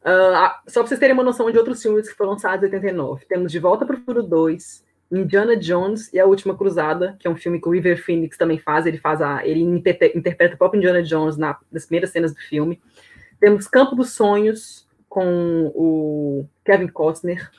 Uh, 0.00 0.70
só 0.70 0.80
para 0.80 0.88
vocês 0.88 1.00
terem 1.00 1.14
uma 1.14 1.24
noção 1.24 1.50
de 1.50 1.58
outros 1.58 1.82
filmes 1.82 2.08
que 2.08 2.14
foram 2.14 2.32
lançados 2.32 2.62
em 2.62 2.66
89. 2.66 3.26
Temos 3.26 3.50
De 3.50 3.58
Volta 3.58 3.84
para 3.84 3.96
o 3.96 3.98
Futuro 3.98 4.22
2, 4.22 4.84
Indiana 5.10 5.56
Jones 5.56 6.12
e 6.12 6.20
A 6.20 6.26
Última 6.26 6.56
Cruzada, 6.56 7.16
que 7.18 7.26
é 7.26 7.30
um 7.30 7.36
filme 7.36 7.60
que 7.60 7.68
o 7.68 7.72
River 7.72 8.02
Phoenix 8.02 8.36
também 8.36 8.58
faz. 8.58 8.86
Ele 8.86 8.98
faz 8.98 9.20
a, 9.20 9.44
ele 9.46 9.60
interpreta 9.60 10.54
o 10.54 10.58
próprio 10.58 10.78
Indiana 10.78 11.02
Jones 11.02 11.36
na, 11.36 11.58
nas 11.70 11.86
primeiras 11.86 12.10
cenas 12.10 12.32
do 12.32 12.40
filme. 12.40 12.80
Temos 13.40 13.66
Campo 13.66 13.94
dos 13.94 14.12
Sonhos 14.12 14.86
com 15.08 15.72
o 15.74 16.46
Kevin 16.64 16.88
Costner. 16.88 17.50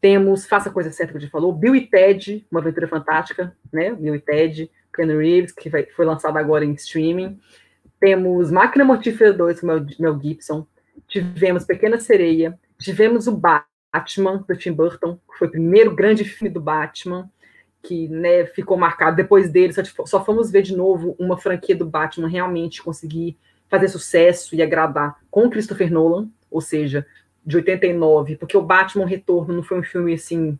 Temos 0.00 0.46
Faça 0.46 0.68
a 0.68 0.72
Coisa 0.72 0.90
Certa 0.90 1.12
que 1.12 1.18
a 1.18 1.20
gente 1.20 1.30
falou, 1.30 1.52
Bill 1.52 1.74
e 1.74 1.86
Ted, 1.86 2.46
Uma 2.50 2.60
Aventura 2.60 2.88
Fantástica, 2.88 3.56
né? 3.72 3.92
Bill 3.94 4.14
e 4.14 4.20
Ted, 4.20 4.70
Ken 4.94 5.06
Reeves, 5.06 5.52
que 5.52 5.68
vai, 5.68 5.84
foi 5.86 6.04
lançado 6.04 6.36
agora 6.36 6.64
em 6.64 6.72
streaming. 6.72 7.38
Temos 8.00 8.50
Máquina 8.50 8.84
Mortífera 8.84 9.32
2, 9.32 9.60
com 9.60 9.66
Mel, 9.66 9.86
Mel 9.98 10.20
Gibson. 10.20 10.66
Tivemos 11.08 11.64
Pequena 11.64 11.98
Sereia. 11.98 12.58
Tivemos 12.78 13.26
o 13.26 13.32
Batman, 13.32 14.44
do 14.46 14.56
Tim 14.56 14.72
Burton, 14.72 15.18
que 15.30 15.38
foi 15.38 15.48
o 15.48 15.50
primeiro 15.50 15.94
grande 15.94 16.24
filme 16.24 16.52
do 16.52 16.60
Batman, 16.60 17.30
que 17.82 18.08
né, 18.08 18.44
ficou 18.46 18.76
marcado. 18.76 19.16
Depois 19.16 19.50
dele, 19.50 19.72
só, 19.72 19.82
só 20.04 20.24
fomos 20.24 20.50
ver 20.50 20.62
de 20.62 20.76
novo 20.76 21.16
uma 21.18 21.38
franquia 21.38 21.74
do 21.74 21.86
Batman 21.86 22.28
realmente 22.28 22.82
conseguir 22.82 23.38
fazer 23.68 23.88
sucesso 23.88 24.54
e 24.54 24.62
agradar 24.62 25.16
com 25.30 25.50
Christopher 25.50 25.90
Nolan, 25.90 26.28
ou 26.50 26.60
seja, 26.60 27.06
de 27.46 27.56
89, 27.56 28.36
porque 28.36 28.56
o 28.56 28.62
Batman 28.62 29.06
Retorno 29.06 29.54
não 29.54 29.62
foi 29.62 29.78
um 29.78 29.82
filme 29.82 30.12
assim 30.12 30.58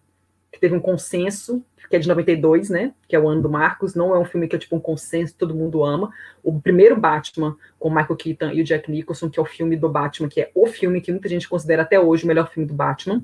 que 0.52 0.60
teve 0.60 0.74
um 0.74 0.80
consenso, 0.80 1.62
que 1.90 1.96
é 1.96 1.98
de 1.98 2.08
92, 2.08 2.70
né? 2.70 2.94
Que 3.06 3.14
é 3.14 3.18
o 3.18 3.28
ano 3.28 3.42
do 3.42 3.50
Marcos, 3.50 3.94
não 3.94 4.14
é 4.14 4.18
um 4.18 4.24
filme 4.24 4.48
que 4.48 4.56
é 4.56 4.58
tipo 4.58 4.76
um 4.76 4.80
consenso, 4.80 5.34
todo 5.36 5.54
mundo 5.54 5.84
ama. 5.84 6.10
O 6.42 6.60
primeiro 6.60 6.96
Batman 6.96 7.56
com 7.78 7.90
Michael 7.90 8.16
Keaton 8.16 8.50
e 8.52 8.60
o 8.60 8.64
Jack 8.64 8.90
Nicholson, 8.90 9.28
que 9.28 9.38
é 9.38 9.42
o 9.42 9.46
filme 9.46 9.76
do 9.76 9.88
Batman, 9.88 10.28
que 10.28 10.40
é 10.40 10.50
o 10.54 10.66
filme 10.66 11.00
que 11.00 11.10
muita 11.10 11.28
gente 11.28 11.48
considera 11.48 11.82
até 11.82 12.00
hoje 12.00 12.24
o 12.24 12.26
melhor 12.26 12.48
filme 12.48 12.66
do 12.66 12.74
Batman. 12.74 13.22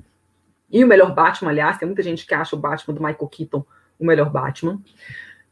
E 0.69 0.83
o 0.83 0.87
melhor 0.87 1.13
Batman, 1.13 1.49
aliás, 1.49 1.77
tem 1.77 1.87
muita 1.87 2.03
gente 2.03 2.25
que 2.25 2.33
acha 2.33 2.55
o 2.55 2.59
Batman 2.59 2.93
do 2.93 3.01
Michael 3.01 3.27
Keaton 3.27 3.65
o 3.99 4.05
melhor 4.05 4.29
Batman. 4.29 4.81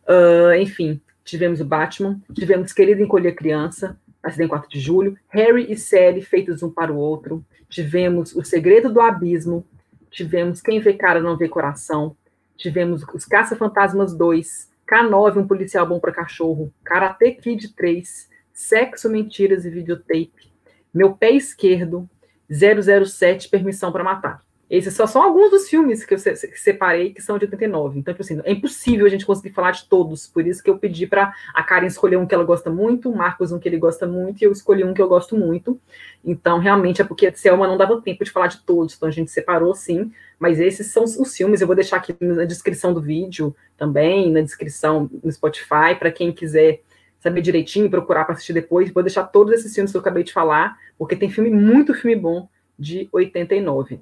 Uh, 0.07 0.53
enfim, 0.59 1.01
tivemos 1.23 1.61
o 1.61 1.65
Batman, 1.65 2.19
tivemos 2.33 2.73
Querido 2.73 3.01
Encolher 3.01 3.35
Criança, 3.35 3.97
Nascida 4.23 4.43
em 4.43 4.47
4 4.47 4.69
de 4.69 4.79
julho, 4.79 5.17
Harry 5.29 5.71
e 5.71 5.75
Sally 5.75 6.21
feitos 6.21 6.61
um 6.61 6.69
para 6.69 6.93
o 6.93 6.97
outro, 6.97 7.43
tivemos 7.71 8.35
O 8.35 8.43
Segredo 8.43 8.93
do 8.93 9.01
Abismo, 9.01 9.65
tivemos 10.11 10.61
Quem 10.61 10.79
Vê 10.79 10.93
Cara 10.93 11.21
Não 11.21 11.37
Vê 11.37 11.47
Coração, 11.47 12.15
tivemos 12.55 13.03
Os 13.13 13.25
Caça-Fantasmas 13.25 14.13
2, 14.13 14.69
K9, 14.87 15.37
Um 15.37 15.47
Policial 15.47 15.87
Bom 15.87 15.99
para 15.99 16.11
Cachorro, 16.11 16.71
Karate 16.83 17.31
Kid 17.31 17.73
3, 17.73 18.29
Sexo, 18.53 19.09
Mentiras 19.09 19.65
e 19.65 19.69
Videotape, 19.69 20.51
Meu 20.93 21.15
Pé 21.15 21.31
Esquerdo, 21.31 22.07
007, 22.49 23.49
Permissão 23.49 23.91
para 23.91 24.03
Matar. 24.03 24.41
Esses 24.71 24.93
só 24.93 25.05
são 25.05 25.21
alguns 25.21 25.51
dos 25.51 25.67
filmes 25.67 26.05
que 26.05 26.13
eu 26.13 26.17
separei 26.17 27.11
que 27.13 27.21
são 27.21 27.37
de 27.37 27.43
89. 27.43 27.99
Então, 27.99 28.13
tipo 28.13 28.23
assim, 28.23 28.39
é 28.45 28.53
impossível 28.53 29.05
a 29.05 29.09
gente 29.09 29.25
conseguir 29.25 29.53
falar 29.53 29.71
de 29.71 29.83
todos. 29.83 30.27
Por 30.27 30.47
isso 30.47 30.63
que 30.63 30.69
eu 30.69 30.77
pedi 30.77 31.05
para 31.05 31.33
a 31.53 31.61
Karen 31.61 31.87
escolher 31.87 32.15
um 32.15 32.25
que 32.25 32.33
ela 32.33 32.45
gosta 32.45 32.69
muito, 32.69 33.09
o 33.09 33.15
Marcos 33.17 33.51
um 33.51 33.59
que 33.59 33.67
ele 33.67 33.77
gosta 33.77 34.07
muito, 34.07 34.41
e 34.41 34.45
eu 34.45 34.51
escolhi 34.53 34.85
um 34.85 34.93
que 34.93 35.01
eu 35.01 35.09
gosto 35.09 35.35
muito. 35.35 35.77
Então, 36.23 36.57
realmente, 36.57 37.01
é 37.01 37.03
porque 37.03 37.27
a 37.27 37.33
Selma 37.33 37.67
não 37.67 37.77
dava 37.77 38.01
tempo 38.01 38.23
de 38.23 38.31
falar 38.31 38.47
de 38.47 38.61
todos. 38.61 38.95
Então, 38.95 39.09
a 39.09 39.11
gente 39.11 39.29
separou, 39.29 39.75
sim. 39.75 40.09
Mas 40.39 40.57
esses 40.57 40.87
são 40.87 41.03
os 41.03 41.35
filmes. 41.35 41.59
Eu 41.59 41.67
vou 41.67 41.75
deixar 41.75 41.97
aqui 41.97 42.15
na 42.21 42.45
descrição 42.45 42.93
do 42.93 43.01
vídeo 43.01 43.53
também, 43.75 44.31
na 44.31 44.39
descrição 44.39 45.11
no 45.21 45.29
Spotify, 45.33 45.95
para 45.99 46.13
quem 46.13 46.31
quiser 46.31 46.81
saber 47.19 47.41
direitinho, 47.41 47.89
procurar 47.89 48.23
para 48.23 48.35
assistir 48.35 48.53
depois. 48.53 48.89
Vou 48.89 49.03
deixar 49.03 49.25
todos 49.25 49.53
esses 49.53 49.75
filmes 49.75 49.91
que 49.91 49.97
eu 49.97 50.01
acabei 50.01 50.23
de 50.23 50.31
falar, 50.31 50.77
porque 50.97 51.17
tem 51.17 51.29
filme, 51.29 51.49
muito 51.49 51.93
filme 51.93 52.15
bom, 52.15 52.47
de 52.79 53.09
89. 53.11 53.99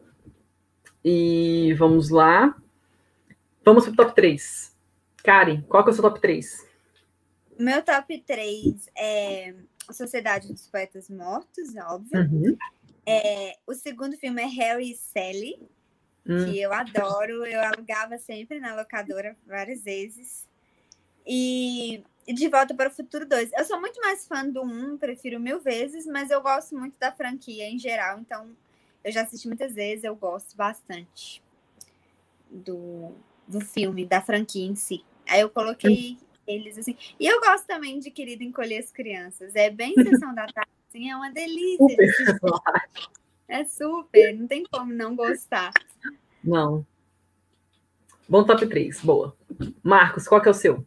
E 1.12 1.74
vamos 1.74 2.12
lá. 2.12 2.55
Vamos 3.66 3.86
para 3.86 3.93
o 3.93 3.95
top 3.95 4.14
3. 4.14 4.76
Karen, 5.24 5.62
qual 5.64 5.84
que 5.84 5.89
é 5.89 5.91
o 5.91 5.95
seu 5.95 6.03
top 6.03 6.22
3? 6.22 6.68
Meu 7.57 7.82
top 7.82 8.22
3 8.22 8.89
é 8.95 9.55
Sociedade 9.91 10.53
dos 10.53 10.68
Poetas 10.68 11.10
Mortos, 11.10 11.76
óbvio. 11.76 12.20
Uhum. 12.22 12.57
É, 13.07 13.57
o 13.66 13.74
segundo 13.74 14.16
filme 14.18 14.39
é 14.39 14.45
Harry 14.45 14.91
e 14.91 14.95
Sally, 14.95 15.60
uhum. 16.28 16.45
que 16.45 16.62
eu 16.62 16.72
adoro. 16.72 17.43
Eu 17.43 17.60
alugava 17.62 18.20
sempre 18.20 18.60
na 18.60 18.76
locadora 18.76 19.36
várias 19.47 19.84
vezes. 19.84 20.47
E 21.26 22.03
De 22.28 22.47
Volta 22.49 22.76
para 22.76 22.89
o 22.89 22.93
Futuro 22.93 23.26
2. 23.28 23.51
Eu 23.57 23.66
sou 23.66 23.82
muito 23.82 23.99
mais 23.99 24.28
fã 24.28 24.47
do 24.47 24.62
1, 24.62 24.99
prefiro 24.99 25.39
mil 25.39 25.60
vezes, 25.60 26.05
mas 26.05 26.30
eu 26.30 26.39
gosto 26.39 26.78
muito 26.78 26.99
da 26.99 27.12
franquia 27.12 27.68
em 27.68 27.80
geral, 27.80 28.20
então 28.20 28.55
eu 29.10 29.14
já 29.14 29.24
assisti 29.24 29.47
muitas 29.47 29.74
vezes, 29.74 30.03
eu 30.03 30.16
gosto 30.16 30.55
bastante 30.55 31.41
do, 32.49 33.12
do 33.47 33.60
filme, 33.60 34.05
da 34.05 34.22
franquia 34.22 34.66
em 34.66 34.76
si. 34.76 35.03
Aí 35.28 35.41
eu 35.41 35.49
coloquei 35.49 36.18
eles 36.47 36.78
assim. 36.78 36.95
E 37.20 37.28
eu 37.28 37.39
gosto 37.41 37.66
também 37.66 37.99
de 37.99 38.10
Querido 38.12 38.43
Encolher 38.43 38.80
as 38.80 38.91
Crianças. 38.91 39.55
É 39.55 39.70
bem 39.70 39.93
sessão 40.03 40.34
da 40.34 40.47
tarde, 40.47 40.72
assim, 40.88 41.10
é 41.10 41.16
uma 41.16 41.32
delícia. 41.32 41.97
é 43.47 43.66
super, 43.66 44.36
não 44.36 44.47
tem 44.47 44.64
como 44.72 44.93
não 44.93 45.16
gostar. 45.16 45.72
Não. 46.43 46.86
Bom 48.28 48.43
top 48.43 48.68
3, 48.68 49.01
boa. 49.01 49.36
Marcos, 49.84 50.28
qual 50.28 50.39
que 50.41 50.47
é 50.47 50.51
o 50.51 50.53
seu? 50.53 50.86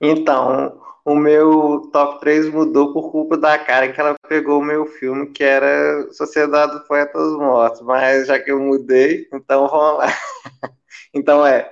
Então, 0.00 0.80
o 1.04 1.14
meu 1.14 1.90
top 1.92 2.20
3 2.20 2.48
mudou 2.50 2.92
por 2.92 3.10
culpa 3.10 3.36
da 3.36 3.58
cara 3.58 3.92
que 3.92 4.00
ela 4.00 4.14
pegou 4.28 4.60
o 4.60 4.64
meu 4.64 4.86
filme, 4.86 5.26
que 5.30 5.44
era 5.44 6.10
Sociedade 6.12 6.72
dos 6.72 6.86
Poetas 6.86 7.32
Mortos. 7.32 7.82
Mas 7.82 8.26
já 8.26 8.38
que 8.38 8.50
eu 8.50 8.60
mudei, 8.60 9.28
então 9.32 9.68
vamos 9.68 9.98
lá. 9.98 10.06
então 11.12 11.44
é 11.44 11.70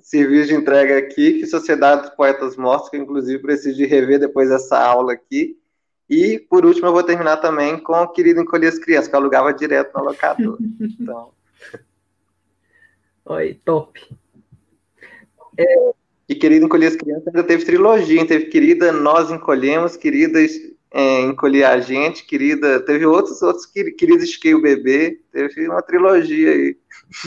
serviço 0.00 0.48
de 0.48 0.54
entrega 0.54 0.98
aqui, 0.98 1.40
que 1.40 1.46
Sociedade 1.46 2.02
dos 2.02 2.10
Poetas 2.10 2.56
Mortos, 2.56 2.88
que 2.88 2.96
eu, 2.96 3.02
inclusive 3.02 3.42
preciso 3.42 3.76
de 3.76 3.86
rever 3.86 4.20
depois 4.20 4.48
dessa 4.48 4.78
aula 4.78 5.12
aqui. 5.12 5.58
E, 6.08 6.38
por 6.38 6.64
último, 6.64 6.86
eu 6.86 6.92
vou 6.92 7.02
terminar 7.02 7.36
também 7.38 7.78
com 7.78 7.92
o 7.92 8.08
Querido 8.08 8.40
Encolher 8.40 8.68
as 8.68 8.78
Crianças, 8.78 9.08
que 9.08 9.14
eu 9.14 9.20
alugava 9.20 9.52
direto 9.52 9.96
no 9.96 10.04
locador. 10.04 10.58
Então... 10.80 11.32
Oi, 13.26 13.60
top. 13.62 14.00
É, 15.58 15.92
e 16.28 16.34
Querida 16.34 16.66
Encolher 16.66 16.88
as 16.88 16.96
Crianças 16.96 17.26
ainda 17.28 17.42
teve 17.42 17.64
trilogia, 17.64 18.26
teve 18.26 18.46
Querida 18.46 18.92
Nós 18.92 19.30
Encolhemos, 19.30 19.96
Querida 19.96 20.38
é, 20.90 21.20
Encolher 21.22 21.64
a 21.64 21.80
Gente, 21.80 22.24
querida. 22.24 22.80
Teve 22.80 23.06
outros, 23.06 23.42
outros 23.42 23.66
queridos 23.66 24.24
Esquei 24.24 24.54
o 24.54 24.62
Bebê. 24.62 25.20
Teve 25.32 25.68
uma 25.68 25.82
trilogia 25.82 26.50
aí. 26.50 26.76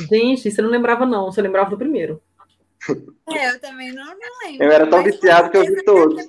Gente, 0.10 0.50
você 0.52 0.62
não 0.62 0.70
lembrava, 0.70 1.06
não. 1.06 1.32
Você 1.32 1.42
lembrava 1.42 1.70
do 1.70 1.78
primeiro. 1.78 2.22
É, 3.30 3.52
eu 3.52 3.60
também 3.60 3.92
não, 3.92 4.06
não 4.06 4.40
lembro. 4.44 4.66
Eu 4.66 4.72
era 4.72 4.88
tão 4.88 5.04
viciado 5.04 5.50
que 5.52 5.58
eu 5.58 5.66
vi 5.66 5.84
todos. 5.84 6.28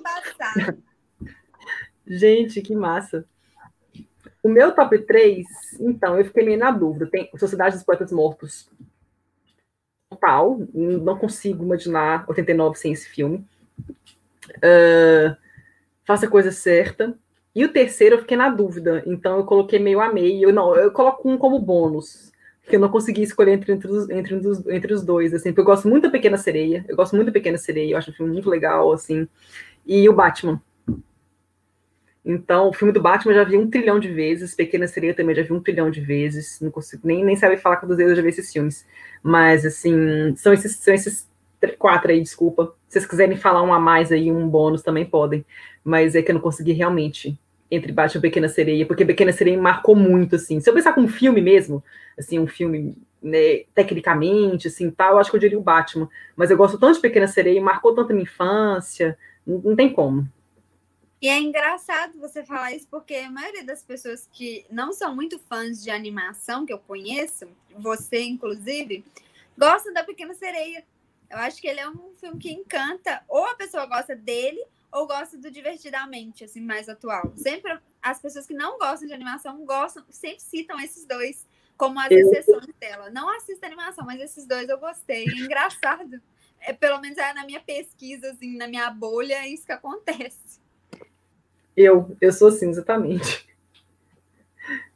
Gente, 2.05 2.61
que 2.61 2.75
massa. 2.75 3.25
O 4.43 4.49
meu 4.49 4.75
top 4.75 4.99
3, 4.99 5.45
então, 5.79 6.17
eu 6.19 6.25
fiquei 6.25 6.43
meio 6.43 6.59
na 6.59 6.69
dúvida. 6.69 7.07
Tem 7.09 7.29
Sociedade 7.37 7.75
dos 7.75 7.83
Poetas 7.85 8.11
Mortos. 8.11 8.69
Total. 10.13 10.59
Não 10.73 11.17
consigo 11.17 11.63
imaginar 11.63 12.25
89 12.27 12.77
sem 12.77 12.93
esse 12.93 13.07
filme. 13.09 13.45
Uh, 14.57 15.35
faça 16.05 16.25
a 16.25 16.29
coisa 16.29 16.51
certa. 16.51 17.17
E 17.55 17.63
o 17.63 17.71
terceiro 17.71 18.15
eu 18.15 18.19
fiquei 18.19 18.35
na 18.35 18.49
dúvida, 18.49 19.03
então 19.05 19.37
eu 19.37 19.45
coloquei 19.45 19.77
meio 19.77 20.01
a 20.01 20.11
meio. 20.11 20.51
Não, 20.51 20.75
eu 20.75 20.91
coloco 20.91 21.29
um 21.29 21.37
como 21.37 21.59
bônus, 21.59 22.31
porque 22.61 22.77
eu 22.77 22.79
não 22.79 22.89
consegui 22.89 23.21
escolher 23.21 23.51
entre, 23.51 23.71
entre, 23.71 23.91
os, 23.91 24.09
entre, 24.09 24.41
entre 24.69 24.93
os 24.93 25.03
dois, 25.03 25.33
assim, 25.35 25.49
porque 25.49 25.61
eu 25.61 25.65
gosto 25.65 25.87
muito 25.87 26.03
da 26.03 26.09
Pequena 26.09 26.37
Sereia, 26.37 26.83
eu 26.87 26.95
gosto 26.95 27.15
muito 27.15 27.27
da 27.27 27.31
Pequena 27.31 27.57
Sereia, 27.57 27.91
eu 27.91 27.97
acho 27.97 28.09
um 28.09 28.13
filme 28.13 28.33
muito 28.33 28.49
legal, 28.49 28.91
assim, 28.91 29.27
e 29.85 30.09
o 30.09 30.13
Batman. 30.13 30.59
Então, 32.25 32.69
o 32.69 32.73
filme 32.73 32.93
do 32.93 33.01
Batman 33.01 33.33
eu 33.33 33.37
já 33.37 33.43
vi 33.43 33.57
um 33.57 33.69
trilhão 33.69 33.99
de 33.99 34.07
vezes, 34.07 34.55
Pequena 34.55 34.87
Sereia 34.87 35.13
também 35.13 35.35
já 35.35 35.43
vi 35.43 35.51
um 35.51 35.59
trilhão 35.59 35.91
de 35.91 35.99
vezes, 35.99 36.59
não 36.61 36.71
consigo 36.71 37.05
nem, 37.05 37.23
nem 37.23 37.35
saber 37.35 37.57
falar 37.57 37.77
quantas 37.77 37.97
vezes 37.97 38.11
eu 38.11 38.15
já 38.15 38.21
vi 38.21 38.29
esses 38.29 38.51
filmes. 38.51 38.85
Mas, 39.21 39.65
assim, 39.65 40.33
são 40.37 40.53
esses, 40.53 40.77
são 40.77 40.93
esses 40.93 41.29
quatro 41.77 42.11
aí, 42.11 42.21
desculpa. 42.21 42.75
Se 42.87 42.93
vocês 42.93 43.05
quiserem 43.05 43.37
falar 43.37 43.63
um 43.63 43.73
a 43.73 43.79
mais 43.79 44.11
aí, 44.11 44.31
um 44.31 44.47
bônus 44.47 44.81
também 44.81 45.05
podem. 45.05 45.45
Mas 45.83 46.15
é 46.15 46.21
que 46.21 46.31
eu 46.31 46.35
não 46.35 46.41
consegui 46.41 46.71
realmente 46.71 47.37
entre 47.69 47.91
Batman 47.91 48.19
e 48.19 48.21
Pequena 48.21 48.47
Sereia, 48.47 48.85
porque 48.85 49.05
Pequena 49.05 49.31
Sereia 49.31 49.59
marcou 49.59 49.95
muito, 49.95 50.35
assim. 50.35 50.59
Se 50.59 50.69
eu 50.69 50.73
pensar 50.73 50.93
como 50.93 51.07
um 51.07 51.09
filme 51.09 51.41
mesmo, 51.41 51.83
assim, 52.17 52.39
um 52.39 52.47
filme 52.47 52.95
né, 53.21 53.63
tecnicamente, 53.73 54.67
assim, 54.67 54.91
tal, 54.91 55.13
eu 55.13 55.17
acho 55.17 55.29
que 55.31 55.35
eu 55.35 55.41
diria 55.41 55.57
o 55.57 55.63
Batman. 55.63 56.07
Mas 56.35 56.51
eu 56.51 56.57
gosto 56.57 56.77
tanto 56.77 56.95
de 56.95 57.01
Pequena 57.01 57.27
Sereia, 57.27 57.61
marcou 57.61 57.95
tanto 57.95 58.11
a 58.11 58.13
minha 58.13 58.23
infância, 58.23 59.17
não, 59.45 59.59
não 59.59 59.75
tem 59.75 59.91
como. 59.91 60.27
E 61.23 61.29
é 61.29 61.39
engraçado 61.39 62.19
você 62.19 62.43
falar 62.43 62.73
isso, 62.73 62.85
porque 62.91 63.15
a 63.15 63.31
maioria 63.31 63.63
das 63.63 63.81
pessoas 63.81 64.27
que 64.29 64.65
não 64.69 64.91
são 64.91 65.15
muito 65.15 65.39
fãs 65.39 65.81
de 65.81 65.89
animação, 65.89 66.65
que 66.65 66.73
eu 66.73 66.79
conheço, 66.79 67.47
você 67.77 68.23
inclusive, 68.23 69.05
gostam 69.57 69.93
da 69.93 70.03
Pequena 70.03 70.33
Sereia. 70.33 70.85
Eu 71.29 71.37
acho 71.37 71.61
que 71.61 71.67
ele 71.69 71.79
é 71.79 71.87
um 71.87 72.13
filme 72.19 72.37
que 72.37 72.51
encanta, 72.51 73.23
ou 73.29 73.45
a 73.45 73.55
pessoa 73.55 73.85
gosta 73.85 74.13
dele, 74.13 74.61
ou 74.91 75.07
gosta 75.07 75.37
do 75.37 75.49
Divertidamente, 75.49 76.43
assim, 76.43 76.59
mais 76.59 76.89
atual. 76.89 77.31
Sempre 77.37 77.79
as 78.01 78.21
pessoas 78.21 78.45
que 78.45 78.53
não 78.53 78.77
gostam 78.77 79.07
de 79.07 79.13
animação 79.13 79.65
gostam, 79.65 80.03
sempre 80.09 80.41
citam 80.41 80.77
esses 80.81 81.05
dois 81.05 81.47
como 81.77 82.01
as 82.01 82.11
exceções 82.11 82.67
dela. 82.81 83.09
Não 83.09 83.33
assisto 83.33 83.65
animação, 83.65 84.05
mas 84.05 84.19
esses 84.19 84.45
dois 84.45 84.67
eu 84.67 84.77
gostei. 84.77 85.23
É 85.23 85.37
engraçado. 85.39 86.21
É, 86.59 86.73
pelo 86.73 86.99
menos 86.99 87.17
é 87.17 87.33
na 87.33 87.45
minha 87.45 87.61
pesquisa, 87.61 88.29
assim, 88.31 88.57
na 88.57 88.67
minha 88.67 88.89
bolha, 88.89 89.35
é 89.35 89.47
isso 89.47 89.65
que 89.65 89.71
acontece. 89.71 90.61
Eu, 91.75 92.15
eu 92.21 92.31
sou 92.31 92.49
assim, 92.49 92.69
exatamente. 92.69 93.47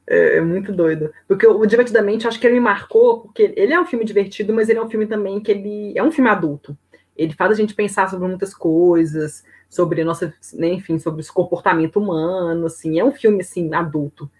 É, 0.09 0.37
é, 0.37 0.41
muito 0.41 0.71
doido. 0.71 1.11
Porque 1.27 1.45
o 1.45 1.65
Divertidamente, 1.65 2.25
acho 2.25 2.39
que 2.39 2.47
ele 2.47 2.53
me 2.53 2.61
marcou, 2.61 3.23
porque 3.23 3.53
ele 3.57 3.73
é 3.73 3.81
um 3.81 3.85
filme 3.85 4.05
divertido, 4.05 4.53
mas 4.53 4.69
ele 4.69 4.79
é 4.79 4.81
um 4.81 4.89
filme 4.89 5.05
também 5.05 5.41
que 5.41 5.51
ele 5.51 5.91
é 5.97 6.01
um 6.01 6.13
filme 6.13 6.29
adulto. 6.29 6.77
Ele 7.13 7.33
faz 7.33 7.51
a 7.51 7.55
gente 7.55 7.75
pensar 7.75 8.09
sobre 8.09 8.25
muitas 8.25 8.53
coisas, 8.53 9.43
sobre 9.69 10.05
nossa, 10.05 10.33
né, 10.53 10.69
enfim, 10.69 10.97
sobre 10.97 11.19
esse 11.19 11.33
comportamento 11.33 11.97
humano, 11.97 12.67
assim, 12.67 12.97
é 12.97 13.03
um 13.03 13.11
filme, 13.11 13.41
assim, 13.41 13.73
adulto. 13.73 14.31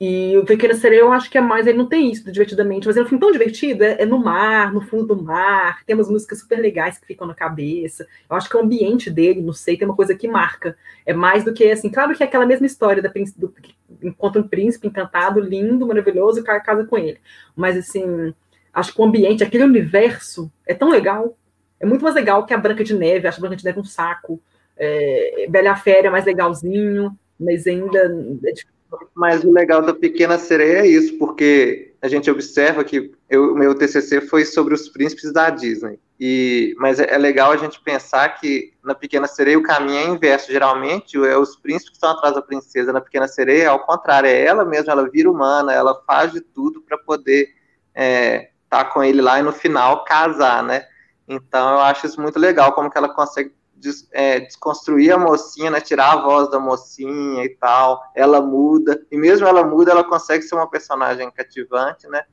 E 0.00 0.38
o 0.38 0.44
Pequena 0.44 0.74
Sereia, 0.74 1.00
eu 1.00 1.12
acho 1.12 1.28
que 1.28 1.36
é 1.36 1.40
mais, 1.40 1.66
ele 1.66 1.76
não 1.76 1.88
tem 1.88 2.12
isso 2.12 2.24
do 2.24 2.30
divertidamente, 2.30 2.86
mas 2.86 2.96
é 2.96 3.02
um 3.02 3.04
filme 3.04 3.18
tão 3.18 3.32
divertido, 3.32 3.82
é, 3.82 3.96
é, 4.02 4.06
no 4.06 4.16
mar, 4.16 4.72
no 4.72 4.80
fundo 4.80 5.12
do 5.12 5.20
mar, 5.20 5.84
tem 5.84 5.96
umas 5.96 6.08
músicas 6.08 6.38
super 6.38 6.60
legais 6.60 6.98
que 6.98 7.06
ficam 7.06 7.26
na 7.26 7.34
cabeça. 7.34 8.06
Eu 8.30 8.36
acho 8.36 8.48
que 8.48 8.56
o 8.56 8.60
ambiente 8.60 9.10
dele, 9.10 9.42
não 9.42 9.52
sei, 9.52 9.76
tem 9.76 9.88
uma 9.88 9.96
coisa 9.96 10.14
que 10.14 10.28
marca. 10.28 10.76
É 11.04 11.12
mais 11.12 11.42
do 11.42 11.52
que 11.52 11.68
assim, 11.68 11.90
claro 11.90 12.14
que 12.14 12.22
é 12.22 12.26
aquela 12.26 12.46
mesma 12.46 12.64
história 12.66 13.02
da 13.02 13.10
do, 13.36 13.52
encontra 14.00 14.40
um 14.40 14.46
príncipe 14.46 14.86
encantado, 14.86 15.40
lindo, 15.40 15.84
maravilhoso, 15.84 16.38
e 16.38 16.42
casa 16.44 16.84
com 16.84 16.96
ele. 16.96 17.18
Mas 17.56 17.76
assim, 17.76 18.32
acho 18.72 18.94
que 18.94 19.00
o 19.00 19.04
ambiente, 19.04 19.42
aquele 19.42 19.64
universo 19.64 20.50
é 20.64 20.74
tão 20.74 20.90
legal. 20.90 21.36
É 21.80 21.86
muito 21.86 22.02
mais 22.02 22.14
legal 22.14 22.46
que 22.46 22.54
a 22.54 22.58
Branca 22.58 22.84
de 22.84 22.94
Neve, 22.94 23.26
acho 23.26 23.38
a 23.38 23.40
Branca 23.40 23.56
de 23.56 23.64
Neve 23.64 23.80
um 23.80 23.84
saco. 23.84 24.40
É, 24.76 25.46
Bela 25.48 25.74
Fera 25.74 26.06
é 26.06 26.10
mais 26.10 26.24
legalzinho, 26.24 27.18
mas 27.38 27.66
ainda 27.66 27.98
é 28.44 28.52
difícil 28.52 28.77
mas 29.14 29.44
o 29.44 29.52
legal 29.52 29.82
da 29.82 29.94
Pequena 29.94 30.38
Sereia 30.38 30.80
é 30.80 30.86
isso, 30.86 31.18
porque 31.18 31.94
a 32.00 32.08
gente 32.08 32.30
observa 32.30 32.84
que 32.84 33.12
o 33.32 33.54
meu 33.54 33.74
TCC 33.74 34.20
foi 34.20 34.44
sobre 34.44 34.74
os 34.74 34.88
príncipes 34.88 35.32
da 35.32 35.50
Disney. 35.50 35.98
E, 36.20 36.74
mas 36.78 36.98
é, 36.98 37.14
é, 37.14 37.18
legal 37.18 37.52
a 37.52 37.56
gente 37.56 37.80
pensar 37.80 38.28
que 38.40 38.72
na 38.82 38.94
Pequena 38.94 39.26
Sereia 39.26 39.58
o 39.58 39.62
caminho 39.62 39.98
é 39.98 40.04
inverso. 40.06 40.50
Geralmente 40.50 41.16
é 41.16 41.36
os 41.36 41.56
príncipes 41.56 41.90
que 41.90 41.96
estão 41.96 42.10
atrás 42.10 42.34
da 42.34 42.42
princesa. 42.42 42.92
Na 42.92 43.00
Pequena 43.00 43.28
Sereia, 43.28 43.70
ao 43.70 43.80
contrário, 43.80 44.28
é 44.28 44.44
ela 44.44 44.64
mesma, 44.64 44.92
ela 44.92 45.08
vira 45.08 45.30
humana, 45.30 45.72
ela 45.72 46.00
faz 46.06 46.32
de 46.32 46.40
tudo 46.40 46.80
para 46.80 46.98
poder 46.98 47.42
estar 47.42 47.54
é, 47.94 48.50
tá 48.68 48.84
com 48.84 49.02
ele 49.02 49.20
lá 49.20 49.38
e 49.38 49.42
no 49.42 49.52
final 49.52 50.04
casar, 50.04 50.62
né? 50.62 50.86
Então 51.28 51.74
eu 51.74 51.80
acho 51.80 52.06
isso 52.06 52.20
muito 52.20 52.38
legal, 52.38 52.72
como 52.72 52.90
que 52.90 52.96
ela 52.96 53.08
consegue 53.08 53.52
des, 53.78 54.08
é, 54.12 54.40
desconstruir 54.40 55.12
a 55.12 55.18
mocinha, 55.18 55.70
né, 55.70 55.80
tirar 55.80 56.12
a 56.12 56.22
voz 56.22 56.50
da 56.50 56.58
mocinha 56.58 57.44
e 57.44 57.48
tal, 57.50 58.02
ela 58.14 58.40
muda, 58.40 59.00
e 59.10 59.16
mesmo 59.16 59.46
ela 59.46 59.64
muda, 59.64 59.92
ela 59.92 60.04
consegue 60.04 60.42
ser 60.42 60.54
uma 60.54 60.68
personagem 60.68 61.30
cativante, 61.30 62.06
né, 62.08 62.24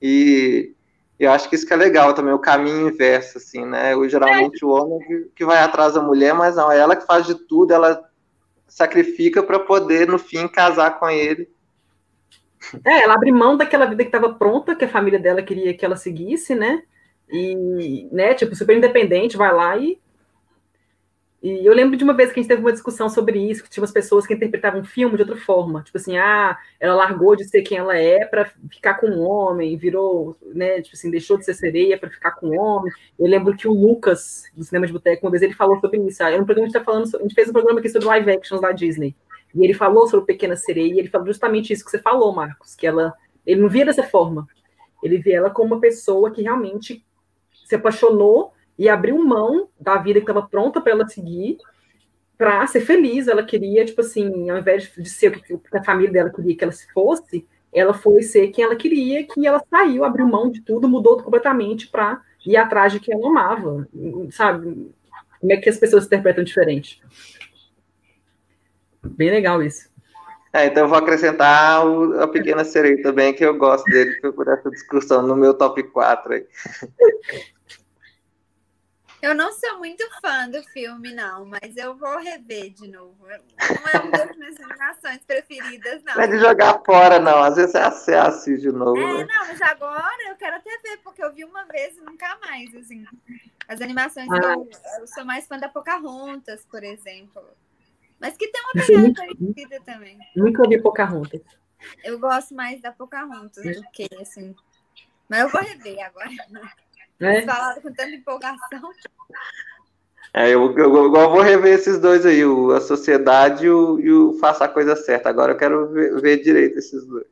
e 0.00 0.74
eu 1.18 1.30
acho 1.30 1.48
que 1.48 1.54
isso 1.54 1.66
que 1.66 1.72
é 1.72 1.76
legal 1.76 2.14
também, 2.14 2.32
o 2.32 2.38
caminho 2.38 2.88
inverso, 2.88 3.38
assim, 3.38 3.64
né, 3.64 3.94
o, 3.94 4.08
geralmente 4.08 4.64
o 4.64 4.70
homem 4.70 4.98
que, 5.00 5.30
que 5.36 5.44
vai 5.44 5.58
atrás 5.58 5.94
da 5.94 6.00
mulher, 6.00 6.34
mas 6.34 6.56
não, 6.56 6.70
é 6.70 6.78
ela 6.78 6.96
que 6.96 7.06
faz 7.06 7.26
de 7.26 7.34
tudo, 7.34 7.72
ela 7.72 8.02
sacrifica 8.66 9.42
para 9.42 9.58
poder, 9.58 10.08
no 10.08 10.18
fim, 10.18 10.48
casar 10.48 10.98
com 10.98 11.08
ele. 11.10 11.48
É, 12.86 13.02
ela 13.02 13.14
abre 13.14 13.30
mão 13.30 13.56
daquela 13.56 13.86
vida 13.86 14.02
que 14.02 14.08
estava 14.08 14.34
pronta, 14.34 14.74
que 14.74 14.84
a 14.84 14.88
família 14.88 15.18
dela 15.18 15.42
queria 15.42 15.76
que 15.76 15.84
ela 15.84 15.96
seguisse, 15.96 16.54
né, 16.54 16.82
e, 17.28 18.08
né, 18.12 18.34
tipo, 18.34 18.54
super 18.54 18.76
independente, 18.76 19.36
vai 19.36 19.52
lá 19.52 19.76
e 19.76 20.00
e 21.42 21.66
eu 21.66 21.74
lembro 21.74 21.96
de 21.96 22.04
uma 22.04 22.14
vez 22.14 22.30
que 22.30 22.38
a 22.38 22.42
gente 22.42 22.48
teve 22.48 22.62
uma 22.62 22.70
discussão 22.70 23.08
sobre 23.08 23.36
isso, 23.36 23.64
que 23.64 23.68
tinha 23.68 23.82
umas 23.82 23.90
pessoas 23.90 24.24
que 24.24 24.32
interpretavam 24.32 24.80
um 24.80 24.84
filme 24.84 25.16
de 25.16 25.22
outra 25.22 25.36
forma. 25.36 25.82
Tipo 25.82 25.98
assim, 25.98 26.16
ah, 26.16 26.56
ela 26.78 26.94
largou 26.94 27.34
de 27.34 27.44
ser 27.44 27.62
quem 27.62 27.78
ela 27.78 27.98
é 27.98 28.24
para 28.24 28.44
ficar 28.70 28.94
com 28.94 29.08
um 29.08 29.22
homem, 29.22 29.76
virou, 29.76 30.36
né, 30.54 30.80
tipo 30.80 30.94
assim, 30.94 31.10
deixou 31.10 31.36
de 31.36 31.44
ser 31.44 31.54
sereia 31.54 31.98
para 31.98 32.08
ficar 32.08 32.30
com 32.32 32.46
um 32.46 32.60
homem. 32.60 32.92
Eu 33.18 33.26
lembro 33.26 33.56
que 33.56 33.66
o 33.66 33.72
Lucas, 33.72 34.44
do 34.56 34.62
Cinema 34.62 34.86
de 34.86 34.92
Boteco, 34.92 35.26
uma 35.26 35.32
vez 35.32 35.42
ele 35.42 35.52
falou 35.52 35.80
sobre 35.80 35.98
isso. 36.06 36.22
Ah, 36.22 36.28
um 36.28 36.44
programa 36.44 36.62
a 36.62 36.68
gente 36.68 36.72
tá 36.74 36.84
falando, 36.84 37.10
a 37.16 37.22
gente 37.22 37.34
fez 37.34 37.48
um 37.48 37.52
programa 37.52 37.80
aqui 37.80 37.88
sobre 37.88 38.06
live 38.06 38.30
actions 38.30 38.60
da 38.60 38.70
Disney. 38.70 39.16
E 39.52 39.64
ele 39.64 39.74
falou 39.74 40.06
sobre 40.06 40.26
Pequena 40.26 40.54
Sereia, 40.54 40.94
e 40.94 40.98
ele 41.00 41.08
falou 41.08 41.26
justamente 41.26 41.72
isso 41.72 41.84
que 41.84 41.90
você 41.90 41.98
falou, 41.98 42.32
Marcos, 42.32 42.76
que 42.76 42.86
ela, 42.86 43.12
ele 43.44 43.60
não 43.60 43.68
via 43.68 43.84
dessa 43.84 44.04
forma. 44.04 44.46
Ele 45.02 45.18
vê 45.18 45.32
ela 45.32 45.50
como 45.50 45.74
uma 45.74 45.80
pessoa 45.80 46.30
que 46.30 46.42
realmente 46.42 47.04
se 47.66 47.74
apaixonou 47.74 48.52
e 48.82 48.88
abriu 48.88 49.16
mão 49.16 49.68
da 49.78 49.96
vida 49.96 50.18
que 50.18 50.28
estava 50.28 50.42
pronta 50.42 50.80
para 50.80 50.90
ela 50.90 51.08
seguir 51.08 51.56
para 52.36 52.66
ser 52.66 52.80
feliz. 52.80 53.28
Ela 53.28 53.44
queria, 53.44 53.84
tipo 53.84 54.00
assim, 54.00 54.50
ao 54.50 54.58
invés 54.58 54.90
de 54.98 55.08
ser 55.08 55.40
o 55.50 55.60
que 55.60 55.76
a 55.76 55.84
família 55.84 56.10
dela 56.10 56.30
queria 56.30 56.56
que 56.56 56.64
ela 56.64 56.72
se 56.72 56.92
fosse, 56.92 57.46
ela 57.72 57.94
foi 57.94 58.22
ser 58.22 58.48
quem 58.48 58.64
ela 58.64 58.74
queria, 58.74 59.24
que 59.24 59.46
ela 59.46 59.62
saiu, 59.70 60.04
abriu 60.04 60.26
mão 60.26 60.50
de 60.50 60.62
tudo, 60.62 60.88
mudou 60.88 61.22
completamente 61.22 61.86
para 61.86 62.20
ir 62.44 62.56
atrás 62.56 62.92
de 62.92 62.98
quem 62.98 63.14
ela 63.14 63.28
amava, 63.28 63.86
sabe? 64.32 64.92
Como 65.38 65.52
é 65.52 65.56
que 65.58 65.68
as 65.68 65.78
pessoas 65.78 66.06
interpretam 66.06 66.42
diferente? 66.42 67.00
Bem 69.00 69.30
legal 69.30 69.62
isso. 69.62 69.92
É, 70.52 70.66
então 70.66 70.82
eu 70.82 70.88
vou 70.88 70.98
acrescentar 70.98 71.86
o, 71.86 72.20
a 72.20 72.26
Pequena 72.26 72.64
Sereia 72.64 73.00
também, 73.00 73.32
que 73.32 73.46
eu 73.46 73.56
gosto 73.56 73.84
dele, 73.84 74.20
por 74.32 74.48
essa 74.48 74.68
discussão 74.70 75.22
no 75.22 75.36
meu 75.36 75.54
top 75.54 75.84
4 75.84 76.32
aí. 76.32 76.46
Eu 79.22 79.36
não 79.36 79.52
sou 79.52 79.78
muito 79.78 80.04
fã 80.20 80.50
do 80.50 80.60
filme, 80.64 81.14
não, 81.14 81.46
mas 81.46 81.76
eu 81.76 81.96
vou 81.96 82.18
rever 82.18 82.70
de 82.70 82.88
novo. 82.88 83.16
Não 83.20 83.30
é 83.30 84.02
uma 84.02 84.10
das 84.10 84.36
minhas 84.36 84.60
animações 84.60 85.20
preferidas, 85.24 86.02
não. 86.02 86.16
Não 86.16 86.22
é 86.22 86.26
de 86.26 86.38
jogar 86.40 86.82
fora, 86.84 87.20
não. 87.20 87.40
Às 87.40 87.54
vezes 87.54 87.70
você 87.70 88.14
assiste 88.14 88.62
de 88.62 88.72
novo. 88.72 88.98
É, 88.98 89.18
né? 89.18 89.28
não, 89.32 89.46
mas 89.46 89.62
agora 89.62 90.28
eu 90.28 90.34
quero 90.34 90.56
até 90.56 90.76
ver, 90.78 90.96
porque 91.04 91.22
eu 91.22 91.32
vi 91.32 91.44
uma 91.44 91.64
vez 91.66 91.96
e 91.96 92.00
nunca 92.00 92.36
mais, 92.44 92.74
assim. 92.74 93.04
As 93.68 93.80
animações, 93.80 94.28
ah. 94.28 94.54
eu, 94.54 94.68
eu, 94.98 95.06
sou 95.06 95.24
mais 95.24 95.46
fã 95.46 95.56
da 95.56 95.68
Pocahontas, 95.68 96.66
por 96.66 96.82
exemplo. 96.82 97.44
Mas 98.18 98.36
que 98.36 98.48
tem 98.48 98.60
uma 98.60 98.84
pegada 98.84 99.14
parecida 99.14 99.80
também. 99.86 100.18
Nunca 100.34 100.68
vi 100.68 100.82
Pocahontas. 100.82 101.42
Eu 102.02 102.18
gosto 102.18 102.56
mais 102.56 102.80
da 102.80 102.90
Pocahontas 102.90 103.64
do 103.64 103.82
que, 103.92 104.08
assim. 104.20 104.52
Mas 105.28 105.42
eu 105.42 105.48
vou 105.48 105.60
rever 105.60 106.04
agora. 106.04 106.28
Né? 107.22 107.42
Falaram 107.42 107.80
com 107.80 107.92
tanta 107.92 108.10
empolgação. 108.10 108.90
É, 110.34 110.48
eu, 110.48 110.76
eu, 110.76 110.96
eu, 110.96 111.10
vou 111.12 111.40
rever 111.40 111.74
esses 111.74 112.00
dois 112.00 112.26
aí, 112.26 112.44
o, 112.44 112.72
a 112.72 112.80
sociedade 112.80 113.66
e 113.66 113.70
o, 113.70 114.00
e 114.00 114.10
o 114.10 114.32
Faça 114.40 114.64
a 114.64 114.68
Coisa 114.68 114.96
Certa. 114.96 115.28
Agora 115.28 115.52
eu 115.52 115.56
quero 115.56 115.88
ver, 115.92 116.20
ver 116.20 116.42
direito 116.42 116.78
esses 116.78 117.06
dois. 117.06 117.26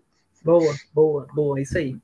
Boa, 0.44 0.74
boa, 0.94 1.26
boa, 1.34 1.60
isso 1.60 1.76
aí. 1.76 1.96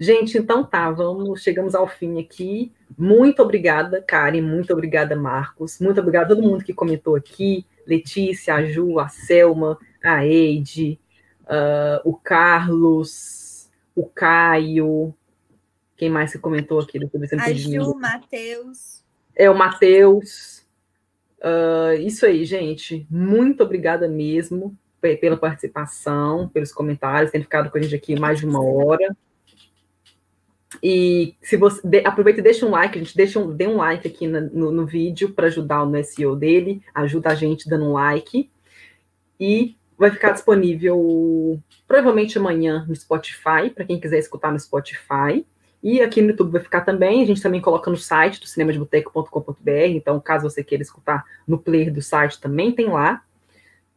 Gente, 0.00 0.38
então 0.38 0.64
tá, 0.64 0.90
vamos, 0.90 1.42
chegamos 1.42 1.74
ao 1.74 1.86
fim 1.86 2.18
aqui. 2.18 2.72
Muito 2.96 3.42
obrigada, 3.42 4.00
Karen, 4.00 4.40
muito 4.40 4.72
obrigada, 4.72 5.14
Marcos, 5.14 5.78
muito 5.80 6.00
obrigada 6.00 6.26
a 6.26 6.28
todo 6.28 6.42
mundo 6.42 6.64
que 6.64 6.72
comentou 6.72 7.14
aqui, 7.14 7.66
Letícia, 7.86 8.54
a 8.54 8.64
Ju, 8.64 8.98
a 8.98 9.08
Selma, 9.08 9.78
a 10.02 10.24
Eide, 10.24 10.98
uh, 11.42 12.08
o 12.08 12.14
Carlos, 12.14 13.68
o 13.94 14.06
Caio, 14.06 15.14
quem 15.96 16.10
mais 16.10 16.32
que 16.32 16.38
comentou 16.38 16.80
aqui? 16.80 16.98
a 16.98 17.52
Ju, 17.84 17.98
Matheus. 17.98 19.04
É, 19.34 19.50
o 19.50 19.56
Matheus. 19.56 20.64
Uh, 21.38 22.00
isso 22.00 22.24
aí, 22.26 22.44
gente. 22.44 23.06
Muito 23.10 23.62
obrigada 23.62 24.08
mesmo 24.08 24.76
pela 25.00 25.36
participação, 25.36 26.48
pelos 26.48 26.72
comentários, 26.72 27.30
tem 27.30 27.40
ficado 27.40 27.70
com 27.70 27.78
a 27.78 27.80
gente 27.80 27.94
aqui 27.94 28.18
mais 28.18 28.40
de 28.40 28.46
uma 28.46 28.60
hora. 28.60 29.16
E 30.82 31.36
se 31.40 31.56
você 31.56 31.86
de, 31.86 31.98
aproveita 32.04 32.40
e 32.40 32.42
deixa 32.42 32.66
um 32.66 32.70
like, 32.70 32.98
a 32.98 33.02
gente 33.02 33.16
deixa 33.16 33.38
um, 33.38 33.54
dê 33.54 33.68
um 33.68 33.76
like 33.76 34.08
aqui 34.08 34.26
no, 34.26 34.40
no, 34.40 34.72
no 34.72 34.86
vídeo 34.86 35.32
para 35.32 35.46
ajudar 35.46 35.86
no 35.86 36.02
SEO 36.02 36.34
dele, 36.34 36.82
ajuda 36.94 37.30
a 37.30 37.34
gente 37.34 37.68
dando 37.68 37.84
um 37.84 37.92
like. 37.92 38.50
E 39.38 39.76
vai 39.96 40.10
ficar 40.10 40.32
disponível 40.32 41.60
provavelmente 41.86 42.36
amanhã 42.36 42.84
no 42.88 42.96
Spotify, 42.96 43.70
para 43.72 43.84
quem 43.84 44.00
quiser 44.00 44.18
escutar 44.18 44.52
no 44.52 44.58
Spotify. 44.58 45.46
E 45.88 46.02
aqui 46.02 46.20
no 46.20 46.30
YouTube 46.30 46.50
vai 46.50 46.60
ficar 46.60 46.80
também. 46.80 47.22
A 47.22 47.24
gente 47.24 47.40
também 47.40 47.60
coloca 47.60 47.88
no 47.88 47.96
site 47.96 48.40
do 48.40 48.46
cinemadeboteco.com.br. 48.48 49.70
Então, 49.90 50.18
caso 50.18 50.50
você 50.50 50.64
queira 50.64 50.82
escutar 50.82 51.24
no 51.46 51.56
player 51.56 51.92
do 51.92 52.02
site, 52.02 52.40
também 52.40 52.72
tem 52.72 52.88
lá. 52.88 53.24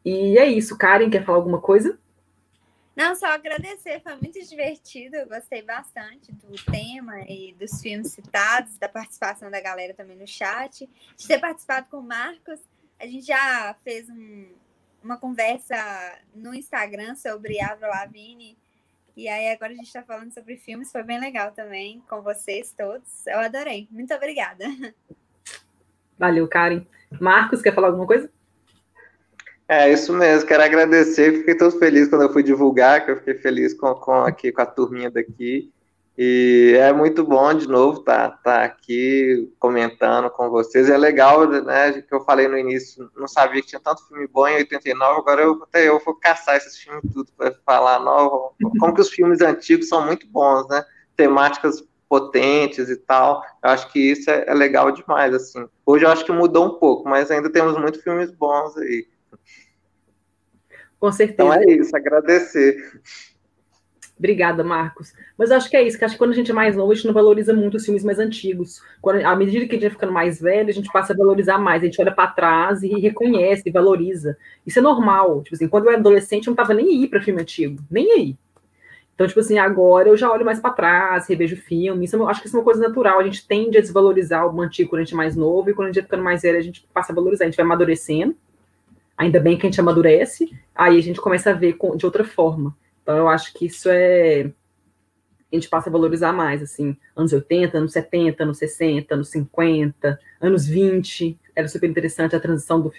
E 0.06 0.38
é 0.38 0.46
isso. 0.46 0.78
Karen, 0.78 1.10
quer 1.10 1.26
falar 1.26 1.40
alguma 1.40 1.60
coisa? 1.60 1.98
Não, 2.96 3.16
só 3.16 3.26
agradecer, 3.26 4.02
foi 4.02 4.16
muito 4.18 4.40
divertido, 4.48 5.16
eu 5.16 5.28
gostei 5.28 5.64
bastante 5.64 6.32
do 6.32 6.64
tema 6.64 7.22
e 7.22 7.56
dos 7.58 7.82
filmes 7.82 8.12
citados, 8.12 8.78
da 8.78 8.88
participação 8.88 9.50
da 9.50 9.60
galera 9.60 9.96
também 9.96 10.16
no 10.16 10.28
chat, 10.28 10.88
de 11.18 11.28
ter 11.28 11.40
participado 11.40 11.88
com 11.90 11.98
o 11.98 12.04
Marcos. 12.04 12.60
A 13.00 13.08
gente 13.08 13.26
já 13.26 13.76
fez 13.84 14.08
um, 14.10 14.46
uma 15.04 15.18
conversa 15.18 15.76
no 16.36 16.54
Instagram 16.54 17.16
sobre 17.16 17.60
Avril 17.60 17.90
Lavigne, 17.90 18.56
e 19.20 19.28
aí 19.28 19.50
agora 19.50 19.74
a 19.74 19.76
gente 19.76 19.88
está 19.88 20.02
falando 20.02 20.34
sobre 20.34 20.56
filmes, 20.56 20.94
foi 20.94 21.04
bem 21.04 21.20
legal 21.20 21.52
também 21.52 22.02
com 22.10 22.22
vocês 22.22 22.72
todos. 22.72 23.28
Eu 23.28 23.40
adorei. 23.40 23.86
Muito 23.92 24.14
obrigada. 24.14 24.64
Valeu, 26.18 26.48
Karen. 26.48 26.86
Marcos, 27.20 27.62
quer 27.62 27.76
falar 27.76 27.88
alguma 27.88 28.08
coisa? 28.08 28.32
É, 29.68 29.92
isso 29.92 30.14
mesmo, 30.14 30.48
quero 30.48 30.64
agradecer, 30.64 31.40
fiquei 31.40 31.54
todo 31.54 31.78
feliz 31.78 32.08
quando 32.08 32.22
eu 32.22 32.32
fui 32.32 32.42
divulgar, 32.42 33.04
que 33.04 33.12
eu 33.12 33.18
fiquei 33.18 33.36
feliz 33.36 33.74
com, 33.74 33.94
com 33.94 34.14
aqui 34.14 34.54
com 34.54 34.62
a 34.62 34.66
turminha 34.66 35.12
daqui. 35.12 35.70
E 36.22 36.76
é 36.78 36.92
muito 36.92 37.24
bom 37.24 37.54
de 37.54 37.66
novo 37.66 38.02
estar 38.02 38.32
tá, 38.32 38.38
tá 38.44 38.64
aqui 38.66 39.50
comentando 39.58 40.30
com 40.30 40.50
vocês. 40.50 40.90
É 40.90 40.98
legal, 40.98 41.48
né? 41.48 42.02
Que 42.02 42.14
eu 42.14 42.20
falei 42.26 42.46
no 42.46 42.58
início, 42.58 43.10
não 43.16 43.26
sabia 43.26 43.62
que 43.62 43.70
tinha 43.70 43.80
tanto 43.80 44.06
filme 44.06 44.28
bom 44.28 44.46
em 44.46 44.58
89, 44.58 45.18
agora 45.18 45.44
eu 45.44 45.64
até 45.64 45.88
eu 45.88 45.98
vou 46.04 46.14
caçar 46.16 46.58
esses 46.58 46.78
filmes 46.78 47.04
tudo 47.14 47.32
para 47.38 47.54
falar 47.66 48.00
novo. 48.00 48.54
Como 48.82 48.94
que 48.94 49.00
os 49.00 49.10
filmes 49.10 49.40
antigos 49.40 49.88
são 49.88 50.06
muito 50.06 50.28
bons, 50.28 50.68
né? 50.68 50.84
Temáticas 51.16 51.82
potentes 52.10 52.90
e 52.90 52.98
tal. 52.98 53.42
Eu 53.64 53.70
acho 53.70 53.90
que 53.90 54.12
isso 54.12 54.30
é, 54.30 54.44
é 54.46 54.54
legal 54.54 54.92
demais, 54.92 55.34
assim. 55.34 55.66
Hoje 55.86 56.04
eu 56.04 56.10
acho 56.10 56.26
que 56.26 56.34
mudou 56.34 56.66
um 56.66 56.80
pouco, 56.80 57.08
mas 57.08 57.32
ainda 57.32 57.50
temos 57.50 57.78
muitos 57.78 58.04
filmes 58.04 58.30
bons 58.30 58.76
aí. 58.76 59.08
Com 61.00 61.14
certeza. 61.14 61.50
Então 61.50 61.54
é 61.54 61.64
isso, 61.64 61.96
agradecer. 61.96 63.02
Obrigada, 64.20 64.66
Marcos. 64.66 65.14
Mas 65.38 65.50
acho 65.50 65.70
que 65.70 65.78
é 65.78 65.82
isso, 65.82 65.98
que 65.98 66.04
acho 66.04 66.16
que 66.16 66.18
quando 66.20 66.32
a 66.32 66.36
gente 66.36 66.52
é 66.52 66.54
mais 66.54 66.76
novo, 66.76 66.92
a 66.92 66.96
gente 66.96 67.08
não 67.08 67.14
valoriza 67.14 67.54
muito 67.54 67.78
os 67.78 67.86
filmes 67.86 68.04
mais 68.04 68.20
antigos. 68.20 68.82
Quando, 69.02 69.26
à 69.26 69.34
medida 69.34 69.66
que 69.66 69.72
a 69.72 69.76
gente 69.76 69.84
vai 69.84 69.90
ficando 69.92 70.12
mais 70.12 70.42
velho, 70.42 70.70
a 70.70 70.74
gente 70.74 70.92
passa 70.92 71.14
a 71.14 71.16
valorizar 71.16 71.58
mais, 71.58 71.82
a 71.82 71.86
gente 71.86 72.02
olha 72.02 72.12
para 72.12 72.30
trás 72.30 72.84
e 72.84 72.90
reconhece, 73.00 73.64
e 73.66 73.72
valoriza. 73.72 74.38
Isso 74.68 74.78
é 74.78 74.82
normal. 74.82 75.42
Tipo 75.44 75.56
assim, 75.56 75.70
quando 75.70 75.86
eu 75.86 75.92
era 75.92 76.00
adolescente, 76.00 76.48
eu 76.48 76.52
não 76.52 76.56
tava 76.56 76.74
nem 76.74 76.88
aí 76.88 77.08
para 77.08 77.22
filme 77.22 77.42
antigo, 77.42 77.82
nem 77.90 78.12
aí. 78.12 78.38
Então, 79.16 79.26
tipo 79.26 79.40
assim, 79.40 79.58
agora 79.58 80.10
eu 80.10 80.18
já 80.18 80.30
olho 80.30 80.46
mais 80.46 80.60
para 80.60 80.74
trás, 80.74 81.28
revejo 81.28 81.56
filme. 81.56 82.04
Isso, 82.04 82.22
acho 82.28 82.42
que 82.42 82.48
isso 82.48 82.58
é 82.58 82.60
uma 82.60 82.66
coisa 82.66 82.82
natural. 82.82 83.20
A 83.20 83.24
gente 83.24 83.48
tende 83.48 83.78
a 83.78 83.82
desvalorizar 83.82 84.46
o 84.46 84.62
antigo 84.62 84.90
quando 84.90 85.02
a 85.02 85.04
gente 85.06 85.14
é 85.14 85.18
mais 85.18 85.36
novo, 85.36 85.70
e 85.70 85.74
quando 85.74 85.88
a 85.88 85.92
gente 85.92 86.02
vai 86.02 86.04
ficando 86.04 86.24
mais 86.24 86.42
velho, 86.42 86.58
a 86.58 86.62
gente 86.62 86.86
passa 86.94 87.14
a 87.14 87.16
valorizar. 87.16 87.46
A 87.46 87.48
gente 87.48 87.58
vai 87.58 87.66
amadurecendo 87.66 88.36
ainda 89.18 89.38
bem 89.38 89.58
que 89.58 89.68
a 89.68 89.70
gente 89.70 89.82
amadurece, 89.82 90.50
aí 90.74 90.98
a 90.98 91.02
gente 91.02 91.20
começa 91.20 91.50
a 91.50 91.54
ver 91.54 91.78
de 91.98 92.06
outra 92.06 92.24
forma. 92.24 92.74
Então, 93.10 93.18
eu 93.18 93.28
acho 93.28 93.56
que 93.56 93.66
isso 93.66 93.90
é. 93.90 94.52
A 95.52 95.56
gente 95.56 95.68
passa 95.68 95.90
a 95.90 95.92
valorizar 95.92 96.32
mais, 96.32 96.62
assim, 96.62 96.96
anos 97.16 97.34
80, 97.34 97.76
anos 97.76 97.92
70, 97.92 98.44
anos 98.44 98.60
60, 98.60 99.16
anos 99.16 99.30
50, 99.30 100.20
anos 100.40 100.68
20. 100.68 101.40
Era 101.56 101.68
super 101.68 101.90
interessante 101.90 102.36
a 102.36 102.40
transição 102.40 102.80
do, 102.80 102.94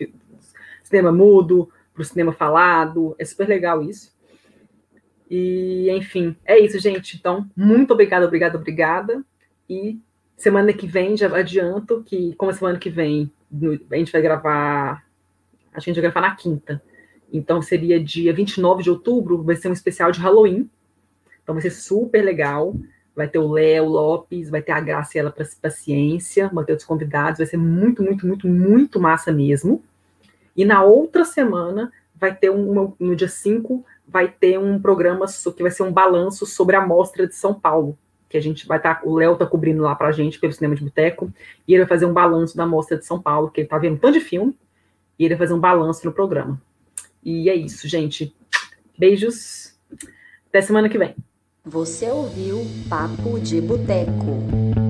cinema 0.83 1.13
mudo 1.13 1.71
para 1.95 2.03
o 2.03 2.05
cinema 2.05 2.33
falado. 2.33 3.15
É 3.21 3.25
super 3.25 3.47
legal 3.47 3.85
isso. 3.85 4.13
E, 5.31 5.89
enfim, 5.93 6.35
é 6.45 6.59
isso, 6.59 6.81
gente. 6.81 7.17
Então, 7.17 7.49
muito 7.57 7.93
obrigada, 7.93 8.27
obrigada, 8.27 8.59
obrigada. 8.59 9.25
E 9.69 10.01
semana 10.37 10.73
que 10.73 10.89
vem, 10.89 11.17
já 11.17 11.33
adianto 11.37 12.03
que, 12.05 12.35
como 12.35 12.51
a 12.51 12.55
semana 12.55 12.81
que 12.81 12.91
vem 12.91 13.31
a 13.93 13.97
gente 13.97 14.11
vai 14.11 14.23
gravar 14.23 15.05
a 15.73 15.79
gente 15.79 16.01
vai 16.01 16.11
gravar 16.11 16.21
na 16.21 16.35
quinta. 16.35 16.83
Então 17.33 17.63
seria 17.63 18.03
dia 18.03 18.33
29 18.33 18.83
de 18.83 18.91
outubro, 18.91 19.43
vai 19.43 19.57
ser 19.57 19.69
um 19.69 19.73
especial 19.73 20.11
de 20.11 20.21
Halloween. 20.21 20.69
Então 21.43 21.55
vai 21.55 21.63
ser 21.63 21.71
super 21.71 22.23
legal. 22.23 22.75
Vai 23.15 23.29
ter 23.29 23.39
o 23.39 23.51
Léo 23.51 23.87
Lopes, 23.87 24.49
vai 24.49 24.63
ter 24.63 24.73
a 24.73 24.81
Graciela 24.81 25.31
para 25.31 25.71
ciência, 25.71 26.49
vai 26.53 26.65
ter 26.65 26.73
outros 26.73 26.87
convidados, 26.87 27.39
vai 27.39 27.47
ser 27.47 27.57
muito, 27.57 28.03
muito, 28.03 28.27
muito, 28.27 28.49
muito 28.49 29.01
massa 29.01 29.33
mesmo. 29.33 29.83
E 30.57 30.65
na 30.65 30.83
outra 30.83 31.25
semana 31.25 31.93
vai 32.15 32.35
ter 32.35 32.51
um, 32.51 32.95
no 32.99 33.17
dia 33.17 33.29
5, 33.29 33.85
vai 34.07 34.29
ter 34.29 34.59
um 34.59 34.81
programa 34.81 35.27
que 35.27 35.63
vai 35.63 35.71
ser 35.71 35.83
um 35.83 35.93
balanço 35.93 36.45
sobre 36.45 36.77
a 36.77 36.87
mostra 36.87 37.27
de 37.27 37.35
São 37.35 37.55
Paulo, 37.55 37.97
que 38.29 38.37
a 38.37 38.41
gente 38.41 38.67
vai 38.67 38.79
estar, 38.79 38.97
tá, 38.97 39.01
o 39.05 39.15
Léo 39.17 39.37
tá 39.37 39.47
cobrindo 39.47 39.83
lá 39.83 39.95
pra 39.95 40.13
gente 40.13 40.39
pelo 40.39 40.53
cinema 40.53 40.75
de 40.75 40.85
boteco, 40.85 41.33
e 41.67 41.73
ele 41.73 41.85
vai 41.85 41.89
fazer 41.89 42.07
um 42.07 42.13
balanço 42.13 42.57
da 42.57 42.67
mostra 42.67 42.99
de 42.99 43.07
São 43.07 43.21
Paulo, 43.21 43.51
que 43.51 43.61
ele 43.61 43.69
tá 43.69 43.79
vendo 43.79 43.95
um 43.95 43.99
tanto 43.99 44.19
de 44.19 44.21
filme, 44.21 44.57
e 45.19 45.25
ele 45.25 45.35
vai 45.35 45.47
fazer 45.47 45.55
um 45.55 45.61
balanço 45.61 46.05
no 46.05 46.13
programa. 46.13 46.61
E 47.25 47.49
é 47.49 47.55
isso, 47.55 47.89
gente. 47.89 48.35
Beijos. 48.99 49.75
Até 50.49 50.61
semana 50.61 50.89
que 50.89 50.99
vem. 50.99 51.15
Você 51.65 52.09
ouviu 52.11 52.67
Papo 52.89 53.39
de 53.39 53.61
Boteco. 53.61 54.90